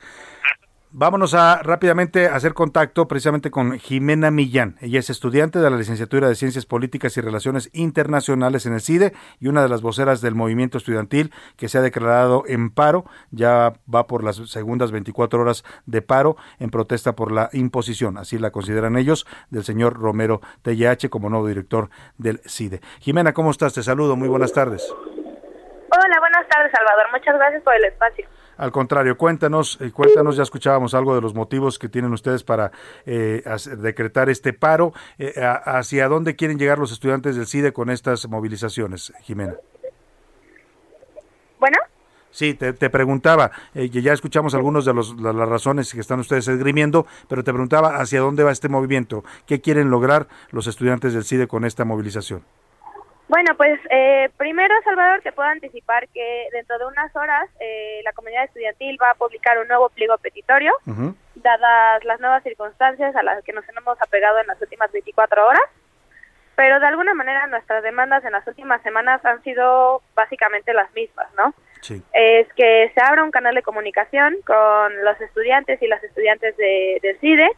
Vámonos 0.96 1.34
a 1.34 1.60
rápidamente 1.64 2.28
a 2.28 2.36
hacer 2.36 2.54
contacto 2.54 3.08
precisamente 3.08 3.50
con 3.50 3.80
Jimena 3.80 4.30
Millán. 4.30 4.76
Ella 4.80 5.00
es 5.00 5.10
estudiante 5.10 5.58
de 5.58 5.72
la 5.72 5.76
licenciatura 5.76 6.30
de 6.30 6.36
Ciencias 6.36 6.68
Políticas 6.68 7.18
y 7.18 7.22
Relaciones 7.22 7.72
Internacionales 7.74 8.68
en 8.68 8.74
el 8.74 8.82
CIDE 8.82 9.12
y 9.39 9.48
una 9.48 9.64
de 9.64 9.70
las 9.70 9.82
voceras 9.82 10.22
del 10.22 10.36
movimiento 10.36 10.78
estudiantil 10.78 11.34
que 11.58 11.68
se 11.68 11.80
ha 11.80 11.82
declarado 11.82 12.44
en 12.46 12.70
paro. 12.70 13.06
Ya 13.32 13.74
va 13.91 14.06
por 14.06 14.24
las 14.24 14.36
segundas 14.36 14.91
24 14.91 15.41
horas 15.41 15.64
de 15.88 16.04
paro 16.04 16.38
en 16.60 16.70
protesta 16.70 17.16
por 17.16 17.32
la 17.32 17.50
imposición, 17.54 18.20
así 18.20 18.38
la 18.38 18.52
consideran 18.52 18.96
ellos, 18.96 19.26
del 19.50 19.64
señor 19.64 20.00
Romero 20.00 20.41
TLH 20.62 21.10
como 21.10 21.28
nuevo 21.28 21.48
director 21.48 21.89
del 22.20 22.39
CIDE. 22.46 22.82
Jimena, 23.00 23.34
¿cómo 23.34 23.50
estás? 23.50 23.74
Te 23.74 23.82
saludo. 23.82 24.16
Muy 24.16 24.28
buenas 24.28 24.54
tardes. 24.54 24.88
Hola, 24.94 26.20
buenas 26.20 26.48
tardes, 26.48 26.72
Salvador. 26.72 27.06
Muchas 27.12 27.36
gracias 27.36 27.64
por 27.64 27.74
el 27.74 27.86
espacio. 27.86 28.28
Al 28.64 28.72
contrario, 28.72 29.18
cuéntanos, 29.18 29.78
eh, 29.82 29.91
cuéntanos, 29.91 30.38
ya 30.38 30.43
escuchábamos 30.43 30.93
algo 30.93 31.14
de 31.14 31.20
los 31.20 31.34
motivos 31.34 31.78
que 31.78 31.89
tienen 31.89 32.14
ustedes 32.14 32.45
para 32.45 32.72
eh, 33.05 33.43
decretar 33.78 34.30
este 34.30 34.53
paro. 34.53 34.93
Eh, 35.18 35.34
¿Hacia 35.36 36.07
dónde 36.07 36.38
quieren 36.38 36.57
llegar 36.57 36.80
los 36.80 36.93
estudiantes 36.93 37.36
del 37.36 37.45
CIDE 37.45 37.74
con 37.74 37.89
estas 37.89 38.26
movilizaciones, 38.30 39.11
Jimena? 39.24 39.55
Bueno. 41.59 41.78
Sí, 42.32 42.53
te, 42.53 42.74
preguntaba, 42.89 43.51
ya 43.74 44.14
escuchamos 44.14 44.55
algunas 44.55 44.86
de, 44.86 44.93
los, 44.93 45.22
de 45.22 45.34
las 45.34 45.49
razones 45.49 45.93
que 45.93 45.99
están 45.99 46.22
ustedes 46.22 46.47
esgrimiendo, 46.47 47.05
pero 47.28 47.43
te 47.43 47.51
preguntaba 47.51 47.97
hacia 47.97 48.22
dónde 48.22 48.43
va 48.43 48.53
este 48.53 48.70
movimiento, 48.70 49.26
qué 49.45 49.59
quieren 49.59 49.89
lograr 49.89 50.30
los 50.51 50.68
estudiantes 50.68 51.14
del 51.14 51.26
CIDE 51.26 51.47
con 51.47 51.66
esta 51.66 51.84
movilización. 51.84 52.43
Bueno, 53.34 53.56
pues 53.58 53.80
eh, 53.90 54.30
primero, 54.38 54.76
Salvador, 54.84 55.22
te 55.24 55.32
puedo 55.32 55.50
anticipar 55.50 56.08
que 56.10 56.50
dentro 56.52 56.78
de 56.78 56.86
unas 56.86 57.16
horas 57.16 57.50
eh, 57.60 58.00
la 58.04 58.14
comunidad 58.14 58.44
estudiantil 58.44 58.96
va 59.02 59.10
a 59.10 59.16
publicar 59.16 59.58
un 59.58 59.68
nuevo 59.68 59.90
pliego 59.90 60.16
petitorio, 60.20 60.72
dadas 61.34 62.04
las 62.04 62.20
nuevas 62.20 62.44
circunstancias 62.44 63.16
a 63.16 63.24
las 63.24 63.44
que 63.44 63.52
nos 63.52 63.68
hemos 63.70 64.00
apegado 64.00 64.38
en 64.38 64.46
las 64.46 64.62
últimas 64.62 64.92
24 64.92 65.48
horas. 65.48 65.64
Pero 66.56 66.80
de 66.80 66.86
alguna 66.86 67.16
manera 67.16 67.48
nuestras 67.48 67.82
demandas 67.82 68.24
en 68.24 68.34
las 68.34 68.48
últimas 68.48 68.84
semanas 68.84 69.26
han 69.26 69.42
sido 69.42 70.04
básicamente 70.14 70.72
las 70.72 70.94
mismas, 70.94 71.26
¿no? 71.36 71.56
Sí. 71.82 72.04
Es 72.14 72.48
que 72.54 72.92
se 72.94 73.02
abra 73.02 73.24
un 73.24 73.32
canal 73.32 73.56
de 73.56 73.64
comunicación 73.64 74.36
con 74.46 75.04
los 75.04 75.20
estudiantes 75.20 75.82
y 75.82 75.88
las 75.88 76.04
estudiantes 76.04 76.56
de, 76.56 77.00
de 77.02 77.18
CIDE, 77.20 77.50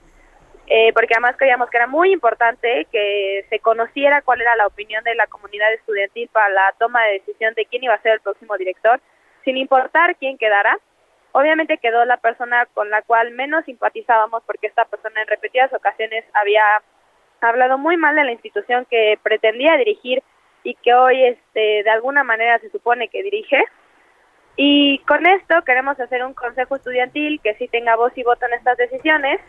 eh, 0.67 0.91
porque 0.93 1.13
además 1.13 1.35
creíamos 1.37 1.69
que 1.69 1.77
era 1.77 1.87
muy 1.87 2.11
importante 2.11 2.87
que 2.91 3.45
se 3.49 3.59
conociera 3.59 4.23
cuál 4.23 4.41
era 4.41 4.55
la 4.55 4.65
opinión 4.65 5.03
de 5.03 5.13
la 5.13 5.27
comunidad 5.27 5.71
estudiantil 5.73 6.27
para 6.29 6.49
la 6.49 6.73
toma 6.79 7.03
de 7.03 7.13
decisión 7.13 7.53
de 7.53 7.65
quién 7.65 7.83
iba 7.83 7.93
a 7.93 8.01
ser 8.01 8.13
el 8.13 8.19
próximo 8.21 8.57
director, 8.57 8.99
sin 9.43 9.57
importar 9.57 10.15
quién 10.15 10.37
quedara. 10.37 10.79
Obviamente 11.33 11.77
quedó 11.77 12.03
la 12.05 12.17
persona 12.17 12.65
con 12.73 12.89
la 12.89 13.03
cual 13.03 13.31
menos 13.31 13.65
simpatizábamos 13.65 14.41
porque 14.45 14.67
esta 14.67 14.85
persona 14.85 15.21
en 15.21 15.27
repetidas 15.27 15.71
ocasiones 15.71 16.25
había 16.33 16.63
hablado 17.41 17.77
muy 17.77 17.95
mal 17.97 18.15
de 18.15 18.23
la 18.23 18.31
institución 18.31 18.87
que 18.89 19.19
pretendía 19.21 19.77
dirigir 19.77 20.23
y 20.63 20.73
que 20.75 20.95
hoy 20.95 21.25
este 21.25 21.83
de 21.83 21.89
alguna 21.91 22.23
manera 22.23 22.57
se 22.57 22.71
supone 22.71 23.09
que 23.09 23.21
dirige. 23.21 23.63
Y 24.55 24.99
con 24.99 25.27
esto 25.27 25.61
queremos 25.63 25.99
hacer 25.99 26.25
un 26.25 26.33
consejo 26.33 26.77
estudiantil 26.77 27.39
que 27.43 27.53
sí 27.55 27.67
tenga 27.67 27.95
voz 27.95 28.17
y 28.17 28.23
voto 28.23 28.47
en 28.47 28.53
estas 28.53 28.77
decisiones 28.77 29.39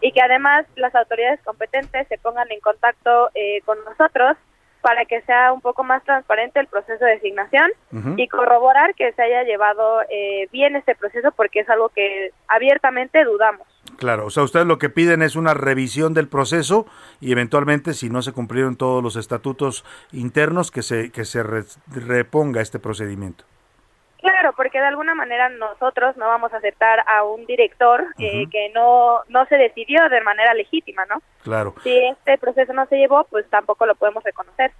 y 0.00 0.12
que 0.12 0.20
además 0.20 0.66
las 0.76 0.94
autoridades 0.94 1.40
competentes 1.42 2.08
se 2.08 2.18
pongan 2.18 2.50
en 2.50 2.60
contacto 2.60 3.30
eh, 3.34 3.60
con 3.64 3.78
nosotros 3.84 4.36
para 4.80 5.04
que 5.04 5.20
sea 5.22 5.52
un 5.52 5.60
poco 5.60 5.84
más 5.84 6.02
transparente 6.04 6.58
el 6.58 6.66
proceso 6.66 7.04
de 7.04 7.12
designación 7.12 7.70
y 8.16 8.28
corroborar 8.28 8.94
que 8.94 9.12
se 9.12 9.22
haya 9.22 9.42
llevado 9.42 10.00
eh, 10.08 10.48
bien 10.52 10.74
este 10.74 10.94
proceso 10.94 11.32
porque 11.32 11.60
es 11.60 11.68
algo 11.68 11.90
que 11.90 12.30
abiertamente 12.48 13.22
dudamos. 13.24 13.66
Claro, 13.98 14.26
o 14.26 14.30
sea, 14.30 14.42
ustedes 14.42 14.66
lo 14.66 14.78
que 14.78 14.88
piden 14.88 15.20
es 15.20 15.36
una 15.36 15.52
revisión 15.52 16.14
del 16.14 16.28
proceso 16.28 16.86
y 17.20 17.32
eventualmente, 17.32 17.92
si 17.92 18.08
no 18.08 18.22
se 18.22 18.32
cumplieron 18.32 18.76
todos 18.76 19.02
los 19.02 19.16
estatutos 19.16 19.84
internos, 20.12 20.70
que 20.70 20.82
se, 20.82 21.12
que 21.12 21.26
se 21.26 21.42
reponga 21.42 22.62
este 22.62 22.78
procedimiento. 22.78 23.44
Claro, 24.20 24.52
porque 24.56 24.78
de 24.78 24.86
alguna 24.86 25.14
manera 25.14 25.48
nosotros 25.48 26.16
no 26.16 26.26
vamos 26.26 26.52
a 26.52 26.58
aceptar 26.58 27.00
a 27.06 27.24
un 27.24 27.46
director 27.46 28.04
eh, 28.18 28.46
que 28.50 28.70
no, 28.74 29.20
no 29.28 29.46
se 29.46 29.56
decidió 29.56 30.08
de 30.08 30.20
manera 30.20 30.52
legítima, 30.54 31.06
¿no? 31.06 31.22
Claro. 31.42 31.74
Si 31.82 31.96
este 31.96 32.36
proceso 32.38 32.72
no 32.72 32.86
se 32.86 32.96
llevó, 32.96 33.24
pues 33.30 33.48
tampoco 33.48 33.86
lo 33.86 33.94
podemos 33.94 34.22
reconocer. 34.22 34.72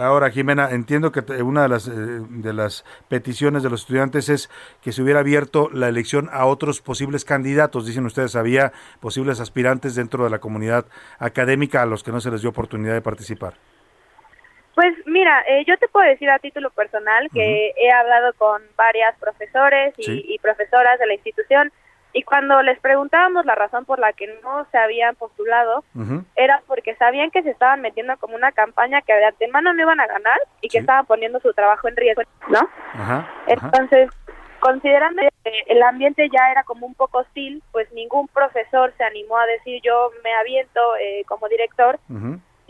Ahora, 0.00 0.30
Jimena, 0.30 0.70
entiendo 0.70 1.12
que 1.12 1.20
una 1.42 1.62
de 1.62 1.68
las, 1.68 1.86
eh, 1.86 1.92
de 1.92 2.52
las 2.52 2.84
peticiones 3.08 3.62
de 3.62 3.70
los 3.70 3.82
estudiantes 3.82 4.28
es 4.28 4.50
que 4.82 4.92
se 4.92 5.02
hubiera 5.02 5.20
abierto 5.20 5.68
la 5.72 5.88
elección 5.88 6.28
a 6.32 6.46
otros 6.46 6.80
posibles 6.80 7.24
candidatos. 7.24 7.86
Dicen 7.86 8.06
ustedes, 8.06 8.34
había 8.34 8.72
posibles 9.00 9.40
aspirantes 9.40 9.94
dentro 9.94 10.24
de 10.24 10.30
la 10.30 10.40
comunidad 10.40 10.86
académica 11.18 11.82
a 11.82 11.86
los 11.86 12.02
que 12.02 12.10
no 12.10 12.20
se 12.20 12.30
les 12.30 12.40
dio 12.40 12.50
oportunidad 12.50 12.94
de 12.94 13.02
participar. 13.02 13.54
Pues 14.74 14.94
mira, 15.06 15.42
eh, 15.48 15.64
yo 15.66 15.76
te 15.78 15.88
puedo 15.88 16.08
decir 16.08 16.30
a 16.30 16.38
título 16.38 16.70
personal 16.70 17.28
que 17.32 17.72
he 17.76 17.90
hablado 17.90 18.32
con 18.34 18.62
varias 18.76 19.16
profesores 19.18 19.94
y, 19.98 20.38
profesoras 20.38 20.98
de 20.98 21.06
la 21.06 21.14
institución 21.14 21.72
y 22.12 22.22
cuando 22.22 22.60
les 22.62 22.78
preguntábamos 22.80 23.44
la 23.46 23.54
razón 23.54 23.84
por 23.84 23.98
la 23.98 24.12
que 24.12 24.26
no 24.42 24.66
se 24.70 24.78
habían 24.78 25.14
postulado, 25.16 25.84
era 26.34 26.62
porque 26.66 26.94
sabían 26.96 27.30
que 27.30 27.42
se 27.42 27.50
estaban 27.50 27.80
metiendo 27.80 28.16
como 28.16 28.34
una 28.34 28.52
campaña 28.52 29.02
que 29.02 29.12
de 29.12 29.26
antemano 29.26 29.72
no 29.72 29.82
iban 29.82 30.00
a 30.00 30.06
ganar 30.06 30.38
y 30.60 30.68
que 30.68 30.78
estaban 30.78 31.06
poniendo 31.06 31.40
su 31.40 31.52
trabajo 31.52 31.88
en 31.88 31.96
riesgo, 31.96 32.22
¿no? 32.48 32.68
Entonces, 33.46 34.10
considerando 34.60 35.22
que 35.44 35.52
el 35.66 35.82
ambiente 35.82 36.28
ya 36.32 36.50
era 36.50 36.64
como 36.64 36.86
un 36.86 36.94
poco 36.94 37.18
hostil, 37.18 37.62
pues 37.72 37.90
ningún 37.92 38.28
profesor 38.28 38.92
se 38.96 39.04
animó 39.04 39.38
a 39.38 39.46
decir 39.46 39.80
yo 39.84 40.10
me 40.22 40.32
aviento 40.34 40.80
eh, 40.96 41.24
como 41.26 41.48
director 41.48 41.98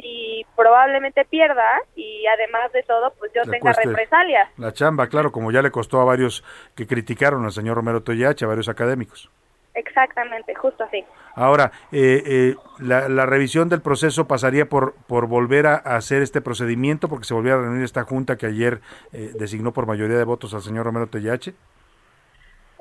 y 0.05 0.47
probablemente 0.57 1.25
pierda 1.25 1.81
y 1.97 2.25
además 2.27 2.73
de 2.73 2.83
todo 2.83 3.13
pues 3.19 3.33
yo 3.35 3.43
tenga 3.51 3.73
represalias. 3.73 4.49
La 4.59 4.73
chamba, 4.73 5.09
claro, 5.09 5.33
como 5.33 5.51
ya 5.53 5.63
le 5.63 5.71
costó 5.71 6.01
a 6.01 6.05
varios 6.05 6.45
que 6.75 6.87
criticaron 6.87 7.45
al 7.45 7.53
señor 7.53 7.77
Romero 7.77 8.03
Toyache, 8.03 8.45
a 8.45 8.49
varios 8.49 8.69
académicos. 8.69 9.31
Exactamente, 9.75 10.55
justo 10.55 10.85
así. 10.85 11.05
Ahora, 11.35 11.71
eh, 11.93 12.23
eh, 12.27 12.57
la, 12.81 13.25
revisión 13.27 13.69
del 13.69 13.81
proceso 13.81 14.27
pasaría 14.27 14.69
por, 14.69 14.95
por 15.07 15.27
volver 15.27 15.67
a, 15.67 15.77
hacer 15.77 16.23
este 16.23 16.41
procedimiento, 16.41 17.09
porque 17.09 17.25
se 17.25 17.35
volviera 17.35 17.59
a 17.59 17.63
reunir 17.63 17.85
esta 17.85 18.03
junta 18.03 18.37
que 18.37 18.47
ayer 18.47 18.81
eh, 19.13 19.31
designó 19.39 19.73
por 19.73 19.87
mayoría 19.87 20.19
de 20.19 20.25
votos 20.25 20.55
al 20.55 20.63
señor 20.63 20.87
Romero 20.87 21.07
Toyache. 21.07 21.55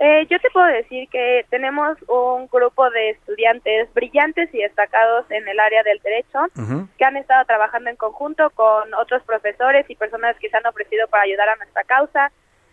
Eh, 0.02 0.26
yo 0.30 0.40
te 0.40 0.50
puedo 0.52 0.66
decir 0.68 1.10
que 1.10 1.46
tenemos 1.50 1.98
un 2.08 2.48
grupo 2.48 2.90
de 2.90 3.10
estudiantes 3.10 3.94
brillantes 3.94 4.50
y 4.54 4.60
destacados 4.60 5.30
en 5.30 5.46
el 5.46 5.60
área 5.60 5.84
del 5.84 6.00
derecho 6.00 6.40
que 6.98 7.04
han 7.04 7.18
estado 7.18 7.44
trabajando 7.44 7.90
en 7.90 7.98
conjunto 7.98 8.50
con 8.52 8.94
otros 8.94 9.22
profesores 9.24 9.86
y 9.90 9.96
personas 9.96 10.38
que 10.38 10.50
se 10.50 10.56
han 10.56 10.66
ofrecido 10.66 11.08
para 11.10 11.24
ayudar 11.24 11.50
a 11.50 11.58
nuestra 11.58 11.84
causa, 11.84 12.32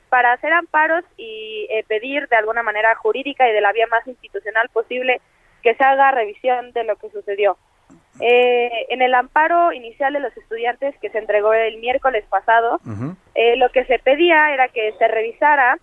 para 0.09 0.33
hacer 0.35 0.53
amparos 0.53 1.05
y 1.17 1.67
eh, 1.69 1.85
pedir 1.89 2.29
de 2.29 2.37
alguna 2.37 2.63
manera 2.63 2.95
jurídica 2.95 3.49
y 3.49 3.53
de 3.53 3.61
la 3.61 3.73
vía 3.73 3.89
más 3.89 4.07
institucional 4.07 4.69
posible 4.69 5.21
que 5.63 5.75
se 5.75 5.83
haga 5.83 6.13
revisión 6.13 6.71
de 6.73 6.85
lo 6.85 6.95
que 6.95 7.11
sucedió. 7.11 7.57
Eh, 8.21 8.87
en 8.89 9.03
el 9.03 9.15
amparo 9.15 9.73
inicial 9.73 10.13
de 10.13 10.21
los 10.21 10.35
estudiantes 10.37 10.95
que 11.01 11.11
se 11.11 11.19
entregó 11.19 11.53
el 11.53 11.79
miércoles 11.79 12.25
pasado, 12.31 12.81
eh, 13.35 13.57
lo 13.57 13.69
que 13.71 13.85
se 13.85 13.99
pedía 13.99 14.55
era 14.55 14.69
que 14.69 14.95
se 14.99 15.09
revisara, 15.09 15.79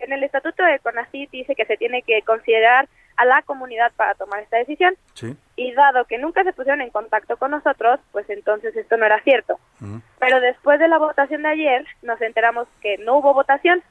en 0.00 0.12
el 0.12 0.22
estatuto 0.24 0.62
de 0.62 0.78
CONACYT 0.80 1.30
dice 1.30 1.54
que 1.54 1.64
se 1.64 1.76
tiene 1.76 2.02
que 2.02 2.22
considerar 2.22 2.88
a 3.16 3.24
la 3.24 3.42
comunidad 3.42 3.92
para 3.96 4.14
tomar 4.14 4.40
esta 4.40 4.58
decisión. 4.58 4.94
Y 5.56 5.72
dado 5.72 6.04
que 6.04 6.18
nunca 6.18 6.44
se 6.44 6.52
pusieron 6.52 6.80
en 6.80 6.90
contacto 6.90 7.36
con 7.36 7.50
nosotros, 7.50 7.98
pues 8.12 8.30
entonces 8.30 8.76
esto 8.76 8.96
no 8.96 9.06
era 9.06 9.20
cierto. 9.22 9.58
Pero 10.20 10.40
después 10.40 10.78
de 10.78 10.88
la 10.88 10.98
votación 10.98 11.42
de 11.42 11.48
ayer, 11.48 11.86
nos 12.02 12.20
enteramos 12.20 12.68
que 12.80 12.96
no 12.98 13.16
hubo 13.16 13.34
votación, 13.34 13.82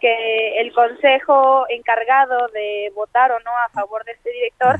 que 0.00 0.60
el 0.60 0.72
consejo 0.72 1.66
encargado 1.68 2.48
de 2.48 2.92
votar 2.96 3.30
o 3.30 3.38
no 3.40 3.50
a 3.64 3.68
favor 3.70 4.04
de 4.04 4.12
este 4.12 4.30
director 4.30 4.76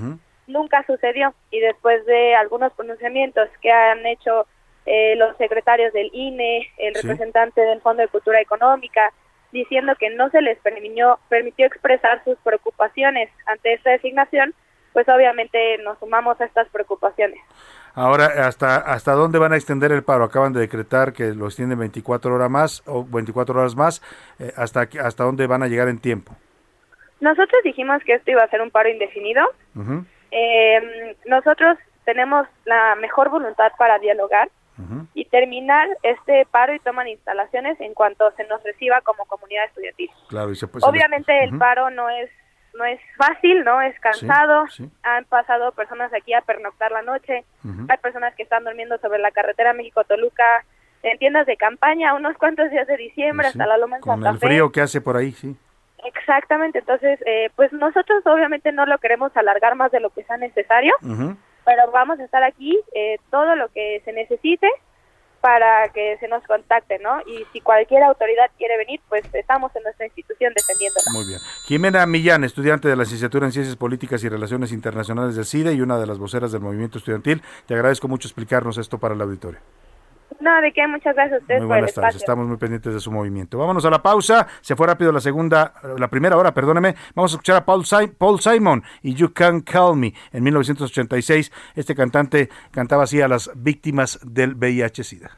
nunca 0.48 0.84
sucedió. 0.86 1.32
Y 1.52 1.60
después 1.60 2.04
de 2.04 2.34
algunos 2.34 2.72
pronunciamientos 2.72 3.48
que 3.62 3.70
han 3.70 4.04
hecho 4.06 4.46
eh, 4.86 5.14
los 5.16 5.36
secretarios 5.36 5.92
del 5.92 6.10
INE, 6.12 6.68
el 6.78 6.94
representante 6.94 7.60
del 7.60 7.80
Fondo 7.80 8.02
de 8.02 8.08
Cultura 8.08 8.40
Económica, 8.40 9.12
diciendo 9.54 9.94
que 9.98 10.10
no 10.10 10.28
se 10.30 10.42
les 10.42 10.58
permitió, 10.58 11.18
permitió 11.28 11.66
expresar 11.66 12.22
sus 12.24 12.36
preocupaciones 12.38 13.30
ante 13.46 13.72
esta 13.72 13.90
designación, 13.90 14.52
pues 14.92 15.08
obviamente 15.08 15.78
nos 15.78 15.98
sumamos 16.00 16.38
a 16.40 16.44
estas 16.44 16.68
preocupaciones. 16.68 17.38
Ahora, 17.94 18.26
¿hasta, 18.46 18.76
¿hasta 18.76 19.12
dónde 19.12 19.38
van 19.38 19.52
a 19.52 19.56
extender 19.56 19.92
el 19.92 20.02
paro? 20.02 20.24
Acaban 20.24 20.52
de 20.52 20.60
decretar 20.60 21.12
que 21.12 21.32
lo 21.32 21.46
extienden 21.46 21.78
24 21.78 22.34
horas 22.34 22.50
más 22.50 22.82
o 22.86 23.04
24 23.04 23.58
horas 23.58 23.76
más. 23.76 24.02
Eh, 24.40 24.52
¿hasta, 24.56 24.88
¿Hasta 25.00 25.22
dónde 25.22 25.46
van 25.46 25.62
a 25.62 25.68
llegar 25.68 25.88
en 25.88 26.00
tiempo? 26.00 26.32
Nosotros 27.20 27.62
dijimos 27.62 28.02
que 28.04 28.14
esto 28.14 28.32
iba 28.32 28.42
a 28.42 28.48
ser 28.48 28.60
un 28.60 28.72
paro 28.72 28.88
indefinido. 28.88 29.44
Eh, 30.32 31.16
nosotros 31.26 31.78
tenemos 32.04 32.48
la 32.64 32.96
mejor 32.96 33.30
voluntad 33.30 33.70
para 33.78 34.00
dialogar 34.00 34.50
y 35.14 35.24
terminar 35.26 35.88
este 36.02 36.46
paro 36.50 36.74
y 36.74 36.80
toma 36.80 37.04
de 37.04 37.12
instalaciones 37.12 37.80
en 37.80 37.94
cuanto 37.94 38.30
se 38.36 38.44
nos 38.44 38.62
reciba 38.64 39.00
como 39.02 39.24
comunidad 39.26 39.66
estudiantil. 39.66 40.10
Claro, 40.28 40.50
y 40.50 40.56
se 40.56 40.66
Obviamente 40.82 41.44
el 41.44 41.56
paro 41.58 41.90
no 41.90 42.08
es 42.08 42.30
no 42.74 42.84
es 42.84 43.00
fácil, 43.16 43.62
¿no? 43.64 43.80
Es 43.80 43.98
cansado. 44.00 44.64
Han 45.04 45.24
pasado 45.26 45.72
personas 45.72 46.12
aquí 46.12 46.34
a 46.34 46.40
pernoctar 46.40 46.90
la 46.90 47.02
noche. 47.02 47.44
Hay 47.88 47.98
personas 47.98 48.34
que 48.34 48.42
están 48.42 48.64
durmiendo 48.64 48.98
sobre 48.98 49.20
la 49.20 49.30
carretera 49.30 49.72
México-Toluca 49.72 50.64
en 51.04 51.18
tiendas 51.18 51.46
de 51.46 51.56
campaña 51.56 52.14
unos 52.14 52.36
cuantos 52.36 52.70
días 52.70 52.86
de 52.86 52.96
diciembre 52.96 53.46
hasta 53.46 53.66
la 53.66 53.76
Loma 53.76 53.96
en 53.96 54.02
Con 54.02 54.26
el 54.26 54.38
frío 54.38 54.72
que 54.72 54.80
hace 54.80 55.00
por 55.00 55.16
ahí, 55.16 55.32
sí. 55.32 55.56
Exactamente, 56.04 56.80
entonces, 56.80 57.18
eh, 57.24 57.50
pues 57.56 57.72
nosotros 57.72 58.22
obviamente 58.26 58.72
no 58.72 58.84
lo 58.84 58.98
queremos 58.98 59.34
alargar 59.36 59.74
más 59.74 59.90
de 59.90 60.00
lo 60.00 60.10
que 60.10 60.22
sea 60.24 60.36
necesario, 60.36 60.92
pero 61.64 61.90
vamos 61.90 62.18
a 62.20 62.24
estar 62.24 62.42
aquí 62.42 62.78
eh, 62.94 63.18
todo 63.30 63.56
lo 63.56 63.68
que 63.68 64.02
se 64.04 64.12
necesite 64.12 64.68
para 65.44 65.90
que 65.90 66.16
se 66.20 66.28
nos 66.28 66.42
contacte, 66.44 66.98
¿no? 67.00 67.20
Y 67.26 67.44
si 67.52 67.60
cualquier 67.60 68.02
autoridad 68.02 68.50
quiere 68.56 68.78
venir, 68.78 68.98
pues 69.10 69.24
estamos 69.34 69.76
en 69.76 69.82
nuestra 69.82 70.06
institución 70.06 70.54
defendiéndola. 70.56 71.04
Muy 71.12 71.26
bien. 71.26 71.38
Jimena 71.66 72.06
Millán, 72.06 72.44
estudiante 72.44 72.88
de 72.88 72.96
la 72.96 73.02
licenciatura 73.02 73.44
en 73.44 73.52
Ciencias 73.52 73.76
Políticas 73.76 74.24
y 74.24 74.30
Relaciones 74.30 74.72
Internacionales 74.72 75.36
del 75.36 75.44
CIDE 75.44 75.74
y 75.74 75.82
una 75.82 75.98
de 75.98 76.06
las 76.06 76.18
voceras 76.18 76.50
del 76.50 76.62
movimiento 76.62 76.96
estudiantil, 76.96 77.42
te 77.66 77.74
agradezco 77.74 78.08
mucho 78.08 78.26
explicarnos 78.26 78.78
esto 78.78 78.96
para 78.96 79.14
el 79.14 79.20
auditorio. 79.20 79.60
No, 80.40 80.60
de 80.60 80.72
qué, 80.72 80.86
muchas 80.86 81.14
gracias 81.14 81.40
a 81.40 81.42
ustedes 81.42 81.60
muy 81.60 81.68
buenas 81.68 81.94
tardes, 81.94 82.16
estamos 82.16 82.46
muy 82.46 82.56
pendientes 82.56 82.92
de 82.92 83.00
su 83.00 83.10
movimiento. 83.10 83.58
Vámonos 83.58 83.84
a 83.84 83.90
la 83.90 84.02
pausa, 84.02 84.46
se 84.60 84.76
fue 84.76 84.86
rápido 84.86 85.12
la 85.12 85.20
segunda, 85.20 85.74
la 85.98 86.08
primera 86.08 86.36
hora, 86.36 86.52
perdóneme. 86.52 86.94
Vamos 87.14 87.32
a 87.32 87.34
escuchar 87.36 87.56
a 87.56 87.64
Paul, 87.64 87.84
Paul 88.18 88.40
Simon 88.40 88.82
y 89.02 89.14
You 89.14 89.32
Can 89.32 89.60
Call 89.60 89.96
Me 89.96 90.12
en 90.32 90.42
1986. 90.42 91.52
Este 91.74 91.94
cantante 91.94 92.48
cantaba 92.70 93.04
así 93.04 93.20
a 93.20 93.28
las 93.28 93.50
víctimas 93.54 94.18
del 94.22 94.56
VIH-Sida. 94.56 95.30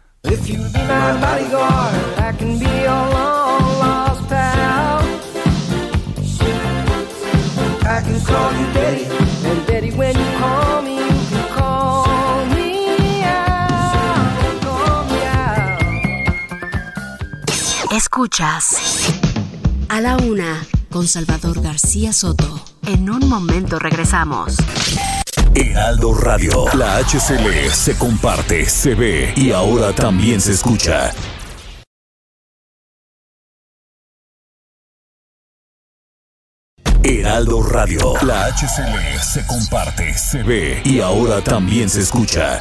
Escuchas 17.97 18.77
a 19.89 20.03
la 20.03 20.19
una 20.19 20.67
con 20.91 21.09
Salvador 21.09 21.63
García 21.63 22.13
Soto. 22.13 22.63
En 22.87 23.09
un 23.09 23.27
momento 23.27 23.79
regresamos. 23.79 24.55
Heraldo 25.55 26.13
Radio, 26.13 26.67
la 26.75 26.99
HCL 26.99 27.71
se 27.73 27.97
comparte, 27.97 28.69
se 28.69 28.95
ve 28.95 29.33
y 29.35 29.51
ahora 29.51 29.95
también 29.95 30.43
se 30.43 30.53
escucha. 30.53 31.11
Heraldo 37.03 37.63
Radio, 37.63 38.13
la 38.27 38.49
HCL 38.49 39.23
se 39.23 39.47
comparte, 39.47 40.13
se 40.19 40.43
ve 40.43 40.83
y 40.85 41.01
ahora 41.01 41.41
también 41.41 41.89
se 41.89 42.03
escucha. 42.03 42.61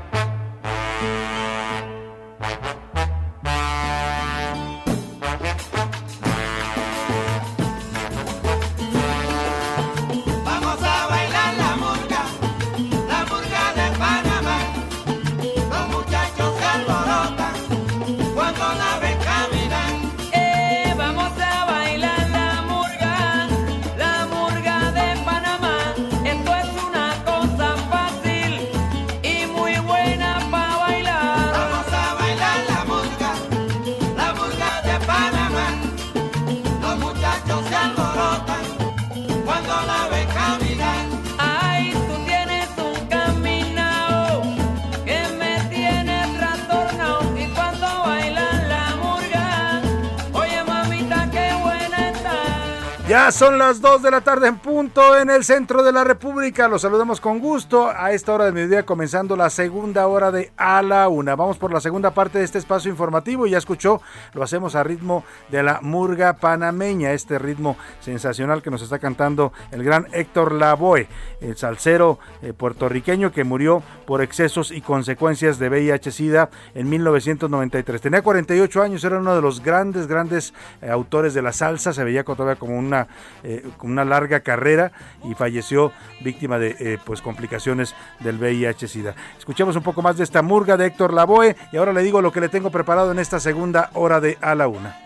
Son 53.41 53.57
las 53.57 53.81
2 53.81 54.03
de 54.03 54.11
la 54.11 54.21
tarde 54.21 54.47
en 54.47 54.59
punto 54.59 55.17
en 55.17 55.31
el 55.31 55.43
centro 55.43 55.81
de 55.81 55.91
la 55.91 56.03
República. 56.03 56.67
Los 56.67 56.83
saludamos 56.83 57.19
con 57.19 57.39
gusto 57.39 57.89
a 57.89 58.11
esta 58.11 58.35
hora 58.35 58.45
de 58.45 58.51
mediodía 58.51 58.85
comenzando 58.85 59.35
la 59.35 59.49
segunda 59.49 60.05
hora 60.05 60.31
de 60.31 60.51
A 60.57 60.83
la 60.83 61.09
Una. 61.09 61.35
Vamos 61.35 61.57
por 61.57 61.73
la 61.73 61.81
segunda 61.81 62.11
parte 62.11 62.37
de 62.37 62.45
este 62.45 62.59
espacio 62.59 62.91
informativo. 62.91 63.47
Ya 63.47 63.57
escuchó, 63.57 63.99
lo 64.35 64.43
hacemos 64.43 64.75
a 64.75 64.83
ritmo 64.83 65.23
de 65.49 65.63
la 65.63 65.79
murga 65.81 66.33
panameña, 66.33 67.13
este 67.13 67.39
ritmo 67.39 67.77
sensacional 67.99 68.61
que 68.61 68.69
nos 68.69 68.83
está 68.83 68.99
cantando 68.99 69.53
el 69.71 69.83
gran 69.83 70.05
Héctor 70.11 70.51
Lavoe, 70.51 71.07
el 71.39 71.57
salsero 71.57 72.19
eh, 72.43 72.53
puertorriqueño 72.53 73.31
que 73.31 73.43
murió 73.43 73.81
por 74.05 74.21
excesos 74.21 74.69
y 74.69 74.81
consecuencias 74.81 75.57
de 75.57 75.71
VIH-Sida 75.71 76.51
en 76.75 76.87
1993. 76.91 78.01
Tenía 78.01 78.21
48 78.21 78.83
años, 78.83 79.03
era 79.03 79.17
uno 79.17 79.33
de 79.33 79.41
los 79.41 79.63
grandes, 79.63 80.05
grandes 80.05 80.53
eh, 80.83 80.91
autores 80.91 81.33
de 81.33 81.41
la 81.41 81.53
salsa, 81.53 81.91
se 81.91 82.03
veía 82.03 82.23
todavía 82.23 82.57
como 82.57 82.77
una 82.77 83.07
eh, 83.43 83.67
con 83.77 83.91
una 83.91 84.05
larga 84.05 84.41
carrera 84.41 84.91
y 85.23 85.33
falleció 85.33 85.91
víctima 86.21 86.59
de 86.59 86.75
eh, 86.79 86.97
pues 87.03 87.21
complicaciones 87.21 87.95
del 88.19 88.37
VIH-Sida. 88.37 89.15
Escuchemos 89.37 89.75
un 89.75 89.83
poco 89.83 90.01
más 90.01 90.17
de 90.17 90.23
esta 90.23 90.41
murga 90.41 90.77
de 90.77 90.87
Héctor 90.87 91.13
Lavoe 91.13 91.55
y 91.71 91.77
ahora 91.77 91.93
le 91.93 92.03
digo 92.03 92.21
lo 92.21 92.31
que 92.31 92.41
le 92.41 92.49
tengo 92.49 92.71
preparado 92.71 93.11
en 93.11 93.19
esta 93.19 93.39
segunda 93.39 93.89
hora 93.93 94.19
de 94.19 94.37
A 94.41 94.55
la 94.55 94.67
Una. 94.67 94.97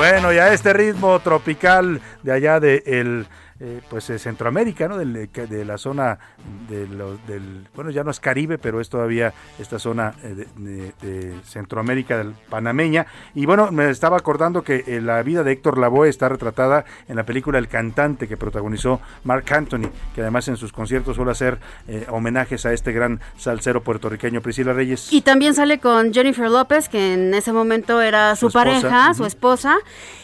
Bueno, 0.00 0.32
y 0.32 0.38
a 0.38 0.54
este 0.54 0.72
ritmo 0.72 1.20
tropical 1.20 2.00
de 2.22 2.32
allá 2.32 2.58
de 2.58 2.82
el 2.86 3.26
eh, 3.60 3.80
pues 3.88 4.08
de 4.08 4.18
Centroamérica, 4.18 4.88
¿no? 4.88 4.96
Del- 4.98 5.30
de, 5.30 5.64
la 5.64 5.76
zona 5.78 6.18
de 6.68 6.86
del, 7.26 7.68
bueno, 7.74 7.90
ya 7.90 8.02
no 8.04 8.10
es 8.10 8.18
Caribe, 8.20 8.58
pero 8.58 8.80
es 8.80 8.88
todavía 8.88 9.32
esta 9.58 9.78
zona 9.78 10.14
eh, 10.22 10.34
de, 10.34 10.46
de- 10.56 10.92
de 11.02 11.40
Centroamérica 11.44 12.16
del 12.18 12.32
panameña. 12.48 13.06
Y 13.34 13.46
bueno, 13.46 13.70
me 13.70 13.90
estaba 13.90 14.16
acordando 14.16 14.62
que 14.62 14.84
eh, 14.86 15.00
la 15.00 15.22
vida 15.22 15.42
de 15.44 15.52
Héctor 15.52 15.78
Lavoe 15.78 16.08
está 16.08 16.28
retratada 16.28 16.84
en 17.08 17.16
la 17.16 17.24
película 17.24 17.58
El 17.58 17.68
cantante 17.68 18.26
que 18.28 18.36
protagonizó 18.36 19.00
Mark 19.24 19.44
Anthony, 19.52 19.90
que 20.14 20.22
además 20.22 20.48
en 20.48 20.56
sus 20.56 20.72
conciertos 20.72 21.16
suele 21.16 21.32
hacer 21.32 21.58
eh, 21.88 22.06
homenajes 22.08 22.64
a 22.66 22.72
este 22.72 22.92
gran 22.92 23.20
salsero 23.36 23.82
puertorriqueño 23.82 24.40
Priscila 24.40 24.72
Reyes. 24.72 25.12
Y 25.12 25.20
también 25.22 25.54
sale 25.54 25.78
con 25.78 26.12
Jennifer 26.14 26.48
López, 26.50 26.88
que 26.88 27.14
en 27.14 27.34
ese 27.34 27.52
momento 27.52 28.00
era 28.00 28.34
su, 28.36 28.50
Su 28.50 28.58
esposa, 28.58 28.64
pareja, 28.64 29.14
su 29.14 29.24
esposa. 29.26 29.76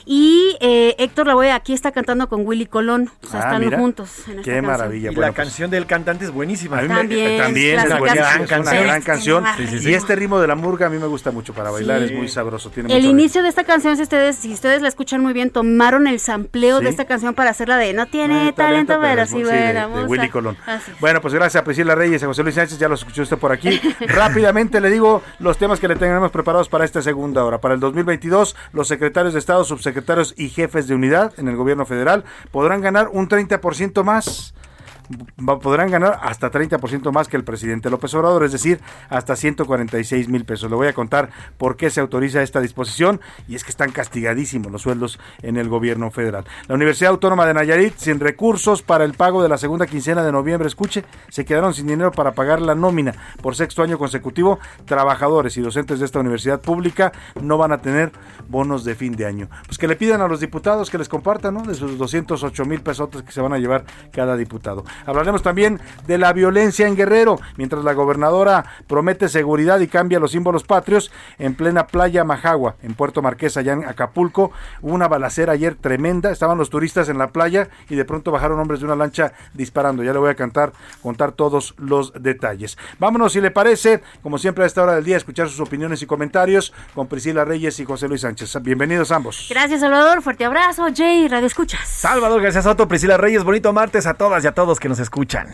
Y 0.05 0.57
eh, 0.61 0.95
Héctor 0.99 1.27
Lavoe 1.27 1.51
aquí 1.51 1.73
está 1.73 1.91
cantando 1.93 2.29
con 2.29 2.47
Willy 2.47 2.67
Colón. 2.67 3.11
O 3.27 3.31
sea, 3.31 3.41
Ah, 3.41 3.45
están 3.47 3.65
mira. 3.65 3.79
juntos. 3.79 4.11
En 4.27 4.39
esta 4.39 4.43
Qué 4.43 4.51
canción. 4.53 4.67
maravilla. 4.67 5.11
Y 5.11 5.15
Bueno, 5.15 5.21
la 5.29 5.35
pues- 5.35 5.47
canción 5.47 5.71
del 5.71 5.87
cantante 5.87 6.25
es 6.25 6.31
buenísima. 6.31 6.77
Mí 6.83 6.89
me- 6.89 6.95
también 6.95 7.27
es, 7.31 7.37
gran 7.39 7.57
es 7.57 8.01
una 8.01 8.47
canción. 8.47 8.83
gran 8.85 9.03
canción. 9.03 9.45
Sí, 9.57 9.67
sí, 9.67 9.79
sí. 9.81 9.91
Y 9.91 9.95
este 9.95 10.17
ritmo 10.17 10.39
de 10.41 10.47
la 10.47 10.55
murga 10.55 10.87
a 10.87 10.91
mí 10.91 10.99
me 10.99 11.07
gusta 11.07 11.31
mucho 11.31 11.53
para 11.55 11.71
bailar, 11.71 11.99
Sí. 12.01 12.05
es 12.07 12.13
muy 12.13 12.29
sabroso. 12.29 12.71
Tiene 12.71 12.93
El 12.95 13.03
mucho 13.03 13.11
inicio 13.11 13.43
de 13.43 13.49
esta 13.49 13.65
canción, 13.65 13.97
si 13.97 14.03
ustedes, 14.03 14.37
si 14.37 14.53
ustedes 14.53 14.83
la 14.83 14.89
escuchan 14.89 15.21
muy 15.23 15.33
bien, 15.33 15.51
tomaron 15.51 16.07
el 16.07 16.21
sampleo 16.21 16.79
Sí. 16.79 16.85
de 16.85 16.91
esta 16.91 17.05
canción 17.07 17.35
para 17.35 17.51
hacerla 17.51 17.77
de 17.77 17.93
no 17.93 18.07
tiene 18.07 18.49
Eh, 18.49 18.53
talento, 18.53 18.99
pero 19.01 19.27
sí 19.27 19.43
buena 19.43 19.59
de, 19.59 19.73
de 19.75 19.87
musa". 19.89 20.07
Willy 20.09 20.29
Colón. 20.29 20.57
Así 20.67 20.91
es. 20.93 21.01
Bueno, 21.01 21.21
pues 21.21 21.35
gracias 21.35 21.61
a 21.61 21.65
Priscila 21.65 21.95
Reyes 21.95 22.23
y 22.23 22.25
a 22.25 22.29
José 22.29 22.43
Luis 22.43 22.55
Sánchez, 22.55 22.79
ya 22.79 22.89
los 22.89 23.01
escuchó 23.01 23.23
usted 23.23 23.39
por 23.39 23.53
aquí. 23.53 23.81
Rápidamente 24.07 24.81
le 24.81 24.91
digo 24.91 25.23
los 25.39 25.59
temas 25.59 25.81
que 25.81 25.89
le 25.89 25.97
tenemos 25.97 26.31
preparados 26.31 26.69
para 26.69 26.85
esta 26.85 27.03
segunda 27.03 27.45
hora. 27.45 27.61
Para 27.61 27.75
el 27.75 27.81
2022, 27.81 28.57
los 28.73 28.89
secretarios 28.89 29.33
de 29.35 29.39
Estado, 29.41 29.65
subsecretarios 29.65 30.35
y 30.37 30.49
jefes 30.49 30.87
de 30.89 30.95
unidad 30.95 31.33
en 31.39 31.49
el 31.49 31.57
gobierno 31.57 31.87
federal 31.87 32.25
podrán 32.51 32.81
ganar 32.81 33.09
un 33.17 33.29
30% 33.29 34.05
más. 34.05 34.55
Podrán 35.63 35.91
ganar 35.91 36.19
hasta 36.23 36.51
30% 36.51 37.13
más 37.13 37.29
que 37.29 37.37
el 37.37 37.45
presidente 37.45 37.91
López 37.91 38.15
Obrador, 38.15 38.45
es 38.45 38.53
decir, 38.53 38.81
hasta 39.09 39.37
146 39.37 40.29
mil 40.29 40.45
pesos. 40.45 40.71
Le 40.71 40.77
voy 40.77 40.89
a 40.89 40.93
contar 40.93 41.31
por 41.59 41.77
qué 41.77 41.91
se 41.91 42.01
autoriza 42.01 42.43
esta 42.43 42.61
disposición 42.61 43.21
y 43.49 43.55
es 43.55 43.65
que 43.65 43.71
están 43.71 43.93
castigadísimos 43.93 44.73
los 44.73 44.83
sueldos 44.83 45.19
en 45.43 45.57
el 45.57 45.69
gobierno 45.69 46.11
federal. 46.11 46.45
La 46.69 46.75
Universidad 46.75 47.11
Autónoma 47.11 47.47
de 47.47 47.55
Nayarit, 47.55 47.97
sin 47.97 48.21
recursos 48.21 48.83
para 48.83 49.05
el 49.05 49.15
pago 49.15 49.43
de 49.43 49.49
la 49.49 49.59
segunda 49.59 49.87
quincena 49.87 50.23
de 50.23 50.33
noviembre, 50.33 50.69
escuche, 50.69 51.05
se 51.29 51.45
quedaron 51.45 51.75
sin 51.75 51.87
dinero 51.87 52.13
para 52.13 52.33
pagar 52.33 52.61
la 52.61 52.75
nómina. 52.75 53.15
Por 53.43 53.57
sexto 53.57 53.83
año 53.83 53.99
consecutivo, 53.99 54.59
trabajadores 54.85 55.57
y 55.57 55.61
docentes 55.61 56.01
de 56.01 56.07
esta 56.07 56.21
universidad 56.21 56.61
pública 56.61 57.13
no 57.41 57.59
van 57.59 57.73
a 57.73 57.79
tener 57.79 58.13
bonos 58.49 58.85
de 58.85 58.95
fin 58.95 59.15
de 59.15 59.27
año. 59.27 59.49
Pues 59.67 59.79
que 59.79 59.89
le 59.89 59.97
pidan 59.97 60.21
a 60.21 60.29
los 60.29 60.41
diputados 60.41 60.91
que 60.91 60.99
les 60.99 61.09
compartan, 61.09 61.55
¿no? 61.55 61.63
De 61.63 61.75
sus 61.75 61.99
208 61.99 62.65
mil 62.65 62.81
pesos 62.81 63.09
que 63.11 63.33
se 63.33 63.41
van 63.41 63.53
a 63.53 63.59
llevar 63.59 63.85
cada 64.13 64.37
diputado. 64.37 64.85
Hablaremos 65.05 65.43
también 65.43 65.81
de 66.07 66.19
la 66.19 66.33
violencia 66.33 66.87
en 66.87 66.97
Guerrero, 66.97 67.39
mientras 67.57 67.85
la 67.85 67.93
gobernadora 67.93 68.65
promete 68.87 69.29
seguridad 69.29 69.81
y 69.81 69.89
cambia 69.89 70.19
los 70.19 70.33
símbolos 70.33 70.65
patrios 70.65 71.11
en 71.39 71.55
plena 71.55 71.87
playa 71.87 72.25
Majagua, 72.25 72.77
en 72.83 72.95
Puerto 72.95 73.23
Marqués, 73.23 73.57
allá 73.57 73.73
en 73.73 73.85
Acapulco. 73.85 74.53
Hubo 74.83 74.95
una 74.95 75.09
balacera 75.09 75.53
ayer 75.53 75.75
tremenda, 75.75 76.31
estaban 76.31 76.59
los 76.59 76.71
turistas 76.71 77.09
en 77.09 77.19
la 77.19 77.29
playa 77.29 77.69
y 77.89 77.95
de 77.95 78.05
pronto 78.05 78.31
bajaron 78.31 78.59
hombres 78.59 78.81
de 78.81 78.87
una 78.87 78.97
lancha 78.97 79.33
disparando. 79.55 80.03
Ya 80.03 80.13
le 80.13 80.19
voy 80.19 80.31
a 80.31 80.35
cantar, 80.35 80.73
contar 81.03 81.33
todos 81.33 81.75
los 81.79 82.13
detalles. 82.21 82.79
Vámonos, 82.99 83.33
si 83.33 83.41
le 83.41 83.51
parece, 83.51 84.03
como 84.23 84.39
siempre 84.39 84.65
a 84.65 84.67
esta 84.67 84.83
hora 84.83 84.95
del 84.95 85.05
día, 85.05 85.17
a 85.17 85.19
escuchar 85.19 85.49
sus 85.49 85.61
opiniones 85.61 86.03
y 86.03 86.07
comentarios 86.07 86.73
con 86.95 87.07
Priscila 87.07 87.45
Reyes 87.45 87.79
y 87.81 87.85
José 87.85 88.09
Luis 88.09 88.23
Sánchez. 88.23 88.57
Bienvenidos 88.63 89.11
ambos. 89.13 89.47
Gracias, 89.51 89.81
Salvador. 89.81 90.23
Fuerte 90.23 90.45
abrazo. 90.45 90.87
Jay, 90.95 91.29
Radio 91.29 91.47
Escuchas. 91.47 91.89
Salvador 91.89 92.43
García 92.43 92.63
Soto, 92.63 92.89
Priscila 92.89 93.17
Reyes, 93.17 93.45
bonito 93.45 93.73
martes 93.73 94.07
a 94.07 94.15
todas 94.15 94.45
y 94.45 94.47
a 94.47 94.53
todos 94.53 94.81
que 94.81 94.86
nos 94.89 94.99
escuchan. 94.99 95.47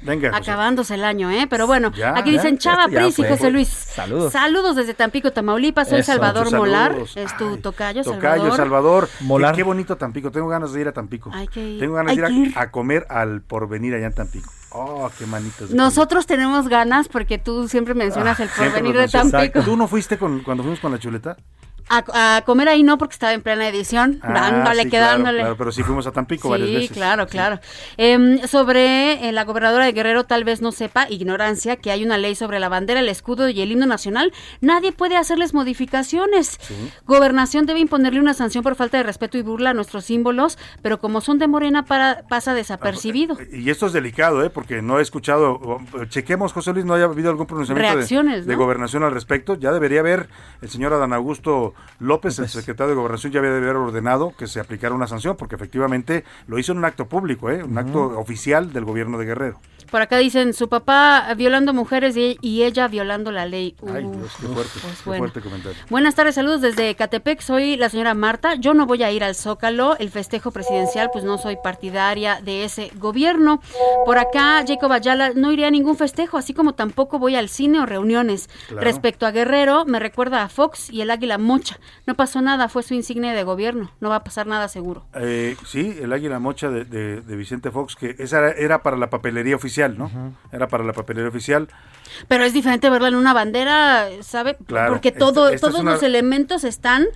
Venga. 0.00 0.30
Acabándose 0.34 0.94
el 0.94 1.02
año, 1.02 1.28
¿eh? 1.28 1.48
Pero 1.50 1.66
bueno, 1.66 1.90
Ya, 1.92 2.16
aquí 2.16 2.30
ya, 2.30 2.36
dicen 2.40 2.56
Chava 2.58 2.84
esto 2.84 2.92
ya 2.94 3.00
Pris 3.00 3.18
y 3.18 3.22
fue. 3.22 3.30
José 3.30 3.50
Luis. 3.50 3.68
Saludos. 3.68 4.32
Saludos 4.32 4.76
desde 4.76 4.94
Tampico, 4.94 5.32
Tamaulipas. 5.32 5.88
Soy 5.88 6.00
Eso, 6.00 6.12
Salvador 6.12 6.52
Molar. 6.52 6.92
saludos. 6.92 7.16
Es 7.16 7.36
tu 7.36 7.56
tocayo, 7.56 8.04
Tocayo, 8.04 8.20
Salvador. 8.52 8.56
Salvador. 8.56 9.08
Molar. 9.22 9.52
Qué, 9.52 9.58
qué 9.58 9.62
bonito 9.64 9.96
Tampico. 9.96 10.30
Tengo 10.30 10.46
ganas 10.48 10.72
de 10.72 10.80
ir 10.82 10.88
a 10.88 10.92
Tampico. 10.92 11.30
Hay 11.34 11.48
que 11.48 11.68
ir. 11.68 11.80
Tengo 11.80 11.94
ganas 11.94 12.14
de 12.16 12.24
Hay 12.24 12.32
ir, 12.32 12.44
que 12.44 12.50
ir. 12.50 12.58
A, 12.58 12.62
a 12.62 12.70
comer 12.70 13.06
al 13.10 13.42
porvenir 13.42 13.92
allá 13.94 14.06
en 14.06 14.14
Tampico. 14.14 14.52
Oh, 14.70 15.10
qué 15.18 15.26
manitas. 15.26 15.70
Nosotros 15.70 16.26
tenemos 16.26 16.68
ganas 16.68 17.08
porque 17.08 17.38
tú 17.38 17.66
siempre 17.66 17.94
mencionas 17.94 18.38
el 18.38 18.48
Ah, 18.48 18.52
Siempre 18.54 18.80
porvenir 18.82 19.00
de. 19.00 19.08
Tampico. 19.08 19.62
¿Tú 19.62 19.76
no 19.76 19.88
fuiste 19.88 20.16
con, 20.16 20.40
cuando 20.44 20.62
fuimos 20.62 20.78
con 20.78 20.92
la 20.92 21.00
chuleta? 21.00 21.36
A, 21.90 22.36
a 22.36 22.42
comer 22.42 22.68
ahí 22.68 22.82
no 22.82 22.98
porque 22.98 23.14
estaba 23.14 23.32
en 23.32 23.40
plena 23.42 23.66
edición, 23.68 24.20
Ah, 24.22 24.32
dándole, 24.32 24.82
sí, 24.84 24.90
que 24.90 24.96
claro, 24.98 25.22
claro, 25.24 25.56
pero 25.56 25.72
sí 25.72 25.82
fuimos 25.82 26.06
a 26.06 26.12
Tampico 26.12 26.48
varias 26.50 26.68
Sí, 26.68 26.74
veces. 26.74 26.90
claro, 26.90 27.26
claro. 27.26 27.60
Em, 27.96 28.38
sobre 28.46 29.28
eh, 29.28 29.32
la 29.32 29.44
gobernadora 29.44 29.84
de 29.86 29.92
Guerrero, 29.92 30.24
tal 30.24 30.44
vez 30.44 30.60
no 30.60 30.70
sepa, 30.72 31.06
ignorancia, 31.08 31.76
que 31.76 31.90
hay 31.90 32.04
una 32.04 32.18
ley 32.18 32.34
sobre 32.34 32.60
la 32.60 32.68
bandera, 32.68 33.00
el 33.00 33.08
escudo 33.08 33.48
y 33.48 33.60
el 33.60 33.72
himno 33.72 33.86
nacional. 33.86 34.32
Nadie 34.60 34.92
puede 34.92 35.16
hacerles 35.16 35.54
modificaciones. 35.54 36.58
Gobernación 37.06 37.66
debe 37.66 37.80
imponerle 37.80 38.20
una 38.20 38.34
sanción 38.34 38.62
por 38.62 38.74
falta 38.74 38.96
de 38.98 39.02
respeto 39.02 39.38
y 39.38 39.42
burla 39.42 39.70
a 39.70 39.74
nuestros 39.74 40.04
símbolos, 40.04 40.58
pero 40.82 40.98
como 41.00 41.20
son 41.20 41.38
de 41.38 41.48
Morena, 41.48 41.84
para, 41.84 42.22
pasa 42.28 42.54
desapercibido. 42.54 43.36
Y 43.52 43.70
esto 43.70 43.86
es 43.86 43.92
delicado, 43.92 44.44
¿eh? 44.44 44.50
porque 44.50 44.82
no 44.82 44.98
he 44.98 45.02
escuchado, 45.02 45.60
chequemos, 46.08 46.52
José 46.52 46.72
Luis, 46.72 46.84
no 46.84 46.94
haya 46.94 47.04
habido 47.04 47.30
algún 47.30 47.46
pronunciamiento 47.46 47.88
de- 47.90 47.96
Reacciones, 47.96 48.46
de, 48.46 48.52
¿no? 48.52 48.58
gobernación 48.58 49.02
al 49.04 49.12
respecto. 49.12 49.54
Ya 49.54 49.72
debería 49.72 50.00
haber, 50.00 50.28
el 50.60 50.68
señor 50.68 50.92
Adán 50.92 51.12
Augusto 51.12 51.74
López, 52.00 52.38
el 52.38 52.48
secretario 52.48 52.90
de 52.90 52.94
Gobernación, 52.94 53.32
ya 53.32 53.40
debería 53.40 53.70
haber 53.70 53.82
ordenado 53.82 54.34
que 54.36 54.46
se 54.46 54.60
aplicara 54.60 54.94
una 54.94 55.06
sanción, 55.06 55.36
porque 55.36 55.56
efectivamente 55.56 56.24
lo 56.46 56.58
hizo 56.58 56.72
en 56.72 56.78
un 56.78 56.84
acto 56.84 57.06
público, 57.06 57.50
¿eh? 57.50 57.62
un 57.62 57.76
acto 57.76 58.18
oficial 58.18 58.72
del 58.72 58.84
gobierno 58.84 59.18
de 59.18 59.26
Guerrero. 59.26 59.60
Por 59.90 60.02
acá 60.02 60.18
dicen, 60.18 60.52
su 60.52 60.68
papá 60.68 61.32
violando 61.34 61.72
mujeres 61.72 62.14
y, 62.16 62.36
ella 62.62 62.88
violando 62.88 63.32
la 63.32 63.46
ley. 63.46 63.74
Ay, 63.86 64.04
Dios, 64.04 64.32
qué 64.38 64.46
fuerte, 64.46 64.78
pues 64.82 64.98
qué 64.98 65.02
bueno. 65.04 65.22
fuerte 65.22 65.40
comentario. 65.40 65.78
Buenas 65.88 66.14
tardes, 66.14 66.34
saludos 66.34 66.60
desde 66.60 66.94
Catepec. 66.94 67.40
Soy 67.40 67.76
la 67.76 67.88
señora 67.88 68.14
Marta. 68.14 68.54
Yo 68.56 68.74
no 68.74 68.84
voy 68.84 69.02
a 69.02 69.10
ir 69.10 69.24
al 69.24 69.34
Zócalo, 69.34 69.96
el 69.98 70.10
festejo 70.10 70.50
presidencial, 70.50 71.08
pues 71.12 71.24
no 71.24 71.38
soy 71.38 71.56
partidaria 71.62 72.40
de 72.42 72.64
ese 72.64 72.90
gobierno. 72.96 73.62
Por 74.04 74.18
acá, 74.18 74.62
Jacob 74.66 74.92
Ayala, 74.92 75.32
no 75.34 75.52
iré 75.52 75.64
a 75.64 75.70
ningún 75.70 75.96
festejo, 75.96 76.36
así 76.36 76.52
como 76.52 76.74
tampoco 76.74 77.18
voy 77.18 77.36
al 77.36 77.48
cine 77.48 77.80
o 77.80 77.86
reuniones. 77.86 78.48
Claro. 78.68 78.84
Respecto 78.84 79.24
a 79.24 79.30
Guerrero, 79.30 79.84
me 79.86 79.98
recuerda 80.00 80.42
a 80.42 80.48
Fox 80.48 80.90
y 80.90 81.00
el 81.00 81.10
águila 81.10 81.38
mocha. 81.38 81.67
No 82.06 82.14
pasó 82.14 82.40
nada, 82.42 82.68
fue 82.68 82.82
su 82.82 82.94
insignia 82.94 83.32
de 83.34 83.42
gobierno. 83.44 83.90
No 84.00 84.08
va 84.08 84.16
a 84.16 84.24
pasar 84.24 84.46
nada 84.46 84.68
seguro. 84.68 85.06
Eh, 85.14 85.56
sí, 85.66 85.96
el 86.00 86.12
águila 86.12 86.38
mocha 86.38 86.70
de, 86.70 86.84
de- 86.84 87.20
de 87.20 87.36
Vicente 87.36 87.70
Fox, 87.70 87.96
que 87.96 88.16
esa 88.18 88.38
era, 88.38 88.50
era 88.52 88.82
para 88.82 88.96
la 88.96 89.10
papelería 89.10 89.56
oficial, 89.56 89.96
¿no? 89.98 90.10
Era 90.52 90.68
para 90.68 90.84
la 90.84 90.92
papelería 90.92 91.28
oficial. 91.28 91.68
Pero 92.28 92.44
es 92.44 92.52
diferente 92.52 92.88
verla 92.90 93.08
en 93.08 93.14
una 93.16 93.32
bandera, 93.34 94.06
¿sabe? 94.22 94.56
Claro, 94.66 94.92
Porque 94.92 95.08
esta- 95.08 95.18
todo, 95.20 95.48
esta 95.48 95.68
todos 95.68 95.80
una- 95.80 95.92
los 95.92 96.02
elementos 96.02 96.64
están 96.64 97.06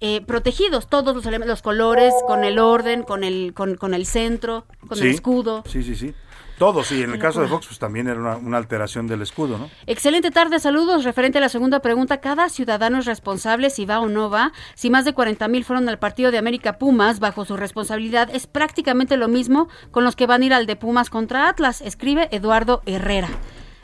eh, 0.00 0.20
protegidos, 0.26 0.88
todos 0.88 1.16
los 1.16 1.24
elementos, 1.24 1.48
los 1.54 1.62
colores, 1.62 2.12
con 2.26 2.44
el 2.44 2.58
orden, 2.58 3.02
con 3.02 3.24
el, 3.24 3.54
con, 3.54 3.76
con 3.76 3.94
el 3.94 4.04
centro, 4.04 4.66
con 4.86 4.98
Sí, 4.98 5.04
el 5.04 5.10
escudo. 5.14 5.64
Sí, 5.66 5.82
sí, 5.82 5.96
sí. 5.96 6.14
Todo, 6.58 6.82
sí. 6.82 7.02
En 7.02 7.10
el 7.12 7.18
caso 7.18 7.40
de. 7.40 7.48
Fox, 7.48 7.66
pues 7.66 7.78
también 7.78 8.08
era 8.08 8.18
una, 8.18 8.36
una 8.36 8.56
alteración 8.56 9.06
del 9.06 9.22
escudo, 9.22 9.58
¿no? 9.58 9.70
Excelente 9.86 10.30
tarde, 10.30 10.58
saludos. 10.58 11.04
Referente 11.04 11.38
a 11.38 11.40
la 11.40 11.48
segunda 11.48 11.80
pregunta, 11.80 12.20
cada 12.20 12.48
ciudadano 12.48 12.98
es 12.98 13.04
responsable 13.04 13.70
si 13.70 13.84
va 13.84 14.00
o 14.00 14.08
no 14.08 14.30
va. 14.30 14.52
Si 14.74 14.90
más 14.90 15.04
de 15.04 15.12
40 15.12 15.48
mil 15.48 15.64
fueron 15.64 15.88
al 15.88 15.98
partido 15.98 16.30
de 16.30 16.38
América 16.38 16.78
Pumas 16.78 17.20
bajo 17.20 17.44
su 17.44 17.56
responsabilidad, 17.56 18.30
es 18.32 18.46
prácticamente 18.46 19.16
lo 19.16 19.28
mismo 19.28 19.68
con 19.90 20.04
los 20.04 20.16
que 20.16 20.26
van 20.26 20.42
a 20.42 20.46
ir 20.46 20.54
al 20.54 20.66
de 20.66 20.76
Pumas 20.76 21.10
contra 21.10 21.48
Atlas, 21.48 21.80
escribe 21.82 22.28
Eduardo 22.30 22.82
Herrera. 22.86 23.28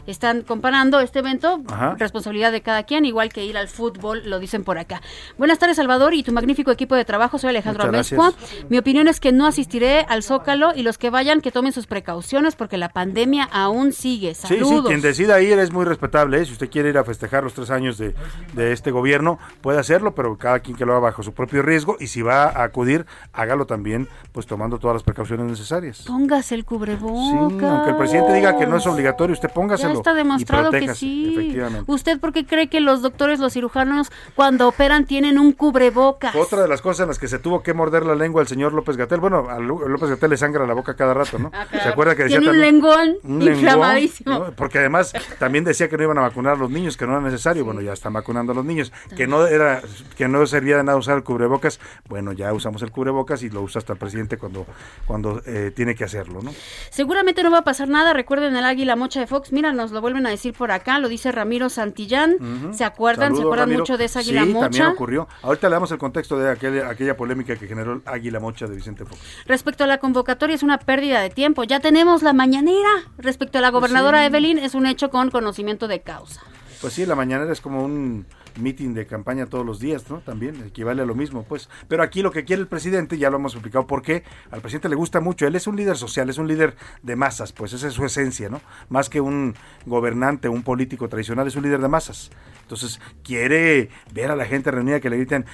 Están 0.06 0.42
comparando 0.42 0.98
este 1.00 1.20
evento, 1.20 1.60
Ajá. 1.68 1.94
responsabilidad 1.98 2.50
de 2.52 2.60
cada 2.60 2.82
quien, 2.82 3.04
igual 3.04 3.32
que 3.32 3.44
ir 3.44 3.56
al 3.56 3.68
fútbol, 3.68 4.22
lo 4.26 4.38
dicen 4.40 4.64
por 4.64 4.78
acá. 4.78 5.00
Buenas 5.38 5.58
tardes, 5.58 5.76
Salvador, 5.76 6.12
y 6.14 6.22
tu 6.22 6.32
magnífico 6.32 6.70
equipo 6.72 6.94
de 6.96 7.04
trabajo. 7.04 7.38
Soy 7.38 7.50
Alejandro 7.50 7.84
Amezcua. 7.84 8.32
Mi 8.68 8.78
opinión 8.78 9.06
es 9.06 9.20
que 9.20 9.30
no 9.32 9.46
asistiré 9.46 10.04
al 10.08 10.22
Zócalo 10.22 10.72
y 10.74 10.82
los 10.82 10.98
que 10.98 11.10
vayan 11.10 11.40
que 11.40 11.52
tomen 11.52 11.72
sus 11.72 11.86
precauciones 11.86 12.56
porque 12.56 12.78
la 12.78 12.88
pandemia 12.88 13.44
aún 13.52 13.92
sigue. 13.92 14.34
Sí, 14.34 14.48
Saludos. 14.48 14.80
sí, 14.82 14.88
quien 14.88 15.00
decida 15.02 15.40
ir 15.40 15.58
es 15.58 15.70
muy 15.72 15.84
respetable. 15.84 16.40
¿eh? 16.40 16.46
Si 16.46 16.52
usted 16.52 16.68
quiere 16.68 16.88
ir 16.88 16.98
a 16.98 17.04
festejar 17.04 17.44
los 17.44 17.54
tres 17.54 17.70
años 17.70 17.96
de, 17.98 18.14
de 18.54 18.72
este 18.72 18.90
gobierno, 18.90 19.38
puede 19.60 19.78
hacerlo, 19.78 20.14
pero 20.14 20.36
cada 20.36 20.58
quien 20.60 20.76
que 20.76 20.84
lo 20.84 20.92
haga 20.92 21.00
bajo 21.02 21.22
su 21.22 21.32
propio 21.32 21.62
riesgo. 21.62 21.96
Y 22.00 22.08
si 22.08 22.22
va 22.22 22.44
a 22.44 22.64
acudir, 22.64 23.06
hágalo 23.32 23.66
también, 23.66 24.08
pues 24.32 24.46
tomando 24.46 24.78
todas 24.78 24.94
las 24.96 25.02
precauciones 25.04 25.46
necesarias. 25.46 26.02
Póngase 26.06 26.56
el 26.56 26.62
Sí, 26.62 26.66
cubrebocas. 26.66 27.62
aunque 27.64 27.90
el 27.90 27.96
presidente 27.96 28.32
diga 28.34 28.56
que 28.58 28.66
no 28.66 28.76
es 28.76 28.86
obligatorio, 28.86 29.34
usted 29.34 29.50
póngaselo. 29.50 29.91
Está 29.92 30.14
demostrado 30.14 30.70
que 30.70 30.94
sí. 30.94 31.56
¿Usted 31.86 32.20
por 32.20 32.32
qué 32.32 32.46
cree 32.46 32.68
que 32.68 32.80
los 32.80 33.02
doctores, 33.02 33.40
los 33.40 33.52
cirujanos, 33.52 34.10
cuando 34.34 34.68
operan 34.68 35.06
tienen 35.06 35.38
un 35.38 35.52
cubrebocas? 35.52 36.34
Otra 36.34 36.62
de 36.62 36.68
las 36.68 36.82
cosas 36.82 37.00
en 37.04 37.08
las 37.08 37.18
que 37.18 37.28
se 37.28 37.38
tuvo 37.38 37.62
que 37.62 37.74
morder 37.74 38.04
la 38.04 38.14
lengua 38.14 38.42
el 38.42 38.48
señor 38.48 38.72
López 38.72 38.96
Gatel, 38.96 39.20
bueno, 39.20 39.48
a 39.48 39.58
López 39.58 40.10
Gatel 40.10 40.30
le 40.30 40.36
sangra 40.36 40.66
la 40.66 40.74
boca 40.74 40.94
cada 40.94 41.14
rato, 41.14 41.38
¿no? 41.38 41.50
¿Se 41.70 41.88
acuerda 41.88 42.14
que 42.14 42.24
decía 42.24 42.38
Tiene 42.38 42.52
un 42.52 42.60
lengón 42.60 43.16
un 43.22 43.44
lengón, 43.44 43.60
inflamadísimo. 43.60 44.38
¿no? 44.38 44.52
Porque 44.52 44.78
además 44.78 45.12
también 45.38 45.64
decía 45.64 45.88
que 45.88 45.96
no 45.96 46.04
iban 46.04 46.18
a 46.18 46.22
vacunar 46.22 46.54
a 46.54 46.56
los 46.56 46.70
niños, 46.70 46.96
que 46.96 47.06
no 47.06 47.12
era 47.12 47.20
necesario. 47.20 47.64
Bueno, 47.64 47.80
ya 47.80 47.92
están 47.92 48.12
vacunando 48.12 48.52
a 48.52 48.54
los 48.54 48.64
niños. 48.64 48.92
Que 49.16 49.26
no 49.26 49.46
era, 49.46 49.82
que 50.16 50.28
no 50.28 50.46
servía 50.46 50.76
de 50.76 50.84
nada 50.84 50.98
usar 50.98 51.16
el 51.16 51.24
cubrebocas. 51.24 51.80
Bueno, 52.08 52.32
ya 52.32 52.52
usamos 52.52 52.82
el 52.82 52.90
cubrebocas 52.90 53.42
y 53.42 53.50
lo 53.50 53.62
usa 53.62 53.78
hasta 53.78 53.92
el 53.92 53.98
presidente 53.98 54.36
cuando, 54.36 54.66
cuando 55.06 55.42
eh, 55.46 55.72
tiene 55.74 55.94
que 55.94 56.04
hacerlo, 56.04 56.40
¿no? 56.42 56.52
Seguramente 56.90 57.42
no 57.42 57.50
va 57.50 57.58
a 57.58 57.64
pasar 57.64 57.88
nada. 57.88 58.12
Recuerden 58.12 58.54
el 58.56 58.64
águila 58.64 58.96
mocha 58.96 59.20
de 59.20 59.26
Fox. 59.26 59.52
Mira, 59.52 59.72
nos 59.82 59.92
lo 59.92 60.00
vuelven 60.00 60.26
a 60.26 60.30
decir 60.30 60.54
por 60.54 60.70
acá. 60.70 60.98
Lo 60.98 61.08
dice 61.08 61.32
Ramiro 61.32 61.68
Santillán. 61.68 62.72
¿Se 62.72 62.84
acuerdan? 62.84 63.34
¿Se 63.34 63.42
acuerdan 63.42 63.68
Ramiro. 63.68 63.80
mucho 63.80 63.96
de 63.96 64.04
esa 64.04 64.20
águila 64.20 64.44
sí, 64.44 64.52
también 64.52 64.84
mocha? 64.84 64.94
ocurrió. 64.94 65.28
Ahorita 65.42 65.68
le 65.68 65.74
damos 65.74 65.90
el 65.92 65.98
contexto 65.98 66.38
de 66.38 66.50
aquella, 66.50 66.88
aquella 66.88 67.16
polémica 67.16 67.56
que 67.56 67.66
generó 67.66 67.94
el 67.94 68.02
águila 68.06 68.40
mocha 68.40 68.66
de 68.66 68.76
Vicente 68.76 69.04
Fox. 69.04 69.20
Respecto 69.46 69.84
a 69.84 69.86
la 69.86 69.98
convocatoria, 69.98 70.54
es 70.54 70.62
una 70.62 70.78
pérdida 70.78 71.20
de 71.20 71.30
tiempo. 71.30 71.64
Ya 71.64 71.80
tenemos 71.80 72.22
la 72.22 72.32
mañanera. 72.32 72.90
Respecto 73.18 73.58
a 73.58 73.60
la 73.60 73.70
gobernadora 73.70 74.20
sí. 74.20 74.26
Evelyn, 74.26 74.58
es 74.58 74.74
un 74.74 74.86
hecho 74.86 75.10
con 75.10 75.30
conocimiento 75.30 75.88
de 75.88 76.00
causa. 76.00 76.40
Pues 76.80 76.94
sí, 76.94 77.06
la 77.06 77.14
mañanera 77.14 77.52
es 77.52 77.60
como 77.60 77.84
un 77.84 78.26
meeting 78.58 78.94
de 78.94 79.06
campaña 79.06 79.46
todos 79.46 79.64
los 79.64 79.80
días, 79.80 80.08
¿no? 80.10 80.18
También 80.20 80.62
equivale 80.66 81.02
a 81.02 81.06
lo 81.06 81.14
mismo, 81.14 81.44
pues. 81.44 81.68
Pero 81.88 82.02
aquí 82.02 82.22
lo 82.22 82.30
que 82.30 82.44
quiere 82.44 82.62
el 82.62 82.68
presidente, 82.68 83.18
ya 83.18 83.30
lo 83.30 83.36
hemos 83.36 83.54
explicado 83.54 83.86
por 83.86 84.02
qué, 84.02 84.24
al 84.50 84.60
presidente 84.60 84.88
le 84.88 84.96
gusta 84.96 85.20
mucho, 85.20 85.46
él 85.46 85.56
es 85.56 85.66
un 85.66 85.76
líder 85.76 85.96
social, 85.96 86.28
es 86.30 86.38
un 86.38 86.48
líder 86.48 86.76
de 87.02 87.16
masas, 87.16 87.52
pues 87.52 87.72
esa 87.72 87.88
es 87.88 87.94
su 87.94 88.04
esencia, 88.04 88.48
¿no? 88.48 88.60
Más 88.88 89.08
que 89.08 89.20
un 89.20 89.54
gobernante, 89.86 90.48
un 90.48 90.62
político 90.62 91.08
tradicional, 91.08 91.46
es 91.46 91.56
un 91.56 91.62
líder 91.62 91.80
de 91.80 91.88
masas. 91.88 92.30
Entonces, 92.62 93.00
quiere 93.22 93.90
ver 94.12 94.30
a 94.30 94.36
la 94.36 94.44
gente 94.44 94.70
reunida 94.70 95.00
que 95.00 95.10
le 95.10 95.16
griten, 95.16 95.46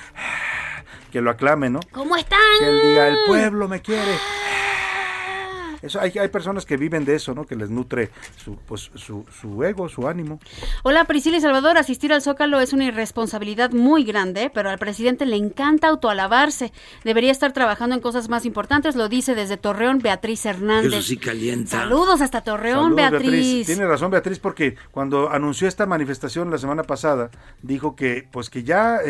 que 1.10 1.20
lo 1.20 1.30
aclame, 1.30 1.70
¿no? 1.70 1.80
¿Cómo 1.92 2.16
están? 2.16 2.38
Que 2.60 2.68
él 2.68 2.80
diga, 2.88 3.08
el 3.08 3.16
pueblo 3.26 3.68
me 3.68 3.80
quiere. 3.80 4.12
Eso, 5.82 6.00
hay, 6.00 6.12
hay 6.18 6.28
personas 6.28 6.66
que 6.66 6.76
viven 6.76 7.04
de 7.04 7.14
eso, 7.14 7.34
¿no? 7.34 7.44
Que 7.44 7.56
les 7.56 7.70
nutre 7.70 8.10
su, 8.36 8.56
pues, 8.56 8.90
su, 8.94 9.24
su 9.40 9.64
ego, 9.64 9.88
su 9.88 10.08
ánimo. 10.08 10.40
Hola 10.82 11.04
Priscila 11.04 11.36
y 11.36 11.40
Salvador, 11.40 11.78
asistir 11.78 12.12
al 12.12 12.22
Zócalo 12.22 12.60
es 12.60 12.72
una 12.72 12.84
irresponsabilidad 12.84 13.70
muy 13.72 14.04
grande, 14.04 14.50
pero 14.52 14.70
al 14.70 14.78
presidente 14.78 15.26
le 15.26 15.36
encanta 15.36 15.88
autoalabarse. 15.88 16.72
Debería 17.04 17.30
estar 17.30 17.52
trabajando 17.52 17.94
en 17.94 18.00
cosas 18.00 18.28
más 18.28 18.44
importantes, 18.44 18.96
lo 18.96 19.08
dice 19.08 19.34
desde 19.34 19.56
Torreón 19.56 20.00
Beatriz 20.00 20.44
Hernández. 20.46 20.92
Eso 20.92 21.02
sí 21.02 21.16
calienta. 21.16 21.70
Saludos 21.70 22.20
hasta 22.20 22.42
Torreón, 22.42 22.96
Saludos, 22.96 23.10
Beatriz. 23.10 23.66
Tiene 23.66 23.86
razón 23.86 24.10
Beatriz 24.10 24.38
porque 24.38 24.76
cuando 24.90 25.30
anunció 25.30 25.68
esta 25.68 25.86
manifestación 25.86 26.50
la 26.50 26.58
semana 26.58 26.82
pasada 26.82 27.30
dijo 27.62 27.96
que 27.96 28.26
pues 28.30 28.50
que 28.50 28.64
ya 28.64 29.00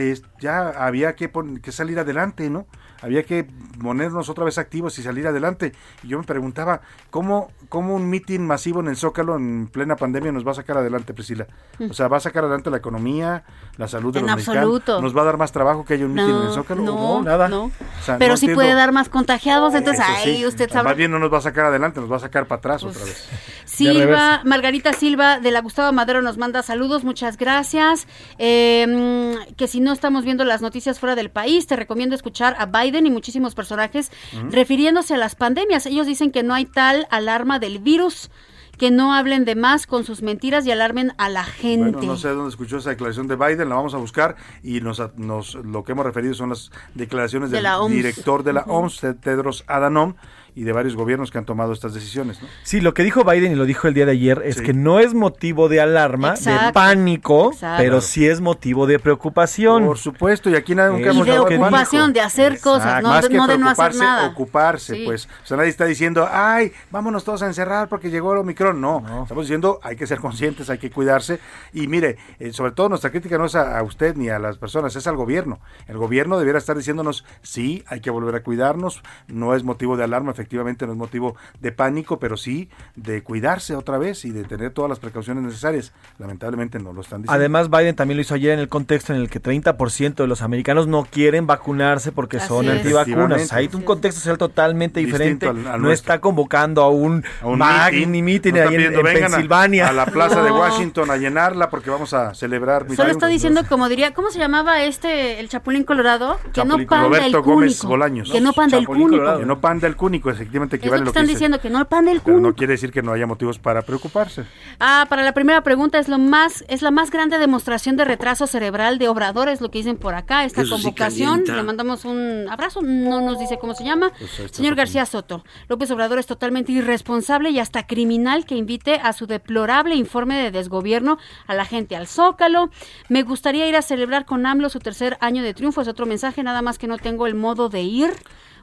ya 0.41 0.69
había 0.69 1.15
que, 1.17 1.31
que 1.63 1.73
salir 1.73 1.99
adelante, 1.99 2.51
¿no? 2.51 2.67
Había 3.01 3.23
que 3.23 3.47
ponernos 3.81 4.29
otra 4.29 4.45
vez 4.45 4.59
activos 4.59 4.99
y 4.99 5.03
salir 5.03 5.27
adelante. 5.27 5.73
Y 6.03 6.09
yo 6.09 6.19
me 6.19 6.25
preguntaba, 6.59 6.81
¿cómo, 7.11 7.51
cómo 7.69 7.95
un 7.95 8.09
mitin 8.09 8.47
masivo 8.47 8.81
en 8.81 8.89
el 8.89 8.97
Zócalo 8.97 9.37
en 9.37 9.69
plena 9.69 9.97
pandemia 9.97 10.33
nos 10.33 10.47
va 10.47 10.53
a 10.53 10.55
sacar 10.55 10.79
adelante, 10.79 11.15
Priscila? 11.15 11.47
O 11.89 11.93
sea, 11.93 12.09
¿va 12.09 12.17
a 12.17 12.21
sacar 12.21 12.45
adelante 12.45 12.71
la 12.71 12.79
economía, 12.79 13.45
la 13.77 13.89
salud 13.89 14.13
de 14.13 14.21
En 14.21 14.27
los 14.27 14.37
mexicanos? 14.37 14.59
absoluto. 14.63 15.03
¿Nos 15.03 15.17
va 15.17 15.23
a 15.23 15.25
dar 15.25 15.37
más 15.37 15.53
trabajo 15.53 15.85
que 15.85 15.95
haya 15.95 16.05
un 16.07 16.15
mitin 16.15 16.31
en 16.35 16.43
el 16.47 16.53
Zócalo? 16.53 16.83
no, 16.83 17.23
nada. 17.23 17.49
no. 17.49 17.65
O 17.65 17.71
sea, 18.03 18.19
Pero 18.19 18.33
no 18.33 18.37
sí 18.37 18.47
entiendo. 18.47 18.63
puede 18.63 18.75
dar 18.75 18.93
más 18.93 19.09
contagiados, 19.09 19.75
entonces 19.75 20.05
ahí 20.05 20.39
sí. 20.39 20.47
usted 20.47 20.69
sabrá. 20.71 20.91
Más 20.91 20.97
bien 20.97 21.11
no 21.11 21.19
nos 21.19 21.33
va 21.33 21.39
a 21.39 21.43
sacar 21.43 21.67
adelante, 21.67 22.01
nos 22.01 22.11
va 22.11 22.17
a 22.17 22.21
sacar 22.21 22.47
para 22.47 22.59
atrás 22.59 22.83
otra 22.85 23.05
vez. 23.05 23.29
Silva, 23.65 24.41
Margarita 24.45 24.93
Silva 24.93 25.39
de 25.39 25.51
la 25.51 25.61
Gustavo 25.61 25.93
Madero 25.93 26.23
nos 26.23 26.39
manda 26.39 26.63
saludos, 26.63 27.05
muchas 27.05 27.37
gracias. 27.37 28.07
Eh, 28.39 29.37
que 29.57 29.69
si 29.69 29.81
no 29.81 29.93
estamos 29.93 30.25
viendo 30.25 30.45
las 30.45 30.63
noticias 30.63 30.99
fuera 30.99 31.15
del 31.15 31.31
país, 31.31 31.67
te 31.67 31.77
recomiendo 31.77 32.15
escuchar 32.15 32.57
a 32.59 32.67
Biden 32.67 33.07
y 33.07 33.11
muchísimos 33.11 33.55
personajes 33.55 34.11
refiriéndose 34.51 35.15
a 35.15 35.19
las 35.19 35.35
pandemias. 35.35 35.87
Ellos 35.87 36.07
dicen 36.07 36.31
que 36.33 36.43
no 36.43 36.55
hay 36.55 36.65
tal 36.65 37.07
alarma 37.11 37.58
del 37.59 37.79
virus, 37.79 38.31
que 38.77 38.91
no 38.93 39.13
hablen 39.13 39.45
de 39.45 39.57
más 39.57 39.87
con 39.89 40.05
sus 40.05 40.23
mentiras 40.23 40.65
y 40.65 40.71
alarmen 40.71 41.13
a 41.19 41.29
la 41.29 41.43
gente. 41.43 41.91
Bueno, 41.97 42.13
no 42.13 42.17
sé 42.17 42.29
dónde 42.29 42.51
escuchó 42.51 42.77
esa 42.77 42.91
declaración 42.91 43.27
de 43.27 43.35
Biden, 43.35 43.69
la 43.69 43.75
vamos 43.75 43.93
a 43.95 43.97
buscar 43.97 44.37
y 44.63 44.81
nos, 44.81 45.03
nos 45.17 45.55
lo 45.57 45.83
que 45.83 45.93
hemos 45.93 46.07
referido 46.07 46.35
son 46.35 46.51
las 46.51 46.71
declaraciones 46.95 47.51
De 47.51 47.57
del 47.61 47.67
director 47.89 48.45
de 48.45 48.53
la. 48.53 48.63
OMS, 48.63 49.01
Ted- 49.01 49.17
Tedros 49.17 49.65
Adhanom, 49.67 50.15
y 50.59 50.65
de 50.65 50.73
varios 50.73 50.97
gobiernos 50.97 51.31
que 51.31 51.39
han 51.39 51.45
tomado 51.45 51.73
estas 51.73 51.95
decisiones. 51.95 52.43
¿no? 52.43 52.49
Sí, 52.65 52.81
lo 52.81 52.93
que 52.95 53.05
dijo 53.05 53.23
Biden 53.25 53.53
y 53.53 53.55
lo 53.55 53.65
dijo 53.65 53.87
el 53.87 53.95
día 53.95 54.07
de 54.07 54.13
ayer 54.13 54.43
es 54.45 54.57
Sí. 54.57 54.65
que 54.65 54.73
no 54.75 54.99
es 54.99 55.15
motivo 55.15 55.69
de 55.69 55.81
alarma, 55.81 56.35
de 56.35 56.73
pánico, 56.73 57.53
Exacto. 57.53 57.83
pero 57.83 58.01
sí 58.01 58.27
es 58.27 58.41
motivo 58.41 58.87
de 58.87 58.99
preocupación. 58.99 59.85
Por 59.87 59.99
supuesto, 59.99 60.51
y 60.51 60.57
aquí 60.57 60.75
nunca 60.75 60.97
Eh, 60.99 61.11
hemos 61.11 61.27
de 61.27 61.39
ocupación, 61.39 62.13
de 62.13 62.21
hacer 62.21 62.59
cosas, 62.61 63.03
no, 63.03 63.11
Más 63.11 63.23
de, 63.23 63.29
que 63.29 63.37
no 63.37 63.47
de 63.47 63.57
no 63.59 63.69
hacer 63.71 63.95
nada. 63.95 64.27
ocuparse, 64.29 64.95
Sí. 64.97 65.03
pues. 65.07 65.29
O 65.45 65.47
sea, 65.47 65.57
nadie 65.57 65.71
está 65.71 65.85
diciendo, 65.85 66.29
ay, 66.31 66.73
vámonos 66.91 67.23
todos 67.23 67.43
a 67.43 67.47
encerrar 67.47 67.89
porque 67.89 68.11
llegó 68.11 68.33
el 68.33 68.39
Omicron. 68.39 68.81
No, 68.81 69.05
estamos 69.23 69.45
diciendo, 69.45 69.79
hay 69.83 69.95
que 69.97 70.07
ser 70.09 70.19
conscientes, 70.19 70.71
hay 70.71 70.79
que 70.79 70.91
cuidarse. 70.91 71.39
Y 71.73 71.87
mire, 71.87 72.17
eh, 72.41 72.53
sobre 72.53 72.73
todo 72.73 72.89
nuestra 72.89 73.11
crítica 73.11 73.39
no 73.39 73.45
es 73.47 73.55
a, 73.55 73.79
a 73.79 73.83
usted 73.85 74.17
ni 74.17 74.29
a 74.29 74.39
las 74.39 74.59
personas, 74.59 74.97
es 74.97 75.07
al 75.07 75.17
gobierno. 75.17 75.61
El 75.87 75.99
gobierno 75.99 76.37
debiera 76.39 76.59
estar 76.59 76.77
diciéndonos, 76.77 77.25
sí, 77.43 77.85
hay 77.87 78.01
que 78.01 78.11
volver 78.11 78.35
a 78.35 78.43
cuidarnos. 78.43 79.03
No 79.29 79.55
es 79.55 79.63
motivo 79.63 79.97
de 79.97 80.05
alarma, 80.05 80.33
efectivamente, 80.33 80.48
no 80.53 80.93
es 80.93 80.99
motivo 80.99 81.37
de 81.61 81.73
pánico, 81.73 82.19
pero 82.19 82.37
sí 82.37 82.69
de 82.97 83.23
cuidarse 83.23 83.75
otra 83.77 83.99
vez 83.99 84.25
y 84.25 84.31
de 84.31 84.45
tener 84.45 84.71
todas 84.73 84.89
las 84.89 84.99
precauciones 84.99 85.43
necesarias. 85.45 85.93
Lamentablemente 86.19 86.79
no 86.79 86.93
lo 86.93 87.01
están 87.03 87.23
diciendo. 87.23 87.33
Además, 87.39 87.71
Biden 87.71 87.95
también 87.95 88.17
lo 88.17 88.23
hizo 88.23 88.35
ayer 88.35 88.53
en 88.53 88.59
el 88.61 88.69
contexto 88.69 89.13
en 89.15 89.21
el 89.21 89.31
que 89.31 89.41
30% 89.43 90.15
de 90.15 90.27
los 90.27 90.43
americanos 90.43 90.87
no 90.87 91.05
quieren 91.05 91.47
vacunarse 91.47 92.13
porque 92.13 92.39
Así 92.39 92.49
son 92.49 92.67
es. 92.67 92.73
antivacunas. 92.79 93.09
Efectivamente. 93.43 93.55
Hay 93.55 93.71
un 93.73 93.83
contexto 93.83 94.21
social 94.21 94.39
totalmente 94.39 95.01
diferente. 95.01 95.47
Distinto 95.47 95.69
al- 95.71 95.75
al 95.77 95.83
no 95.83 95.93
está 95.93 96.21
convocando 96.21 96.83
a 96.83 96.91
un, 96.91 97.25
a 97.43 97.47
un 97.47 97.59
meeting, 97.59 98.23
meeting 98.25 98.53
no 98.53 98.57
ahí 98.61 98.63
en, 98.67 98.71
pidiendo, 98.73 98.99
en 99.01 99.05
"Vengan 99.05 99.25
a- 99.33 99.37
Pensilvania. 99.37 99.89
A, 99.89 99.93
la 99.93 100.07
plaza 100.07 100.43
de. 100.43 100.51
Washington 100.51 101.11
a 101.11 101.17
llenarla 101.17 101.71
porque 101.71 101.89
vamos 101.91 102.13
a 102.15 102.35
celebrar. 102.35 102.83
mi 102.85 102.97
Solo 102.97 103.09
triunfo". 103.09 103.19
está 103.19 103.27
diciendo, 103.29 103.63
como 103.69 103.89
diría, 103.89 104.13
¿cómo 104.15 104.31
se 104.31 104.39
llamaba 104.39 104.83
este, 104.83 105.39
el 105.41 105.49
Chapulín 105.49 105.85
Colorado? 105.85 106.39
Que 106.53 106.65
no 106.65 106.77
panda 106.79 107.03
Roberto 107.05 107.27
el 107.39 107.43
Gómez 107.43 107.73
cúnico. 107.79 107.89
Bolaños. 107.89 108.31
Que 108.33 108.41
no 108.41 108.53
panda 108.53 108.79
el 108.79 108.87
cúnico. 108.87 109.11
Colorado. 109.11 109.39
Que 109.41 109.47
no 109.47 109.61
panda 109.61 109.87
el 109.87 109.97
cúnico, 109.97 110.28
efectivamente 110.31 110.77
Es 110.77 110.83
lo 110.83 110.85
equivale 110.85 111.01
que 111.01 111.03
a 111.03 111.05
lo 111.07 111.13
que 111.13 111.19
están 111.19 111.23
dice. 111.27 111.35
diciendo, 111.35 111.61
que 111.61 111.71
no 111.71 111.79
el 111.81 112.21
Pero 112.21 112.41
no 112.41 112.55
quiere 112.55 112.73
decir 112.75 112.93
que 112.93 113.03
no 113.03 113.13
haya 113.13 113.27
motivos 113.27 113.59
para 113.59 113.83
preocuparse. 113.83 114.45
Ah, 114.81 115.07
para 115.09 115.23
la 115.23 115.33
primera 115.33 115.63
pregunta 115.63 115.99
es 115.99 116.09
lo 116.09 116.19
más 116.19 116.65
es 116.69 116.83
la 116.83 116.91
más 116.91 117.11
grande 117.11 117.39
demostración 117.39 117.97
de 117.97 118.05
retraso 118.05 118.47
cerebral 118.47 118.99
de 118.99 119.09
Obrador, 119.09 119.49
es 119.49 119.61
lo 119.61 119.71
que 119.71 119.79
dicen 119.79 119.97
por 119.97 120.15
acá, 120.15 120.45
esta 120.45 120.63
Eso 120.63 120.77
convocación. 120.77 121.45
Le 121.47 121.63
mandamos 121.63 122.05
un 122.05 122.47
abrazo, 122.51 122.81
no 122.83 123.21
nos 123.21 123.39
dice 123.39 123.59
cómo 123.59 123.75
se 123.75 123.85
llama. 123.85 124.11
Pues 124.19 124.51
Señor 124.53 124.75
García 124.75 125.07
Soto, 125.07 125.45
López 125.69 125.91
Obrador 125.91 126.19
es 126.19 126.27
totalmente 126.27 126.73
irresponsable 126.73 127.51
y 127.51 127.59
hasta 127.59 127.87
criminal 127.87 128.45
que 128.45 128.55
invite 128.55 128.97
a 128.97 129.13
su 129.13 129.27
deplorable 129.27 129.95
informe 129.95 130.37
de 130.43 130.51
desgobierno 130.51 131.19
a 131.47 131.55
la 131.55 131.65
gente 131.65 131.97
al 131.97 132.07
Zócalo. 132.07 132.71
Me 133.09 133.23
gustaría 133.23 133.67
ir 133.69 133.77
a 133.77 133.83
celebrar 133.83 134.25
con 134.25 134.47
AMLO 134.47 134.69
su 134.69 134.79
tercer 134.79 135.17
año 135.21 135.43
de 135.43 135.55
triunfo, 135.55 135.81
es 135.81 135.89
otro 135.89 136.07
mensaje, 136.07 136.43
nada 136.43 136.63
más 136.63 136.79
que 136.79 136.87
no 136.87 136.99
tengo 136.99 137.27
el 137.27 137.35
modo 137.35 137.69
de 137.69 137.83
ir. 137.83 138.11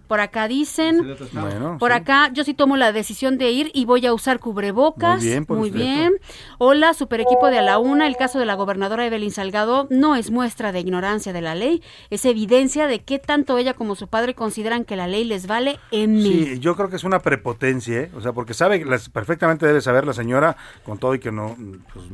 Por 0.08 0.20
acá 0.20 0.48
dicen, 0.48 1.16
Bueno, 1.34 1.78
por 1.80 1.92
sí. 1.92 1.98
acá 1.98 2.30
yo 2.32 2.44
sí 2.44 2.54
tomo 2.54 2.78
la 2.78 2.92
decisión 2.92 3.38
de 3.38 3.52
ir 3.52 3.72
y 3.74 3.86
voy 3.86 4.06
a 4.06 4.14
usar 4.14 4.40
cubrebocas. 4.40 5.20
Muy 5.22 5.28
bien, 5.30 5.46
por 5.46 5.58
Muy 5.58 5.70
usted. 5.70 5.80
bien. 5.80 6.14
Hola, 6.60 6.94
super 6.94 7.20
equipo 7.22 7.48
de 7.50 7.58
a 7.60 7.62
la 7.62 7.80
una. 7.80 8.06
El 8.08 8.16
caso 8.18 8.38
de 8.40 8.46
la 8.46 8.54
gobernadora 8.56 9.06
Evelyn 9.06 9.32
Salgado 9.32 9.88
no 9.90 10.16
es 10.16 10.32
muestra 10.32 10.72
de 10.72 10.80
ignorancia 10.82 11.34
de 11.34 11.42
la 11.42 11.56
ley, 11.56 11.82
es 12.10 12.26
evidencia 12.26 12.88
de 12.88 13.00
que 13.04 13.20
tanto 13.20 13.58
ella 13.58 13.74
como 13.74 13.96
su 13.96 14.08
padre 14.08 14.36
consideran 14.36 14.86
que 14.86 14.96
la 14.96 15.08
ley 15.08 15.24
les 15.24 15.48
vale 15.48 15.80
M. 15.92 16.22
Sí, 16.22 16.60
yo 16.60 16.76
creo 16.76 16.90
que 16.90 16.96
es 16.98 17.04
una 17.04 17.20
prepotencia, 17.20 18.02
¿eh? 18.02 18.12
o 18.16 18.22
sea, 18.22 18.34
porque 18.34 18.54
sabe, 18.54 18.86
las, 18.86 19.10
perfectamente 19.10 19.66
debe 19.66 19.82
saber 19.82 20.06
la 20.06 20.14
señora, 20.14 20.56
con 20.84 20.98
todo 20.98 21.16
y 21.16 21.20
que 21.20 21.32
no, 21.32 21.56
pues, 21.94 22.06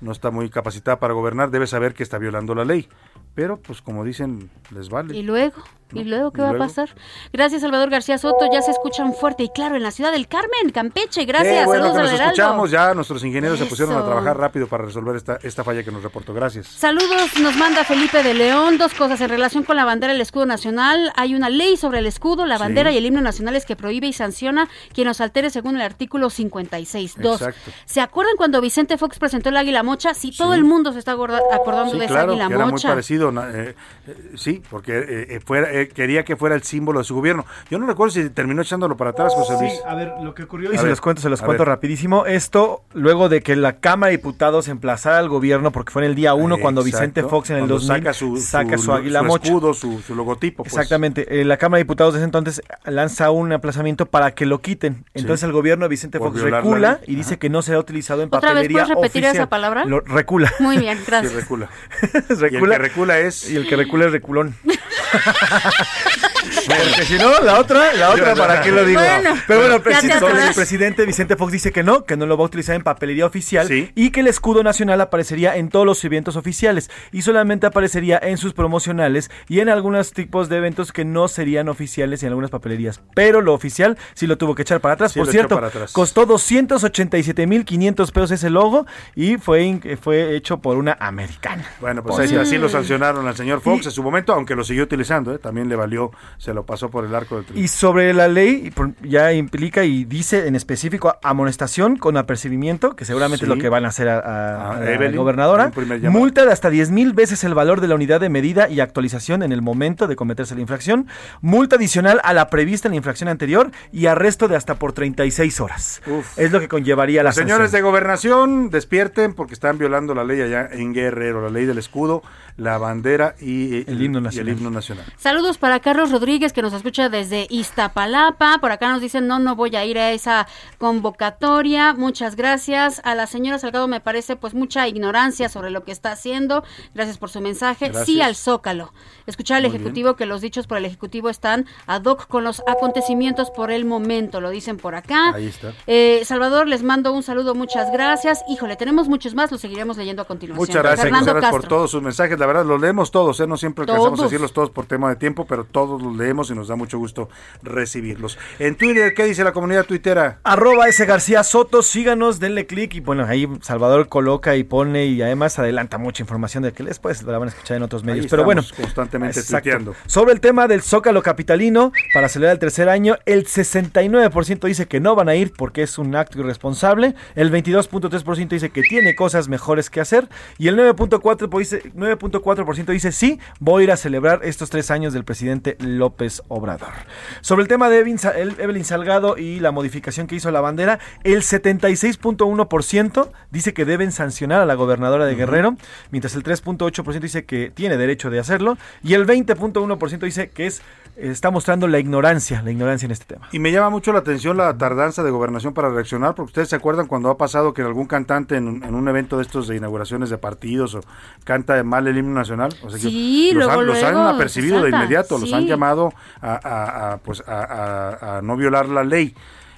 no 0.00 0.12
está 0.12 0.30
muy 0.30 0.50
capacitada 0.50 0.98
para 0.98 1.14
gobernar, 1.14 1.50
debe 1.50 1.66
saber 1.66 1.94
que 1.94 2.02
está 2.02 2.18
violando 2.18 2.54
la 2.54 2.64
ley. 2.64 2.88
Pero, 3.34 3.58
pues 3.60 3.80
como 3.80 4.04
dicen, 4.04 4.50
les 4.74 4.90
vale. 4.90 5.16
Y 5.16 5.22
luego, 5.22 5.62
¿y 5.94 6.04
luego 6.04 6.32
qué 6.32 6.40
¿Y 6.40 6.44
va 6.44 6.50
luego? 6.50 6.64
a 6.64 6.66
pasar? 6.66 6.90
Gracias, 7.32 7.62
Salvador 7.62 7.88
García 7.88 8.18
Soto. 8.18 8.44
Ya 8.52 8.60
se 8.60 8.72
escuchan 8.72 9.14
fuerte 9.14 9.44
y 9.44 9.48
claro 9.48 9.74
en 9.76 9.82
la 9.82 9.90
ciudad 9.90 10.12
del 10.12 10.28
Carmen, 10.28 10.70
Campeche. 10.70 11.24
Gracias, 11.24 11.60
Qué 11.60 11.64
bueno 11.64 11.84
saludos 11.84 11.96
que 11.96 12.02
nos 12.02 12.12
Heraldo. 12.12 12.32
escuchamos, 12.34 12.70
ya 12.70 12.92
nuestros 12.94 13.24
ingenieros 13.24 13.58
se 13.58 13.64
pusieron 13.64 13.96
a 13.96 14.04
trabajar 14.04 14.36
rápido 14.36 14.66
para 14.66 14.84
resolver 14.84 15.16
esta, 15.16 15.38
esta 15.42 15.64
falla 15.64 15.82
que 15.82 15.90
nos 15.90 16.02
reportó. 16.02 16.34
Gracias. 16.34 16.66
Saludos, 16.66 17.38
nos 17.40 17.56
manda 17.56 17.84
Felipe 17.84 18.22
de 18.22 18.34
León. 18.34 18.76
Dos 18.76 18.92
cosas 18.92 19.18
en 19.22 19.30
relación 19.30 19.64
con 19.64 19.76
la 19.76 19.86
bandera 19.86 20.12
y 20.12 20.16
el 20.16 20.20
escudo 20.22 20.44
nacional. 20.44 21.10
Hay 21.16 21.34
una 21.34 21.48
ley 21.48 21.78
sobre 21.78 22.00
el 22.00 22.06
escudo, 22.06 22.44
la 22.44 22.56
Sí. 22.58 22.60
bandera 22.64 22.92
y 22.92 22.98
el 22.98 23.06
himno 23.06 23.22
nacionales 23.22 23.64
que 23.64 23.76
prohíbe 23.76 24.08
y 24.08 24.12
sanciona 24.12 24.68
quien 24.92 25.06
los 25.08 25.22
altere 25.22 25.48
según 25.48 25.76
el 25.76 25.82
artículo 25.82 26.28
56. 26.28 27.14
Dos. 27.18 27.40
Exacto. 27.40 27.70
¿Se 27.86 28.02
acuerdan 28.02 28.36
cuando 28.36 28.60
Vicente 28.60 28.98
Fox 28.98 29.18
presentó 29.18 29.48
el 29.48 29.56
águila 29.56 29.82
mocha 29.82 29.92
Mocha. 30.10 30.14
Sí, 30.14 30.32
todo 30.36 30.54
el 30.54 30.64
mundo 30.64 30.92
se 30.92 30.98
está 30.98 31.12
acorda- 31.12 31.40
acordando 31.52 31.92
Sí, 31.92 31.98
de 31.98 32.06
esa 32.06 32.14
claro, 32.14 32.32
Águila 32.32 32.48
que 32.48 32.54
era 32.54 32.64
muy 32.64 32.72
Mocha. 32.72 32.88
parecido. 32.88 33.21
Eh, 33.30 33.74
eh, 34.08 34.16
sí, 34.34 34.62
porque 34.70 35.26
eh, 35.28 35.40
fuera, 35.44 35.68
quería 35.86 36.24
que 36.24 36.36
fuera 36.36 36.54
el 36.54 36.62
símbolo 36.62 36.98
de 37.00 37.04
su 37.04 37.14
gobierno. 37.14 37.44
Yo 37.70 37.78
no 37.78 37.86
recuerdo 37.86 38.12
si 38.12 38.28
terminó 38.30 38.62
echándolo 38.62 38.96
para 38.96 39.10
atrás, 39.10 39.32
José 39.34 39.54
Luis. 39.60 39.72
Sí, 39.74 39.78
a 39.86 39.94
ver, 39.94 40.12
lo 40.22 40.34
que 40.34 40.42
ocurrió, 40.44 40.72
y 40.72 40.76
se 40.76 40.82
ver, 40.82 40.90
los 40.90 41.00
cuento, 41.00 41.22
se 41.22 41.28
los 41.28 41.40
cuento 41.40 41.62
ver. 41.64 41.68
rapidísimo. 41.68 42.26
Esto, 42.26 42.82
luego 42.94 43.28
de 43.28 43.42
que 43.42 43.54
la 43.56 43.78
Cámara 43.78 44.10
de 44.10 44.16
Diputados 44.16 44.68
emplazara 44.68 45.18
al 45.18 45.28
gobierno, 45.28 45.70
porque 45.70 45.92
fue 45.92 46.02
en 46.04 46.10
el 46.10 46.14
día 46.16 46.34
1 46.34 46.58
cuando 46.58 46.82
Vicente 46.82 47.22
Fox 47.22 47.50
en 47.50 47.56
el 47.56 47.60
cuando 47.62 47.74
2000 47.74 47.96
saca 47.98 48.12
su, 48.12 48.36
saca 48.38 48.78
su, 48.78 48.84
su- 48.84 48.92
águila 48.92 49.20
su 49.20 49.24
mocha. 49.26 49.44
escudo, 49.46 49.74
su, 49.74 50.00
su 50.00 50.14
logotipo. 50.14 50.64
pues. 50.64 50.72
Exactamente. 50.72 51.40
Eh, 51.40 51.44
la 51.44 51.56
Cámara 51.56 51.78
de 51.78 51.84
Diputados 51.84 52.14
desde 52.14 52.24
entonces 52.24 52.62
lanza 52.84 53.30
un 53.30 53.52
aplazamiento 53.52 54.06
para 54.06 54.32
que 54.34 54.46
lo 54.46 54.60
quiten. 54.60 55.04
Entonces 55.14 55.44
el 55.44 55.52
gobierno 55.52 55.84
de 55.84 55.88
Vicente 55.90 56.18
Por 56.18 56.30
Fox 56.32 56.42
recula 56.42 57.00
y 57.06 57.14
dice 57.14 57.38
que 57.38 57.48
no 57.50 57.62
será 57.62 57.78
utilizado 57.78 58.22
en 58.22 58.28
¿Otra 58.28 58.40
vez 58.40 58.48
papelería 58.50 58.78
puedes 58.84 58.88
repetir 58.88 59.22
oficial. 59.24 59.34
esa 59.36 59.48
palabra? 59.48 59.84
Lo- 59.84 60.00
recula. 60.00 60.52
Muy 60.60 60.78
bien, 60.78 60.98
gracias. 61.06 61.32
Sí, 61.32 61.38
recula. 61.38 61.68
recula. 62.28 62.48
Y 62.50 62.56
el 62.56 62.70
que 62.70 62.78
recula 62.78 63.11
es... 63.20 63.50
Y 63.50 63.56
el 63.56 63.66
que 63.66 63.76
recula 63.76 64.06
es 64.06 64.12
reculón. 64.12 64.54
Porque 66.66 67.04
si 67.04 67.18
no, 67.18 67.40
la 67.40 67.58
otra, 67.58 67.92
la 67.94 68.10
otra, 68.10 68.34
¿para 68.34 68.60
qué 68.62 68.70
lo 68.70 68.84
digo? 68.84 69.00
Bueno, 69.00 69.34
Pero 69.46 69.60
bueno, 69.60 69.82
presidente, 69.82 70.26
el 70.48 70.54
presidente 70.54 71.06
Vicente 71.06 71.36
Fox 71.36 71.52
dice 71.52 71.72
que 71.72 71.82
no, 71.82 72.04
que 72.04 72.16
no 72.16 72.26
lo 72.26 72.36
va 72.36 72.44
a 72.44 72.46
utilizar 72.46 72.74
en 72.74 72.82
papelería 72.82 73.26
oficial 73.26 73.68
y 73.70 74.10
que 74.10 74.20
el 74.20 74.26
escudo 74.26 74.62
nacional 74.62 75.00
aparecería 75.00 75.56
en 75.56 75.68
todos 75.68 75.86
los 75.86 76.04
eventos 76.04 76.36
oficiales 76.36 76.90
y 77.12 77.22
solamente 77.22 77.66
aparecería 77.66 78.18
en 78.22 78.38
sus 78.38 78.54
promocionales 78.54 79.30
y 79.48 79.60
en 79.60 79.68
algunos 79.68 80.12
tipos 80.12 80.48
de 80.48 80.56
eventos 80.56 80.92
que 80.92 81.04
no 81.04 81.28
serían 81.28 81.68
oficiales 81.68 82.22
y 82.22 82.26
en 82.26 82.30
algunas 82.30 82.50
papelerías. 82.50 83.00
Pero 83.14 83.40
lo 83.40 83.54
oficial 83.54 83.96
sí 84.14 84.26
lo 84.26 84.38
tuvo 84.38 84.54
que 84.54 84.62
echar 84.62 84.80
para 84.80 84.94
atrás. 84.94 85.12
Sí, 85.12 85.20
Por 85.20 85.28
cierto, 85.28 85.54
para 85.54 85.68
atrás. 85.68 85.92
costó 85.92 86.26
287.500 86.26 88.12
pesos 88.12 88.30
ese 88.30 88.50
logo 88.50 88.86
y 89.14 89.36
fue, 89.36 89.80
fue 90.00 90.36
hecho 90.36 90.58
por 90.58 90.76
una 90.76 90.96
americana. 91.00 91.64
Bueno, 91.80 92.02
pues 92.02 92.28
cierto. 92.28 92.42
así 92.42 92.58
lo 92.58 92.68
sancionaron 92.68 93.26
al 93.26 93.36
señor 93.36 93.60
Fox 93.60 93.86
en 93.86 93.92
su 93.92 94.02
momento, 94.02 94.32
aunque 94.32 94.54
lo 94.54 94.64
siguió 94.64 94.84
utilizando, 94.84 95.34
¿eh? 95.34 95.38
también 95.38 95.68
le 95.68 95.76
valió, 95.76 96.12
se 96.38 96.54
lo 96.54 96.64
pasó 96.66 96.90
por 96.90 97.04
el 97.04 97.14
arco 97.14 97.36
del 97.36 97.44
triunfo. 97.44 97.62
Y 97.64 97.68
sobre 97.68 98.12
la 98.14 98.28
ley, 98.28 98.72
y 99.02 99.08
ya 99.08 99.32
implica 99.32 99.84
y 99.84 100.04
dice 100.04 100.46
en 100.46 100.56
específico 100.56 101.16
amonestación 101.22 101.96
con 101.96 102.16
apercibimiento, 102.16 102.96
que 102.96 103.04
seguramente 103.04 103.44
Sí. 103.46 103.50
es 103.50 103.56
lo 103.56 103.62
que 103.62 103.68
van 103.68 103.84
a 103.84 103.88
hacer 103.88 104.08
a, 104.08 104.18
a- 104.18 104.72
A 104.72 104.76
a 104.76 104.80
la 104.80 105.10
gobernadora. 105.16 105.72
Multa 106.10 106.44
de 106.44 106.52
hasta 106.52 106.70
10 106.70 106.90
mil 106.90 107.12
veces 107.12 107.44
el 107.44 107.54
valor 107.54 107.80
de 107.80 107.88
la 107.88 107.94
unidad 107.94 108.20
de 108.20 108.28
medida 108.28 108.68
y 108.68 108.80
actualización 108.80 109.42
en 109.42 109.52
el 109.52 109.62
momento 109.62 110.06
de 110.06 110.16
cometerse 110.16 110.54
la 110.54 110.60
infracción. 110.60 111.06
Multa 111.40 111.76
adicional 111.76 112.20
a 112.24 112.32
la 112.32 112.48
prevista 112.50 112.88
en 112.88 112.92
la 112.92 112.96
infracción 112.96 113.28
anterior 113.28 113.70
y 113.92 114.06
arresto 114.06 114.48
de 114.48 114.56
hasta 114.56 114.76
por 114.76 114.92
36 114.92 115.60
horas. 115.60 116.02
Es 116.36 116.52
lo 116.52 116.60
que 116.60 116.68
conllevaría 116.68 117.22
la 117.22 117.30
Los 117.30 117.36
señores 117.36 117.70
sanción. 117.70 117.78
de 117.78 117.82
gobernación, 117.82 118.70
despierten 118.70 119.34
porque 119.34 119.54
están 119.54 119.78
violando 119.78 120.14
la 120.14 120.24
ley 120.24 120.40
allá 120.40 120.68
en 120.72 120.92
Guerrero, 120.94 121.42
la 121.42 121.50
ley 121.50 121.64
del 121.66 121.78
escudo, 121.78 122.22
la 122.56 122.78
bandera 122.78 123.34
y 123.40 123.88
el 123.90 124.02
himno 124.02 124.20
nacional. 124.20 124.48
el 124.48 124.58
himno 124.58 124.70
nacional. 124.70 125.04
Saludos 125.16 125.58
para 125.58 125.80
Carlos 125.80 126.10
Rodríguez 126.10 126.21
que 126.22 126.62
nos 126.62 126.72
escucha 126.72 127.08
desde 127.08 127.48
Iztapalapa. 127.50 128.58
Por 128.60 128.70
acá 128.70 128.92
nos 128.92 129.00
dicen, 129.00 129.26
no, 129.26 129.40
no 129.40 129.56
voy 129.56 129.74
a 129.74 129.84
ir 129.84 129.98
a 129.98 130.12
esa 130.12 130.46
convocatoria. 130.78 131.94
Muchas 131.94 132.36
gracias. 132.36 133.00
A 133.04 133.16
la 133.16 133.26
señora 133.26 133.58
Salgado 133.58 133.88
me 133.88 134.00
parece 134.00 134.36
pues 134.36 134.54
mucha 134.54 134.86
ignorancia 134.86 135.48
sobre 135.48 135.70
lo 135.70 135.82
que 135.82 135.90
está 135.90 136.12
haciendo. 136.12 136.62
Gracias 136.94 137.18
por 137.18 137.28
su 137.28 137.40
mensaje. 137.40 137.86
Gracias. 137.88 138.06
Sí 138.06 138.22
al 138.22 138.36
Zócalo. 138.36 138.92
Escuchar 139.26 139.56
al 139.56 139.64
Muy 139.64 139.74
Ejecutivo 139.74 140.14
que 140.14 140.26
los 140.26 140.40
dichos 140.40 140.68
por 140.68 140.78
el 140.78 140.84
Ejecutivo 140.84 141.28
están 141.28 141.66
ad 141.86 142.04
hoc 142.04 142.28
con 142.28 142.44
los 142.44 142.62
acontecimientos 142.68 143.50
por 143.50 143.72
el 143.72 143.84
momento. 143.84 144.40
Lo 144.40 144.50
dicen 144.50 144.76
por 144.76 144.94
acá. 144.94 145.34
Ahí 145.34 145.48
está. 145.48 145.72
Eh, 145.88 146.22
Salvador, 146.24 146.68
les 146.68 146.84
mando 146.84 147.12
un 147.12 147.24
saludo, 147.24 147.56
muchas 147.56 147.90
gracias. 147.90 148.44
Híjole, 148.48 148.76
tenemos 148.76 149.08
muchos 149.08 149.34
más, 149.34 149.50
los 149.50 149.60
seguiremos 149.60 149.96
leyendo 149.96 150.22
a 150.22 150.24
continuación. 150.24 150.68
Muchas 150.68 150.82
gracias, 150.82 151.10
gracias 151.10 151.50
por 151.50 151.66
todos 151.66 151.90
sus 151.90 152.00
mensajes. 152.00 152.38
La 152.38 152.46
verdad, 152.46 152.64
los 152.64 152.80
leemos 152.80 153.10
todos, 153.10 153.40
¿eh? 153.40 153.46
no 153.48 153.56
siempre 153.56 153.82
alcanzamos 153.82 154.12
a 154.12 154.16
Todos. 154.16 154.30
decirlos 154.30 154.52
todos 154.52 154.70
por 154.70 154.86
tema 154.86 155.08
de 155.10 155.16
tiempo, 155.16 155.46
pero 155.46 155.64
todos 155.64 156.00
los 156.12 156.18
leemos 156.18 156.50
y 156.50 156.54
nos 156.54 156.68
da 156.68 156.76
mucho 156.76 156.98
gusto 156.98 157.28
recibirlos. 157.62 158.38
En 158.58 158.76
Twitter, 158.76 159.14
¿qué 159.14 159.24
dice 159.24 159.44
la 159.44 159.52
comunidad 159.52 159.84
tuitera? 159.84 160.38
Arroba 160.44 160.88
ese 160.88 161.06
García 161.06 161.42
Soto, 161.42 161.82
síganos, 161.82 162.40
denle 162.40 162.66
clic 162.66 162.94
y 162.94 163.00
bueno, 163.00 163.24
ahí 163.24 163.48
Salvador 163.62 164.08
coloca 164.08 164.56
y 164.56 164.64
pone 164.64 165.06
y 165.06 165.22
además 165.22 165.58
adelanta 165.58 165.98
mucha 165.98 166.22
información 166.22 166.62
de 166.62 166.72
que 166.72 166.82
después 166.82 167.22
la 167.22 167.38
van 167.38 167.48
a 167.48 167.52
escuchar 167.52 167.76
en 167.76 167.82
otros 167.82 168.04
medios. 168.04 168.24
Ahí 168.24 168.30
Pero 168.30 168.44
bueno, 168.44 168.62
constantemente 168.76 169.42
tuiteando. 169.42 169.94
Sobre 170.06 170.32
el 170.32 170.40
tema 170.40 170.68
del 170.68 170.82
Zócalo 170.82 171.22
Capitalino, 171.22 171.92
para 172.12 172.28
celebrar 172.28 172.54
el 172.54 172.58
tercer 172.58 172.88
año, 172.88 173.16
el 173.26 173.46
69% 173.46 174.66
dice 174.66 174.86
que 174.86 175.00
no 175.00 175.14
van 175.14 175.28
a 175.28 175.34
ir 175.34 175.52
porque 175.56 175.82
es 175.82 175.98
un 175.98 176.14
acto 176.14 176.40
irresponsable, 176.40 177.14
el 177.34 177.50
22.3% 177.50 178.48
dice 178.48 178.70
que 178.70 178.82
tiene 178.82 179.14
cosas 179.14 179.48
mejores 179.48 179.90
que 179.90 180.00
hacer 180.00 180.28
y 180.58 180.68
el 180.68 180.76
9.4% 180.76 181.58
dice, 181.58 181.82
9.4% 181.94 182.86
dice 182.86 183.12
sí, 183.12 183.38
voy 183.58 183.82
a 183.82 183.84
ir 183.84 183.92
a 183.92 183.96
celebrar 183.96 184.40
estos 184.42 184.70
tres 184.70 184.90
años 184.90 185.12
del 185.12 185.24
presidente 185.24 185.76
López 185.80 186.01
Obrador. 186.48 186.92
Sobre 187.40 187.62
el 187.62 187.68
tema 187.68 187.88
de 187.88 187.98
Evelyn 187.98 188.84
Salgado 188.84 189.36
y 189.38 189.60
la 189.60 189.70
modificación 189.70 190.26
que 190.26 190.36
hizo 190.36 190.50
la 190.50 190.60
bandera, 190.60 190.98
el 191.24 191.42
76.1% 191.42 193.30
dice 193.50 193.74
que 193.74 193.84
deben 193.84 194.12
sancionar 194.12 194.60
a 194.60 194.66
la 194.66 194.74
gobernadora 194.74 195.26
de 195.26 195.34
Guerrero, 195.34 195.76
mientras 196.10 196.34
el 196.34 196.42
3.8% 196.42 197.20
dice 197.20 197.44
que 197.44 197.70
tiene 197.70 197.96
derecho 197.96 198.30
de 198.30 198.38
hacerlo 198.38 198.78
y 199.02 199.14
el 199.14 199.26
20.1% 199.26 200.18
dice 200.20 200.50
que 200.50 200.66
es 200.66 200.82
está 201.16 201.50
mostrando 201.50 201.86
la 201.88 201.98
ignorancia, 201.98 202.62
la 202.62 202.70
ignorancia 202.70 203.06
en 203.06 203.12
este 203.12 203.26
tema. 203.34 203.48
Y 203.52 203.58
me 203.58 203.70
llama 203.70 203.90
mucho 203.90 204.12
la 204.12 204.20
atención 204.20 204.56
la 204.56 204.76
tardanza 204.78 205.22
de 205.22 205.30
gobernación 205.30 205.74
para 205.74 205.90
reaccionar, 205.90 206.34
porque 206.34 206.48
ustedes 206.50 206.68
se 206.70 206.76
acuerdan 206.76 207.06
cuando 207.06 207.28
ha 207.30 207.36
pasado 207.36 207.74
que 207.74 207.82
algún 207.82 208.06
cantante 208.06 208.56
en, 208.56 208.66
un- 208.68 208.82
en 208.84 208.94
un 208.94 209.06
evento 209.08 209.36
de 209.36 209.42
estos 209.42 209.68
de 209.68 209.76
inauguraciones 209.76 210.30
de 210.30 210.38
partidos 210.38 210.94
o 210.94 211.00
canta 211.44 211.82
mal 211.84 212.06
el 212.08 212.16
himno 212.18 212.34
nacional, 212.34 212.70
o 212.82 212.90
sea, 212.90 212.98
que 212.98 213.08
Sí, 213.08 213.50
los, 213.52 213.64
luego, 213.66 213.80
han, 213.80 213.86
los 213.86 214.02
han 214.02 214.16
apercibido 214.34 214.82
de 214.82 214.90
inmediato, 214.90 215.38
los 215.38 215.52
han 215.52 215.66
llamado 215.66 216.12
a, 216.40 216.54
a- 216.54 217.12
a, 217.12 217.16
pues 217.18 217.42
a, 217.46 217.62
a- 217.62 218.38
a 218.38 218.42
no 218.42 218.56
violar 218.56 218.88
la 218.88 219.04
ley. 219.04 219.34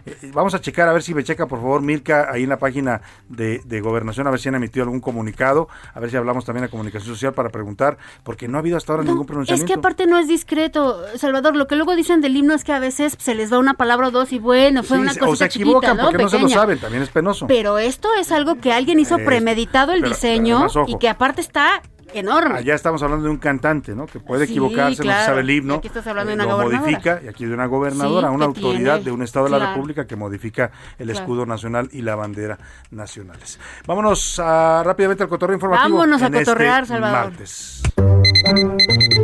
Eh, 0.06 0.30
Vamos 0.34 0.54
a 0.54 0.60
checar, 0.60 0.88
a 0.88 0.92
ver 0.92 1.02
si 1.02 1.14
me 1.14 1.24
checa 1.24 1.46
por 1.46 1.58
favor 1.60 1.80
Milka 1.80 2.28
ahí 2.30 2.42
en 2.42 2.48
la 2.48 2.58
página 2.58 3.00
de, 3.28 3.60
de 3.64 3.80
Gobernación, 3.80 4.26
a 4.26 4.30
ver 4.30 4.38
si 4.40 4.48
han 4.48 4.54
emitido 4.54 4.84
algún 4.84 5.00
comunicado, 5.00 5.68
a 5.94 6.00
ver 6.00 6.10
si 6.10 6.16
hablamos 6.16 6.44
también 6.44 6.64
a 6.64 6.68
Comunicación 6.68 7.14
Social 7.14 7.32
para 7.32 7.48
preguntar, 7.50 7.96
porque 8.22 8.48
no 8.48 8.58
ha 8.58 8.60
habido 8.60 8.76
hasta 8.76 8.92
ahora 8.92 9.04
ningún 9.04 9.22
Es 9.22 9.26
pronunciamiento. 9.26 9.66
que 9.72 9.78
aparte 9.78 10.06
no 10.06 10.18
es 10.18 10.28
discreto, 10.28 11.02
Salvador. 11.16 11.56
Lo 11.56 11.66
que 11.66 11.76
luego 11.76 11.96
dicen 11.96 12.20
del 12.20 12.36
himno 12.36 12.54
es 12.54 12.64
que 12.64 12.72
a 12.72 12.78
veces 12.78 13.16
se 13.18 13.34
les 13.34 13.52
va 13.52 13.58
una 13.58 13.74
palabra 13.74 14.08
o 14.08 14.10
dos 14.10 14.32
y 14.32 14.38
bueno, 14.38 14.82
fue 14.82 14.96
Sí, 14.98 15.02
una 15.02 15.10
cosita 15.14 15.28
o 15.28 15.36
se 15.36 15.48
chiquita, 15.48 15.64
equivocan 15.70 15.96
¿no? 15.96 16.02
porque 16.04 16.22
no 16.22 16.28
se 16.28 16.38
lo 16.38 16.48
saben, 16.48 16.78
también 16.78 17.02
es 17.02 17.08
penoso. 17.10 17.46
Pero 17.46 17.78
esto 17.78 18.08
es 18.20 18.30
algo 18.32 18.56
que 18.56 18.72
alguien 18.72 18.98
hizo 19.00 19.16
Es- 19.16 19.24
premeditado 19.24 19.92
el 19.92 20.00
pero- 20.00 20.14
diseño 20.14 20.66
pero 20.72 20.84
y 20.88 20.98
que 20.98 21.08
aparte 21.08 21.40
está 21.40 21.80
enorme. 22.14 22.58
Allá 22.58 22.74
estamos 22.74 23.02
hablando 23.02 23.24
de 23.24 23.30
un 23.30 23.38
cantante, 23.38 23.94
¿no? 23.94 24.06
Que 24.06 24.20
puede 24.20 24.46
Sí, 24.46 24.52
equivocarse, 24.52 24.98
no 24.98 25.02
claro. 25.04 25.20
se 25.20 25.26
sabe 25.26 25.40
el 25.42 25.50
himno. 25.50 25.74
Y 25.74 25.76
aquí 25.78 25.86
estás 25.88 26.06
hablando 26.06 26.28
de 26.30 26.32
eh, 26.32 26.36
una 26.36 26.44
lo 26.44 26.56
gobernadora. 26.56 26.90
modifica, 26.90 27.20
y 27.24 27.28
aquí 27.28 27.44
de 27.44 27.54
una 27.54 27.66
gobernadora, 27.66 28.28
Sí, 28.28 28.34
una 28.34 28.44
autoridad 28.44 28.94
tiene- 28.96 29.04
de 29.04 29.10
un 29.12 29.22
Estado 29.22 29.44
de 29.46 29.50
la. 29.52 29.58
República 29.74 30.06
que 30.06 30.16
modifica 30.16 30.70
el 30.98 31.06
Claro. 31.08 31.20
escudo 31.20 31.46
nacional 31.46 31.88
y 31.92 32.02
la 32.02 32.14
bandera 32.14 32.58
nacionales. 32.90 33.58
Vámonos 33.86 34.38
a- 34.42 34.82
rápidamente 34.84 35.22
al 35.22 35.28
cotorreo 35.28 35.54
informativo. 35.54 35.98
Vámonos 35.98 36.22
a 36.22 36.26
este 36.26 36.38
cotorrear, 36.44 36.86
Salvador. 36.86 37.30
martes. 37.30 37.82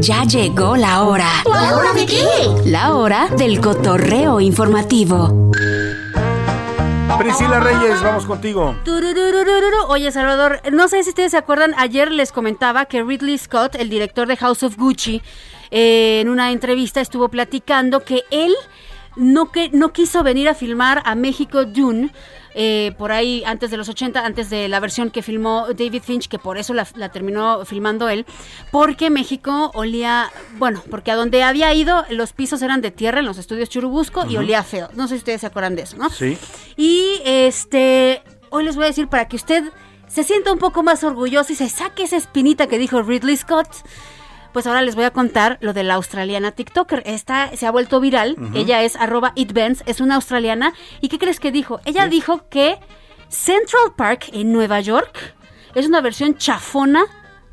Ya 0.01 0.24
llegó 0.24 0.76
la 0.76 1.03
hora. 1.03 1.28
¿La 1.45 1.76
hora 1.76 1.93
de 1.93 2.07
qué? 2.07 2.24
La 2.64 2.95
hora 2.95 3.28
del 3.36 3.61
cotorreo 3.61 4.41
informativo. 4.41 5.51
Priscila 7.18 7.61
Reyes, 7.61 8.02
vamos 8.02 8.24
contigo. 8.24 8.76
Oye, 9.88 10.12
Salvador, 10.12 10.61
no 10.72 10.88
sé 10.88 11.02
si 11.02 11.11
ustedes 11.11 11.32
se 11.32 11.36
acuerdan, 11.36 11.74
ayer 11.76 12.11
les 12.11 12.32
comentaba 12.32 12.86
que 12.86 13.02
Ridley 13.02 13.38
Scott, 13.38 13.74
el 13.74 13.90
director 13.90 14.26
de 14.28 14.36
House 14.36 14.62
of 14.62 14.76
Gucci, 14.76 15.22
eh, 15.70 16.20
en 16.20 16.28
una 16.28 16.52
entrevista 16.52 17.00
estuvo 17.00 17.28
platicando 17.28 18.00
que 18.00 18.22
él 18.30 18.54
no, 19.16 19.50
que, 19.50 19.70
no 19.70 19.92
quiso 19.92 20.22
venir 20.22 20.48
a 20.48 20.54
filmar 20.54 21.02
a 21.04 21.14
México 21.14 21.64
Dune. 21.64 22.12
Eh, 22.55 22.92
por 22.98 23.12
ahí 23.12 23.42
antes 23.46 23.70
de 23.70 23.76
los 23.76 23.88
80, 23.88 24.24
antes 24.24 24.51
de 24.51 24.68
la 24.68 24.80
versión 24.80 25.11
que 25.11 25.22
filmó 25.22 25.66
David 25.68 26.03
Finch, 26.03 26.28
que 26.28 26.38
por 26.38 26.59
eso 26.59 26.74
la, 26.74 26.86
la 26.94 27.11
terminó 27.11 27.64
filmando 27.64 28.09
él, 28.09 28.26
porque 28.70 29.11
México 29.11 29.70
olía, 29.74 30.30
bueno, 30.59 30.82
porque 30.90 31.11
a 31.11 31.16
donde 31.16 31.42
había 31.42 31.72
ido 31.74 32.05
los 32.11 32.32
pisos 32.32 32.62
eran 32.62 32.80
de 32.80 32.90
tierra 32.90 33.20
en 33.20 33.26
los 33.26 33.38
estudios 33.38 33.68
Churubusco 33.68 34.26
y 34.26 34.36
olía 34.36 34.62
feo. 34.62 34.88
No 34.94 35.09
sé 35.09 35.14
si 35.14 35.18
ustedes 35.18 35.40
se 35.42 35.46
acuerdan 35.46 35.76
de 35.76 35.82
eso, 35.82 35.96
¿no? 35.96 36.11
Sí. 36.11 36.36
Y 36.76 37.20
este, 37.24 38.22
hoy 38.51 38.64
les 38.64 38.76
voy 38.76 38.84
a 38.84 38.88
decir 38.88 39.09
para 39.09 39.28
que 39.28 39.36
usted 39.36 39.64
se 40.09 40.24
sienta 40.24 40.53
un 40.53 40.59
poco 40.59 40.82
más 40.82 41.05
orgulloso 41.05 41.53
y 41.53 41.57
se 41.57 41.68
saque 41.68 42.03
esa 42.03 42.16
espinita 42.16 42.66
que 42.66 42.78
dijo 42.78 43.03
Ridley 43.03 43.36
Scott. 43.36 43.68
Pues 44.53 44.66
ahora 44.66 44.82
les 44.82 44.94
voy 44.96 45.05
a 45.05 45.11
contar 45.12 45.59
lo 45.61 45.72
de 45.72 45.84
la 45.84 45.94
australiana 45.94 46.53
TikToker. 46.53 47.03
Esta 47.07 47.55
se 47.57 47.66
ha 47.66 47.70
vuelto 47.70 48.01
viral. 48.01 48.36
Ella 48.55 48.82
es 48.82 48.96
arroba 48.96 49.32
es 49.36 50.01
una 50.01 50.16
australiana. 50.16 50.72
¿Y 51.01 51.09
qué 51.09 51.18
crees 51.18 51.38
que 51.40 51.53
dijo? 51.53 51.80
Ella 51.84 52.09
dijo 52.09 52.48
que 52.48 52.78
Central 53.28 53.92
Park 53.96 54.30
en 54.32 54.53
Nueva 54.53 54.80
York 54.80 55.34
es 55.74 55.86
una 55.86 56.01
versión 56.01 56.36
chafona 56.36 57.05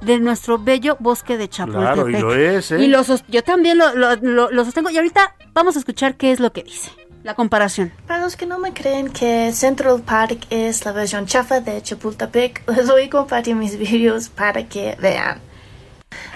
de 0.01 0.19
nuestro 0.19 0.57
bello 0.59 0.97
bosque 0.99 1.37
de 1.37 1.49
Chapultepec. 1.49 1.93
Claro, 1.93 2.09
y 2.09 2.19
lo 2.19 2.33
es, 2.35 2.71
¿eh? 2.71 2.79
Y 2.83 2.87
lo 2.87 3.01
yo 3.27 3.43
también 3.43 3.77
lo, 3.77 3.93
lo- 3.95 4.15
lo- 4.15 4.51
lo 4.51 4.65
sostengo. 4.65 4.89
Y 4.89 4.97
ahorita 4.97 5.35
vamos 5.53 5.75
a 5.75 5.79
escuchar 5.79 6.15
qué 6.15 6.31
es 6.31 6.39
lo 6.39 6.51
que 6.51 6.63
dice. 6.63 6.91
la 7.23 7.33
comparación. 7.33 7.91
Para 8.07 8.21
los 8.21 8.35
que 8.37 8.45
no 8.45 8.57
me 8.57 8.71
creen 8.73 9.09
que 9.09 9.51
Central 9.51 10.01
Park 10.05 10.45
es 10.49 10.85
la 10.85 10.93
versión 10.93 11.25
chafa 11.25 11.59
de 11.59 11.81
Chapultepec, 11.81 12.63
les 12.75 12.87
voy 12.89 13.03
a 13.03 13.09
compartir 13.09 13.53
mis 13.55 13.77
vídeos 13.79 14.29
para 14.29 14.63
que 14.69 14.95
vean. 15.01 15.41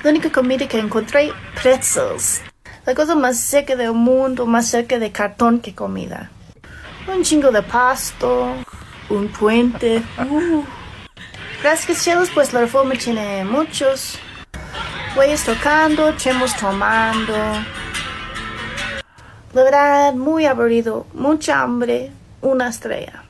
La 0.03 0.09
única 0.09 0.32
comida 0.32 0.67
que 0.67 0.80
encontré, 0.80 1.32
pretzels. 1.61 2.41
La 2.86 2.95
cosa 2.95 3.15
más 3.15 3.39
seca 3.39 3.76
del 3.76 3.93
mundo, 3.93 4.45
más 4.45 4.67
cerca 4.67 4.97
de 4.97 5.11
cartón 5.11 5.59
que 5.59 5.76
comida. 5.76 6.32
Un 7.07 7.24
chingo 7.24 7.51
de 7.51 7.61
pasto, 7.61 8.55
un 9.09 9.28
puente. 9.28 10.01
Uh. 10.17 10.63
Gracias 11.61 11.99
cielos, 11.99 12.30
pues 12.34 12.53
la 12.53 12.61
reforma 12.61 12.95
tiene 12.95 13.43
muchos. 13.45 14.17
Güeyes 15.15 15.43
tocando, 15.43 16.15
chemos 16.17 16.55
tomando. 16.55 17.36
La 19.53 19.63
verdad, 19.63 20.13
muy 20.13 20.45
aburrido, 20.45 21.05
mucha 21.13 21.61
hambre, 21.61 22.11
una 22.41 22.69
estrella. 22.69 23.20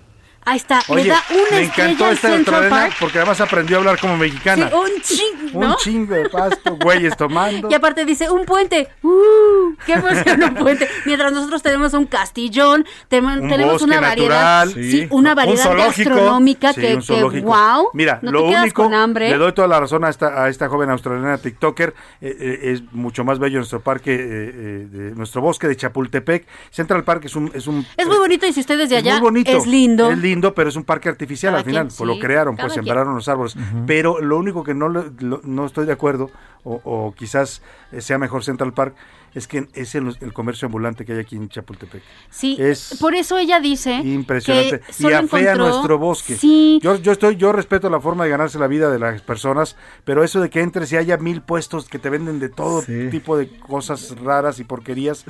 Ahí 0.44 0.58
está, 0.58 0.82
Oye, 0.88 1.04
le 1.04 1.10
da 1.10 1.24
una 1.30 1.52
me 1.52 1.64
encantó 1.64 2.10
esta 2.10 2.30
Central 2.30 2.92
porque 3.00 3.20
además 3.20 3.40
aprendió 3.42 3.78
a 3.78 3.80
hablar 3.80 4.00
como 4.00 4.18
mexicana. 4.18 4.70
Sí, 4.70 4.76
un 4.76 5.02
chingo, 5.02 5.60
Un 5.60 5.76
chingo 5.76 6.16
de 6.16 6.30
pasto, 6.30 6.76
güeyes 6.82 7.16
tomando. 7.16 7.70
Y 7.70 7.74
aparte 7.74 8.06
dice, 8.06 8.30
un 8.30 8.46
puente. 8.46 8.90
¡Uh! 9.04 9.76
¡Qué 9.86 9.94
emoción 9.94 10.44
un 10.44 10.56
puente! 10.56 10.88
Mientras 11.06 11.32
nosotros 11.32 11.62
tenemos 11.62 11.94
un 11.94 12.06
castillón, 12.06 12.82
Un 12.82 13.48
tenemos 13.48 13.82
una 13.82 14.00
variedad, 14.00 14.66
natural. 14.66 14.84
sí, 14.84 15.08
una 15.12 15.32
Un 15.32 15.36
variedad 15.36 15.64
zoológico. 15.64 16.10
gastronómica 16.10 16.74
Sí, 16.74 16.82
que, 16.82 16.96
un 16.96 17.42
wow. 17.44 17.90
Mira, 17.94 18.20
no 18.22 18.32
lo 18.32 18.46
único, 18.46 18.84
con 18.84 18.94
hambre. 18.94 19.30
le 19.30 19.38
doy 19.38 19.54
toda 19.54 19.68
la 19.68 19.80
razón 19.80 20.04
a 20.06 20.10
esta, 20.10 20.44
a 20.44 20.50
esta 20.50 20.70
joven 20.70 20.90
australiana 20.90 21.38
TikToker, 21.38 21.94
eh, 22.22 22.38
eh, 22.40 22.72
es 22.72 22.84
mucho 22.94 23.24
más 23.24 23.40
bello 23.40 23.58
nuestro 23.58 23.82
parque, 23.82 24.14
eh, 24.14 24.22
eh, 24.22 24.88
de, 24.90 25.16
nuestro 25.16 25.42
bosque 25.42 25.68
de 25.68 25.76
Chapultepec. 25.76 26.46
Central 26.72 27.04
Park 27.04 27.26
es 27.26 27.36
un... 27.36 27.52
Es, 27.54 27.68
un, 27.68 27.86
Es 27.98 28.08
muy 28.08 28.18
bonito 28.18 28.48
y 28.48 28.54
si 28.54 28.60
ustedes 28.60 28.90
de 28.90 28.98
es 28.98 29.04
allá 29.04 29.14
muy 29.14 29.22
bonito. 29.22 29.52
es 29.52 29.66
lindo. 29.68 30.10
Es 30.10 30.18
lindo, 30.18 30.31
pero 30.54 30.70
es 30.70 30.76
un 30.76 30.84
parque 30.84 31.10
artificial 31.10 31.52
Cada 31.52 31.60
al 31.60 31.66
final. 31.66 31.88
quien, 31.88 31.98
pues 31.98 32.08
lo 32.08 32.20
crearon, 32.20 32.56
cada 32.56 32.68
pues 32.68 32.74
quien. 32.74 32.86
sembraron 32.86 33.16
los 33.16 33.28
árboles. 33.28 33.56
Pero 33.86 34.22
lo 34.22 34.38
único 34.38 34.64
que 34.64 34.74
no, 34.74 34.88
lo- 34.88 35.12
no 35.44 35.66
estoy 35.66 35.86
de 35.86 35.92
acuerdo, 35.94 36.30
o, 36.64 36.80
o 36.84 37.14
quizás 37.16 37.62
sea 38.00 38.18
mejor 38.18 38.44
Central 38.44 38.74
Park, 38.74 38.96
es 39.34 39.48
que 39.48 39.68
es 39.74 39.96
el, 39.96 40.16
el 40.20 40.34
comercio 40.34 40.66
ambulante 40.66 41.06
que 41.06 41.14
hay 41.14 41.20
aquí 41.20 41.36
en 41.38 41.48
Chapultepec. 41.50 42.04
Sí, 42.30 42.58
Es 42.60 42.98
por 43.00 43.16
eso 43.16 43.38
ella 43.38 43.60
dice 43.62 43.96
Impresionante. 43.96 44.80
que 44.82 44.92
Y 44.92 44.94
solo 44.94 45.18
afea 45.18 45.54
encontró- 45.54 45.68
nuestro 45.70 45.98
bosque. 45.98 46.36
Sí, 46.36 46.80
Yo, 46.84 46.96
yo 46.98 47.14
estoy, 47.14 47.38
yo 47.38 47.52
respeto 47.54 47.90
la 47.90 48.00
forma 48.02 48.26
de 48.26 48.30
ganarse 48.30 48.60
la 48.60 48.68
vida 48.68 48.92
de 48.92 49.00
las 49.00 49.22
personas, 49.22 49.78
pero 50.04 50.24
eso 50.24 50.42
de 50.42 50.50
que 50.50 50.60
entres 50.62 50.92
y 50.92 50.98
haya 50.98 51.18
mil 51.18 51.42
puestos 51.42 51.88
que 51.88 51.98
te 51.98 52.10
venden 52.10 52.40
de 52.40 52.50
todo 52.50 52.84
tipo 53.10 53.38
de 53.38 53.50
cosas 53.60 54.16
raras 54.22 54.60
y 54.60 54.66
porquerías, 54.66 55.24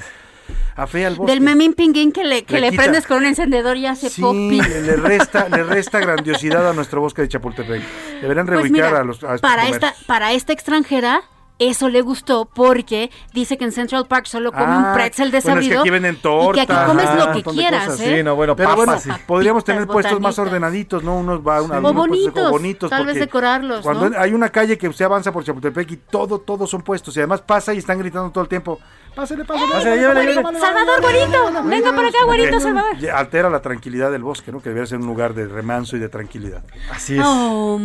afea 0.75 1.07
el 1.09 1.15
bosque. 1.15 1.31
del 1.31 1.41
memín 1.41 1.73
pinguín 1.73 2.11
que 2.11 2.23
le, 2.23 2.43
que 2.43 2.59
Le 2.59 2.71
prendes 2.71 3.05
con 3.07 3.17
un 3.17 3.25
encendedor 3.25 3.77
y 3.77 3.85
hace 3.85 4.09
Sí, 4.09 4.21
popi. 4.21 4.61
le, 4.61 4.81
le 4.81 4.95
resta, 4.95 5.47
le 5.49 5.63
resta 5.63 5.99
grandiosidad 5.99 6.69
a 6.69 6.73
nuestro 6.73 7.01
bosque 7.01 7.21
de 7.23 7.27
Chapultepec. 7.27 7.81
Deberían 8.21 8.45
Pues 8.45 8.57
reubicar 8.61 8.89
mira, 8.89 8.99
a 9.01 9.03
los 9.03 9.23
a 9.23 9.35
estos 9.35 9.41
para 9.41 9.67
esta 9.67 9.93
para 10.07 10.31
esta 10.33 10.53
extranjera 10.53 11.21
eso 11.59 11.89
le 11.89 12.01
gustó 12.01 12.45
porque 12.45 13.11
dice 13.35 13.55
que 13.55 13.65
en 13.65 13.71
Central 13.71 14.07
Park 14.07 14.25
solo 14.25 14.51
come 14.51 14.63
un 14.65 14.83
Ah, 14.85 14.93
pretzel 14.95 15.29
bueno, 15.29 15.37
es 15.37 15.43
que 15.43 15.47
desabrido 15.49 15.81
aquí 15.81 15.89
venden 15.91 16.13
y 16.13 16.15
que 16.15 16.21
tortas. 16.23 16.69
aquí 16.69 16.87
comes 16.87 17.15
lo 17.15 17.31
que 17.33 17.43
quieras, 17.43 17.85
cosas. 17.85 17.99
¿eh? 18.01 18.17
Sí, 18.17 18.23
no, 18.23 18.35
bueno, 18.35 18.55
Pero 18.55 18.69
papas, 18.69 18.85
bueno, 18.85 18.99
sí. 18.99 19.09
podríamos 19.27 19.63
tener 19.63 19.85
puestos 19.85 20.19
más 20.19 20.39
ordenaditos, 20.39 21.03
¿no? 21.03 21.17
Unos, 21.17 21.41
va, 21.41 21.59
Sí. 21.59 21.65
algunos 21.71 21.91
O 21.91 21.93
puestos 21.93 22.07
bonitos, 22.07 22.49
bonitos. 22.51 22.89
tal 22.89 23.05
vez 23.05 23.19
decorarlos, 23.19 23.81
Cuando 23.81 24.09
¿no? 24.09 24.19
hay 24.19 24.33
una 24.33 24.49
calle 24.49 24.75
que 24.75 24.87
usted 24.87 25.05
avanza 25.05 25.31
por 25.31 25.43
Chapultepec 25.43 25.91
y 25.91 25.97
todo, 25.97 26.39
todos 26.39 26.67
son 26.67 26.81
puestos. 26.81 27.15
Y 27.17 27.19
además 27.19 27.41
pasa 27.41 27.75
y 27.75 27.77
están 27.77 27.99
gritando 27.99 28.31
todo 28.31 28.43
el 28.43 28.49
tiempo. 28.49 28.79
Pásale, 29.15 29.43
pásale. 29.45 29.73
Pásale, 29.73 29.97
llévale, 29.97 30.33
llévale. 30.33 30.59
Salvador, 30.59 31.01
güerito, 31.01 31.63
venga 31.65 31.95
para 31.95 32.07
acá, 32.07 32.17
güerito, 32.25 32.59
Salvador. 32.59 32.95
Altera 33.13 33.49
la 33.49 33.61
tranquilidad 33.61 34.11
del 34.11 34.23
bosque, 34.23 34.51
¿no? 34.51 34.61
Que 34.61 34.69
debería 34.69 34.87
ser 34.87 34.99
un 34.99 35.05
lugar 35.07 35.33
de 35.33 35.47
remanso 35.47 35.97
y 35.97 35.99
de 35.99 36.09
tranquilidad. 36.09 36.63
Así 36.91 37.17
Oh, 37.21 37.79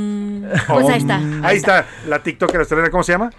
pues 0.68 0.88
ahí 0.88 0.98
está. 0.98 1.20
Ahí 1.42 1.56
está 1.56 1.86
la 2.06 2.22
TikToker 2.22 2.60
australiana, 2.60 2.90
¿cómo 2.90 3.02
se 3.02 3.12
llama? 3.12 3.30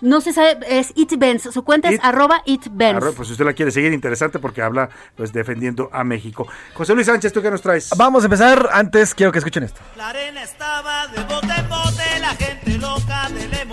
No 0.00 0.20
se 0.20 0.32
sabe, 0.32 0.58
es 0.68 0.92
It 0.94 1.16
Benz. 1.18 1.44
Su 1.52 1.64
cuenta 1.64 1.88
es 1.88 1.98
arroba 2.02 2.42
Pues 2.44 3.28
si 3.28 3.32
usted 3.32 3.44
la 3.44 3.54
quiere 3.54 3.70
seguir, 3.70 3.92
interesante 3.92 4.38
porque 4.38 4.60
habla 4.60 4.90
pues 5.14 5.32
defendiendo 5.32 5.88
a 5.92 6.04
México. 6.04 6.46
José 6.74 6.94
Luis 6.94 7.06
Sánchez, 7.06 7.32
¿tú 7.32 7.40
qué 7.40 7.50
nos 7.50 7.62
traes? 7.62 7.90
Vamos 7.96 8.22
a 8.24 8.26
empezar. 8.26 8.68
Antes 8.72 9.14
quiero 9.14 9.32
que 9.32 9.38
escuchen 9.38 9.62
esto. 9.62 9.80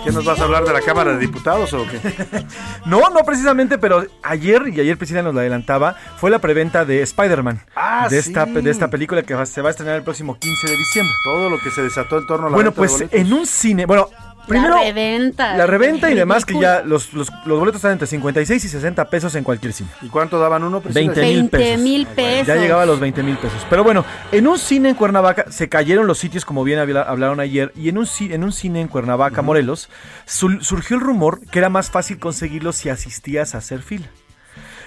¿Qué 0.04 0.12
nos 0.12 0.24
vas 0.24 0.38
a 0.38 0.44
hablar 0.44 0.64
de 0.64 0.72
la 0.72 0.80
Cámara 0.82 1.12
de 1.12 1.18
Diputados 1.18 1.72
o 1.72 1.84
qué? 1.88 1.98
No, 2.86 3.08
no 3.10 3.24
precisamente, 3.24 3.78
pero 3.78 4.04
ayer, 4.22 4.62
y 4.68 4.80
ayer 4.80 4.98
Priscila 4.98 5.22
nos 5.22 5.34
la 5.34 5.40
adelantaba, 5.40 5.96
fue 6.18 6.30
la 6.30 6.38
preventa 6.38 6.84
de 6.84 7.00
Spider-Man. 7.02 7.60
Ah, 7.74 8.06
de, 8.10 8.18
esta, 8.18 8.44
sí. 8.44 8.52
de 8.52 8.70
esta 8.70 8.88
película 8.88 9.22
que 9.22 9.34
va- 9.34 9.46
se 9.46 9.62
va 9.62 9.68
a 9.68 9.70
estrenar 9.70 9.96
el 9.96 10.02
próximo 10.02 10.38
15 10.38 10.66
de 10.68 10.76
diciembre. 10.76 11.14
Todo 11.24 11.48
lo 11.48 11.58
que 11.58 11.70
se 11.70 11.82
desató 11.82 12.18
en 12.18 12.26
torno 12.26 12.46
a 12.48 12.50
la 12.50 12.54
Bueno, 12.54 12.70
de 12.70 12.76
pues 12.76 13.04
en 13.10 13.32
un 13.32 13.46
cine, 13.46 13.86
bueno, 13.86 14.08
primero 14.46 14.74
la 14.76 14.82
reventa. 14.82 15.56
la 15.56 15.66
reventa 15.66 16.10
y 16.10 16.14
demás 16.14 16.44
que 16.44 16.58
ya 16.58 16.82
los, 16.84 17.12
los, 17.12 17.30
los 17.46 17.58
boletos 17.58 17.76
están 17.78 17.92
entre 17.92 18.06
56 18.06 18.64
y 18.64 18.68
60 18.68 19.04
pesos 19.10 19.34
en 19.34 19.44
cualquier 19.44 19.72
cine. 19.72 19.88
¿Y 20.02 20.08
cuánto 20.08 20.38
daban 20.38 20.62
uno? 20.64 20.80
Priscila? 20.80 21.12
20 21.12 21.20
mil 21.22 21.34
20 21.50 21.58
pesos. 21.58 21.80
mil 21.82 22.06
pesos. 22.06 22.46
Ya 22.46 22.56
llegaba 22.56 22.82
a 22.82 22.86
los 22.86 23.00
20 23.00 23.22
mil 23.22 23.36
pesos. 23.38 23.66
Pero 23.70 23.84
bueno, 23.84 24.04
en 24.32 24.46
un 24.46 24.58
cine 24.58 24.90
en 24.90 24.94
Cuernavaca 24.94 25.46
se 25.50 25.68
cayeron 25.68 26.06
los 26.06 26.18
sitios, 26.18 26.44
como 26.44 26.64
bien 26.64 26.78
habla- 26.78 27.02
hablaron 27.02 27.40
ayer, 27.40 27.72
y 27.76 27.88
en 27.88 27.98
un, 27.98 28.06
en 28.20 28.44
un 28.44 28.52
cine 28.52 28.80
en 28.80 28.88
Cuernavaca, 28.88 29.42
Morelos, 29.42 29.88
surgió 30.26 30.96
el 30.96 31.02
rumor 31.02 31.40
que 31.50 31.58
era 31.58 31.68
más 31.68 31.90
fácil 31.90 32.18
conseguirlo 32.18 32.72
si 32.72 32.88
asistías 32.88 33.54
a 33.54 33.58
hacer 33.58 33.82
fila. 33.82 34.06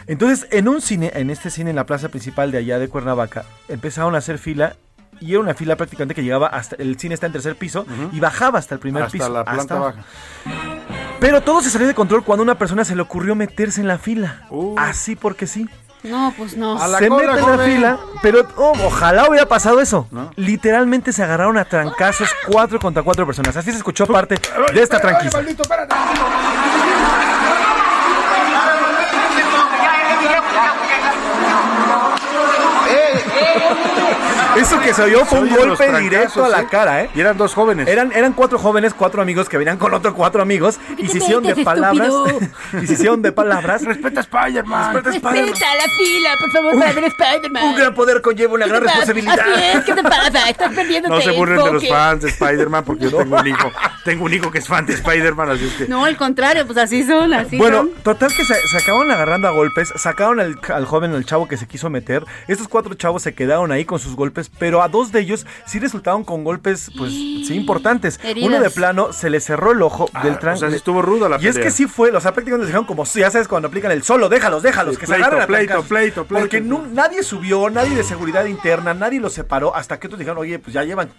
Entonces, 0.07 0.47
en 0.51 0.67
un 0.69 0.81
cine, 0.81 1.11
en 1.15 1.29
este 1.29 1.49
cine 1.49 1.71
en 1.71 1.75
la 1.75 1.85
plaza 1.85 2.09
principal 2.09 2.51
de 2.51 2.59
allá 2.59 2.79
de 2.79 2.87
Cuernavaca, 2.87 3.43
empezaron 3.67 4.15
a 4.15 4.19
hacer 4.19 4.37
fila. 4.37 4.77
Y 5.19 5.31
era 5.31 5.39
una 5.39 5.53
fila 5.53 5.75
prácticamente 5.75 6.15
que 6.15 6.23
llegaba 6.23 6.47
hasta 6.47 6.75
el 6.77 6.99
cine 6.99 7.13
está 7.13 7.25
en 7.25 7.33
tercer 7.33 7.55
piso 7.55 7.85
y 8.11 8.19
bajaba 8.19 8.59
hasta 8.59 8.75
el 8.75 8.79
primer 8.79 9.03
Hasta 9.03 9.11
piso. 9.11 9.29
la 9.29 9.43
planta 9.43 9.61
hasta 9.61 9.79
baja. 9.79 10.03
Pero 11.19 11.41
todo 11.41 11.61
se 11.61 11.69
salió 11.69 11.87
de 11.87 11.95
control 11.95 12.23
cuando 12.23 12.43
a 12.43 12.45
una 12.45 12.57
persona 12.57 12.85
se 12.85 12.95
le 12.95 13.01
ocurrió 13.01 13.35
meterse 13.35 13.81
en 13.81 13.87
la 13.87 13.97
fila. 13.97 14.43
Uh. 14.49 14.75
Así 14.77 15.15
porque 15.15 15.47
sí. 15.47 15.67
No, 16.03 16.33
pues 16.37 16.55
no. 16.55 16.81
A 16.81 16.87
la 16.87 16.99
se 16.99 17.07
cola, 17.07 17.33
mete 17.33 17.43
en 17.43 17.57
la 17.57 17.63
fila, 17.65 17.99
pero 18.21 18.47
oh, 18.55 18.73
ojalá 18.85 19.27
hubiera 19.27 19.47
pasado 19.47 19.81
eso. 19.81 20.07
Literalmente 20.35 21.11
se 21.11 21.23
agarraron 21.23 21.57
a 21.57 21.65
trancazos 21.65 22.29
cuatro 22.47 22.79
contra 22.79 23.01
cuatro 23.03 23.25
personas. 23.25 23.57
Así 23.57 23.71
se 23.71 23.77
escuchó 23.77 24.05
parte 24.05 24.35
de 24.73 24.81
esta 24.81 24.99
tranquiza. 24.99 25.41
Eso 34.57 34.79
que 34.79 34.93
se 34.93 35.01
oyó 35.03 35.25
fue 35.25 35.39
un 35.41 35.49
golpe 35.49 35.99
directo 35.99 36.43
a 36.43 36.49
la 36.49 36.61
¿eh? 36.61 36.67
cara, 36.69 37.03
¿eh? 37.03 37.09
Y 37.13 37.19
eran 37.19 37.37
dos 37.37 37.53
jóvenes. 37.53 37.87
Eran, 37.87 38.11
eran 38.11 38.33
cuatro 38.33 38.57
jóvenes, 38.57 38.93
cuatro 38.93 39.21
amigos 39.21 39.49
que 39.49 39.57
venían 39.57 39.77
con 39.77 39.93
otros 39.93 40.13
cuatro 40.13 40.41
amigos 40.41 40.79
y 40.97 41.07
se 41.07 41.17
hicieron 41.19 41.43
de 41.43 41.55
palabras. 41.63 42.11
y 42.81 42.87
se 42.87 42.93
hicieron 42.93 43.21
de 43.21 43.31
palabras. 43.31 43.83
Respeta 43.83 44.19
a 44.19 44.23
Spider-Man. 44.23 44.93
Respeta 44.95 45.09
a 45.09 45.13
Spider-Man. 45.15 45.47
Respeta 45.49 45.75
la 45.75 45.93
fila, 45.93 46.29
por 46.39 46.51
favor, 46.51 46.79
para 46.79 46.93
ver 46.93 47.03
Spider-Man. 47.05 47.63
Un 47.63 47.75
gran 47.75 47.93
poder 47.93 48.21
conlleva 48.21 48.53
una 48.53 48.65
¿Qué 48.65 48.71
gran 48.71 48.83
responsabilidad. 48.83 49.39
Así 49.39 49.63
es, 49.77 49.83
¿qué 49.85 49.93
te 49.93 50.03
pasa? 50.03 50.49
Estás 50.49 50.73
perdiendo 50.73 51.09
No 51.09 51.21
se 51.21 51.31
burlen 51.31 51.63
de 51.63 51.71
los 51.73 51.87
fans 51.87 52.21
de 52.23 52.29
Spider-Man 52.29 52.83
porque 52.85 53.09
yo 53.09 53.17
tengo 53.17 53.37
un 53.37 53.47
hijo. 53.47 53.71
Tengo 54.03 54.25
un 54.25 54.33
hijo 54.33 54.51
que 54.51 54.59
es 54.59 54.67
fan 54.67 54.85
de 54.85 54.93
Spider-Man, 54.93 55.51
así 55.51 55.65
es 55.65 55.73
que. 55.73 55.87
No, 55.87 56.05
al 56.05 56.17
contrario, 56.17 56.65
pues 56.65 56.77
así 56.77 57.03
son, 57.03 57.33
así 57.33 57.57
Bueno, 57.57 57.77
son. 57.79 57.91
total 58.03 58.33
que 58.35 58.43
se, 58.45 58.55
se 58.67 58.77
acabaron 58.77 59.11
agarrando 59.11 59.47
a 59.47 59.51
golpes, 59.51 59.93
sacaron 59.95 60.39
al, 60.39 60.59
al 60.73 60.85
joven, 60.85 61.13
al 61.13 61.25
chavo 61.25 61.47
que 61.47 61.57
se 61.57 61.67
quiso 61.67 61.89
meter. 61.89 62.23
Estos 62.47 62.67
cuatro 62.67 62.93
chavos 62.95 63.21
se 63.21 63.33
quedaron 63.33 63.71
ahí 63.71 63.85
con 63.85 63.99
sus 63.99 64.15
golpes, 64.15 64.46
pero 64.59 64.81
a 64.81 64.87
dos 64.89 65.11
de 65.11 65.19
ellos 65.19 65.45
sí 65.65 65.79
resultaron 65.79 66.23
con 66.23 66.43
golpes, 66.43 66.91
pues 66.97 67.11
sí, 67.11 67.53
importantes. 67.55 68.19
Heridas. 68.23 68.47
Uno 68.49 68.59
de 68.59 68.69
plano 68.69 69.13
se 69.13 69.29
le 69.29 69.39
cerró 69.39 69.71
el 69.71 69.81
ojo 69.81 70.09
Ah, 70.13 70.23
del 70.23 70.37
tran- 70.39 70.53
o 70.55 70.57
sea, 70.57 70.69
sí 70.69 70.75
estuvo 70.75 71.01
ruda 71.01 71.29
la 71.29 71.37
Y 71.41 71.47
es 71.47 71.55
pelea. 71.55 71.63
que 71.69 71.71
sí 71.71 71.85
fue, 71.87 72.11
o 72.11 72.19
sea, 72.19 72.33
prácticamente 72.33 72.63
les 72.65 72.67
dijeron 72.69 72.85
como, 72.85 73.03
ya 73.05 73.29
sabes, 73.31 73.47
cuando 73.47 73.67
aplican 73.67 73.91
el 73.91 74.03
solo, 74.03 74.29
déjalos, 74.29 74.63
déjalos, 74.63 74.95
Sí, 74.95 74.99
que 75.01 75.05
pleito, 75.07 75.19
se 75.23 75.25
agarren 75.27 75.43
a 75.43 75.47
pleito, 75.47 75.83
pleito, 75.83 76.25
pleito. 76.25 76.41
Porque 76.41 76.61
nadie 76.61 77.23
subió, 77.23 77.69
nadie 77.69 77.95
de 77.95 78.03
seguridad 78.03 78.45
interna, 78.45 78.93
nadie 78.93 79.19
los 79.19 79.33
separó, 79.33 79.75
hasta 79.75 79.99
que 79.99 80.07
otros 80.07 80.19
dijeron, 80.19 80.37
oye, 80.39 80.59
pues 80.59 80.73
ya 80.73 80.83
llevan 80.83 81.09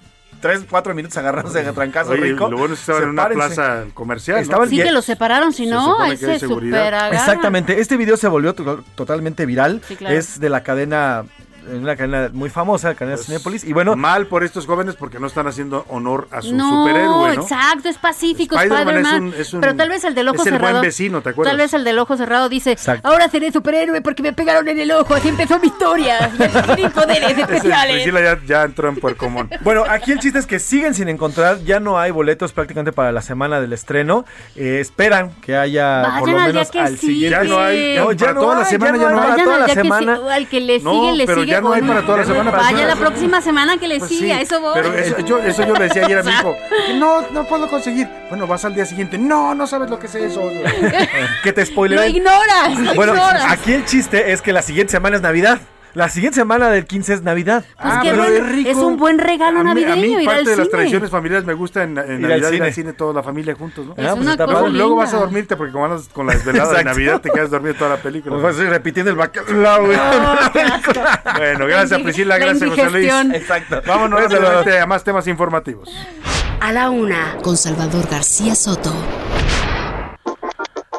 tres, 0.41 0.61
cuatro 0.71 0.95
minutos 0.95 1.17
agarrándose 1.19 1.61
a 1.67 1.73
trancazos, 1.73 2.13
Oye, 2.13 2.23
rico. 2.33 2.49
lo 2.49 2.57
bueno 2.59 2.75
es 2.75 2.79
que 2.81 2.93
estaban 2.93 3.03
en 3.03 3.09
una 3.11 3.29
plaza 3.29 3.85
comercial. 3.93 4.37
¿no? 4.37 4.43
Estaban 4.43 4.69
Sí 4.69 4.77
que 4.81 4.93
los 4.93 5.05
separaron, 5.05 5.53
si 5.53 5.67
no, 5.67 5.97
se 6.17 6.47
agarran. 6.77 7.13
Exactamente, 7.13 7.81
este 7.81 7.97
video 7.97 8.17
se 8.17 8.29
volvió 8.29 8.55
to- 8.55 8.85
totalmente 8.95 9.47
viral. 9.47 9.83
Sí, 9.87 9.97
claro. 9.97 10.15
Es 10.17 10.39
de 10.39 10.49
la 10.49 10.63
cadena 10.63 11.25
en 11.71 11.83
una 11.83 11.97
cadena 11.97 12.31
muy 12.33 12.51
famosa, 12.51 12.89
la 12.89 12.95
cadena 12.95 13.17
Cinépolis. 13.17 13.65
Y 13.65 13.73
bueno, 13.73 13.97
Mal 13.97 14.27
por 14.27 14.45
estos 14.45 14.67
jóvenes 14.67 14.95
porque 14.97 15.19
no 15.19 15.27
están 15.27 15.47
haciendo 15.47 15.85
honor 15.89 16.29
a 16.31 16.43
su 16.43 16.55
No, 16.55 16.85
superhéroe, 16.85 17.37
¿no? 17.37 17.43
exacto, 17.43 17.89
es 17.89 17.99
pacífico 17.99 18.57
Spider-Man 18.59 19.33
es 19.35 19.41
es 19.49 19.55
un- 19.55 19.61
pero 19.61 19.75
tal 19.77 19.89
vez 19.89 20.05
el 20.05 20.15
del 20.15 20.29
ojo 20.29 20.37
es 20.41 20.47
el 20.47 20.53
buen 20.55 20.63
cerrado. 20.63 20.83
vecino, 20.83 21.21
¿te 21.23 21.31
acuerdas? 21.31 21.51
Tal 21.53 21.59
vez 21.59 21.75
el 21.75 21.85
del 21.85 21.99
ojo 21.99 22.17
cerrado 22.17 22.49
dice, 22.49 22.77
ahora 23.03 23.29
seré 23.29 23.51
superhéroe 23.53 24.01
porque 24.03 24.23
me 24.23 24.33
pegaron 24.33 24.69
en 24.69 24.79
el 24.79 24.91
ojo, 24.93 25.15
así 25.15 25.29
empezó 25.29 25.59
mi 25.61 25.69
historia. 25.69 26.31
Y 26.79 26.89
poderes 26.89 27.37
especiales. 27.37 27.95
Priscila 28.03 28.21
ya, 28.23 28.41
ya 28.47 28.63
entró 28.65 28.89
en 28.89 28.97
puercomón. 28.97 29.51
Bueno, 29.63 29.85
aquí 29.89 30.13
el 30.13 30.19
chiste 30.21 30.39
es 30.39 30.47
que 30.47 30.59
siguen 30.59 30.95
sin 30.95 31.09
encontrar, 31.09 31.59
ya 31.65 31.81
no 31.81 31.99
hay 31.99 32.11
boletos 32.11 32.53
prácticamente 32.53 32.93
para 32.93 33.13
la 33.13 33.21
semana 33.23 33.61
del 33.61 33.73
estreno. 33.73 34.25
Eh, 34.57 34.79
esperan 34.81 35.33
que 35.43 35.57
haya 35.57 36.03
Vayan 36.03 36.19
por 36.21 36.29
lo 36.31 36.39
al 36.41 36.47
menos 36.53 36.71
al 36.77 36.97
siguiente. 36.99 37.31
Ya 37.31 37.45
no 37.45 37.59
hay, 37.61 37.95
ya 38.17 38.33
No, 38.33 38.41
toda 38.41 38.55
la 38.57 38.61
hay, 38.65 38.71
semana 38.71 38.99
ya 38.99 39.11
no 39.11 39.21
hay. 39.21 39.29
Para 39.31 39.45
toda 39.45 39.59
la 39.59 39.69
semana. 39.69 40.21
al 40.33 40.49
que 40.49 40.61
le 40.61 40.81
No, 40.81 40.93
sigue, 40.93 41.13
le 41.17 41.27
pero 41.27 41.41
sigue. 41.43 41.53
Ya 41.59 41.69
no 41.69 41.73
hay 41.73 41.83
para 41.83 42.03
toda 42.03 42.19
la 42.19 42.25
semana, 42.25 42.51
Vaya 42.51 42.71
toda 42.71 42.87
la 42.87 42.97
próxima 42.97 43.41
semana 43.41 43.77
que 43.79 43.89
le 43.89 43.99
Pues 43.99 44.09
sigue, 44.11 44.27
sí, 44.27 44.33
a 44.33 44.41
eso 44.41 44.61
voy. 44.61 44.73
Pero 44.75 44.95
eso 44.95 45.19
yo, 45.21 45.39
eso 45.39 45.67
yo 45.67 45.75
le 45.75 45.85
decía 45.85 46.05
ayer 46.05 46.19
a 46.19 46.23
mi 46.23 46.31
hijo. 46.41 46.57
No, 46.95 47.23
no 47.31 47.45
puedo 47.45 47.69
conseguir. 47.69 48.09
Bueno, 48.29 48.47
vas 48.47 48.65
al 48.65 48.75
día 48.75 48.85
siguiente. 48.87 49.19
No, 49.19 49.55
no 49.55 49.67
sabes 49.67 49.91
lo 49.91 49.99
que 49.99 50.07
es 50.07 50.15
eso. 50.15 50.41
que 51.43 51.53
te 51.53 51.65
spoileren. 51.67 52.11
Lo 52.13 52.19
ignoras, 52.19 52.79
lo 52.79 52.95
Bueno, 52.95 53.15
ignoras. 53.15 53.45
aquí 53.53 53.73
el 53.73 53.85
chiste 53.85 54.33
es 54.33 54.43
que 54.43 54.53
la 54.53 54.63
siguiente 54.63 54.91
semana 54.93 55.17
es 55.17 55.23
Navidad. 55.23 55.59
La 55.95 56.09
siguiente 56.09 56.37
semana 56.39 56.69
del 56.69 56.87
15 56.87 57.15
es 57.15 57.23
Navidad. 57.23 57.65
Pues 57.81 57.95
qué 58.03 58.13
buen- 58.13 58.67
es 58.67 58.77
un 58.77 58.97
buen 58.99 59.19
regalo 59.19 59.61
A 59.61 59.63
mí, 59.65 59.71
a 59.71 59.75
navideño 59.89 59.97
mí 59.97 60.23
ir 60.23 60.25
parte 60.27 60.39
al 60.41 60.45
de 60.45 60.57
las 60.57 60.69
tradiciones 60.69 61.11
familiares 61.11 61.45
me 61.47 61.55
gusta 61.55 61.83
en, 61.83 61.97
en 61.99 62.05
Ir 62.05 62.11
al 62.13 62.21
Navidad 62.23 62.49
ir 62.51 62.55
cine. 62.55 62.67
al 62.67 62.73
cine 62.75 62.93
toda 62.93 63.13
la 63.15 63.23
familia 63.23 63.55
juntos, 63.55 63.87
¿no? 63.87 63.93
Es 63.97 64.07
Ah, 64.07 64.15
pues 64.15 64.27
una 64.27 64.69
luego, 64.69 64.97
vas 64.97 65.13
a 65.15 65.19
dormirte 65.19 65.57
porque 65.57 65.73
como 65.73 65.87
andas 65.87 66.09
con 66.13 66.27
la 66.27 66.35
desvelada 66.35 66.77
de. 66.79 66.85
Navidad 66.85 67.21
te 67.21 67.31
quedas 67.31 67.51
dormido 67.51 67.75
toda 67.75 67.91
la 67.91 68.03
película. 68.03 68.33
Pues 68.35 68.43
vas 68.45 68.59
a 68.59 68.63
ir 68.65 68.71
repitiendo 68.71 69.11
el 69.11 69.17
bacalao. 69.17 69.87
Bueno, 71.37 71.67
gracias 71.67 72.01
Priscila, 72.03 72.39
la 72.39 72.45
gracias 72.45 72.71
José 72.71 72.91
Luis. 72.91 73.13
Exacto. 73.35 73.83
Vámonos 73.87 74.21
a 74.33 74.87
más 74.87 75.05
temas 75.05 75.27
informativos. 75.27 75.89
A 76.61 76.73
la 76.73 76.91
una, 76.91 77.37
con 77.43 77.57
Salvador 77.57 78.07
García 78.11 78.55
Soto. 78.55 78.93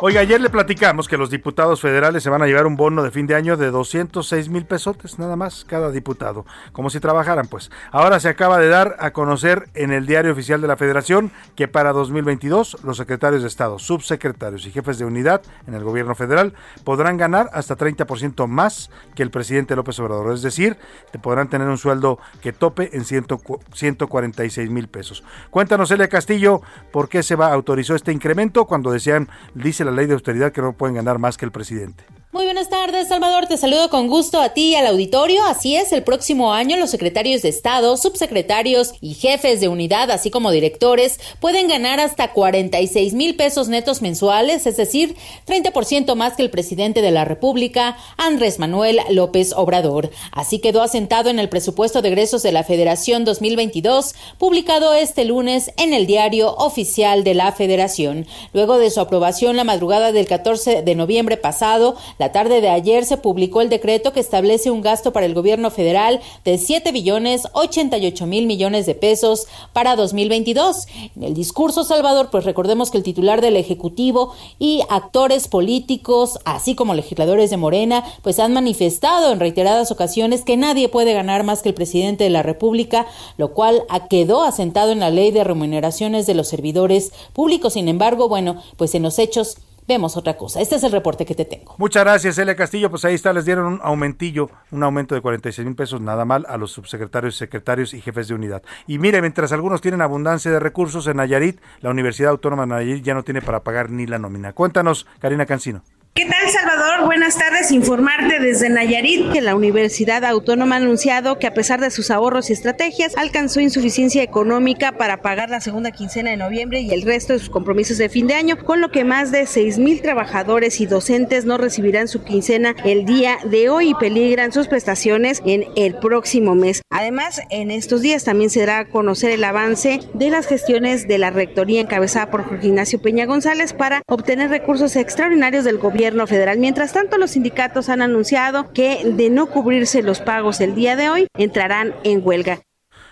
Oiga, 0.02 0.22
ayer 0.22 0.40
le 0.40 0.50
platicamos 0.50 1.10
que 1.10 1.18
los 1.18 1.30
diputados 1.30 1.82
federales 1.82 2.24
se 2.24 2.30
van 2.30 2.42
a 2.42 2.46
llevar 2.48 2.66
un 2.66 2.78
bono 2.78 3.04
de 3.04 3.12
fin 3.12 3.28
de 3.28 3.36
año 3.36 3.58
de 3.58 3.70
206 3.70 4.48
mil 4.48 4.66
pesotes, 4.66 5.20
nada 5.20 5.36
más, 5.36 5.66
cada 5.66 5.92
diputado, 5.92 6.46
como 6.72 6.90
si 6.90 7.02
trabajaran, 7.02 7.48
pues. 7.48 7.70
Ahora 7.92 8.22
se 8.22 8.30
acaba 8.30 8.60
de 8.60 8.70
dar 8.70 8.96
a 9.00 9.12
conocer 9.12 9.68
en 9.74 9.92
el 9.92 10.06
diario 10.06 10.32
oficial 10.32 10.62
de 10.62 10.70
la 10.70 10.78
Federación 10.78 11.34
que 11.58 11.68
para 11.68 11.92
2022 11.92 12.78
los 12.86 12.96
secretarios 12.96 13.42
de 13.42 13.50
Estado, 13.50 13.78
subsecretarios 13.78 14.66
y 14.66 14.72
jefes 14.72 15.00
de 15.00 15.04
unidad 15.06 15.42
en 15.68 15.74
el 15.74 15.84
gobierno 15.84 16.16
federal 16.16 16.54
podrán 16.86 17.18
ganar 17.18 17.50
hasta 17.52 17.76
30% 17.76 18.48
más 18.48 18.92
que 19.16 19.24
el 19.24 19.32
presidente 19.32 19.76
López 19.76 20.00
Obrador, 20.00 20.34
es 20.34 20.42
decir, 20.42 20.78
te 21.12 21.20
podrán 21.20 21.50
tener 21.50 21.68
un 21.68 21.78
sueldo 21.78 22.20
que 22.42 22.54
tope 22.54 22.96
en 22.96 23.04
100 23.04 23.26
cu- 23.44 23.60
146 23.74 24.70
mil 24.70 24.88
pesos. 24.88 25.26
Cuéntanos, 25.50 25.92
Elia 25.92 26.08
Castillo, 26.08 26.62
por 26.94 27.10
qué 27.10 27.22
se 27.22 27.36
va 27.36 27.52
autorizó 27.52 27.96
este 27.96 28.14
incremento 28.14 28.64
cuando 28.64 28.92
decían, 28.92 29.28
dice 29.54 29.89
la 29.90 29.96
ley 29.96 30.06
de 30.06 30.14
austeridad 30.14 30.52
que 30.52 30.62
no 30.62 30.74
pueden 30.74 30.96
ganar 30.96 31.20
más 31.20 31.38
que 31.38 31.46
el 31.46 31.52
presidente. 31.52 32.04
Muy 32.32 32.46
buenas 32.46 32.70
tardes, 32.70 33.08
Salvador. 33.08 33.48
Te 33.48 33.58
saludo 33.58 33.90
con 33.90 34.08
gusto 34.08 34.40
a 34.40 34.50
ti 34.50 34.70
y 34.70 34.76
al 34.76 34.86
auditorio. 34.86 35.44
Así 35.46 35.76
es, 35.76 35.92
el 35.92 36.04
próximo 36.04 36.54
año 36.54 36.78
los 36.78 36.92
secretarios 36.92 37.42
de 37.42 37.50
Estado, 37.50 37.98
subsecretarios 37.98 38.94
y 39.02 39.16
jefes 39.16 39.60
de 39.62 39.68
unidad, 39.68 40.12
así 40.12 40.30
como 40.30 40.52
directores, 40.52 41.20
pueden 41.40 41.68
ganar 41.68 42.00
hasta 42.00 42.32
46 42.32 43.16
mil 43.16 43.36
pesos 43.36 43.68
netos 43.68 44.04
mensuales, 44.04 44.68
es 44.68 44.78
decir, 44.78 45.16
30% 45.48 46.14
más 46.14 46.36
que 46.36 46.44
el 46.44 46.52
presidente 46.52 47.02
de 47.02 47.10
la 47.10 47.26
República, 47.26 47.98
Andrés 48.18 48.60
Manuel 48.60 49.00
López 49.10 49.52
Obrador. 49.54 50.12
Así 50.32 50.60
quedó 50.60 50.84
asentado 50.84 51.32
en 51.32 51.40
el 51.40 51.50
presupuesto 51.50 52.04
de 52.04 52.10
egresos 52.10 52.44
de 52.44 52.52
la 52.52 52.64
Federación 52.64 53.26
2022, 53.26 54.14
publicado 54.38 54.94
este 54.94 55.26
lunes 55.26 55.72
en 55.78 55.96
el 55.96 56.06
diario 56.06 56.54
oficial 56.58 57.24
de 57.24 57.34
la 57.34 57.52
Federación. 57.54 58.28
Luego 58.54 58.78
de 58.78 58.92
su 58.92 59.00
aprobación 59.00 59.56
la 59.56 59.64
madrugada 59.64 60.12
del 60.12 60.28
14 60.28 60.84
de 60.84 60.94
noviembre 60.94 61.36
pasado, 61.36 61.98
la 62.20 62.34
tarde 62.34 62.60
de 62.60 62.70
ayer 62.70 63.06
se 63.06 63.16
publicó 63.16 63.62
el 63.62 63.70
decreto 63.70 64.12
que 64.12 64.20
establece 64.20 64.70
un 64.70 64.82
gasto 64.82 65.14
para 65.14 65.26
el 65.26 65.34
gobierno 65.34 65.72
federal 65.72 66.20
de 66.44 66.58
7 66.58 66.92
billones 66.92 67.48
88 67.54 68.28
mil 68.28 68.46
millones 68.46 68.86
de 68.86 68.94
pesos 68.94 69.48
para 69.72 69.96
2022. 69.96 70.86
En 71.16 71.24
el 71.24 71.34
discurso, 71.34 71.86
Salvador, 71.86 72.30
pues 72.30 72.44
recordemos 72.44 72.92
que 72.92 72.98
el 72.98 73.04
titular 73.04 73.40
del 73.40 73.56
Ejecutivo 73.56 74.34
y 74.60 74.82
actores 74.90 75.48
políticos, 75.48 76.40
así 76.44 76.76
como 76.76 76.94
legisladores 76.94 77.50
de 77.52 77.58
Morena, 77.58 78.04
pues 78.22 78.40
han 78.40 78.52
manifestado 78.52 79.32
en 79.32 79.40
reiteradas 79.40 79.90
ocasiones 79.90 80.44
que 80.44 80.58
nadie 80.58 80.90
puede 80.90 81.14
ganar 81.14 81.44
más 81.46 81.62
que 81.62 81.70
el 81.70 81.76
presidente 81.76 82.26
de 82.26 82.30
la 82.32 82.44
República, 82.44 83.08
lo 83.38 83.54
cual 83.54 83.84
quedó 84.10 84.44
asentado 84.44 84.92
en 84.92 85.00
la 85.00 85.10
ley 85.10 85.32
de 85.32 85.46
remuneraciones 85.46 86.28
de 86.28 86.34
los 86.34 86.50
servidores 86.50 87.14
públicos. 87.32 87.74
Sin 87.74 87.88
embargo, 87.88 88.28
bueno, 88.28 88.62
pues 88.76 88.94
en 88.94 89.04
los 89.04 89.20
hechos 89.20 89.56
vemos 89.90 90.16
otra 90.16 90.38
cosa. 90.38 90.62
Este 90.62 90.76
es 90.76 90.84
el 90.84 90.92
reporte 90.92 91.26
que 91.26 91.36
te 91.36 91.44
tengo. 91.44 91.76
Muchas 91.78 92.04
gracias, 92.04 92.38
Elia 92.38 92.56
Castillo. 92.56 92.90
Pues 92.90 93.04
ahí 93.04 93.16
está, 93.16 93.34
les 93.34 93.44
dieron 93.44 93.66
un 93.66 93.80
aumentillo, 93.84 94.50
un 94.72 94.84
aumento 94.84 95.16
de 95.16 95.22
46 95.22 95.66
mil 95.66 95.76
pesos, 95.76 96.00
nada 96.00 96.24
mal, 96.24 96.46
a 96.48 96.58
los 96.58 96.72
subsecretarios, 96.72 97.36
secretarios 97.36 97.94
y 97.94 98.00
jefes 98.00 98.28
de 98.28 98.36
unidad. 98.36 98.62
Y 98.88 99.00
mire, 99.00 99.20
mientras 99.20 99.52
algunos 99.52 99.82
tienen 99.82 100.02
abundancia 100.02 100.52
de 100.52 100.60
recursos 100.60 101.08
en 101.08 101.18
Nayarit, 101.18 101.60
la 101.82 101.90
Universidad 101.90 102.32
Autónoma 102.32 102.64
de 102.64 102.70
Nayarit 102.70 103.04
ya 103.04 103.16
no 103.16 103.24
tiene 103.24 103.42
para 103.42 103.64
pagar 103.64 103.90
ni 103.90 104.06
la 104.06 104.20
nómina. 104.20 104.54
Cuéntanos, 104.54 105.08
Karina 105.20 105.48
Cancino. 105.48 105.82
¿Qué 106.14 106.26
tal, 106.26 106.50
Salvador? 106.50 107.06
Buenas 107.06 107.38
tardes. 107.38 107.72
Informarte 107.72 108.40
desde 108.40 108.70
Nayarit 108.70 109.32
que 109.32 109.40
la 109.40 109.56
Universidad 109.56 110.26
Autónoma 110.26 110.76
ha 110.76 110.80
anunciado 110.80 111.40
que 111.40 111.48
a 111.48 111.54
pesar 111.54 111.80
de 111.80 111.92
sus 111.92 112.12
ahorros 112.12 112.50
y 112.50 112.54
estrategias, 112.54 113.16
alcanzó 113.16 113.62
insuficiencia 113.62 114.22
económica 114.22 114.92
para 114.98 115.22
pagar 115.22 115.50
la 115.50 115.62
segunda 115.62 115.92
quincena 115.92 116.32
de 116.32 116.36
noviembre 116.36 116.82
y 116.82 116.92
el 116.92 117.04
resto 117.04 117.32
de 117.32 117.40
sus 117.40 117.50
compromisos 117.50 117.98
de 118.00 118.10
fin 118.10 118.28
de 118.28 118.34
año, 118.34 118.58
con 118.58 118.82
lo 118.82 118.92
que 118.92 119.06
más 119.06 119.32
de 119.32 119.46
6 119.46 119.78
mil 119.78 120.02
trabajadores 120.02 120.82
y 120.82 120.88
docentes 120.88 121.46
no 121.46 121.58
recibirán 121.58 122.10
su 122.10 122.22
quincena 122.24 122.76
el 122.84 123.06
día 123.06 123.38
de 123.46 123.70
hoy 123.70 123.92
y 123.92 123.96
peligran 123.96 124.52
sus 124.52 124.68
prestaciones 124.68 125.42
en 125.46 125.66
el 125.78 125.96
próximo 125.96 126.54
mes. 126.54 126.82
Además, 126.90 127.42
en 127.50 127.72
estos 127.72 128.02
días 128.02 128.26
también 128.26 128.50
se 128.50 128.62
dará 128.62 128.80
a 128.80 128.90
conocer 128.90 129.32
el 129.32 129.44
avance 129.46 130.02
de 130.14 130.30
las 130.30 130.48
gestiones 130.48 131.08
de 131.08 131.18
la 131.18 131.30
rectoría 131.30 131.80
encabezada 131.80 132.30
por 132.30 132.44
Jorge 132.44 132.68
Ignacio 132.68 133.02
Peña 133.02 133.26
González 133.26 133.72
para 133.72 134.02
obtener 134.08 134.50
recursos 134.50 134.98
extraordinarios 134.98 135.64
del 135.64 135.78
gobierno 135.78 136.09
federal. 136.28 136.60
Mientras 136.60 136.94
tanto, 136.94 137.18
los 137.18 137.32
sindicatos 137.32 137.90
han 137.90 138.02
anunciado 138.02 138.72
que 138.74 139.02
de 139.04 139.30
no 139.30 139.48
cubrirse 139.48 140.02
los 140.02 140.20
pagos 140.20 140.60
el 140.62 140.76
día 140.76 140.96
de 140.96 141.10
hoy, 141.10 141.28
entrarán 141.38 141.94
en 142.04 142.22
huelga. 142.24 142.62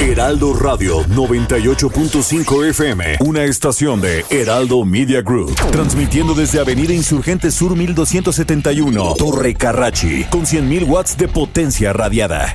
Heraldo 0.00 0.54
Radio 0.54 1.04
98.5 1.06 2.68
FM, 2.70 3.16
una 3.20 3.44
estación 3.44 4.00
de 4.00 4.24
Heraldo 4.30 4.84
Media 4.84 5.22
Group, 5.22 5.54
transmitiendo 5.70 6.34
desde 6.34 6.60
Avenida 6.60 6.92
Insurgente 6.92 7.50
Sur 7.50 7.76
1271, 7.76 9.14
Torre 9.16 9.54
Carrachi, 9.54 10.24
con 10.24 10.42
100.000 10.42 10.88
watts 10.88 11.16
de 11.16 11.28
potencia 11.28 11.92
radiada. 11.92 12.54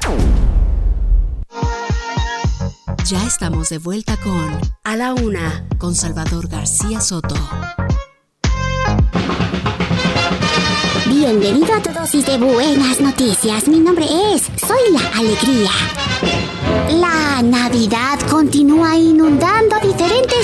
Ya 3.06 3.22
estamos 3.28 3.70
de 3.70 3.80
vuelta 3.80 4.16
con 4.18 4.60
A 4.86 4.96
la 4.96 5.14
Una 5.14 5.68
con 5.78 5.94
Salvador 5.94 6.48
García 6.48 7.02
Soto. 7.02 7.36
Bienvenido 11.16 11.72
a 11.76 11.80
tu 11.80 11.92
dosis 11.92 12.26
de 12.26 12.40
buenas 12.40 13.00
noticias. 13.00 13.68
Mi 13.68 13.80
nombre 13.80 14.04
es 14.04 14.50
Soy 14.68 14.92
la 14.92 15.20
Alegría. 15.20 15.70
La 16.90 17.44
Navidad 17.44 18.20
continúa 18.32 18.98
inundando 18.98 19.76
diferentes 19.80 20.43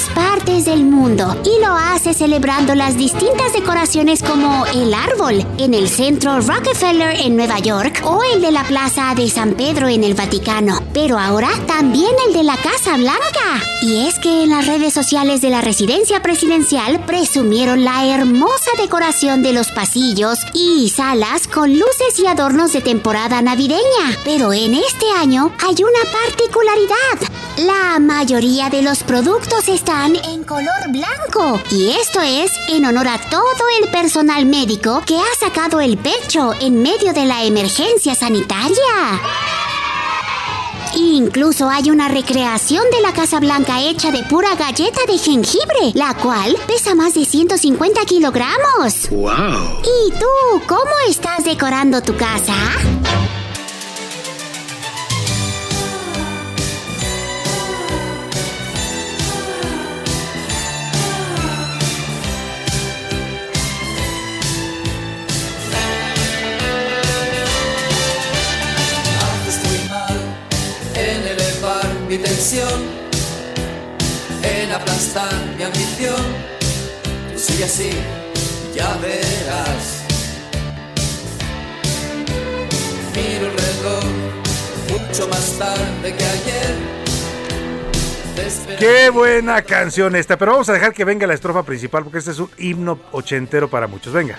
del 0.70 0.86
mundo 0.86 1.36
y 1.44 1.60
lo 1.66 1.74
hace 1.74 2.14
celebrando 2.14 2.76
las 2.76 2.96
distintas 2.96 3.54
decoraciones 3.54 4.22
como 4.22 4.68
el 4.68 4.94
árbol 4.94 5.44
en 5.58 5.74
el 5.74 5.90
centro 5.90 6.40
Rockefeller 6.42 7.22
en 7.22 7.36
Nueva 7.36 7.58
York 7.58 8.04
o 8.06 8.22
el 8.36 8.42
de 8.42 8.52
la 8.52 8.64
Plaza 8.64 9.16
de 9.16 9.28
San 9.32 9.54
Pedro 9.54 9.88
en 9.88 10.04
el 10.04 10.14
Vaticano, 10.14 10.84
pero 10.94 11.18
ahora 11.18 11.50
también 11.66 12.12
el 12.28 12.34
de 12.34 12.44
la 12.44 12.56
Casa 12.58 12.98
Blanca. 12.98 13.64
Y 13.82 14.06
es 14.06 14.20
que 14.20 14.44
en 14.44 14.50
las 14.50 14.68
redes 14.68 14.94
sociales 14.94 15.42
de 15.42 15.50
la 15.50 15.62
residencia 15.62 16.22
presidencial 16.22 17.04
presumieron 17.06 17.84
la 17.84 18.06
hermosa 18.06 18.70
decoración 18.78 19.42
de 19.42 19.54
los 19.54 19.72
pasillos 19.72 20.38
y 20.54 20.90
salas 20.90 21.48
con 21.48 21.72
luces 21.72 22.20
y 22.20 22.28
adornos 22.28 22.74
de 22.74 22.82
temporada 22.82 23.42
navideña. 23.42 24.18
Pero 24.24 24.54
en 24.54 24.76
este 24.76 25.10
año 25.18 25.52
hay 25.66 25.76
una 25.82 26.12
particularidad. 26.12 27.34
La 27.58 28.00
mayoría 28.00 28.70
de 28.70 28.82
los 28.82 29.04
productos 29.04 29.68
están 29.68 30.16
en 30.16 30.44
color 30.44 30.59
blanco. 30.92 31.62
Y 31.72 31.92
esto 31.92 32.22
es 32.22 32.52
en 32.68 32.86
honor 32.86 33.08
a 33.08 33.18
todo 33.30 33.64
el 33.82 33.90
personal 33.90 34.46
médico 34.46 35.02
que 35.06 35.18
ha 35.18 35.40
sacado 35.40 35.80
el 35.82 35.98
pecho 35.98 36.54
en 36.60 36.82
medio 36.82 37.14
de 37.14 37.26
la 37.26 37.44
emergencia 37.44 38.16
sanitaria. 38.16 39.22
Incluso 40.96 41.70
hay 41.70 41.92
una 41.92 42.08
recreación 42.08 42.84
de 42.92 43.02
la 43.02 43.14
Casa 43.14 43.40
Blanca 43.40 43.82
hecha 43.82 44.12
de 44.12 44.24
pura 44.24 44.56
galleta 44.56 45.02
de 45.08 45.18
jengibre, 45.18 45.92
la 45.94 46.16
cual 46.16 46.56
pesa 46.68 46.96
más 46.96 47.14
de 47.14 47.26
150 47.26 48.02
kilogramos. 48.06 49.10
¡Wow! 49.12 49.82
¿Y 49.84 50.12
tú, 50.12 50.66
cómo 50.68 50.92
estás 51.08 51.46
decorando 51.46 52.02
tu 52.02 52.16
casa? 52.16 52.56
Mi 72.52 72.58
tensión, 72.58 72.82
en 74.44 74.72
aplastar 74.72 75.34
mi 75.58 75.64
ambición. 75.64 76.16
Tú 77.34 77.40
sigue 77.40 77.64
así, 77.66 77.92
ya 78.76 78.98
verás. 78.98 80.04
Miro 83.16 83.48
el 83.48 83.58
reloj 83.58 84.04
mucho 84.90 85.28
más 85.28 85.58
tarde 85.60 86.16
que 86.16 86.26
ayer. 86.26 87.00
Qué 88.80 89.10
buena 89.10 89.62
canción 89.62 90.16
esta, 90.16 90.38
pero 90.38 90.54
vamos 90.54 90.70
a 90.70 90.74
dejar 90.74 90.94
que 90.94 91.04
venga 91.04 91.28
la 91.28 91.34
estrofa 91.34 91.64
principal 91.64 92.04
porque 92.04 92.20
este 92.20 92.32
es 92.32 92.40
un 92.40 92.50
himno 92.58 93.00
ochentero 93.12 93.70
para 93.70 93.88
muchos. 93.88 94.14
Venga. 94.14 94.38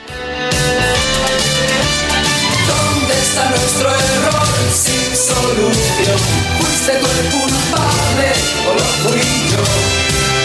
¿Dónde 2.67 3.15
está 3.19 3.51
nuestro 3.51 3.89
error 3.89 4.47
sin 4.73 5.17
solución? 5.17 6.50
¿Fuiste 6.81 6.99
tú 6.99 7.07
el 7.11 7.31
culpable 7.31 8.33
o 8.67 8.73
lo 8.73 8.85
fui 9.03 9.21
yo? 9.53 9.65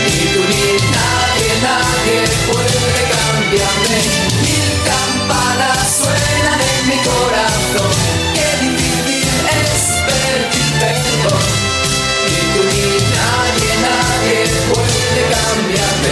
Ni 0.04 0.34
tú 0.34 0.42
ni 0.50 0.64
nadie, 0.92 1.52
nadie 1.64 2.20
puede 2.52 3.04
cambiarme. 3.16 4.00
Mil 4.42 4.68
campanas 4.84 5.80
suenan 5.96 6.60
en 6.60 6.82
mi 6.90 6.98
corazón. 7.08 7.92
Qué 8.34 8.50
difícil 8.66 9.48
es 9.48 9.80
pedir 10.08 10.68
perdón. 10.82 11.46
Ni 12.28 12.42
tú 12.52 12.62
ni 12.68 12.84
nadie, 13.16 13.72
nadie 13.88 14.40
puede 14.74 15.22
cambiarme. 15.32 16.12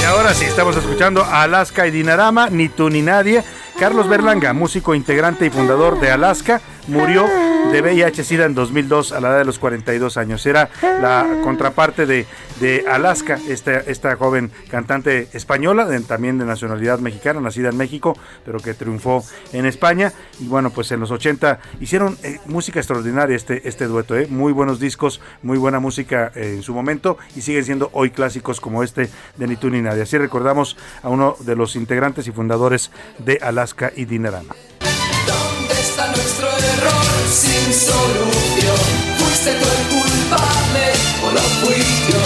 Y 0.00 0.04
ahora 0.04 0.34
sí, 0.34 0.44
estamos 0.44 0.76
escuchando 0.76 1.24
a 1.24 1.42
Alaska 1.42 1.84
y 1.88 1.90
Dinarama, 1.90 2.48
ni 2.48 2.68
tú 2.68 2.90
ni 2.90 3.02
nadie. 3.02 3.42
Carlos 3.76 4.08
Berlanga, 4.08 4.52
músico 4.52 4.94
integrante 4.94 5.46
y 5.46 5.50
fundador 5.50 6.00
de 6.00 6.10
Alaska, 6.10 6.60
murió 6.88 7.26
de 7.72 7.82
VIH-Sida 7.82 8.46
en 8.46 8.54
2002 8.54 9.12
a 9.12 9.20
la 9.20 9.28
edad 9.28 9.38
de 9.38 9.44
los 9.44 9.58
42 9.58 10.16
años. 10.16 10.44
Era 10.46 10.70
la 10.82 11.40
contraparte 11.44 12.06
de, 12.06 12.26
de 12.60 12.84
Alaska, 12.88 13.38
esta, 13.48 13.76
esta 13.80 14.16
joven 14.16 14.50
cantante 14.70 15.28
española, 15.32 15.86
también 16.06 16.38
de 16.38 16.44
nacionalidad 16.44 16.98
mexicana, 16.98 17.40
nacida 17.40 17.68
en 17.68 17.76
México, 17.76 18.16
pero 18.44 18.58
que 18.58 18.74
triunfó 18.74 19.24
en 19.52 19.66
España. 19.66 20.12
Y 20.40 20.46
bueno, 20.46 20.70
pues 20.70 20.90
en 20.92 21.00
los 21.00 21.10
80 21.10 21.60
hicieron 21.80 22.16
eh, 22.22 22.40
música 22.46 22.80
extraordinaria 22.80 23.36
este, 23.36 23.68
este 23.68 23.86
dueto, 23.86 24.16
¿eh? 24.16 24.26
muy 24.28 24.52
buenos 24.52 24.80
discos, 24.80 25.20
muy 25.42 25.58
buena 25.58 25.80
música 25.80 26.32
eh, 26.34 26.54
en 26.56 26.62
su 26.62 26.74
momento 26.74 27.18
y 27.36 27.42
siguen 27.42 27.64
siendo 27.64 27.90
hoy 27.92 28.10
clásicos 28.10 28.60
como 28.60 28.82
este 28.82 29.10
de 29.36 29.46
Ni 29.46 29.56
tú 29.56 29.70
ni 29.70 29.82
nadie. 29.82 30.02
Así 30.02 30.16
recordamos 30.16 30.76
a 31.02 31.08
uno 31.08 31.36
de 31.40 31.54
los 31.54 31.76
integrantes 31.76 32.26
y 32.26 32.32
fundadores 32.32 32.90
de 33.18 33.38
Alaska 33.42 33.92
y 33.94 34.06
Dinarama. 34.06 34.54
¿Dónde 35.98 36.20
está 36.20 36.22
nuestro 36.22 36.46
error 36.46 37.10
sin 37.28 37.74
solución? 37.74 38.86
¿Fuiste 39.18 39.50
tú 39.50 39.66
el 39.66 39.84
culpable 39.98 40.86
o 41.24 41.32
lo 41.32 41.40
fui 41.60 41.82
yo? 42.08 42.22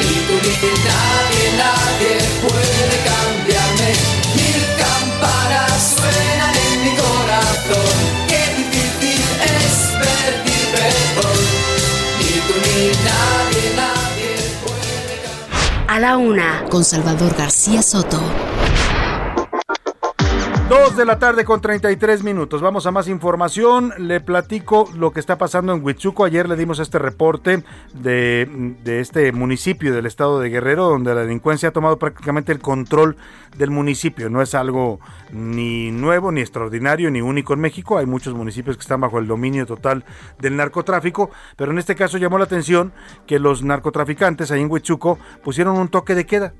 Ni 0.00 0.14
tú 0.26 0.34
ni 0.42 0.54
nadie, 0.88 1.44
nadie 1.58 2.14
puede 2.40 2.96
cambiarme. 3.10 3.90
Mil 4.36 4.60
campanas 4.78 5.96
suenan 5.96 6.54
en 6.56 6.76
mi 6.84 6.92
corazón. 6.96 7.96
Qué 8.26 8.42
difícil 8.56 9.20
es 9.44 9.74
pedir 10.00 10.64
perdón. 10.72 11.38
Ni 12.18 12.32
tú 12.46 12.54
ni 12.64 12.86
nadie, 13.04 13.64
nadie 13.76 14.32
A 15.88 16.00
la 16.00 16.16
una, 16.16 16.64
con 16.70 16.84
Salvador 16.84 17.34
García 17.36 17.82
Soto. 17.82 18.22
Dos 20.68 20.98
de 20.98 21.06
la 21.06 21.18
tarde 21.18 21.46
con 21.46 21.62
33 21.62 22.22
minutos. 22.22 22.60
Vamos 22.60 22.84
a 22.84 22.90
más 22.90 23.08
información. 23.08 23.94
Le 23.96 24.20
platico 24.20 24.86
lo 24.94 25.12
que 25.12 25.20
está 25.20 25.38
pasando 25.38 25.72
en 25.72 25.82
Huitzuco. 25.82 26.26
Ayer 26.26 26.46
le 26.46 26.56
dimos 26.56 26.78
este 26.78 26.98
reporte 26.98 27.64
de, 27.94 28.76
de 28.84 29.00
este 29.00 29.32
municipio 29.32 29.94
del 29.94 30.04
estado 30.04 30.38
de 30.40 30.50
Guerrero, 30.50 30.90
donde 30.90 31.14
la 31.14 31.22
delincuencia 31.22 31.70
ha 31.70 31.72
tomado 31.72 31.98
prácticamente 31.98 32.52
el 32.52 32.58
control 32.58 33.16
del 33.56 33.70
municipio. 33.70 34.28
No 34.28 34.42
es 34.42 34.54
algo 34.54 35.00
ni 35.32 35.90
nuevo, 35.90 36.32
ni 36.32 36.42
extraordinario, 36.42 37.10
ni 37.10 37.22
único 37.22 37.54
en 37.54 37.60
México. 37.60 37.96
Hay 37.96 38.04
muchos 38.04 38.34
municipios 38.34 38.76
que 38.76 38.82
están 38.82 39.00
bajo 39.00 39.18
el 39.18 39.26
dominio 39.26 39.64
total 39.64 40.04
del 40.38 40.54
narcotráfico, 40.54 41.30
pero 41.56 41.72
en 41.72 41.78
este 41.78 41.94
caso 41.94 42.18
llamó 42.18 42.36
la 42.36 42.44
atención 42.44 42.92
que 43.26 43.38
los 43.38 43.62
narcotraficantes 43.62 44.50
ahí 44.50 44.60
en 44.60 44.70
Huitzuco 44.70 45.18
pusieron 45.42 45.78
un 45.78 45.88
toque 45.88 46.14
de 46.14 46.26
queda. 46.26 46.52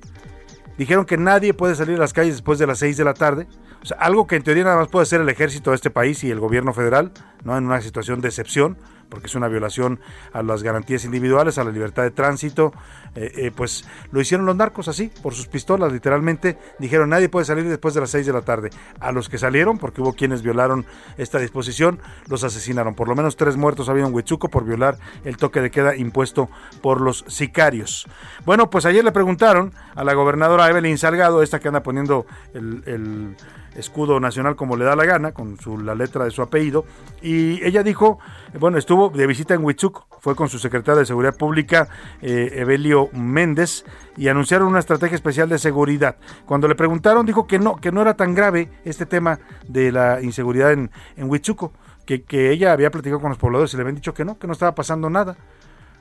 Dijeron 0.76 1.04
que 1.06 1.16
nadie 1.16 1.54
puede 1.54 1.74
salir 1.74 1.96
a 1.96 2.00
las 2.00 2.12
calles 2.12 2.34
después 2.34 2.58
de 2.58 2.66
las 2.66 2.78
6 2.78 2.96
de 2.96 3.04
la 3.04 3.14
tarde. 3.14 3.46
O 3.82 3.86
sea, 3.86 3.96
algo 3.98 4.26
que 4.26 4.36
en 4.36 4.42
teoría 4.42 4.64
nada 4.64 4.76
más 4.76 4.88
puede 4.88 5.04
hacer 5.04 5.20
el 5.20 5.28
ejército 5.28 5.70
de 5.70 5.76
este 5.76 5.90
país 5.90 6.22
y 6.24 6.30
el 6.30 6.40
gobierno 6.40 6.72
federal, 6.72 7.12
¿no? 7.44 7.56
En 7.56 7.64
una 7.64 7.80
situación 7.80 8.20
de 8.20 8.28
excepción, 8.28 8.76
porque 9.08 9.26
es 9.26 9.34
una 9.34 9.48
violación 9.48 10.00
a 10.32 10.42
las 10.42 10.62
garantías 10.62 11.04
individuales, 11.04 11.58
a 11.58 11.64
la 11.64 11.70
libertad 11.70 12.02
de 12.02 12.10
tránsito. 12.10 12.72
Eh, 13.14 13.32
eh, 13.36 13.50
pues 13.54 13.84
lo 14.12 14.20
hicieron 14.20 14.46
los 14.46 14.56
narcos 14.56 14.88
así, 14.88 15.10
por 15.22 15.34
sus 15.34 15.46
pistolas, 15.46 15.92
literalmente. 15.92 16.58
Dijeron 16.78 17.08
nadie 17.08 17.28
puede 17.28 17.46
salir 17.46 17.68
después 17.68 17.94
de 17.94 18.00
las 18.00 18.10
6 18.10 18.26
de 18.26 18.32
la 18.32 18.42
tarde. 18.42 18.70
A 19.00 19.12
los 19.12 19.28
que 19.28 19.38
salieron, 19.38 19.78
porque 19.78 20.00
hubo 20.00 20.12
quienes 20.12 20.42
violaron 20.42 20.86
esta 21.16 21.38
disposición, 21.38 22.00
los 22.28 22.44
asesinaron. 22.44 22.94
Por 22.94 23.08
lo 23.08 23.14
menos 23.14 23.36
tres 23.36 23.56
muertos 23.56 23.88
había 23.88 24.04
en 24.04 24.14
Huichuco 24.14 24.48
por 24.48 24.64
violar 24.64 24.98
el 25.24 25.36
toque 25.36 25.60
de 25.60 25.70
queda 25.70 25.96
impuesto 25.96 26.48
por 26.82 27.00
los 27.00 27.24
sicarios. 27.28 28.06
Bueno, 28.44 28.70
pues 28.70 28.86
ayer 28.86 29.04
le 29.04 29.12
preguntaron 29.12 29.72
a 29.94 30.04
la 30.04 30.14
gobernadora 30.14 30.68
Evelyn 30.68 30.98
Salgado, 30.98 31.42
esta 31.42 31.60
que 31.60 31.68
anda 31.68 31.82
poniendo 31.82 32.26
el 32.54 33.36
escudo 33.78 34.20
nacional 34.20 34.56
como 34.56 34.76
le 34.76 34.84
da 34.84 34.96
la 34.96 35.04
gana, 35.04 35.32
con 35.32 35.58
su, 35.58 35.78
la 35.78 35.94
letra 35.94 36.24
de 36.24 36.30
su 36.30 36.42
apellido, 36.42 36.84
y 37.22 37.64
ella 37.64 37.82
dijo, 37.82 38.18
bueno, 38.58 38.78
estuvo 38.78 39.08
de 39.10 39.26
visita 39.26 39.54
en 39.54 39.64
Huichuco, 39.64 40.06
fue 40.20 40.34
con 40.34 40.48
su 40.48 40.58
secretaria 40.58 41.00
de 41.00 41.06
Seguridad 41.06 41.36
Pública, 41.36 41.88
eh, 42.20 42.50
Evelio 42.56 43.08
Méndez, 43.12 43.84
y 44.16 44.28
anunciaron 44.28 44.68
una 44.68 44.80
estrategia 44.80 45.14
especial 45.14 45.48
de 45.48 45.58
seguridad. 45.58 46.16
Cuando 46.44 46.68
le 46.68 46.74
preguntaron, 46.74 47.24
dijo 47.24 47.46
que 47.46 47.58
no, 47.58 47.76
que 47.76 47.92
no 47.92 48.02
era 48.02 48.14
tan 48.14 48.34
grave 48.34 48.68
este 48.84 49.06
tema 49.06 49.38
de 49.68 49.92
la 49.92 50.20
inseguridad 50.20 50.72
en, 50.72 50.90
en 51.16 51.30
Huichuco, 51.30 51.72
que, 52.04 52.22
que 52.22 52.50
ella 52.50 52.72
había 52.72 52.90
platicado 52.90 53.20
con 53.20 53.30
los 53.30 53.38
pobladores 53.38 53.72
y 53.74 53.76
le 53.76 53.82
habían 53.82 53.96
dicho 53.96 54.14
que 54.14 54.24
no, 54.24 54.38
que 54.38 54.46
no 54.46 54.54
estaba 54.54 54.74
pasando 54.74 55.08
nada. 55.08 55.36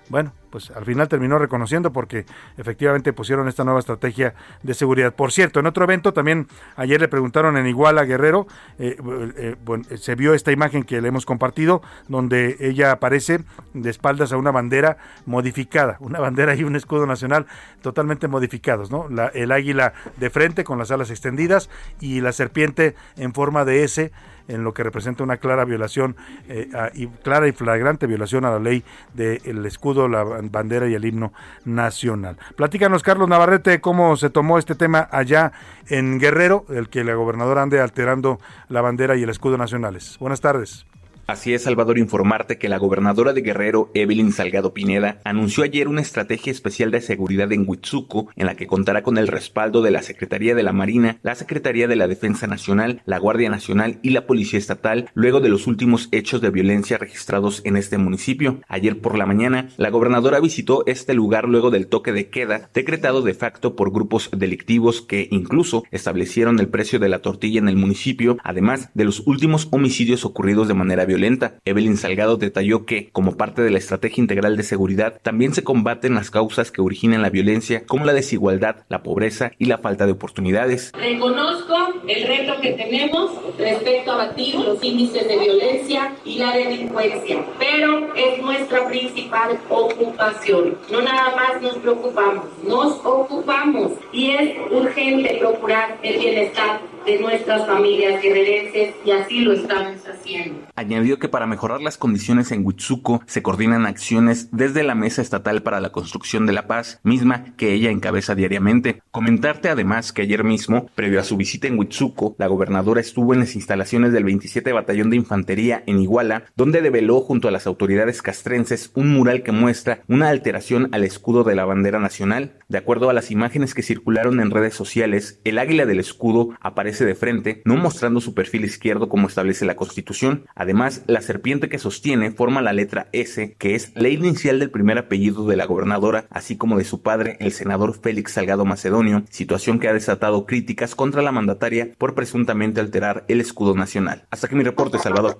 Bueno, 0.09 0.31
pues 0.49 0.71
al 0.71 0.85
final 0.85 1.07
terminó 1.07 1.37
reconociendo 1.39 1.91
porque 1.91 2.25
efectivamente 2.57 3.13
pusieron 3.13 3.47
esta 3.47 3.63
nueva 3.63 3.79
estrategia 3.79 4.33
de 4.63 4.73
seguridad. 4.73 5.13
Por 5.13 5.31
cierto, 5.31 5.59
en 5.59 5.65
otro 5.67 5.83
evento 5.83 6.13
también 6.13 6.47
ayer 6.75 6.99
le 7.01 7.07
preguntaron 7.07 7.57
en 7.57 7.67
Iguala 7.67 8.05
Guerrero, 8.05 8.47
eh, 8.79 8.97
eh, 9.37 9.55
bueno, 9.65 9.83
se 9.97 10.15
vio 10.15 10.33
esta 10.33 10.51
imagen 10.51 10.83
que 10.83 11.01
le 11.01 11.07
hemos 11.09 11.25
compartido 11.25 11.81
donde 12.07 12.57
ella 12.59 12.91
aparece 12.91 13.39
de 13.73 13.89
espaldas 13.89 14.31
a 14.31 14.37
una 14.37 14.51
bandera 14.51 14.97
modificada, 15.25 15.97
una 16.01 16.19
bandera 16.19 16.55
y 16.55 16.63
un 16.63 16.75
escudo 16.75 17.05
nacional 17.05 17.45
totalmente 17.81 18.27
modificados, 18.27 18.91
¿no? 18.91 19.07
La- 19.09 19.27
el 19.27 19.51
águila 19.51 19.93
de 20.17 20.29
frente 20.29 20.63
con 20.63 20.77
las 20.77 20.91
alas 20.91 21.09
extendidas 21.09 21.69
y 21.99 22.21
la 22.21 22.31
serpiente 22.31 22.95
en 23.17 23.33
forma 23.33 23.65
de 23.65 23.83
S 23.83 24.11
en 24.47 24.63
lo 24.63 24.73
que 24.73 24.81
representa 24.81 25.25
una 25.25 25.37
clara 25.37 25.65
violación 25.65 26.15
eh, 26.47 26.69
y 26.93 27.07
clara 27.07 27.49
y 27.49 27.51
flagrante 27.51 28.07
violación 28.07 28.45
a 28.45 28.51
la 28.51 28.59
ley 28.59 28.81
del 29.13 29.65
escudo, 29.65 30.07
la 30.07 30.36
bandera 30.43 30.87
y 30.87 30.93
el 30.93 31.05
himno 31.05 31.33
nacional. 31.65 32.37
Platícanos, 32.55 33.03
Carlos 33.03 33.29
Navarrete, 33.29 33.81
cómo 33.81 34.15
se 34.17 34.29
tomó 34.29 34.57
este 34.57 34.75
tema 34.75 35.07
allá 35.11 35.51
en 35.87 36.19
Guerrero, 36.19 36.65
el 36.69 36.89
que 36.89 37.03
la 37.03 37.13
gobernadora 37.13 37.61
ande 37.61 37.79
alterando 37.79 38.39
la 38.69 38.81
bandera 38.81 39.15
y 39.15 39.23
el 39.23 39.29
escudo 39.29 39.57
nacionales. 39.57 40.17
Buenas 40.19 40.41
tardes. 40.41 40.85
Así 41.27 41.53
es, 41.53 41.63
Salvador, 41.63 41.97
informarte 41.97 42.57
que 42.57 42.69
la 42.69 42.77
gobernadora 42.77 43.33
de 43.33 43.41
Guerrero, 43.41 43.91
Evelyn 43.93 44.31
Salgado 44.31 44.73
Pineda, 44.73 45.19
anunció 45.25 45.65
ayer 45.65 45.89
una 45.89 45.99
estrategia 45.99 46.53
especial 46.53 46.89
de 46.89 47.01
seguridad 47.01 47.51
en 47.51 47.65
Huitzuco, 47.67 48.29
en 48.37 48.45
la 48.45 48.55
que 48.55 48.65
contará 48.65 49.03
con 49.03 49.17
el 49.17 49.27
respaldo 49.27 49.81
de 49.81 49.91
la 49.91 50.03
Secretaría 50.03 50.55
de 50.55 50.63
la 50.63 50.71
Marina, 50.71 51.19
la 51.23 51.35
Secretaría 51.35 51.89
de 51.89 51.97
la 51.97 52.07
Defensa 52.07 52.47
Nacional, 52.47 53.01
la 53.03 53.19
Guardia 53.19 53.49
Nacional 53.49 53.99
y 54.03 54.11
la 54.11 54.25
Policía 54.25 54.57
Estatal, 54.57 55.09
luego 55.15 55.41
de 55.41 55.49
los 55.49 55.67
últimos 55.67 56.07
hechos 56.13 56.39
de 56.39 56.49
violencia 56.49 56.97
registrados 56.97 57.61
en 57.65 57.75
este 57.75 57.97
municipio. 57.97 58.61
Ayer 58.69 59.01
por 59.01 59.17
la 59.17 59.25
mañana, 59.25 59.67
la 59.75 59.89
gobernadora 59.89 60.39
visitó 60.39 60.85
este 60.85 61.13
lugar 61.13 61.49
luego 61.49 61.71
del 61.71 61.87
toque 61.87 62.13
de 62.13 62.29
queda, 62.29 62.69
decretado 62.73 63.21
de 63.21 63.33
facto 63.33 63.75
por 63.75 63.91
grupos 63.91 64.29
delictivos 64.31 65.01
que 65.01 65.27
incluso 65.29 65.83
establecieron 65.91 66.57
el 66.61 66.69
precio 66.69 66.99
de 66.99 67.09
la 67.09 67.19
tortilla 67.19 67.59
en 67.59 67.67
el 67.67 67.75
municipio, 67.75 68.37
además 68.45 68.91
de 68.93 69.03
los 69.03 69.23
últimos 69.27 69.67
homicidios 69.71 70.23
ocurridos 70.23 70.69
de 70.69 70.73
manera 70.73 71.03
violenta 71.03 71.16
Evelyn 71.65 71.97
Salgado 71.97 72.37
detalló 72.37 72.85
que, 72.85 73.09
como 73.11 73.37
parte 73.37 73.61
de 73.61 73.71
la 73.71 73.77
estrategia 73.77 74.21
integral 74.21 74.55
de 74.55 74.63
seguridad, 74.63 75.19
también 75.21 75.53
se 75.53 75.63
combaten 75.63 76.15
las 76.15 76.31
causas 76.31 76.71
que 76.71 76.81
originan 76.81 77.21
la 77.21 77.29
violencia, 77.29 77.85
como 77.85 78.05
la 78.05 78.13
desigualdad, 78.13 78.85
la 78.89 79.03
pobreza 79.03 79.51
y 79.57 79.65
la 79.65 79.79
falta 79.79 80.05
de 80.05 80.11
oportunidades. 80.11 80.91
Reconozco 80.93 81.75
el 82.07 82.27
reto 82.27 82.61
que 82.61 82.73
tenemos 82.73 83.31
respecto 83.57 84.11
a 84.11 84.25
abatir 84.25 84.55
los 84.55 84.83
índices 84.83 85.27
de 85.27 85.37
violencia 85.37 86.15
y 86.23 86.37
la 86.37 86.55
delincuencia, 86.55 87.43
pero 87.57 88.13
es 88.15 88.41
nuestra 88.41 88.87
principal 88.87 89.57
ocupación. 89.69 90.77
No 90.91 91.01
nada 91.01 91.35
más 91.35 91.61
nos 91.61 91.77
preocupamos, 91.77 92.45
nos 92.63 92.93
ocupamos 93.05 93.93
y 94.11 94.31
es 94.31 94.55
urgente 94.71 95.37
procurar 95.39 95.97
el 96.03 96.19
bienestar 96.19 96.79
de 97.07 97.19
nuestras 97.19 97.65
familias 97.65 98.21
guerrerenses 98.21 98.93
y 99.05 99.11
así 99.11 99.39
lo 99.39 99.53
estamos 99.53 100.05
haciendo. 100.05 100.59
Añadió 100.75 101.17
que 101.19 101.29
para 101.29 101.47
mejorar 101.47 101.81
las 101.81 101.97
condiciones 101.97 102.51
en 102.51 102.65
Huitzuco 102.65 103.23
se 103.25 103.41
coordinan 103.41 103.85
acciones 103.85 104.49
desde 104.51 104.83
la 104.83 104.93
Mesa 104.93 105.21
Estatal 105.21 105.63
para 105.63 105.79
la 105.79 105.91
Construcción 105.91 106.45
de 106.45 106.51
la 106.51 106.67
Paz, 106.67 106.99
misma 107.03 107.55
que 107.55 107.71
ella 107.71 107.91
encabeza 107.91 108.35
diariamente. 108.35 109.01
Comentarte 109.09 109.69
además 109.69 110.11
que 110.11 110.23
ayer 110.23 110.43
mismo, 110.43 110.87
previo 110.95 111.21
a 111.21 111.23
su 111.23 111.37
visita 111.37 111.67
en 111.67 111.79
Huitzuco, 111.79 112.35
la 112.37 112.47
gobernadora 112.47 112.99
estuvo 112.99 113.33
en 113.33 113.39
las 113.39 113.55
instalaciones 113.55 114.11
del 114.11 114.25
27 114.25 114.73
Batallón 114.73 115.09
de 115.09 115.15
Infantería 115.15 115.83
en 115.87 115.99
Iguala, 115.99 116.43
donde 116.57 116.81
develó 116.81 117.21
junto 117.21 117.47
a 117.47 117.51
las 117.51 117.67
autoridades 117.67 118.21
castrenses 118.21 118.91
un 118.95 119.13
mural 119.13 119.43
que 119.43 119.53
muestra 119.53 120.01
una 120.09 120.27
alteración 120.27 120.89
al 120.91 121.05
escudo 121.05 121.45
de 121.45 121.55
la 121.55 121.63
bandera 121.63 121.99
nacional. 121.99 122.57
De 122.67 122.77
acuerdo 122.77 123.09
a 123.09 123.13
las 123.13 123.31
imágenes 123.31 123.73
que 123.73 123.81
circularon 123.81 124.41
en 124.41 124.51
redes 124.51 124.73
sociales, 124.73 125.39
el 125.45 125.57
águila 125.57 125.85
del 125.85 126.01
escudo 126.01 126.49
aparece 126.59 126.96
de 127.05 127.15
frente, 127.15 127.61
no 127.65 127.75
mostrando 127.75 128.21
su 128.21 128.33
perfil 128.33 128.65
izquierdo 128.65 129.09
como 129.09 129.27
establece 129.27 129.65
la 129.65 129.75
Constitución. 129.75 130.45
Además, 130.55 131.03
la 131.07 131.21
serpiente 131.21 131.69
que 131.69 131.79
sostiene 131.79 132.31
forma 132.31 132.61
la 132.61 132.73
letra 132.73 133.07
S, 133.11 133.55
que 133.57 133.75
es 133.75 133.91
la 133.95 134.09
inicial 134.09 134.59
del 134.59 134.71
primer 134.71 134.97
apellido 134.97 135.45
de 135.47 135.55
la 135.55 135.65
gobernadora, 135.65 136.25
así 136.29 136.57
como 136.57 136.77
de 136.77 136.83
su 136.83 137.01
padre, 137.01 137.37
el 137.39 137.51
senador 137.51 137.99
Félix 137.99 138.33
Salgado 138.33 138.65
Macedonio, 138.65 139.23
situación 139.29 139.79
que 139.79 139.87
ha 139.87 139.93
desatado 139.93 140.45
críticas 140.45 140.95
contra 140.95 141.21
la 141.21 141.31
mandataria 141.31 141.91
por 141.97 142.15
presuntamente 142.15 142.79
alterar 142.79 143.25
el 143.27 143.41
escudo 143.41 143.75
nacional. 143.75 144.25
Hasta 144.31 144.47
que 144.47 144.55
mi 144.55 144.63
reporte, 144.63 144.99
Salvador. 144.99 145.39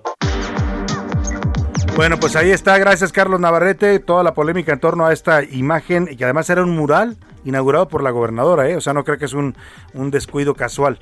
Bueno, 1.98 2.20
pues 2.20 2.36
ahí 2.36 2.52
está, 2.52 2.78
gracias 2.78 3.10
Carlos 3.10 3.40
Navarrete, 3.40 3.98
toda 3.98 4.22
la 4.22 4.32
polémica 4.32 4.72
en 4.72 4.78
torno 4.78 5.04
a 5.04 5.12
esta 5.12 5.42
imagen, 5.42 6.06
que 6.06 6.22
además 6.22 6.48
era 6.48 6.62
un 6.62 6.70
mural 6.76 7.16
inaugurado 7.44 7.88
por 7.88 8.04
la 8.04 8.10
gobernadora, 8.10 8.68
¿eh? 8.68 8.76
o 8.76 8.80
sea, 8.80 8.92
no 8.92 9.02
creo 9.02 9.18
que 9.18 9.24
es 9.24 9.32
un, 9.32 9.56
un 9.94 10.12
descuido 10.12 10.54
casual. 10.54 11.00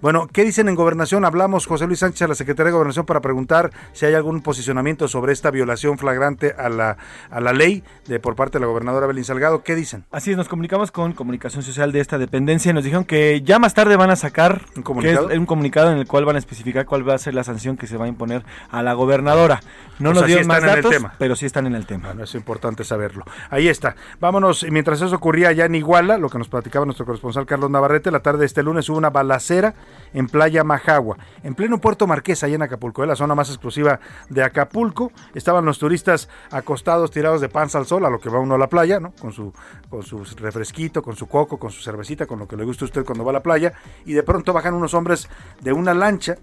Bueno, 0.00 0.28
¿qué 0.32 0.44
dicen 0.44 0.68
en 0.68 0.76
gobernación? 0.76 1.24
Hablamos 1.24 1.66
José 1.66 1.88
Luis 1.88 1.98
Sánchez 1.98 2.22
a 2.22 2.28
la 2.28 2.36
Secretaría 2.36 2.66
de 2.68 2.72
Gobernación 2.74 3.04
para 3.04 3.20
preguntar 3.20 3.72
si 3.92 4.06
hay 4.06 4.14
algún 4.14 4.42
posicionamiento 4.42 5.08
sobre 5.08 5.32
esta 5.32 5.50
violación 5.50 5.98
flagrante 5.98 6.54
a 6.56 6.68
la, 6.68 6.96
a 7.30 7.40
la 7.40 7.52
ley 7.52 7.82
de 8.06 8.20
por 8.20 8.36
parte 8.36 8.58
de 8.58 8.60
la 8.60 8.68
gobernadora 8.68 9.08
Belín 9.08 9.24
Salgado. 9.24 9.64
¿Qué 9.64 9.74
dicen? 9.74 10.04
Así 10.12 10.30
es, 10.30 10.36
nos 10.36 10.48
comunicamos 10.48 10.92
con 10.92 11.14
Comunicación 11.14 11.64
Social 11.64 11.90
de 11.90 11.98
esta 11.98 12.16
dependencia 12.16 12.70
y 12.70 12.74
nos 12.74 12.84
dijeron 12.84 13.04
que 13.04 13.42
ya 13.42 13.58
más 13.58 13.74
tarde 13.74 13.96
van 13.96 14.10
a 14.10 14.14
sacar 14.14 14.62
¿Un 14.76 14.84
comunicado? 14.84 15.30
un 15.36 15.46
comunicado 15.46 15.90
en 15.90 15.98
el 15.98 16.06
cual 16.06 16.24
van 16.24 16.36
a 16.36 16.38
especificar 16.38 16.86
cuál 16.86 17.08
va 17.08 17.14
a 17.14 17.18
ser 17.18 17.34
la 17.34 17.42
sanción 17.42 17.76
que 17.76 17.88
se 17.88 17.96
va 17.96 18.04
a 18.04 18.08
imponer 18.08 18.44
a 18.70 18.84
la 18.84 18.92
gobernadora. 18.92 19.60
No 19.98 20.10
O 20.10 20.12
nos 20.12 20.20
sea, 20.20 20.26
sí 20.28 20.32
dieron 20.34 20.46
más 20.46 20.62
datos, 20.62 20.94
pero 21.18 21.34
sí 21.34 21.44
están 21.44 21.66
en 21.66 21.74
el 21.74 21.86
tema. 21.86 22.06
Bueno, 22.06 22.22
es 22.22 22.34
importante 22.36 22.84
saberlo. 22.84 23.24
Ahí 23.50 23.66
está. 23.66 23.96
Vámonos, 24.20 24.62
y 24.62 24.70
mientras 24.70 25.00
eso 25.02 25.16
ocurría 25.16 25.48
allá 25.48 25.64
en 25.64 25.74
Iguala, 25.74 26.18
lo 26.18 26.28
que 26.30 26.38
nos 26.38 26.48
platicaba 26.48 26.84
nuestro 26.84 27.04
corresponsal 27.04 27.46
Carlos 27.46 27.68
Navarrete, 27.68 28.12
la 28.12 28.20
tarde 28.20 28.38
de 28.40 28.46
este 28.46 28.62
lunes 28.62 28.88
hubo 28.88 28.96
una 28.96 29.10
balacera 29.10 29.74
en 30.12 30.26
Playa 30.26 30.64
Majagua, 30.64 31.16
en 31.42 31.54
pleno 31.54 31.80
Puerto 31.80 32.06
Marqués, 32.06 32.42
allá 32.42 32.54
en 32.54 32.62
Acapulco, 32.62 33.04
la 33.04 33.16
zona 33.16 33.34
más 33.34 33.48
exclusiva 33.48 34.00
de 34.28 34.42
Acapulco. 34.42 35.12
Estaban 35.34 35.64
los 35.64 35.78
turistas 35.78 36.28
acostados, 36.50 37.10
tirados 37.10 37.40
de 37.40 37.48
panza 37.48 37.78
al 37.78 37.86
sol, 37.86 38.04
a 38.04 38.10
lo 38.10 38.18
que 38.18 38.30
va 38.30 38.38
uno 38.38 38.54
a 38.54 38.58
la 38.58 38.68
playa, 38.68 39.00
¿no? 39.00 39.12
Con 39.20 39.32
su, 39.32 39.52
con 39.88 40.02
su 40.02 40.24
refresquito, 40.36 41.02
con 41.02 41.16
su 41.16 41.26
coco, 41.28 41.58
con 41.58 41.70
su 41.70 41.82
cervecita, 41.82 42.26
con 42.26 42.38
lo 42.38 42.48
que 42.48 42.56
le 42.56 42.64
gusta 42.64 42.84
a 42.84 42.86
usted 42.86 43.04
cuando 43.04 43.24
va 43.24 43.30
a 43.30 43.34
la 43.34 43.42
playa, 43.42 43.72
y 44.04 44.12
de 44.12 44.22
pronto 44.22 44.52
bajan 44.52 44.74
unos 44.74 44.94
hombres 44.94 45.28
de 45.60 45.72
una 45.72 45.94
lancha, 45.94 46.36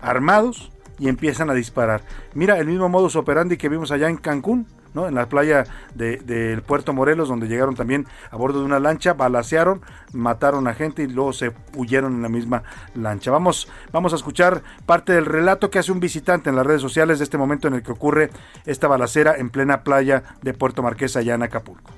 armados, 0.00 0.72
y 0.98 1.08
empiezan 1.08 1.50
a 1.50 1.54
disparar. 1.54 2.02
Mira 2.34 2.58
el 2.58 2.66
mismo 2.66 2.88
modus 2.88 3.16
operandi 3.16 3.56
que 3.56 3.68
vimos 3.68 3.90
allá 3.90 4.08
en 4.08 4.16
Cancún, 4.16 4.66
¿no? 4.94 5.08
En 5.08 5.14
la 5.14 5.26
playa 5.28 5.64
de- 5.94 6.18
del 6.18 6.62
Puerto 6.62 6.92
Morelos, 6.92 7.28
donde 7.28 7.48
llegaron 7.48 7.74
también 7.74 8.06
a 8.30 8.36
bordo 8.36 8.60
de 8.60 8.66
una 8.66 8.78
lancha, 8.80 9.14
balacearon, 9.14 9.82
mataron 10.12 10.66
a 10.68 10.74
gente 10.74 11.02
y 11.02 11.06
luego 11.08 11.32
se 11.32 11.52
huyeron 11.76 12.14
en 12.14 12.22
la 12.22 12.28
misma 12.28 12.62
lancha. 12.94 13.30
Vamos, 13.30 13.68
vamos 13.92 14.12
a 14.12 14.16
escuchar 14.16 14.62
parte 14.86 15.12
del 15.12 15.26
relato 15.26 15.70
que 15.70 15.78
hace 15.78 15.92
un 15.92 16.00
visitante 16.00 16.50
en 16.50 16.56
las 16.56 16.66
redes 16.66 16.80
sociales 16.82 17.18
de 17.18 17.24
este 17.24 17.38
momento 17.38 17.68
en 17.68 17.74
el 17.74 17.82
que 17.82 17.92
ocurre 17.92 18.30
esta 18.66 18.88
balacera 18.88 19.34
en 19.36 19.50
plena 19.50 19.82
playa 19.82 20.22
de 20.42 20.54
Puerto 20.54 20.82
Marqués, 20.82 21.16
allá 21.16 21.34
en 21.34 21.42
Acapulco. 21.42 21.90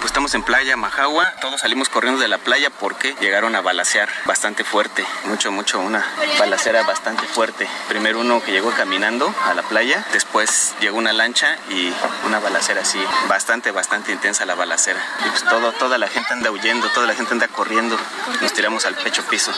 Pues 0.00 0.12
estamos 0.12 0.34
en 0.34 0.42
playa 0.42 0.78
Majagua, 0.78 1.30
todos 1.42 1.60
salimos 1.60 1.90
corriendo 1.90 2.22
de 2.22 2.28
la 2.28 2.38
playa 2.38 2.70
porque 2.70 3.14
llegaron 3.20 3.54
a 3.54 3.60
balacear 3.60 4.08
bastante 4.24 4.64
fuerte, 4.64 5.04
mucho, 5.24 5.52
mucho, 5.52 5.78
una 5.78 6.02
balacera 6.38 6.82
bastante 6.84 7.26
fuerte. 7.26 7.68
Primero 7.86 8.20
uno 8.20 8.42
que 8.42 8.50
llegó 8.50 8.70
caminando 8.70 9.30
a 9.44 9.52
la 9.52 9.62
playa, 9.62 10.02
después 10.14 10.74
llegó 10.80 10.96
una 10.96 11.12
lancha 11.12 11.54
y 11.68 11.92
una 12.24 12.38
balacera 12.38 12.80
así, 12.80 12.98
bastante, 13.28 13.72
bastante 13.72 14.10
intensa 14.10 14.46
la 14.46 14.54
balacera. 14.54 15.00
Y 15.26 15.28
pues 15.28 15.44
todo, 15.44 15.70
toda 15.72 15.98
la 15.98 16.08
gente 16.08 16.32
anda 16.32 16.50
huyendo, 16.50 16.88
toda 16.92 17.06
la 17.06 17.14
gente 17.14 17.34
anda 17.34 17.48
corriendo, 17.48 17.98
nos 18.40 18.54
tiramos 18.54 18.86
al 18.86 18.94
pecho 18.94 19.22
piso, 19.24 19.52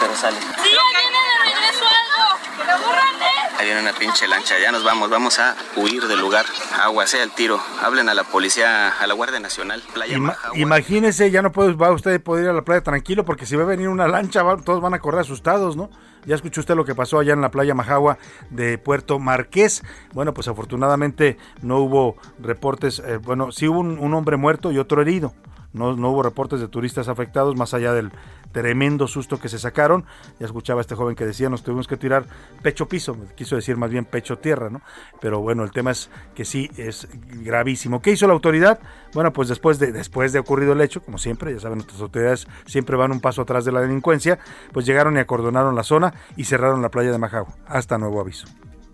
pero 0.00 0.16
sale. 0.16 0.38
Sí, 0.40 0.70
viene 0.70 1.18
de 1.18 1.52
regreso 1.52 1.84
algo. 1.84 3.39
Ahí 3.60 3.66
viene 3.66 3.82
una 3.82 3.92
pinche 3.92 4.26
lancha, 4.26 4.54
ya 4.58 4.72
nos 4.72 4.82
vamos, 4.84 5.10
vamos 5.10 5.38
a 5.38 5.54
huir 5.76 6.06
del 6.06 6.18
lugar. 6.18 6.46
Agua, 6.82 7.06
sea 7.06 7.22
el 7.22 7.30
tiro, 7.30 7.60
hablen 7.82 8.08
a 8.08 8.14
la 8.14 8.24
policía, 8.24 8.88
a 8.88 9.06
la 9.06 9.12
Guardia 9.12 9.38
Nacional, 9.38 9.82
playa 9.92 10.16
Ima- 10.16 10.34
imagínese, 10.54 11.30
ya 11.30 11.42
no 11.42 11.52
puede, 11.52 11.74
va 11.74 11.90
usted 11.92 12.22
poder 12.22 12.44
ir 12.44 12.50
a 12.50 12.54
la 12.54 12.62
playa 12.62 12.82
tranquilo 12.82 13.26
porque 13.26 13.44
si 13.44 13.56
va 13.56 13.64
a 13.64 13.66
venir 13.66 13.88
una 13.88 14.08
lancha, 14.08 14.42
va- 14.42 14.56
todos 14.56 14.80
van 14.80 14.94
a 14.94 14.98
correr 14.98 15.20
asustados, 15.20 15.76
¿no? 15.76 15.90
Ya 16.24 16.36
escuchó 16.36 16.62
usted 16.62 16.74
lo 16.74 16.86
que 16.86 16.94
pasó 16.94 17.18
allá 17.18 17.34
en 17.34 17.42
la 17.42 17.50
playa 17.50 17.74
Majagua 17.74 18.16
de 18.48 18.78
Puerto 18.78 19.18
Marqués. 19.18 19.82
Bueno, 20.14 20.32
pues 20.32 20.48
afortunadamente 20.48 21.36
no 21.60 21.80
hubo 21.80 22.16
reportes, 22.38 23.00
eh, 23.00 23.18
bueno, 23.18 23.52
sí 23.52 23.68
hubo 23.68 23.80
un, 23.80 23.98
un 23.98 24.14
hombre 24.14 24.38
muerto 24.38 24.72
y 24.72 24.78
otro 24.78 25.02
herido. 25.02 25.34
No, 25.72 25.94
no 25.96 26.10
hubo 26.10 26.22
reportes 26.22 26.60
de 26.60 26.68
turistas 26.68 27.08
afectados 27.08 27.56
más 27.56 27.74
allá 27.74 27.92
del 27.92 28.10
tremendo 28.52 29.06
susto 29.06 29.38
que 29.38 29.48
se 29.48 29.58
sacaron. 29.58 30.04
Ya 30.38 30.46
escuchaba 30.46 30.80
a 30.80 30.82
este 30.82 30.94
joven 30.94 31.14
que 31.14 31.24
decía, 31.24 31.48
nos 31.48 31.62
tuvimos 31.62 31.86
que 31.86 31.96
tirar 31.96 32.26
pecho 32.62 32.88
piso, 32.88 33.16
quiso 33.36 33.56
decir 33.56 33.76
más 33.76 33.90
bien 33.90 34.04
pecho 34.04 34.38
tierra, 34.38 34.70
¿no? 34.70 34.80
Pero 35.20 35.40
bueno, 35.40 35.62
el 35.62 35.70
tema 35.70 35.92
es 35.92 36.10
que 36.34 36.44
sí 36.44 36.70
es 36.76 37.08
gravísimo. 37.42 38.02
¿Qué 38.02 38.12
hizo 38.12 38.26
la 38.26 38.32
autoridad? 38.32 38.80
Bueno, 39.14 39.32
pues 39.32 39.48
después 39.48 39.78
de, 39.78 39.92
después 39.92 40.32
de 40.32 40.38
ocurrido 40.38 40.72
el 40.72 40.80
hecho, 40.80 41.02
como 41.02 41.18
siempre, 41.18 41.52
ya 41.52 41.60
saben, 41.60 41.78
nuestras 41.78 42.00
autoridades 42.00 42.46
siempre 42.66 42.96
van 42.96 43.12
un 43.12 43.20
paso 43.20 43.42
atrás 43.42 43.64
de 43.64 43.72
la 43.72 43.80
delincuencia, 43.80 44.38
pues 44.72 44.86
llegaron 44.86 45.16
y 45.16 45.20
acordonaron 45.20 45.74
la 45.74 45.84
zona 45.84 46.14
y 46.36 46.44
cerraron 46.44 46.82
la 46.82 46.90
playa 46.90 47.12
de 47.12 47.18
Majagua, 47.18 47.54
hasta 47.66 47.98
nuevo 47.98 48.20
aviso. 48.20 48.46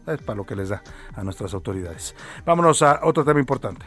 Es 0.06 0.22
para 0.22 0.36
lo 0.36 0.46
que 0.46 0.54
les 0.54 0.68
da 0.68 0.82
a 1.14 1.24
nuestras 1.24 1.52
autoridades. 1.54 2.14
Vámonos 2.44 2.82
a 2.82 3.00
otro 3.02 3.24
tema 3.24 3.40
importante. 3.40 3.86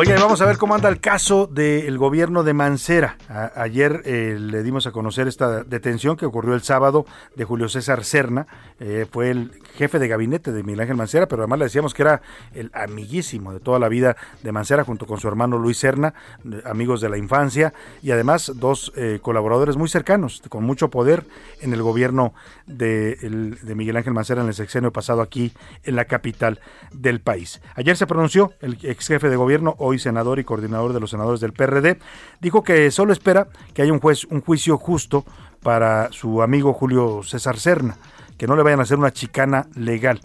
Oye, 0.00 0.14
vamos 0.14 0.40
a 0.40 0.46
ver 0.46 0.58
cómo 0.58 0.76
anda 0.76 0.88
el 0.88 1.00
caso 1.00 1.48
del 1.48 1.98
gobierno 1.98 2.44
de 2.44 2.52
Mancera. 2.52 3.16
Ayer 3.56 4.02
eh, 4.04 4.36
le 4.38 4.62
dimos 4.62 4.86
a 4.86 4.92
conocer 4.92 5.26
esta 5.26 5.64
detención 5.64 6.16
que 6.16 6.24
ocurrió 6.24 6.54
el 6.54 6.62
sábado 6.62 7.04
de 7.34 7.44
Julio 7.44 7.68
César 7.68 8.04
Serna. 8.04 8.46
Eh, 8.78 9.06
fue 9.10 9.30
el 9.30 9.60
jefe 9.74 9.98
de 9.98 10.06
gabinete 10.06 10.52
de 10.52 10.62
Miguel 10.62 10.82
Ángel 10.82 10.96
Mancera, 10.96 11.26
pero 11.26 11.42
además 11.42 11.58
le 11.58 11.64
decíamos 11.64 11.94
que 11.94 12.02
era 12.02 12.22
el 12.54 12.70
amiguísimo 12.74 13.52
de 13.52 13.58
toda 13.58 13.80
la 13.80 13.88
vida 13.88 14.16
de 14.44 14.52
Mancera, 14.52 14.84
junto 14.84 15.04
con 15.04 15.18
su 15.18 15.26
hermano 15.26 15.58
Luis 15.58 15.78
Serna, 15.78 16.14
eh, 16.44 16.62
amigos 16.64 17.00
de 17.00 17.08
la 17.08 17.18
infancia, 17.18 17.74
y 18.00 18.12
además 18.12 18.52
dos 18.54 18.92
eh, 18.94 19.18
colaboradores 19.20 19.76
muy 19.76 19.88
cercanos, 19.88 20.42
con 20.48 20.62
mucho 20.62 20.90
poder 20.90 21.24
en 21.60 21.72
el 21.72 21.82
gobierno 21.82 22.34
de, 22.68 23.16
de 23.62 23.74
Miguel 23.74 23.96
Ángel 23.96 24.14
Mancera 24.14 24.42
en 24.42 24.46
el 24.46 24.54
sexenio 24.54 24.92
pasado 24.92 25.22
aquí 25.22 25.52
en 25.82 25.96
la 25.96 26.04
capital 26.04 26.60
del 26.92 27.20
país. 27.20 27.60
Ayer 27.74 27.96
se 27.96 28.06
pronunció 28.06 28.52
el 28.60 28.78
ex 28.80 29.08
jefe 29.08 29.28
de 29.28 29.34
gobierno, 29.34 29.74
hoy 29.88 29.98
senador 29.98 30.38
y 30.38 30.44
coordinador 30.44 30.92
de 30.92 31.00
los 31.00 31.10
senadores 31.10 31.40
del 31.40 31.52
PRD, 31.52 31.98
dijo 32.40 32.62
que 32.62 32.90
solo 32.90 33.12
espera 33.12 33.48
que 33.74 33.82
haya 33.82 33.92
un 33.92 34.00
juez, 34.00 34.24
un 34.24 34.40
juicio 34.40 34.78
justo 34.78 35.24
para 35.62 36.12
su 36.12 36.42
amigo 36.42 36.72
Julio 36.72 37.22
César 37.22 37.58
Serna, 37.58 37.96
que 38.36 38.46
no 38.46 38.56
le 38.56 38.62
vayan 38.62 38.80
a 38.80 38.84
hacer 38.84 38.98
una 38.98 39.12
chicana 39.12 39.66
legal 39.74 40.20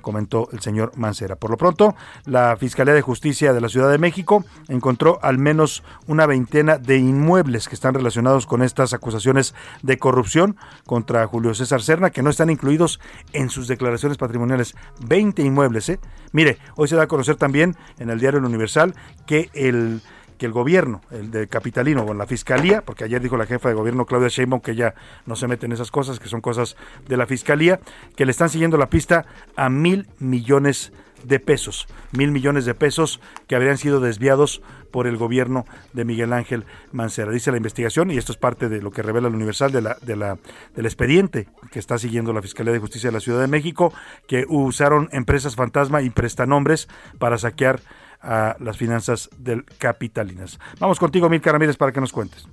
comentó 0.00 0.48
el 0.52 0.60
señor 0.60 0.92
Mancera. 0.96 1.36
Por 1.36 1.50
lo 1.50 1.56
pronto, 1.56 1.94
la 2.24 2.56
Fiscalía 2.56 2.94
de 2.94 3.02
Justicia 3.02 3.52
de 3.52 3.60
la 3.60 3.68
Ciudad 3.68 3.90
de 3.90 3.98
México 3.98 4.44
encontró 4.68 5.18
al 5.22 5.38
menos 5.38 5.82
una 6.06 6.26
veintena 6.26 6.78
de 6.78 6.98
inmuebles 6.98 7.68
que 7.68 7.74
están 7.74 7.94
relacionados 7.94 8.46
con 8.46 8.62
estas 8.62 8.92
acusaciones 8.92 9.54
de 9.82 9.98
corrupción 9.98 10.56
contra 10.86 11.26
Julio 11.26 11.54
César 11.54 11.82
Serna, 11.82 12.10
que 12.10 12.22
no 12.22 12.30
están 12.30 12.50
incluidos 12.50 13.00
en 13.32 13.50
sus 13.50 13.68
declaraciones 13.68 14.18
patrimoniales. 14.18 14.74
20 15.06 15.42
inmuebles, 15.42 15.88
¿eh? 15.88 16.00
Mire, 16.32 16.58
hoy 16.76 16.88
se 16.88 16.96
da 16.96 17.02
a 17.04 17.08
conocer 17.08 17.36
también 17.36 17.76
en 17.98 18.10
el 18.10 18.20
diario 18.20 18.38
El 18.38 18.46
Universal 18.46 18.94
que 19.26 19.50
el 19.54 20.02
que 20.40 20.46
el 20.46 20.52
gobierno, 20.52 21.02
el 21.10 21.30
de 21.30 21.48
capitalino 21.48 22.02
o 22.02 22.14
la 22.14 22.26
fiscalía, 22.26 22.80
porque 22.80 23.04
ayer 23.04 23.20
dijo 23.20 23.36
la 23.36 23.44
jefa 23.44 23.68
de 23.68 23.74
gobierno 23.74 24.06
Claudia 24.06 24.28
Sheinbaum 24.28 24.62
que 24.62 24.74
ya 24.74 24.94
no 25.26 25.36
se 25.36 25.46
mete 25.46 25.66
en 25.66 25.72
esas 25.72 25.90
cosas, 25.90 26.18
que 26.18 26.28
son 26.28 26.40
cosas 26.40 26.78
de 27.06 27.18
la 27.18 27.26
fiscalía, 27.26 27.78
que 28.16 28.24
le 28.24 28.30
están 28.30 28.48
siguiendo 28.48 28.78
la 28.78 28.88
pista 28.88 29.26
a 29.54 29.68
mil 29.68 30.08
millones 30.18 30.94
de 31.24 31.40
pesos, 31.40 31.86
mil 32.12 32.30
millones 32.30 32.64
de 32.64 32.72
pesos 32.72 33.20
que 33.48 33.54
habrían 33.54 33.76
sido 33.76 34.00
desviados 34.00 34.62
por 34.90 35.06
el 35.06 35.18
gobierno 35.18 35.66
de 35.92 36.06
Miguel 36.06 36.32
Ángel 36.32 36.64
Mancera. 36.90 37.30
Dice 37.32 37.50
la 37.50 37.58
investigación, 37.58 38.10
y 38.10 38.16
esto 38.16 38.32
es 38.32 38.38
parte 38.38 38.70
de 38.70 38.80
lo 38.80 38.92
que 38.92 39.02
revela 39.02 39.28
el 39.28 39.34
Universal 39.34 39.72
de 39.72 39.82
la, 39.82 39.98
de 40.00 40.16
la, 40.16 40.38
del 40.74 40.86
expediente 40.86 41.48
que 41.70 41.78
está 41.78 41.98
siguiendo 41.98 42.32
la 42.32 42.40
Fiscalía 42.40 42.72
de 42.72 42.78
Justicia 42.78 43.10
de 43.10 43.14
la 43.14 43.20
Ciudad 43.20 43.42
de 43.42 43.46
México, 43.46 43.92
que 44.26 44.46
usaron 44.48 45.10
empresas 45.12 45.54
fantasma 45.54 46.00
y 46.00 46.08
prestanombres 46.08 46.88
para 47.18 47.36
saquear 47.36 47.80
a 48.20 48.56
las 48.58 48.76
finanzas 48.76 49.30
del 49.36 49.64
capitalinas. 49.78 50.58
Vamos 50.78 50.98
contigo, 50.98 51.28
Milka 51.28 51.52
Ramírez, 51.52 51.76
para 51.76 51.92
que 51.92 52.00
nos 52.00 52.12
cuentes. 52.12 52.46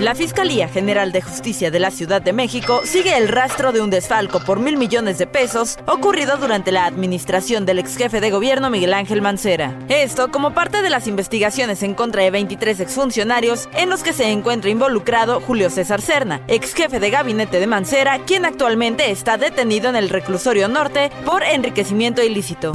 La 0.00 0.14
Fiscalía 0.14 0.68
General 0.68 1.10
de 1.10 1.22
Justicia 1.22 1.70
de 1.70 1.80
la 1.80 1.90
Ciudad 1.90 2.20
de 2.20 2.34
México 2.34 2.82
sigue 2.84 3.16
el 3.16 3.28
rastro 3.28 3.72
de 3.72 3.80
un 3.80 3.88
desfalco 3.88 4.40
por 4.40 4.60
mil 4.60 4.76
millones 4.76 5.16
de 5.16 5.26
pesos 5.26 5.78
ocurrido 5.86 6.36
durante 6.36 6.70
la 6.70 6.84
administración 6.84 7.64
del 7.64 7.78
ex 7.78 7.96
jefe 7.96 8.20
de 8.20 8.30
gobierno 8.30 8.68
Miguel 8.68 8.92
Ángel 8.92 9.22
Mancera. 9.22 9.74
Esto 9.88 10.30
como 10.30 10.52
parte 10.52 10.82
de 10.82 10.90
las 10.90 11.06
investigaciones 11.06 11.82
en 11.82 11.94
contra 11.94 12.22
de 12.22 12.30
23 12.30 12.78
exfuncionarios 12.80 13.70
en 13.72 13.88
los 13.88 14.02
que 14.02 14.12
se 14.12 14.30
encuentra 14.30 14.68
involucrado 14.68 15.40
Julio 15.40 15.70
César 15.70 16.02
Serna, 16.02 16.42
ex 16.46 16.74
jefe 16.74 17.00
de 17.00 17.08
gabinete 17.08 17.58
de 17.58 17.66
Mancera, 17.66 18.18
quien 18.26 18.44
actualmente 18.44 19.10
está 19.10 19.38
detenido 19.38 19.88
en 19.88 19.96
el 19.96 20.10
reclusorio 20.10 20.68
norte 20.68 21.10
por 21.24 21.42
enriquecimiento 21.42 22.22
ilícito. 22.22 22.72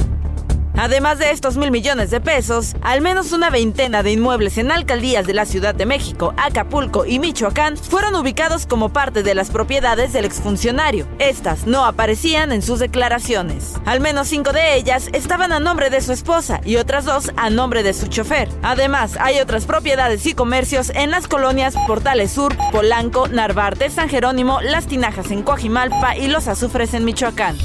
Además 0.82 1.20
de 1.20 1.30
estos 1.30 1.56
mil 1.56 1.70
millones 1.70 2.10
de 2.10 2.20
pesos, 2.20 2.74
al 2.82 3.02
menos 3.02 3.30
una 3.30 3.50
veintena 3.50 4.02
de 4.02 4.10
inmuebles 4.10 4.58
en 4.58 4.72
alcaldías 4.72 5.28
de 5.28 5.32
la 5.32 5.46
Ciudad 5.46 5.76
de 5.76 5.86
México, 5.86 6.34
Acapulco 6.36 7.06
y 7.06 7.20
Michoacán 7.20 7.76
fueron 7.76 8.16
ubicados 8.16 8.66
como 8.66 8.88
parte 8.88 9.22
de 9.22 9.36
las 9.36 9.52
propiedades 9.52 10.12
del 10.12 10.24
exfuncionario. 10.24 11.06
Estas 11.20 11.68
no 11.68 11.84
aparecían 11.84 12.50
en 12.50 12.62
sus 12.62 12.80
declaraciones. 12.80 13.74
Al 13.84 14.00
menos 14.00 14.26
cinco 14.26 14.52
de 14.52 14.74
ellas 14.74 15.08
estaban 15.12 15.52
a 15.52 15.60
nombre 15.60 15.88
de 15.88 16.00
su 16.00 16.10
esposa 16.10 16.60
y 16.64 16.74
otras 16.74 17.04
dos 17.04 17.30
a 17.36 17.48
nombre 17.48 17.84
de 17.84 17.94
su 17.94 18.08
chofer. 18.08 18.48
Además, 18.64 19.16
hay 19.20 19.38
otras 19.38 19.66
propiedades 19.66 20.26
y 20.26 20.34
comercios 20.34 20.90
en 20.96 21.12
las 21.12 21.28
colonias 21.28 21.76
Portales 21.86 22.32
Sur, 22.32 22.56
Polanco, 22.72 23.28
Narvarte, 23.28 23.88
San 23.88 24.08
Jerónimo, 24.08 24.60
Las 24.60 24.88
Tinajas 24.88 25.30
en 25.30 25.44
Coajimalpa 25.44 26.16
y 26.16 26.26
Los 26.26 26.48
Azufres 26.48 26.92
en 26.94 27.04
Michoacán. 27.04 27.56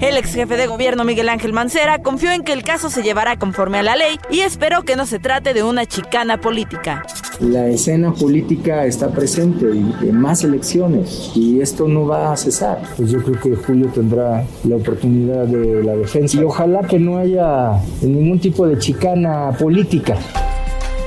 El 0.00 0.18
ex 0.18 0.34
jefe 0.34 0.58
de 0.58 0.66
gobierno 0.66 1.04
Miguel 1.04 1.30
Ángel 1.30 1.54
Mancera 1.54 2.02
confió 2.02 2.30
en 2.30 2.42
que 2.46 2.52
el 2.52 2.62
caso 2.62 2.88
se 2.90 3.02
llevará 3.02 3.36
conforme 3.36 3.80
a 3.80 3.82
la 3.82 3.96
ley 3.96 4.18
y 4.30 4.40
esperó 4.40 4.84
que 4.84 4.94
no 4.94 5.04
se 5.04 5.18
trate 5.18 5.52
de 5.52 5.64
una 5.64 5.84
chicana 5.84 6.40
política. 6.40 7.04
La 7.40 7.66
escena 7.66 8.14
política 8.14 8.86
está 8.86 9.10
presente 9.10 9.66
y 9.66 10.08
en 10.08 10.20
más 10.20 10.44
elecciones 10.44 11.32
y 11.34 11.60
esto 11.60 11.88
no 11.88 12.06
va 12.06 12.32
a 12.32 12.36
cesar. 12.36 12.80
Pues 12.96 13.10
yo 13.10 13.20
creo 13.22 13.40
que 13.40 13.56
Julio 13.56 13.88
tendrá 13.88 14.44
la 14.62 14.76
oportunidad 14.76 15.44
de 15.46 15.82
la 15.82 15.96
defensa 15.96 16.38
y 16.38 16.44
ojalá 16.44 16.86
que 16.86 17.00
no 17.00 17.18
haya 17.18 17.72
ningún 18.00 18.38
tipo 18.38 18.64
de 18.66 18.78
chicana 18.78 19.50
política. 19.58 20.16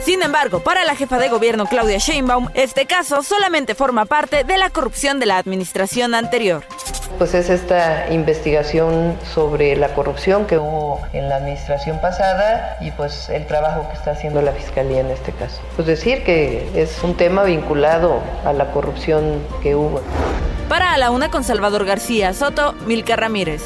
Sin 0.03 0.21
embargo, 0.21 0.59
para 0.59 0.83
la 0.83 0.95
jefa 0.95 1.19
de 1.19 1.29
gobierno 1.29 1.67
Claudia 1.67 1.99
Sheinbaum, 1.99 2.49
este 2.53 2.85
caso 2.85 3.23
solamente 3.23 3.75
forma 3.75 4.03
parte 4.05 4.43
de 4.43 4.57
la 4.57 4.69
corrupción 4.69 5.21
de 5.21 5.25
la 5.25 5.37
administración 5.37 6.15
anterior. 6.15 6.63
Pues 7.17 7.33
es 7.33 7.49
esta 7.49 8.11
investigación 8.11 9.17
sobre 9.33 9.75
la 9.75 9.89
corrupción 9.93 10.45
que 10.45 10.57
hubo 10.57 11.01
en 11.11 11.27
la 11.27 11.37
administración 11.37 11.99
pasada 11.99 12.77
y 12.79 12.91
pues 12.91 13.29
el 13.29 13.45
trabajo 13.45 13.87
que 13.89 13.97
está 13.97 14.11
haciendo 14.11 14.41
la 14.41 14.53
fiscalía 14.53 15.01
en 15.01 15.11
este 15.11 15.31
caso. 15.33 15.59
Pues 15.75 15.87
decir 15.87 16.23
que 16.23 16.69
es 16.75 17.03
un 17.03 17.15
tema 17.15 17.43
vinculado 17.43 18.21
a 18.45 18.53
la 18.53 18.71
corrupción 18.71 19.41
que 19.61 19.75
hubo. 19.75 20.01
Para 20.69 20.93
a 20.93 20.97
la 20.97 21.11
una 21.11 21.29
con 21.29 21.43
Salvador 21.43 21.83
García 21.83 22.33
Soto, 22.33 22.73
Milka 22.85 23.15
Ramírez. 23.15 23.63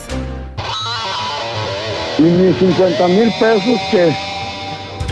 Y 2.17 2.23
mis 2.23 2.57
50 2.57 3.07
mil 3.07 3.33
pesos 3.39 3.79
que 3.91 4.32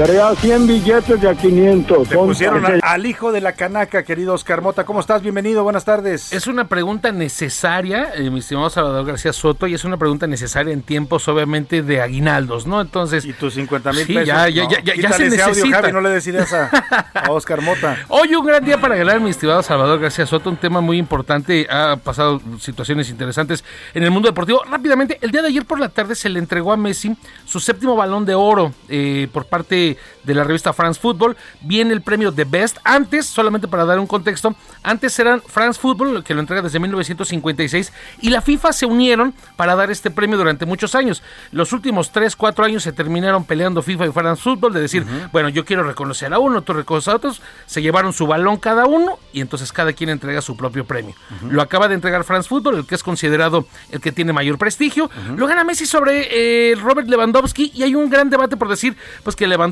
traía 0.06 0.34
100 0.36 0.66
billetes 0.68 1.22
de 1.22 1.30
a 1.30 1.36
500. 1.36 2.10
Le 2.10 2.18
pusieron 2.18 2.66
a- 2.66 2.80
al 2.82 3.06
hijo 3.06 3.32
de 3.32 3.40
la 3.40 3.54
canaca, 3.54 4.04
querido 4.04 4.34
Oscar 4.34 4.62
Mota. 4.62 4.84
¿Cómo 4.84 5.00
estás? 5.00 5.22
Bienvenido, 5.22 5.64
buenas 5.64 5.86
tardes. 5.86 6.34
Es 6.34 6.48
una 6.48 6.68
pregunta 6.68 7.12
necesaria, 7.12 8.12
eh, 8.16 8.30
mi 8.32 8.40
estimado 8.40 8.70
Salvador 8.72 9.06
García 9.06 9.32
Soto, 9.32 9.68
y 9.68 9.76
es 9.76 9.84
una 9.84 9.98
pregunta 9.98 10.26
necesaria 10.26 10.74
en 10.74 10.82
tiempos, 10.82 11.28
obviamente, 11.28 11.84
de 11.84 12.02
aguinaldos, 12.02 12.66
¿no? 12.66 12.82
Entonces. 12.82 13.26
Y 13.26 13.34
tus 13.34 13.54
50 13.54 13.92
mil 13.92 14.06
sí, 14.06 14.14
pesos. 14.14 14.28
Ya, 14.28 14.50
ya, 14.50 14.64
No, 14.64 14.70
ya, 14.72 14.82
ya, 14.82 15.14
se 15.14 15.24
audio, 15.26 15.30
necesita. 15.30 15.82
Javi, 15.82 15.92
no 15.94 16.02
le 16.02 16.10
a, 16.10 16.70
a 17.14 17.32
Oscar 17.32 17.62
Mota. 17.62 17.98
Hoy 18.08 18.34
un 18.34 18.46
gran 18.46 18.66
día 18.66 18.80
para 18.82 18.96
ganar, 18.96 19.20
mi 19.20 19.30
estimado 19.30 19.62
Salvador 19.62 20.00
García 20.00 20.26
Soto, 20.26 20.50
un 20.50 20.58
tema 20.58 20.82
muy 20.82 20.98
importante, 20.98 21.68
ha 21.70 21.96
pasado 21.98 22.42
situaciones 22.60 23.10
interesantes 23.10 23.64
en 23.94 24.02
el 24.04 24.10
mundo 24.10 24.30
deportivo. 24.30 24.64
Rápidamente, 24.70 25.20
el 25.22 25.32
día 25.32 25.44
de 25.44 25.50
ayer 25.50 25.66
por 25.66 25.80
la 25.80 25.90
tarde 25.90 26.16
se 26.16 26.28
le 26.30 26.40
entregó 26.40 26.72
a 26.74 26.78
Messi 26.78 27.16
su 27.46 27.60
séptimo 27.60 27.96
balón 27.96 28.26
de 28.26 28.34
oro 28.34 28.74
eh, 28.90 29.28
por 29.32 29.46
parte 29.46 29.91
de 30.24 30.36
la 30.36 30.44
revista 30.44 30.74
France 30.74 31.00
Football. 31.00 31.36
Viene 31.62 31.94
el 31.94 32.02
premio 32.02 32.32
de 32.32 32.46
Best. 32.46 32.78
Antes, 32.84 33.26
solamente 33.26 33.68
para 33.68 33.86
dar 33.86 34.00
un 34.00 34.08
contexto, 34.08 34.56
antes 34.84 35.18
eran 35.20 35.42
France 35.42 35.80
Football, 35.80 36.24
que 36.24 36.34
lo 36.34 36.40
entrega 36.40 36.62
desde 36.62 36.80
1956, 36.80 37.94
y 38.22 38.30
la 38.30 38.42
FIFA 38.42 38.74
se 38.74 38.86
unieron 38.86 39.34
para 39.56 39.76
dar 39.76 39.92
este 39.92 40.12
premio 40.12 40.38
durante 40.38 40.66
muchos 40.66 40.96
años. 40.96 41.24
Los 41.52 41.74
últimos 41.74 42.12
3, 42.12 42.36
4 42.36 42.66
años 42.66 42.84
se 42.84 42.92
terminaron 42.92 43.46
peleando 43.46 43.82
FIFA 43.82 44.08
y 44.08 44.12
France 44.12 44.42
Football, 44.42 44.74
de 44.74 44.82
decir, 44.82 45.06
bueno, 45.32 45.50
yo 45.50 45.66
quiero 45.66 45.84
reconocer 45.84 46.34
a 46.34 46.40
uno, 46.40 46.62
tú 46.62 46.74
reconoces 46.74 47.08
a 47.08 47.16
otros, 47.16 47.42
se 47.66 47.82
llevaron 47.82 48.14
su 48.14 48.28
balón 48.28 48.58
cada 48.58 48.86
uno 48.86 49.20
y 49.34 49.42
entonces 49.42 49.72
cada 49.72 49.94
quien 49.94 50.10
entrega 50.10 50.42
su 50.42 50.56
propio 50.58 50.86
premio. 50.86 51.16
Lo 51.50 51.62
acaba 51.62 51.88
de 51.88 51.96
entregar 51.96 52.24
France 52.24 52.48
Football, 52.50 52.80
el 52.80 52.86
que 52.86 52.96
es 52.96 53.04
considerado 53.04 53.66
el 53.92 54.02
que 54.02 54.12
tiene 54.12 54.34
mayor 54.34 54.58
prestigio. 54.58 55.10
Lo 55.36 55.48
gana 55.48 55.64
Messi 55.64 55.86
sobre 55.86 56.28
eh, 56.32 56.76
Robert 56.76 57.08
Lewandowski 57.08 57.72
y 57.74 57.84
hay 57.84 57.96
un 57.96 58.10
gran 58.10 58.30
debate 58.30 58.58
por 58.58 58.70
decir, 58.70 58.96
pues 59.24 59.36
que 59.36 59.48
Lewandowski 59.48 59.71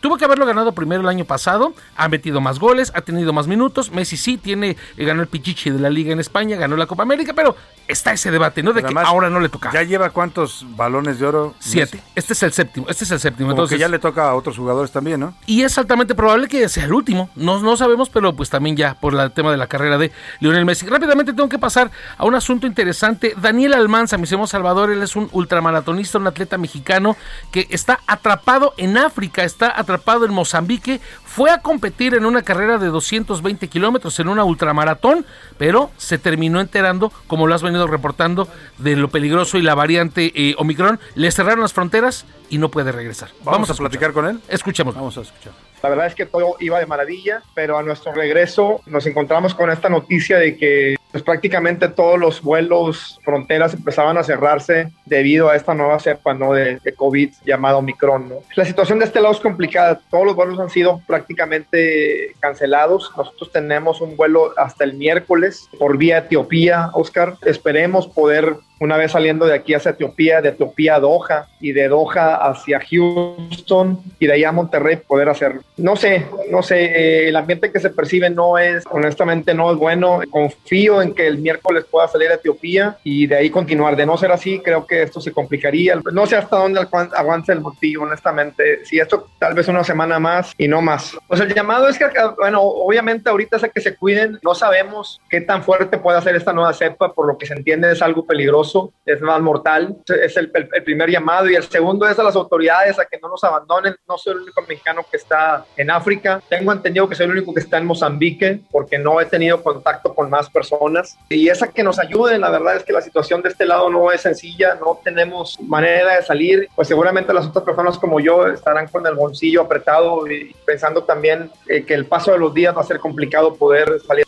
tuvo 0.00 0.16
que 0.16 0.24
haberlo 0.24 0.46
ganado 0.46 0.72
primero 0.72 1.02
el 1.02 1.08
año 1.08 1.24
pasado, 1.24 1.74
ha 1.96 2.08
metido 2.08 2.40
más 2.40 2.58
goles, 2.58 2.92
ha 2.94 3.02
tenido 3.02 3.32
más 3.32 3.46
minutos, 3.46 3.90
Messi 3.90 4.16
sí 4.16 4.36
tiene, 4.36 4.76
eh, 4.96 5.04
ganó 5.04 5.22
el 5.22 5.28
Pichichi 5.28 5.70
de 5.70 5.78
la 5.78 5.90
Liga 5.90 6.12
en 6.12 6.20
España, 6.20 6.56
ganó 6.56 6.76
la 6.76 6.86
Copa 6.86 7.02
América, 7.02 7.32
pero 7.34 7.56
está 7.88 8.12
ese 8.12 8.30
debate, 8.30 8.62
¿no? 8.62 8.72
De 8.72 8.82
que 8.82 8.94
ahora 8.96 9.30
no 9.30 9.40
le 9.40 9.48
toca. 9.48 9.70
¿Ya 9.72 9.82
lleva 9.82 10.10
cuántos 10.10 10.64
balones 10.76 11.18
de 11.18 11.26
oro? 11.26 11.54
Siete. 11.58 12.02
Este 12.14 12.32
es 12.32 12.42
el 12.42 12.52
séptimo. 12.52 12.86
Este 12.88 13.04
es 13.04 13.10
el 13.10 13.20
séptimo. 13.20 13.50
Como 13.50 13.62
Entonces, 13.62 13.76
que 13.76 13.80
ya 13.80 13.88
le 13.88 13.98
toca 13.98 14.28
a 14.28 14.34
otros 14.34 14.56
jugadores 14.56 14.90
también, 14.90 15.20
¿no? 15.20 15.34
y 15.46 15.62
es 15.62 15.76
altamente 15.78 16.14
probable 16.14 16.48
que 16.48 16.68
sea 16.68 16.84
el 16.84 16.92
último. 16.92 17.30
No, 17.36 17.60
no 17.60 17.76
sabemos, 17.76 18.08
pero 18.08 18.34
pues 18.34 18.50
también 18.50 18.76
ya 18.76 18.94
por 18.94 19.14
el 19.14 19.32
tema 19.32 19.50
de 19.50 19.56
la 19.56 19.66
carrera 19.66 19.98
de 19.98 20.12
Lionel 20.40 20.64
Messi. 20.64 20.86
Rápidamente 20.86 21.32
tengo 21.32 21.48
que 21.48 21.58
pasar 21.58 21.90
a 22.16 22.24
un 22.24 22.34
asunto 22.34 22.66
interesante. 22.66 23.34
Daniel 23.40 23.74
Almanza, 23.74 24.18
mi 24.18 24.26
señor 24.26 24.48
Salvador, 24.48 24.90
él 24.90 25.02
es 25.02 25.16
un 25.16 25.28
ultramaratonista, 25.32 26.18
un 26.18 26.26
atleta 26.26 26.58
mexicano 26.58 27.16
que 27.50 27.66
está 27.70 28.00
atrapado 28.06 28.74
en 28.76 28.96
África, 28.96 29.31
está 29.36 29.78
atrapado 29.78 30.24
en 30.26 30.32
Mozambique. 30.32 31.00
Fue 31.24 31.50
a 31.50 31.58
competir 31.58 32.14
en 32.14 32.26
una 32.26 32.42
carrera 32.42 32.78
de 32.78 32.88
220 32.88 33.68
kilómetros, 33.68 34.20
en 34.20 34.28
una 34.28 34.44
ultramaratón, 34.44 35.24
pero 35.56 35.90
se 35.96 36.18
terminó 36.18 36.60
enterando, 36.60 37.10
como 37.26 37.46
lo 37.46 37.54
has 37.54 37.62
venido 37.62 37.86
reportando, 37.86 38.48
de 38.78 38.96
lo 38.96 39.08
peligroso 39.08 39.56
y 39.56 39.62
la 39.62 39.74
variante 39.74 40.32
eh, 40.34 40.54
Omicron. 40.58 41.00
Le 41.14 41.32
cerraron 41.32 41.60
las 41.60 41.72
fronteras 41.72 42.26
y 42.50 42.58
no 42.58 42.68
puede 42.68 42.92
regresar. 42.92 43.30
Vamos, 43.44 43.70
a 43.70 43.74
platicar 43.74 44.12
con 44.12 44.26
él. 44.26 44.40
Escuchemos. 44.48 44.94
Vamos 44.94 45.16
a 45.16 45.22
escuchar. 45.22 45.71
La 45.82 45.88
verdad 45.88 46.06
es 46.06 46.14
que 46.14 46.26
todo 46.26 46.56
iba 46.60 46.78
de 46.78 46.86
maravilla, 46.86 47.42
pero 47.54 47.76
a 47.76 47.82
nuestro 47.82 48.12
regreso 48.12 48.80
nos 48.86 49.06
encontramos 49.06 49.54
con 49.54 49.70
esta 49.70 49.88
noticia 49.88 50.38
de 50.38 50.56
que 50.56 50.96
pues, 51.10 51.22
prácticamente 51.22 51.88
todos 51.88 52.18
los 52.18 52.40
vuelos 52.40 53.20
fronteras 53.24 53.74
empezaban 53.74 54.16
a 54.16 54.22
cerrarse 54.22 54.90
debido 55.04 55.50
a 55.50 55.56
esta 55.56 55.74
nueva 55.74 55.98
cepa 55.98 56.34
¿no? 56.34 56.52
de, 56.52 56.80
COVID 56.96 57.32
llamada 57.44 57.76
Omicron. 57.76 58.28
¿no? 58.28 58.36
La 58.54 58.64
situación 58.64 58.98
de 58.98 59.06
este 59.06 59.20
lado 59.20 59.34
es 59.34 59.40
complicada. 59.40 60.00
Todos 60.10 60.24
los 60.24 60.36
vuelos 60.36 60.58
han 60.58 60.70
sido 60.70 61.02
prácticamente 61.06 62.34
cancelados. 62.40 63.10
Nosotros 63.16 63.50
tenemos 63.52 64.00
un 64.00 64.16
vuelo 64.16 64.54
hasta 64.56 64.84
el 64.84 64.94
miércoles 64.94 65.68
por 65.78 65.98
vía 65.98 66.18
Etiopía, 66.18 66.90
Oscar. 66.94 67.36
Esperemos 67.44 68.06
poder 68.06 68.56
una 68.82 68.96
vez 68.96 69.12
saliendo 69.12 69.46
de 69.46 69.54
aquí 69.54 69.74
hacia 69.74 69.92
Etiopía, 69.92 70.40
de 70.40 70.48
Etiopía 70.48 70.96
a 70.96 71.00
Doha 71.00 71.46
y 71.60 71.70
de 71.70 71.86
Doha 71.86 72.34
hacia 72.34 72.80
Houston 72.80 74.00
y 74.18 74.26
de 74.26 74.32
allá 74.32 74.48
a 74.48 74.52
Monterrey 74.52 74.96
poder 74.96 75.28
hacer. 75.28 75.60
No 75.76 75.94
sé, 75.94 76.26
no 76.50 76.64
sé, 76.64 76.86
eh, 76.86 77.28
el 77.28 77.36
ambiente 77.36 77.70
que 77.70 77.78
se 77.78 77.90
percibe 77.90 78.28
no 78.28 78.58
es, 78.58 78.82
honestamente 78.90 79.54
no 79.54 79.70
es 79.70 79.78
bueno. 79.78 80.20
Confío 80.28 81.00
en 81.00 81.14
que 81.14 81.28
el 81.28 81.38
miércoles 81.38 81.84
pueda 81.88 82.08
salir 82.08 82.30
a 82.32 82.34
Etiopía 82.34 82.96
y 83.04 83.28
de 83.28 83.36
ahí 83.36 83.50
continuar. 83.50 83.94
De 83.94 84.04
no 84.04 84.16
ser 84.16 84.32
así, 84.32 84.58
creo 84.58 84.84
que 84.84 85.02
esto 85.02 85.20
se 85.20 85.30
complicaría. 85.30 86.00
No 86.12 86.26
sé 86.26 86.34
hasta 86.34 86.56
dónde 86.56 86.84
avance 87.14 87.52
el 87.52 87.60
motivo, 87.60 88.02
honestamente. 88.02 88.84
Si 88.84 88.98
esto 88.98 89.28
tal 89.38 89.54
vez 89.54 89.68
una 89.68 89.84
semana 89.84 90.18
más 90.18 90.52
y 90.58 90.66
no 90.66 90.82
más. 90.82 91.16
Pues 91.28 91.40
el 91.40 91.54
llamado 91.54 91.86
es 91.86 91.98
que, 91.98 92.06
bueno, 92.36 92.60
obviamente 92.60 93.30
ahorita 93.30 93.58
es 93.58 93.64
a 93.64 93.68
que 93.68 93.80
se 93.80 93.94
cuiden. 93.94 94.40
No 94.42 94.56
sabemos 94.56 95.20
qué 95.30 95.40
tan 95.40 95.62
fuerte 95.62 95.98
puede 95.98 96.20
ser 96.20 96.34
esta 96.34 96.52
nueva 96.52 96.72
cepa, 96.72 97.12
por 97.12 97.28
lo 97.28 97.38
que 97.38 97.46
se 97.46 97.54
entiende 97.54 97.92
es 97.92 98.02
algo 98.02 98.26
peligroso, 98.26 98.71
es 99.04 99.20
más 99.20 99.40
mortal. 99.40 99.96
Es 100.06 100.36
el, 100.36 100.50
primer 100.50 101.10
llamado. 101.10 101.48
Y 101.48 101.54
el 101.54 101.64
segundo 101.64 102.08
es 102.08 102.18
a 102.18 102.22
las 102.22 102.36
autoridades 102.36 102.98
a 102.98 103.04
que 103.04 103.18
no 103.18 103.28
nos 103.28 103.42
abandonen. 103.44 103.94
No 104.08 104.18
soy 104.18 104.34
el 104.34 104.40
único 104.40 104.62
mexicano 104.62 105.04
que 105.10 105.16
está 105.16 105.64
en 105.76 105.90
África. 105.90 106.42
Tengo 106.48 106.72
entendido 106.72 107.08
que 107.08 107.14
soy 107.14 107.26
el 107.26 107.32
único 107.32 107.54
que 107.54 107.60
está 107.60 107.78
en 107.78 107.86
Mozambique, 107.86 108.60
porque 108.70 108.98
no 108.98 109.20
he 109.20 109.26
tenido 109.26 109.62
contacto 109.62 110.14
con 110.14 110.30
más 110.30 110.48
personas. 110.50 111.16
Y 111.28 111.48
es 111.48 111.62
a 111.62 111.68
que 111.68 111.82
nos 111.82 111.98
ayuden. 111.98 112.40
La 112.40 112.50
verdad 112.50 112.76
es 112.76 112.84
que 112.84 112.92
la 112.92 113.00
situación 113.00 113.42
de 113.42 113.50
este 113.50 113.64
lado 113.64 113.90
no 113.90 114.10
es 114.12 114.20
sencilla. 114.20 114.74
No 114.76 115.00
tenemos 115.02 115.58
manera 115.60 116.16
de 116.16 116.22
salir. 116.22 116.68
Pues 116.74 116.88
seguramente 116.88 117.32
las 117.32 117.46
otras 117.46 117.64
personas 117.64 117.98
como 117.98 118.20
yo 118.20 118.46
estarán 118.46 118.88
con 118.88 119.06
el 119.06 119.14
bolsillo 119.14 119.62
apretado 119.62 120.26
y 120.30 120.54
pensando 120.64 121.04
también 121.04 121.50
eh, 121.68 121.84
que 121.84 121.94
el 121.94 122.06
paso 122.06 122.32
de 122.32 122.38
los 122.38 122.52
días 122.54 122.76
va 122.76 122.80
a 122.80 122.84
ser 122.84 122.98
complicado 122.98 123.54
poder 123.54 124.00
salir. 124.06 124.24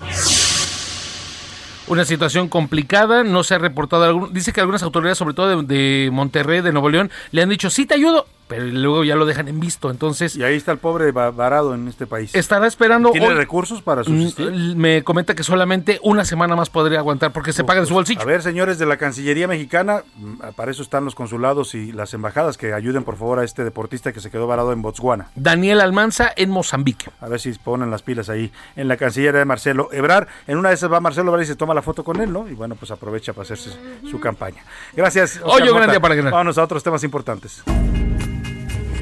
Una 1.86 2.04
situación 2.04 2.48
complicada, 2.48 3.24
no 3.24 3.44
se 3.44 3.54
ha 3.54 3.58
reportado 3.58 4.04
algún, 4.04 4.32
dice 4.32 4.52
que 4.52 4.60
algunas 4.60 4.82
autoridades, 4.82 5.18
sobre 5.18 5.34
todo 5.34 5.62
de, 5.62 5.74
de 5.74 6.10
Monterrey, 6.10 6.62
de 6.62 6.72
Nuevo 6.72 6.88
León, 6.88 7.10
le 7.30 7.42
han 7.42 7.50
dicho, 7.50 7.68
sí 7.68 7.84
te 7.84 7.94
ayudo, 7.94 8.26
pero 8.46 8.64
luego 8.64 9.04
ya 9.04 9.16
lo 9.16 9.24
dejan 9.26 9.48
en 9.48 9.58
visto, 9.60 9.90
entonces... 9.90 10.36
Y 10.36 10.42
ahí 10.44 10.54
está 10.56 10.72
el 10.72 10.78
pobre 10.78 11.12
va- 11.12 11.30
varado 11.30 11.74
en 11.74 11.88
este 11.88 12.06
país. 12.06 12.34
Estará 12.34 12.66
esperando... 12.66 13.10
¿Tiene 13.10 13.28
hoy- 13.28 13.34
recursos 13.34 13.80
para 13.82 14.04
subsistir? 14.04 14.50
Mm, 14.50 14.76
Me 14.76 15.02
comenta 15.02 15.34
que 15.34 15.42
solamente 15.42 15.98
una 16.02 16.24
semana 16.24 16.54
más 16.56 16.70
podría 16.70 16.98
aguantar 16.98 17.32
porque 17.32 17.52
se 17.52 17.64
paga 17.64 17.80
de 17.80 17.86
su 17.86 17.94
bolsillo. 17.94 18.20
A 18.20 18.24
ver, 18.24 18.42
señores 18.42 18.78
de 18.78 18.86
la 18.86 18.96
Cancillería 18.96 19.48
mexicana, 19.48 20.02
mm, 20.16 20.34
para 20.56 20.70
eso 20.70 20.82
están 20.82 21.04
los 21.04 21.14
consulados 21.14 21.74
y 21.74 21.92
las 21.92 22.12
embajadas 22.14 22.58
que 22.58 22.72
ayuden 22.74 23.04
por 23.04 23.16
favor 23.16 23.38
a 23.38 23.44
este 23.44 23.64
deportista 23.64 24.12
que 24.12 24.20
se 24.20 24.30
quedó 24.30 24.46
varado 24.46 24.72
en 24.72 24.82
Botswana. 24.82 25.28
Daniel 25.34 25.80
Almanza 25.80 26.30
en 26.36 26.50
Mozambique. 26.50 27.10
A 27.20 27.28
ver 27.28 27.40
si 27.40 27.52
ponen 27.52 27.90
las 27.90 28.02
pilas 28.02 28.28
ahí 28.28 28.52
en 28.76 28.88
la 28.88 28.96
Cancillería 28.96 29.38
de 29.38 29.44
Marcelo 29.44 29.88
Ebrar. 29.92 30.28
En 30.46 30.58
una 30.58 30.68
de 30.68 30.74
esas 30.74 30.92
va 30.92 31.00
Marcelo 31.00 31.30
Ebrar 31.30 31.42
y 31.44 31.46
se 31.46 31.56
toma 31.56 31.72
la 31.74 31.82
foto 31.82 32.04
con 32.04 32.20
él, 32.20 32.32
¿no? 32.32 32.48
Y 32.48 32.54
bueno, 32.54 32.74
pues 32.74 32.90
aprovecha 32.90 33.32
para 33.32 33.44
hacerse 33.44 33.70
su 34.10 34.20
campaña. 34.20 34.62
Gracias. 34.94 35.36
Oscar 35.42 35.62
Hoyo 35.62 35.72
Mota. 35.72 35.84
grande 35.86 36.00
para 36.00 36.14
ganar. 36.14 36.32
Vámonos 36.32 36.58
a 36.58 36.64
otros 36.64 36.82
temas 36.82 37.02
importantes. 37.04 37.62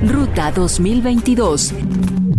Ruta 0.04 0.50
2022. 0.50 2.31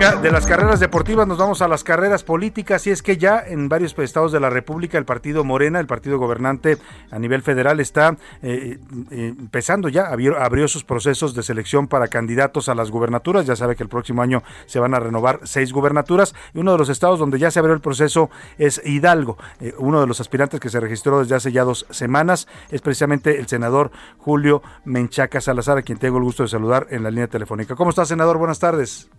De 0.00 0.30
las 0.30 0.46
carreras 0.46 0.80
deportivas 0.80 1.28
nos 1.28 1.36
vamos 1.36 1.60
a 1.60 1.68
las 1.68 1.84
carreras 1.84 2.24
políticas 2.24 2.86
y 2.86 2.90
es 2.90 3.02
que 3.02 3.18
ya 3.18 3.38
en 3.46 3.68
varios 3.68 3.98
estados 3.98 4.32
de 4.32 4.40
la 4.40 4.48
República 4.48 4.96
el 4.96 5.04
partido 5.04 5.44
Morena, 5.44 5.78
el 5.78 5.86
partido 5.86 6.16
gobernante 6.16 6.78
a 7.10 7.18
nivel 7.18 7.42
federal 7.42 7.80
está 7.80 8.16
eh, 8.40 8.78
eh, 9.10 9.34
empezando 9.38 9.90
ya, 9.90 10.06
abrió, 10.06 10.68
sus 10.68 10.84
procesos 10.84 11.34
de 11.34 11.42
selección 11.42 11.86
para 11.86 12.08
candidatos 12.08 12.70
a 12.70 12.74
las 12.74 12.90
gubernaturas, 12.90 13.44
ya 13.44 13.56
sabe 13.56 13.76
que 13.76 13.82
el 13.82 13.90
próximo 13.90 14.22
año 14.22 14.42
se 14.64 14.80
van 14.80 14.94
a 14.94 15.00
renovar 15.00 15.40
seis 15.44 15.70
gubernaturas 15.70 16.34
y 16.54 16.60
uno 16.60 16.72
de 16.72 16.78
los 16.78 16.88
estados 16.88 17.18
donde 17.18 17.38
ya 17.38 17.50
se 17.50 17.58
abrió 17.58 17.74
el 17.74 17.82
proceso 17.82 18.30
es 18.56 18.80
Hidalgo, 18.82 19.36
Eh, 19.60 19.74
uno 19.76 20.00
de 20.00 20.06
los 20.06 20.18
aspirantes 20.18 20.60
que 20.60 20.70
se 20.70 20.80
registró 20.80 21.20
desde 21.20 21.34
hace 21.34 21.52
ya 21.52 21.62
dos 21.64 21.84
semanas 21.90 22.48
es 22.70 22.80
precisamente 22.80 23.38
el 23.38 23.48
senador 23.48 23.90
Julio 24.16 24.62
Menchaca 24.86 25.42
Salazar, 25.42 25.76
a 25.76 25.82
quien 25.82 25.98
tengo 25.98 26.16
el 26.16 26.24
gusto 26.24 26.42
de 26.42 26.48
saludar 26.48 26.86
en 26.88 27.02
la 27.02 27.10
línea 27.10 27.28
telefónica. 27.28 27.74
¿Cómo 27.76 27.90
está 27.90 28.06
senador? 28.06 28.38
Buenas 28.38 28.58
tardes. 28.58 29.10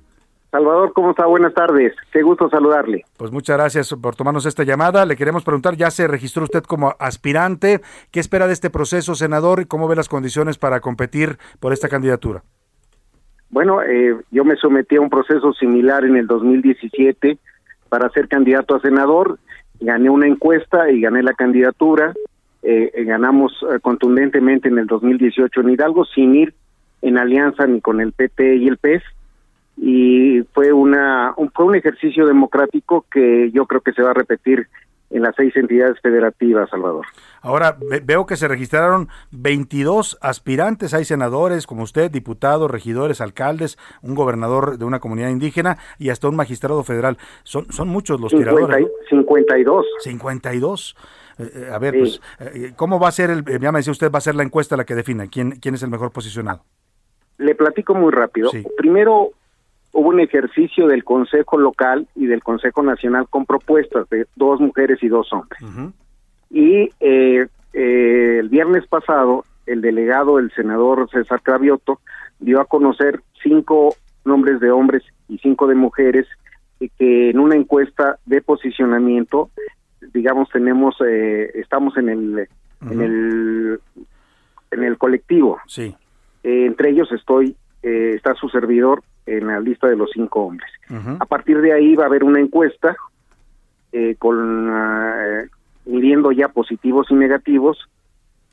Salvador, 0.51 0.91
¿cómo 0.93 1.11
está? 1.11 1.25
Buenas 1.25 1.53
tardes. 1.53 1.93
Qué 2.11 2.21
gusto 2.21 2.49
saludarle. 2.49 3.05
Pues 3.17 3.31
muchas 3.31 3.57
gracias 3.57 3.95
por 4.01 4.15
tomarnos 4.15 4.45
esta 4.45 4.63
llamada. 4.63 5.05
Le 5.05 5.15
queremos 5.15 5.45
preguntar, 5.45 5.75
ya 5.77 5.89
se 5.91 6.07
registró 6.07 6.43
usted 6.43 6.63
como 6.63 6.93
aspirante. 6.99 7.79
¿Qué 8.11 8.19
espera 8.19 8.47
de 8.47 8.53
este 8.53 8.69
proceso, 8.69 9.15
senador? 9.15 9.61
¿Y 9.61 9.65
cómo 9.65 9.87
ve 9.87 9.95
las 9.95 10.09
condiciones 10.09 10.57
para 10.57 10.81
competir 10.81 11.37
por 11.61 11.71
esta 11.71 11.87
candidatura? 11.87 12.43
Bueno, 13.49 13.81
eh, 13.81 14.17
yo 14.29 14.43
me 14.43 14.57
sometí 14.57 14.97
a 14.97 15.01
un 15.01 15.09
proceso 15.09 15.53
similar 15.53 16.03
en 16.03 16.17
el 16.17 16.27
2017 16.27 17.37
para 17.87 18.09
ser 18.09 18.27
candidato 18.27 18.75
a 18.75 18.81
senador. 18.81 19.39
Gané 19.79 20.09
una 20.09 20.27
encuesta 20.27 20.89
y 20.91 21.01
gané 21.01 21.23
la 21.23 21.33
candidatura. 21.33 22.13
Eh, 22.63 22.91
eh, 22.93 23.03
ganamos 23.05 23.53
eh, 23.63 23.79
contundentemente 23.81 24.67
en 24.69 24.77
el 24.77 24.85
2018 24.85 25.61
en 25.61 25.69
Hidalgo 25.71 26.05
sin 26.05 26.35
ir 26.35 26.53
en 27.01 27.17
alianza 27.17 27.65
ni 27.65 27.81
con 27.81 27.99
el 27.99 28.11
PT 28.11 28.57
y 28.57 28.67
el 28.67 28.77
PES. 28.77 29.01
Y 29.77 30.41
fue, 30.53 30.71
una, 30.73 31.33
un, 31.37 31.51
fue 31.51 31.65
un 31.65 31.75
ejercicio 31.75 32.25
democrático 32.27 33.05
que 33.11 33.51
yo 33.51 33.65
creo 33.65 33.81
que 33.81 33.93
se 33.93 34.03
va 34.03 34.11
a 34.11 34.13
repetir 34.13 34.67
en 35.09 35.23
las 35.23 35.35
seis 35.35 35.53
entidades 35.57 35.99
federativas, 36.01 36.69
Salvador. 36.69 37.05
Ahora 37.41 37.75
ve- 37.89 38.01
veo 38.03 38.25
que 38.25 38.37
se 38.37 38.47
registraron 38.47 39.09
22 39.31 40.17
aspirantes. 40.21 40.93
Hay 40.93 41.03
senadores 41.03 41.67
como 41.67 41.83
usted, 41.83 42.09
diputados, 42.09 42.71
regidores, 42.71 43.19
alcaldes, 43.19 43.77
un 44.01 44.15
gobernador 44.15 44.77
de 44.77 44.85
una 44.85 44.99
comunidad 44.99 45.29
indígena 45.29 45.77
y 45.99 46.09
hasta 46.11 46.29
un 46.29 46.35
magistrado 46.37 46.83
federal. 46.83 47.17
Son, 47.43 47.69
son 47.73 47.89
muchos 47.89 48.21
los 48.21 48.31
50 48.31 48.55
tiradores. 48.55 48.87
y- 48.87 49.09
52. 49.09 49.85
52. 49.99 50.95
Eh, 51.39 51.43
eh, 51.55 51.69
a 51.73 51.79
ver, 51.79 51.93
Sí. 51.93 51.99
pues, 51.99 52.21
eh, 52.55 52.73
¿cómo 52.77 52.99
va 52.99 53.09
a 53.09 53.11
ser, 53.11 53.31
el, 53.31 53.39
eh, 53.49 53.57
ya 53.59 53.71
me 53.73 53.79
decía 53.79 53.91
usted, 53.91 54.11
va 54.11 54.19
a 54.19 54.21
ser 54.21 54.35
la 54.35 54.43
encuesta 54.43 54.77
la 54.77 54.85
que 54.85 54.95
defina 54.95 55.27
quién, 55.27 55.51
quién 55.59 55.75
es 55.75 55.83
el 55.83 55.89
mejor 55.89 56.11
posicionado? 56.11 56.63
Le 57.37 57.55
platico 57.55 57.95
muy 57.95 58.11
rápido. 58.11 58.49
Primero 58.77 59.31
hubo 59.93 60.09
un 60.09 60.19
ejercicio 60.19 60.87
del 60.87 61.03
Consejo 61.03 61.57
Local 61.57 62.07
y 62.15 62.25
del 62.25 62.43
Consejo 62.43 62.83
Nacional 62.83 63.27
con 63.29 63.45
propuestas 63.45 64.09
de 64.09 64.25
dos 64.35 64.59
mujeres 64.59 65.01
y 65.01 65.07
dos 65.07 65.31
hombres. 65.33 65.61
Y 66.49 66.89
eh, 66.99 67.47
eh, 67.73 68.37
el 68.39 68.49
viernes 68.49 68.85
pasado, 68.87 69.45
el 69.65 69.81
delegado, 69.81 70.39
el 70.39 70.51
senador 70.51 71.09
César 71.11 71.41
Cravioto, 71.41 71.99
dio 72.39 72.59
a 72.59 72.65
conocer 72.65 73.21
cinco 73.43 73.95
nombres 74.25 74.59
de 74.59 74.71
hombres 74.71 75.03
y 75.27 75.37
cinco 75.39 75.67
de 75.67 75.75
mujeres 75.75 76.27
eh, 76.79 76.89
que 76.97 77.29
en 77.29 77.39
una 77.39 77.55
encuesta 77.55 78.17
de 78.25 78.41
posicionamiento, 78.41 79.49
digamos, 80.13 80.49
tenemos, 80.49 80.95
eh, 81.05 81.51
estamos 81.55 81.97
en 81.97 82.09
el, 82.09 82.47
en 82.89 83.01
el, 83.01 83.79
en 84.71 84.83
el 84.83 84.97
colectivo. 84.97 85.59
Sí. 85.67 85.95
Eh, 86.43 86.65
entre 86.65 86.89
ellos 86.89 87.11
estoy, 87.11 87.55
eh, 87.83 88.13
está 88.15 88.33
su 88.35 88.49
servidor 88.49 89.03
en 89.25 89.47
la 89.47 89.59
lista 89.59 89.87
de 89.87 89.95
los 89.95 90.09
cinco 90.13 90.41
hombres. 90.45 90.69
A 91.19 91.25
partir 91.25 91.61
de 91.61 91.73
ahí 91.73 91.95
va 91.95 92.03
a 92.03 92.07
haber 92.07 92.23
una 92.23 92.39
encuesta 92.39 92.95
eh, 93.91 94.15
con 94.17 94.69
ah, 94.69 95.43
midiendo 95.85 96.31
ya 96.31 96.49
positivos 96.49 97.07
y 97.09 97.15
negativos 97.15 97.77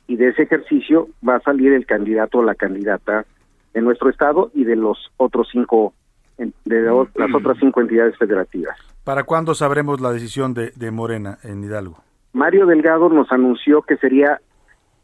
y 0.07 0.15
de 0.15 0.29
ese 0.29 0.43
ejercicio 0.43 1.07
va 1.27 1.35
a 1.35 1.41
salir 1.41 1.73
el 1.73 1.85
candidato 1.85 2.39
o 2.39 2.43
la 2.43 2.55
candidata 2.55 3.25
de 3.73 3.81
nuestro 3.81 4.09
estado 4.09 4.51
y 4.53 4.63
de 4.63 4.75
los 4.75 4.97
otros 5.17 5.47
cinco 5.51 5.93
de 6.37 6.81
las 6.81 7.33
otras 7.33 7.57
cinco 7.59 7.81
entidades 7.81 8.17
federativas. 8.17 8.77
¿Para 9.03 9.23
cuándo 9.23 9.53
sabremos 9.53 9.99
la 9.99 10.11
decisión 10.11 10.53
de, 10.53 10.71
de 10.71 10.89
Morena 10.89 11.37
en 11.43 11.63
Hidalgo? 11.63 11.97
Mario 12.31 12.65
Delgado 12.65 13.09
nos 13.09 13.31
anunció 13.31 13.81
que 13.81 13.97
sería 13.97 14.39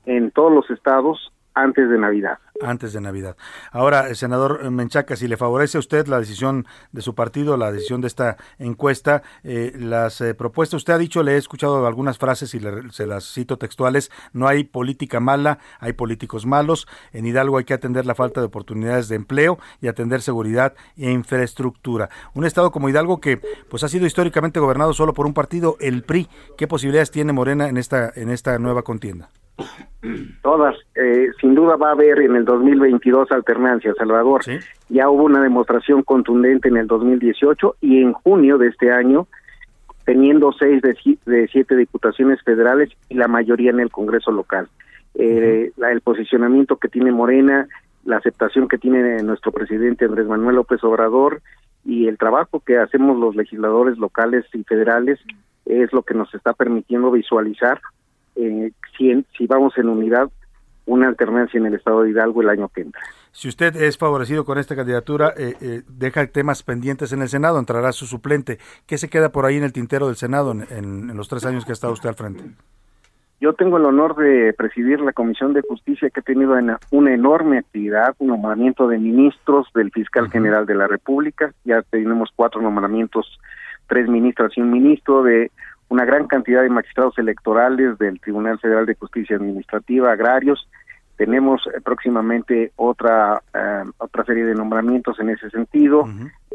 en 0.06 0.32
todos 0.32 0.54
los 0.54 0.70
estados 0.70 1.34
antes 1.56 1.90
de 1.90 1.98
Navidad. 1.98 2.38
Antes 2.62 2.94
de 2.94 3.02
Navidad. 3.02 3.36
Ahora, 3.72 4.10
eh, 4.10 4.16
senador 4.16 4.70
Menchaca, 4.72 5.16
si 5.18 5.28
le 5.28 5.36
favorece 5.36 5.78
a 5.78 5.80
usted 5.80 6.08
la 6.08 6.20
decisión 6.20 6.66
de 6.94 7.02
su 7.02 7.14
partido, 7.16 7.58
la 7.58 7.72
decisión 7.72 8.00
de 8.00 8.08
esta 8.08 8.38
encuesta, 8.60 9.24
eh, 9.44 9.74
las 9.78 10.22
eh, 10.22 10.34
propuestas, 10.36 10.78
usted 10.78 10.94
ha 10.94 10.98
dicho, 10.98 11.22
le 11.22 11.34
he 11.34 11.38
escuchado 11.38 11.86
algunas 11.86 12.18
frases 12.18 12.54
y 12.54 12.60
le- 12.60 12.92
se 12.92 13.08
las 13.08 13.26
cito 13.34 13.58
textuales, 13.58 14.10
no 14.32 14.48
hay 14.48 14.64
política 14.64 15.20
mala, 15.20 15.60
hay 15.80 15.94
políticos 15.94 16.46
malos, 16.46 16.88
en 17.12 17.26
Hidalgo 17.26 17.58
hay 17.58 17.66
que 17.66 17.74
atender 17.74 18.06
la 18.06 18.16
falta 18.16 18.40
de 18.40 18.48
oportunidades 18.48 19.10
de 19.10 19.16
empleo 19.16 19.58
y 19.82 19.88
atender 19.88 20.22
seguridad 20.22 20.76
e 20.98 21.12
infraestructura. 21.12 22.10
Un 22.34 22.46
estado 22.46 22.72
como 22.72 22.88
Hidalgo 22.88 23.20
que 23.20 23.42
pues 23.70 23.84
ha 23.84 23.90
sido 23.90 24.06
históricamente 24.06 24.60
gobernado 24.62 24.94
solo 24.94 25.14
por 25.14 25.26
un 25.26 25.34
partido, 25.34 25.76
el 25.82 26.04
PRI, 26.04 26.30
¿qué 26.58 26.68
posibilidades 26.68 27.12
tiene 27.12 27.34
Morena 27.34 27.68
en 27.68 27.76
esta, 27.78 28.12
en 28.16 28.30
esta 28.30 28.58
nueva 28.60 28.84
contienda? 28.84 29.30
Todas, 30.42 30.76
eh, 30.96 31.30
sin 31.42 31.56
duda 31.56 31.78
va 31.78 31.90
a 31.90 31.94
haber 31.94 32.20
en 32.22 32.36
el 32.36 32.46
2022 32.46 33.32
alternancia, 33.32 33.94
Salvador. 33.98 34.44
Ya 34.90 35.10
hubo 35.10 35.24
una 35.24 35.42
demostración 35.42 36.04
contundente 36.04 36.68
en 36.70 36.78
el 36.78 36.88
2018 36.88 37.76
y 37.82 38.02
en 38.02 38.14
junio 38.14 38.58
de 38.58 38.68
este 38.68 38.92
año, 38.92 39.28
teniendo 40.06 40.52
seis 40.54 40.82
de, 40.84 40.94
si- 40.96 41.18
de 41.26 41.48
siete 41.48 41.76
diputaciones 41.76 42.42
federales 42.44 42.90
y 43.10 43.16
la 43.16 43.28
mayoría 43.28 43.72
en 43.72 43.80
el 43.80 43.90
Congreso 43.90 44.32
local. 44.32 44.68
Eh, 45.16 45.72
la- 45.78 45.92
el 45.92 46.02
posicionamiento 46.02 46.78
que 46.78 46.90
tiene 46.90 47.12
Morena, 47.12 47.68
la 48.04 48.18
aceptación 48.18 48.68
que 48.68 48.78
tiene 48.78 49.24
nuestro 49.24 49.52
presidente 49.52 50.06
Andrés 50.06 50.28
Manuel 50.28 50.58
López 50.58 50.84
Obrador 50.84 51.42
y 51.84 52.08
el 52.08 52.20
trabajo 52.20 52.60
que 52.60 52.78
hacemos 52.78 53.18
los 53.18 53.36
legisladores 53.36 53.98
locales 53.98 54.46
y 54.54 54.64
federales 54.64 55.20
es 55.66 55.92
lo 55.94 56.04
que 56.04 56.14
nos 56.14 56.32
está 56.36 56.54
permitiendo 56.54 57.10
visualizar 57.10 57.80
eh, 58.36 58.72
si, 58.98 59.12
en- 59.12 59.26
si 59.38 59.48
vamos 59.48 59.78
en 59.78 59.90
unidad 59.90 60.30
una 60.88 61.08
alternancia 61.08 61.58
en 61.60 61.66
el 61.66 61.74
estado 61.74 62.04
de 62.04 62.12
Hidalgo 62.12 62.42
el 62.44 62.50
año 62.50 62.70
que 62.70 62.82
entra. 62.82 63.02
Si 63.32 63.48
usted 63.48 63.76
es 63.76 63.98
favorecido 63.98 64.46
con 64.46 64.60
esta 64.60 64.76
candidatura, 64.76 65.34
eh, 65.36 65.56
eh, 65.60 65.82
deja 65.88 66.28
temas 66.28 66.62
pendientes 66.62 67.12
en 67.12 67.22
el 67.24 67.28
Senado, 67.30 67.58
entrará 67.58 67.92
su 67.92 68.06
suplente. 68.06 68.60
¿Qué 68.86 68.98
se 69.00 69.10
queda 69.10 69.30
por 69.30 69.46
ahí 69.46 69.58
en 69.58 69.64
el 69.64 69.74
tintero 69.74 70.06
del 70.08 70.16
Senado 70.16 70.52
en, 70.52 70.62
en- 70.70 71.10
en 71.10 71.18
los 71.18 71.28
tres 71.28 71.44
años 71.46 71.66
que 71.66 71.72
ha 71.72 71.74
estado 71.74 71.94
usted 71.94 72.10
al 72.10 72.16
frente? 72.16 72.44
Yo 73.42 73.54
tengo 73.54 73.78
el 73.78 73.86
honor 73.86 74.16
de 74.16 74.54
presidir 74.54 75.02
la 75.02 75.12
Comisión 75.12 75.54
de 75.54 75.62
Justicia 75.62 76.10
que 76.10 76.22
ha 76.22 76.24
tenido 76.24 76.54
una, 76.54 76.80
una 76.92 77.14
enorme 77.14 77.58
actividad, 77.58 78.16
un 78.20 78.28
nombramiento 78.30 78.88
de 78.88 78.98
ministros 78.98 79.68
del 79.74 79.92
Fiscal 79.92 80.30
General 80.30 80.66
de 80.66 80.76
la 80.76 80.88
República, 80.88 81.52
ya 81.66 81.82
tenemos 81.82 82.30
cuatro 82.36 82.62
nombramientos, 82.62 83.40
tres 83.88 84.08
ministras 84.08 84.52
y 84.56 84.62
un 84.62 84.72
ministro 84.72 85.22
de 85.24 85.52
una 85.90 86.06
gran 86.06 86.28
cantidad 86.28 86.62
de 86.62 86.70
magistrados 86.70 87.18
electorales 87.18 87.98
del 87.98 88.20
Tribunal 88.20 88.60
Federal 88.60 88.86
de 88.86 88.96
Justicia 88.96 89.36
Administrativa, 89.36 90.12
agrarios. 90.12 90.68
Tenemos 91.16 91.62
eh, 91.68 91.80
próximamente 91.82 92.72
otra 92.76 93.42
eh, 93.54 93.84
otra 93.98 94.26
serie 94.26 94.46
de 94.46 94.56
nombramientos 94.56 95.20
en 95.20 95.30
ese 95.30 95.50
sentido. 95.50 96.06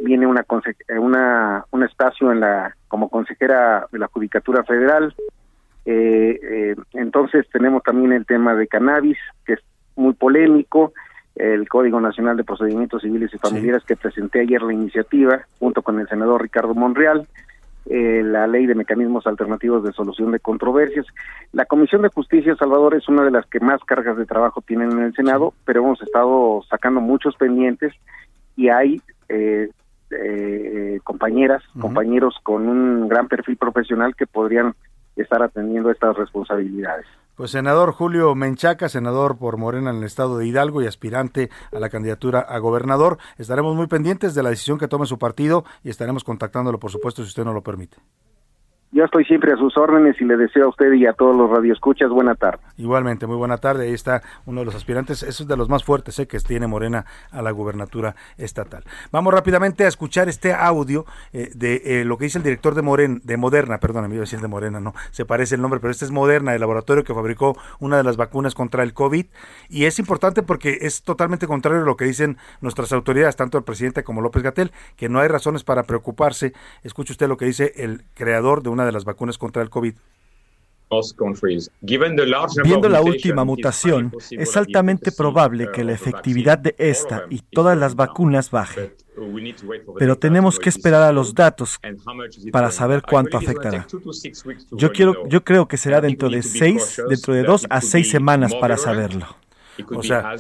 Viene 0.03 0.27
una, 0.27 0.45
eh, 0.89 0.99
una 0.99 1.65
un 1.71 1.83
espacio 1.83 2.33
en 2.33 2.41
la 2.41 2.77
como 2.89 3.09
consejera 3.09 3.87
de 3.91 3.99
la 3.99 4.09
Judicatura 4.09 4.65
Federal. 4.65 5.15
Eh, 5.87 6.39
eh, 6.43 6.77
entonces 6.93 7.47
tenemos 7.53 7.83
también 7.83 8.13
el 8.13 8.27
tema 8.27 8.55
de 8.55 8.67
cannabis, 8.67 9.19
que 9.47 9.55
es 9.55 9.61
muy 9.97 10.13
polémico, 10.13 10.93
el 11.37 11.69
Código 11.69 12.01
Nacional 12.01 12.37
de 12.37 12.45
Procedimientos 12.45 13.03
Civiles 13.03 13.33
y 13.33 13.39
Familiares 13.39 13.83
que 13.85 13.97
presenté 13.97 14.41
ayer 14.41 14.61
la 14.63 14.75
iniciativa 14.75 15.41
junto 15.59 15.83
con 15.83 15.99
el 15.99 16.09
senador 16.09 16.43
Ricardo 16.43 16.75
Monreal, 16.75 17.27
eh, 17.93 18.23
la 18.25 18.47
ley 18.47 18.67
de 18.67 18.77
mecanismos 18.77 19.27
alternativos 19.27 19.83
de 19.83 19.93
solución 19.93 20.31
de 20.31 20.39
controversias. 20.39 21.05
La 21.51 21.65
Comisión 21.65 22.03
de 22.03 22.09
Justicia, 22.09 22.55
Salvador, 22.55 22.95
es 22.95 23.09
una 23.09 23.25
de 23.25 23.33
las 23.33 23.45
que 23.47 23.59
más 23.59 23.81
cargas 23.85 24.17
de 24.17 24.27
trabajo 24.27 24.63
tienen 24.65 24.93
en 24.93 25.01
el 25.01 25.13
Senado, 25.13 25.55
pero 25.65 25.83
hemos 25.83 26.01
estado 26.01 26.63
sacando 26.71 27.01
muchos 27.01 27.35
pendientes 27.35 27.93
y 28.55 28.69
hay 28.69 29.03
eh, 29.29 29.71
eh, 30.13 31.01
compañeras, 31.03 31.65
compañeros 31.81 32.37
con 32.45 32.69
un 32.69 33.09
gran 33.09 33.27
perfil 33.27 33.57
profesional 33.57 34.15
que 34.15 34.29
podrían 34.29 34.75
estar 35.17 35.43
atendiendo 35.43 35.91
estas 35.91 36.17
responsabilidades. 36.17 37.07
Pues 37.41 37.53
senador 37.53 37.93
Julio 37.93 38.35
Menchaca, 38.35 38.91
senador 38.91 39.39
por 39.39 39.57
Morena 39.57 39.89
en 39.89 39.97
el 39.97 40.05
estado 40.05 40.37
de 40.37 40.47
Hidalgo 40.47 40.83
y 40.83 40.87
aspirante 40.87 41.49
a 41.73 41.79
la 41.79 41.89
candidatura 41.89 42.41
a 42.41 42.59
gobernador. 42.59 43.17
Estaremos 43.39 43.75
muy 43.75 43.87
pendientes 43.87 44.35
de 44.35 44.43
la 44.43 44.51
decisión 44.51 44.77
que 44.77 44.89
tome 44.89 45.07
su 45.07 45.19
partido 45.19 45.65
y 45.83 45.89
estaremos 45.89 46.23
contactándolo, 46.23 46.79
por 46.79 46.91
supuesto, 46.91 47.23
si 47.23 47.29
usted 47.29 47.47
no 47.47 47.55
lo 47.55 47.63
permite. 47.63 47.97
Yo 48.93 49.05
estoy 49.05 49.25
siempre 49.25 49.53
a 49.53 49.57
sus 49.57 49.77
órdenes 49.77 50.21
y 50.21 50.25
le 50.25 50.37
deseo 50.37 50.65
a 50.65 50.69
usted 50.69 50.93
y 50.95 51.07
a 51.07 51.13
todos 51.13 51.37
los 51.37 51.49
radioescuchas 51.49 52.11
buena 52.11 52.35
tarde. 52.35 52.59
Igualmente, 52.77 53.25
muy 53.29 53.37
buena 53.37 53.57
tarde. 53.57 53.87
Ahí 53.87 53.93
está 53.93 54.21
uno 54.47 54.63
de 54.63 54.67
los 54.67 54.75
aspirantes, 54.75 55.23
eso 55.23 55.45
es 55.45 55.49
de 55.49 55.57
los 55.57 55.69
más 55.69 55.85
fuertes 55.85 56.19
eh, 56.19 56.27
que 56.27 56.41
tiene 56.41 56.67
Morena 56.67 57.05
a 57.31 57.41
la 57.41 57.53
gubernatura 57.53 58.17
estatal. 58.37 58.83
Vamos 59.13 59.33
rápidamente 59.33 59.85
a 59.85 59.89
escuchar 59.89 60.29
este 60.29 60.53
audio 60.53 61.05
eh, 61.33 61.51
de 61.55 62.01
eh, 62.01 62.05
lo 62.05 62.19
que 62.19 62.25
dice 62.25 62.39
el 62.39 62.45
director 62.45 62.75
de 62.75 62.83
Moren, 62.83 63.21
de 63.23 63.37
Moderna, 63.37 63.79
perdón, 63.79 64.09
me 64.09 64.17
iba 64.17 64.23
a 64.23 64.27
decir 64.27 64.41
de 64.41 64.49
Morena, 64.49 64.81
no, 64.81 64.93
se 65.13 65.25
parece 65.25 65.55
el 65.55 65.63
nombre, 65.63 65.79
pero 65.79 65.93
este 65.93 66.05
es 66.05 66.11
Moderna, 66.11 66.53
el 66.57 66.61
laboratorio 66.61 67.05
que 67.05 67.15
fabricó 67.15 67.57
una 67.79 67.97
de 67.97 68.03
las 68.03 68.17
vacunas 68.17 68.57
contra 68.57 68.83
el 68.83 68.93
COVID. 68.93 69.27
Y 69.69 69.85
es 69.85 70.01
importante 70.01 70.43
porque 70.43 70.79
es 70.81 71.05
totalmente 71.05 71.47
contrario 71.47 71.83
a 71.83 71.85
lo 71.85 71.97
que 71.97 72.07
dicen 72.07 72.39
nuestras 72.61 72.93
autoridades, 72.93 73.37
tanto 73.37 73.57
el 73.57 73.63
presidente 73.63 74.03
como 74.03 74.21
López 74.21 74.43
Gatel, 74.43 74.73
que 74.97 75.09
no 75.09 75.21
hay 75.21 75.29
razones 75.29 75.63
para 75.63 75.85
preocuparse. 75.85 76.55
Escuche 76.83 77.13
usted 77.13 77.29
lo 77.29 77.37
que 77.37 77.45
dice 77.45 77.73
el 77.77 78.03
creador 78.15 78.65
de 78.65 78.71
una 78.71 78.80
de 78.85 78.93
las 78.93 79.05
vacunas 79.05 79.39
contra 79.39 79.63
el 79.63 79.71
COVID. 79.71 79.95
Viendo 82.65 82.89
la 82.89 83.01
última 83.01 83.45
mutación, 83.45 84.13
es 84.31 84.57
altamente 84.57 85.13
probable 85.13 85.71
que 85.73 85.85
la 85.85 85.93
efectividad 85.93 86.59
de 86.59 86.75
esta 86.79 87.27
y 87.31 87.39
todas 87.39 87.79
las 87.79 87.95
vacunas 87.95 88.51
baje. 88.51 88.97
Pero 89.99 90.19
tenemos 90.19 90.59
que 90.59 90.69
esperar 90.69 91.03
a 91.03 91.13
los 91.13 91.35
datos 91.35 91.79
para 92.51 92.73
saber 92.73 93.03
cuánto 93.03 93.37
afectará. 93.37 93.87
Yo, 94.73 94.91
quiero, 94.91 95.29
yo 95.29 95.45
creo 95.45 95.69
que 95.69 95.77
será 95.77 96.01
dentro 96.01 96.29
de 96.29 96.43
seis, 96.43 97.01
dentro 97.09 97.35
de 97.35 97.45
dos 97.45 97.67
a 97.71 97.81
seis 97.81 98.11
semanas 98.11 98.53
para 98.55 98.77
saberlo. 98.77 99.27
O 99.95 100.03
sea, 100.03 100.35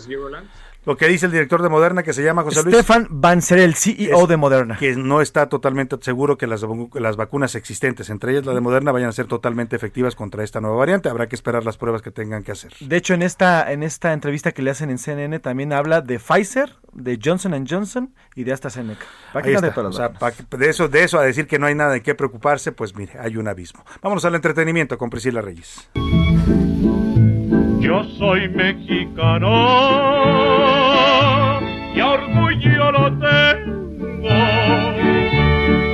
lo 0.86 0.96
que 0.96 1.08
dice 1.08 1.26
el 1.26 1.32
director 1.32 1.62
de 1.62 1.68
Moderna 1.68 2.02
que 2.02 2.12
se 2.12 2.22
llama 2.24 2.42
José 2.42 2.62
Luis. 2.62 2.74
Stefan 2.74 3.06
Van 3.10 3.42
ser 3.42 3.58
el 3.58 3.74
CEO 3.74 4.26
de 4.26 4.36
Moderna. 4.36 4.76
Que 4.78 4.96
no 4.96 5.20
está 5.20 5.48
totalmente 5.48 5.96
seguro 6.00 6.38
que 6.38 6.46
las, 6.46 6.64
las 6.94 7.16
vacunas 7.16 7.54
existentes, 7.54 8.08
entre 8.10 8.32
ellas 8.32 8.46
la 8.46 8.54
de 8.54 8.60
Moderna, 8.60 8.90
vayan 8.92 9.08
a 9.10 9.12
ser 9.12 9.26
totalmente 9.26 9.76
efectivas 9.76 10.14
contra 10.14 10.42
esta 10.42 10.60
nueva 10.60 10.76
variante. 10.76 11.08
Habrá 11.08 11.28
que 11.28 11.36
esperar 11.36 11.64
las 11.64 11.76
pruebas 11.76 12.00
que 12.02 12.10
tengan 12.10 12.42
que 12.42 12.52
hacer. 12.52 12.72
De 12.80 12.96
hecho, 12.96 13.14
en 13.14 13.22
esta, 13.22 13.70
en 13.72 13.82
esta 13.82 14.12
entrevista 14.12 14.52
que 14.52 14.62
le 14.62 14.70
hacen 14.70 14.90
en 14.90 14.98
CNN 14.98 15.38
también 15.40 15.72
habla 15.72 16.00
de 16.00 16.18
Pfizer, 16.18 16.74
de 16.92 17.18
Johnson 17.22 17.66
Johnson 17.68 18.14
y 18.34 18.44
de 18.44 18.52
AstraZeneca. 18.52 19.04
Ahí 19.34 19.52
está. 19.54 19.78
O 19.80 19.92
sea, 19.92 20.12
pa- 20.12 20.32
de, 20.56 20.68
eso, 20.70 20.88
de 20.88 21.04
eso 21.04 21.18
a 21.18 21.22
decir 21.24 21.46
que 21.46 21.58
no 21.58 21.66
hay 21.66 21.74
nada 21.74 21.92
de 21.92 22.02
qué 22.02 22.14
preocuparse, 22.14 22.72
pues 22.72 22.96
mire, 22.96 23.12
hay 23.20 23.36
un 23.36 23.46
abismo. 23.48 23.84
Vámonos 24.02 24.24
al 24.24 24.34
entretenimiento 24.34 24.96
con 24.98 25.10
Priscila 25.10 25.40
Reyes. 25.40 25.88
Yo 27.80 28.04
soy 28.18 28.48
mexicano 28.48 29.48
orgullo 32.78 32.92
lo 32.92 33.18
tengo. 33.18 34.30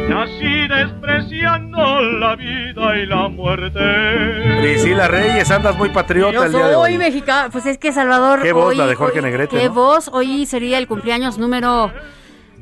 Nací 0.08 0.68
despreciando 0.68 2.00
la 2.18 2.36
vida 2.36 2.96
y 2.96 3.06
la 3.06 3.28
muerte. 3.28 4.60
Priscila 4.60 5.08
Reyes, 5.08 5.50
andas 5.50 5.76
muy 5.76 5.90
patriota 5.90 6.32
Yo 6.32 6.44
el 6.44 6.52
día 6.52 6.66
de 6.68 6.74
soy 6.74 6.92
hoy. 6.92 6.98
mexicano. 6.98 7.48
Pues 7.50 7.66
es 7.66 7.78
que 7.78 7.92
Salvador. 7.92 8.42
Qué 8.42 8.52
voz 8.52 8.66
hoy- 8.70 8.76
la 8.76 8.86
de 8.86 8.94
Jorge 8.94 9.18
hoy- 9.18 9.24
Negrete, 9.24 9.56
Qué 9.58 9.66
¿no? 9.66 9.74
voz. 9.74 10.08
Hoy 10.12 10.46
sería 10.46 10.78
el 10.78 10.86
cumpleaños 10.86 11.38
número 11.38 11.92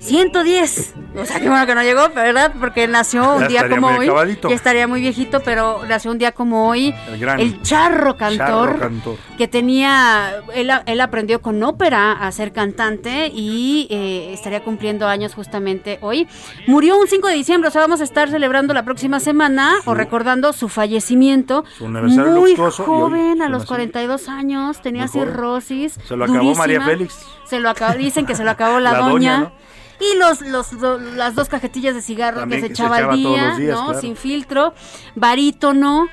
110. 0.04 0.94
O 1.16 1.24
sea, 1.24 1.40
qué 1.40 1.48
bueno 1.48 1.66
que 1.66 1.74
no 1.74 1.82
llegó, 1.82 2.08
¿verdad? 2.10 2.52
Porque 2.58 2.86
nació 2.88 3.34
un 3.34 3.42
Ya 3.42 3.48
día 3.48 3.68
como 3.68 3.88
hoy. 3.88 4.06
acabadito. 4.06 4.48
Ya 4.48 4.54
estaría 4.54 4.86
muy 4.86 5.00
viejito, 5.00 5.40
pero 5.40 5.80
nació 5.88 6.10
un 6.10 6.18
día 6.18 6.32
como 6.32 6.68
hoy. 6.68 6.94
El 7.08 7.18
gran 7.18 7.62
charro 7.62 8.16
cantor. 8.16 8.46
Charro 8.72 8.78
Cantor. 8.78 9.16
Que 9.38 9.48
tenía. 9.48 10.42
Él, 10.54 10.70
él 10.86 11.00
aprendió 11.00 11.40
con 11.40 11.62
ópera 11.62 12.12
a 12.12 12.30
ser 12.32 12.52
cantante 12.52 13.28
y 13.32 13.86
eh, 13.90 14.32
estaría 14.34 14.62
cumpliendo 14.62 15.06
años 15.06 15.34
justamente 15.34 15.98
hoy. 16.02 16.28
Murió 16.66 16.98
un 16.98 17.06
5 17.06 17.28
de 17.28 17.34
diciembre, 17.34 17.68
o 17.68 17.70
sea, 17.72 17.80
vamos 17.80 18.00
a 18.00 18.04
estar 18.04 18.28
celebrando 18.28 18.74
la 18.74 18.84
próxima 18.84 19.20
semana 19.20 19.74
o 19.86 19.94
recordando 19.94 20.52
su 20.52 20.68
fallecimiento. 20.68 21.64
Su 21.78 21.86
aniversario 21.86 22.32
Muy 22.32 22.56
joven, 22.56 23.40
a 23.42 23.48
los 23.48 23.62
nacimiento. 23.62 23.66
42 23.68 24.28
años, 24.28 24.82
tenía 24.82 25.08
cirrosis. 25.08 25.98
Se 26.06 26.16
lo 26.16 26.24
acabó 26.24 26.54
María. 26.54 26.80
Félix. 26.82 27.14
Se 27.46 27.60
lo 27.60 27.68
acabó, 27.70 27.94
dicen 27.96 28.26
que 28.26 28.34
se 28.34 28.42
lo 28.44 28.50
acabó 28.50 28.80
la, 28.80 28.92
La 28.92 28.98
doña. 28.98 29.12
doña, 29.12 29.38
¿no? 29.38 29.52
Y 30.00 30.18
los, 30.18 30.40
los, 30.40 30.72
las 31.14 31.34
dos 31.34 31.48
cajetillas 31.48 31.94
de 31.94 32.02
cigarro 32.02 32.40
También 32.40 32.60
que 32.62 32.66
se 32.68 32.72
echaba 32.72 32.96
al 32.96 33.16
día, 33.16 33.54
días, 33.56 33.76
¿no? 33.76 33.84
claro. 33.86 34.00
Sin 34.00 34.16
filtro, 34.16 34.74
barítono. 35.14 36.08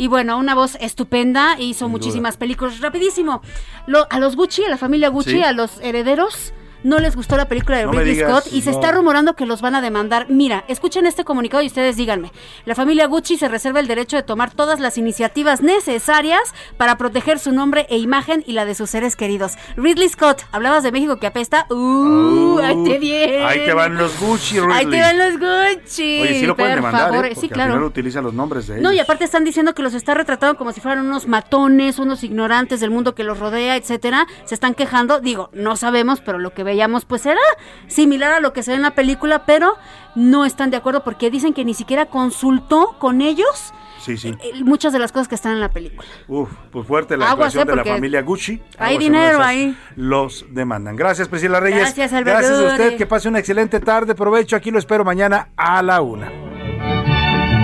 Y 0.00 0.06
bueno, 0.06 0.38
una 0.38 0.54
voz 0.54 0.76
estupenda, 0.80 1.56
hizo 1.58 1.88
muchísimas 1.88 2.36
películas. 2.36 2.80
Rapidísimo, 2.80 3.42
lo- 3.86 4.06
a 4.10 4.18
los 4.20 4.36
Gucci, 4.36 4.64
a 4.64 4.68
la 4.68 4.76
familia 4.78 5.08
Gucci, 5.08 5.30
Sí. 5.32 5.42
a 5.42 5.52
los 5.52 5.80
herederos, 5.80 6.52
no 6.84 6.98
les 6.98 7.16
gustó 7.16 7.36
la 7.36 7.46
película 7.48 7.78
de 7.78 7.84
No 7.84 7.92
Ridley 7.92 8.14
digas, 8.14 8.30
Scott 8.30 8.52
y 8.52 8.62
se 8.62 8.70
está 8.70 8.92
rumorando 8.92 9.34
que 9.34 9.46
los 9.46 9.60
van 9.60 9.74
a 9.74 9.80
demandar. 9.80 10.26
Mira, 10.28 10.64
escuchen 10.68 11.06
este 11.06 11.24
comunicado 11.24 11.62
y 11.62 11.66
ustedes 11.66 11.96
díganme. 11.96 12.32
La 12.64 12.74
familia 12.74 13.06
Gucci 13.06 13.36
se 13.36 13.48
reserva 13.48 13.80
el 13.80 13.86
derecho 13.88 14.16
de 14.16 14.22
tomar 14.22 14.50
todas 14.52 14.80
las 14.80 14.98
iniciativas 14.98 15.60
necesarias 15.62 16.40
para 16.76 16.96
proteger 16.98 17.38
su 17.38 17.52
nombre 17.52 17.86
e 17.90 17.98
imagen 17.98 18.44
y 18.46 18.52
la 18.52 18.64
de 18.64 18.74
sus 18.74 18.90
seres 18.90 19.16
queridos. 19.16 19.54
Ridley 19.76 20.08
Scott, 20.08 20.42
hablabas 20.52 20.82
de 20.82 20.92
México 20.92 21.16
que 21.18 21.26
apesta. 21.26 21.66
Uh, 21.70 22.58
ahí 22.60 22.84
te 22.84 22.98
viene. 22.98 23.44
Ahí 23.44 23.64
te 23.64 23.72
van 23.74 23.96
los 23.96 24.18
Gucci, 24.20 24.58
Ahí 24.58 24.84
te 24.86 24.90
Ridley. 24.96 25.00
van 25.00 25.18
los 25.18 25.32
Gucci. 25.38 26.20
Oye, 26.22 26.40
sí 26.40 26.46
lo 26.46 26.56
pueden 26.56 26.72
por 26.74 26.84
demandar, 26.84 27.10
favor. 27.10 27.26
¿eh? 27.26 27.28
Sí, 27.30 27.34
Porque 27.42 27.48
claro. 27.54 27.72
al 27.72 27.78
final 27.78 27.88
utilizan 27.88 28.24
los 28.24 28.34
nombres 28.34 28.66
de 28.66 28.74
ellos. 28.74 28.82
No, 28.84 28.92
y 28.92 28.98
aparte 28.98 29.24
están 29.24 29.44
diciendo 29.44 29.74
que 29.74 29.82
los 29.82 29.94
está 29.94 30.14
retratando 30.14 30.56
como 30.56 30.72
si 30.72 30.80
fueran 30.80 31.06
unos 31.06 31.26
matones, 31.26 31.98
unos 31.98 32.22
ignorantes 32.24 32.80
del 32.80 32.90
mundo 32.90 33.14
que 33.14 33.24
los 33.24 33.38
rodea, 33.38 33.76
etcétera. 33.76 34.26
Se 34.44 34.54
están 34.54 34.74
quejando, 34.74 35.20
digo, 35.20 35.50
no 35.52 35.76
sabemos, 35.76 36.20
pero 36.20 36.38
lo 36.38 36.50
que 36.54 36.64
veíamos 36.68 37.04
pues 37.04 37.26
era 37.26 37.40
similar 37.88 38.32
a 38.32 38.40
lo 38.40 38.52
que 38.52 38.62
se 38.62 38.70
ve 38.70 38.76
en 38.76 38.82
la 38.82 38.92
película, 38.94 39.44
pero 39.44 39.76
no 40.14 40.44
están 40.44 40.70
de 40.70 40.76
acuerdo 40.76 41.02
porque 41.02 41.30
dicen 41.30 41.52
que 41.54 41.64
ni 41.64 41.74
siquiera 41.74 42.06
consultó 42.06 42.96
con 43.00 43.20
ellos 43.20 43.72
Sí, 44.00 44.16
sí. 44.16 44.28
eh, 44.40 44.62
muchas 44.64 44.92
de 44.92 44.98
las 45.00 45.10
cosas 45.10 45.26
que 45.28 45.34
están 45.34 45.52
en 45.52 45.60
la 45.60 45.70
película. 45.70 46.06
Uf, 46.28 46.48
pues 46.70 46.86
fuerte 46.86 47.16
la 47.16 47.30
Aguas, 47.30 47.48
actuación 47.54 47.68
eh, 47.68 47.70
de 47.72 47.76
la 47.76 47.84
familia 47.84 48.22
Gucci. 48.22 48.52
hay 48.78 48.94
Aguas, 48.94 48.98
dinero 48.98 49.42
ahí. 49.42 49.76
Los 49.96 50.44
demandan. 50.50 50.94
Gracias, 50.96 51.26
Priscila 51.28 51.58
Reyes. 51.60 51.80
Gracias, 51.80 52.12
Alberto. 52.12 52.38
Gracias 52.48 52.60
a 52.60 52.72
usted. 52.72 52.96
Que 52.96 53.06
pase 53.06 53.28
una 53.28 53.40
excelente 53.40 53.80
tarde. 53.80 54.14
Provecho. 54.14 54.54
Aquí 54.56 54.70
lo 54.70 54.78
espero 54.78 55.04
mañana 55.04 55.48
a 55.56 55.82
la 55.82 56.00
una. 56.00 56.30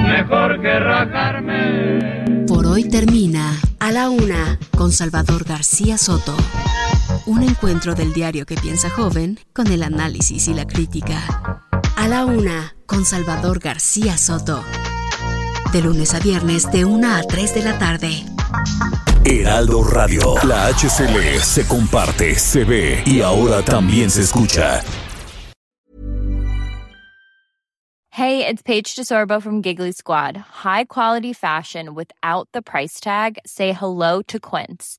Mejor 0.09 0.61
que 0.61 0.79
rajarme. 0.81 2.45
Por 2.47 2.67
hoy 2.67 2.89
termina 2.89 3.53
A 3.81 3.91
la 3.91 4.11
Una 4.11 4.59
con 4.77 4.93
Salvador 4.93 5.45
García 5.45 5.97
Soto. 5.99 6.35
Un 7.27 7.43
encuentro 7.43 7.95
del 7.95 8.13
diario 8.13 8.45
que 8.45 8.55
piensa 8.55 8.91
joven 8.91 9.39
con 9.55 9.69
el 9.69 9.83
análisis 9.83 10.47
y 10.49 10.53
la 10.53 10.67
crítica. 10.67 11.63
A 11.97 12.07
la 12.07 12.27
Una 12.27 12.77
con 12.85 13.07
Salvador 13.07 13.61
García 13.61 14.19
Soto. 14.19 14.63
De 15.73 15.81
lunes 15.81 16.13
a 16.13 16.19
viernes 16.19 16.71
de 16.71 16.85
1 16.85 17.15
a 17.15 17.23
3 17.23 17.55
de 17.55 17.63
la 17.63 17.79
tarde. 17.79 18.11
Heraldo 19.25 19.83
Radio. 19.85 20.35
La 20.45 20.67
HCL 20.67 21.41
se 21.41 21.67
comparte, 21.67 22.35
se 22.35 22.65
ve 22.65 23.03
y 23.07 23.23
ahora 23.23 23.63
también 23.63 24.11
se 24.11 24.21
escucha. 24.21 24.83
Hey, 28.11 28.47
it's 28.47 28.63
Paige 28.63 28.95
DeSorbo 28.97 29.41
from 29.43 29.63
Giggly 29.63 29.93
Squad. 29.93 30.37
High 30.63 30.85
quality 30.85 31.33
fashion 31.33 31.95
without 31.95 32.49
the 32.53 32.61
price 32.61 33.01
tag. 33.01 33.39
Say 33.47 33.73
hello 33.73 34.21
to 34.29 34.39
Quince. 34.39 34.99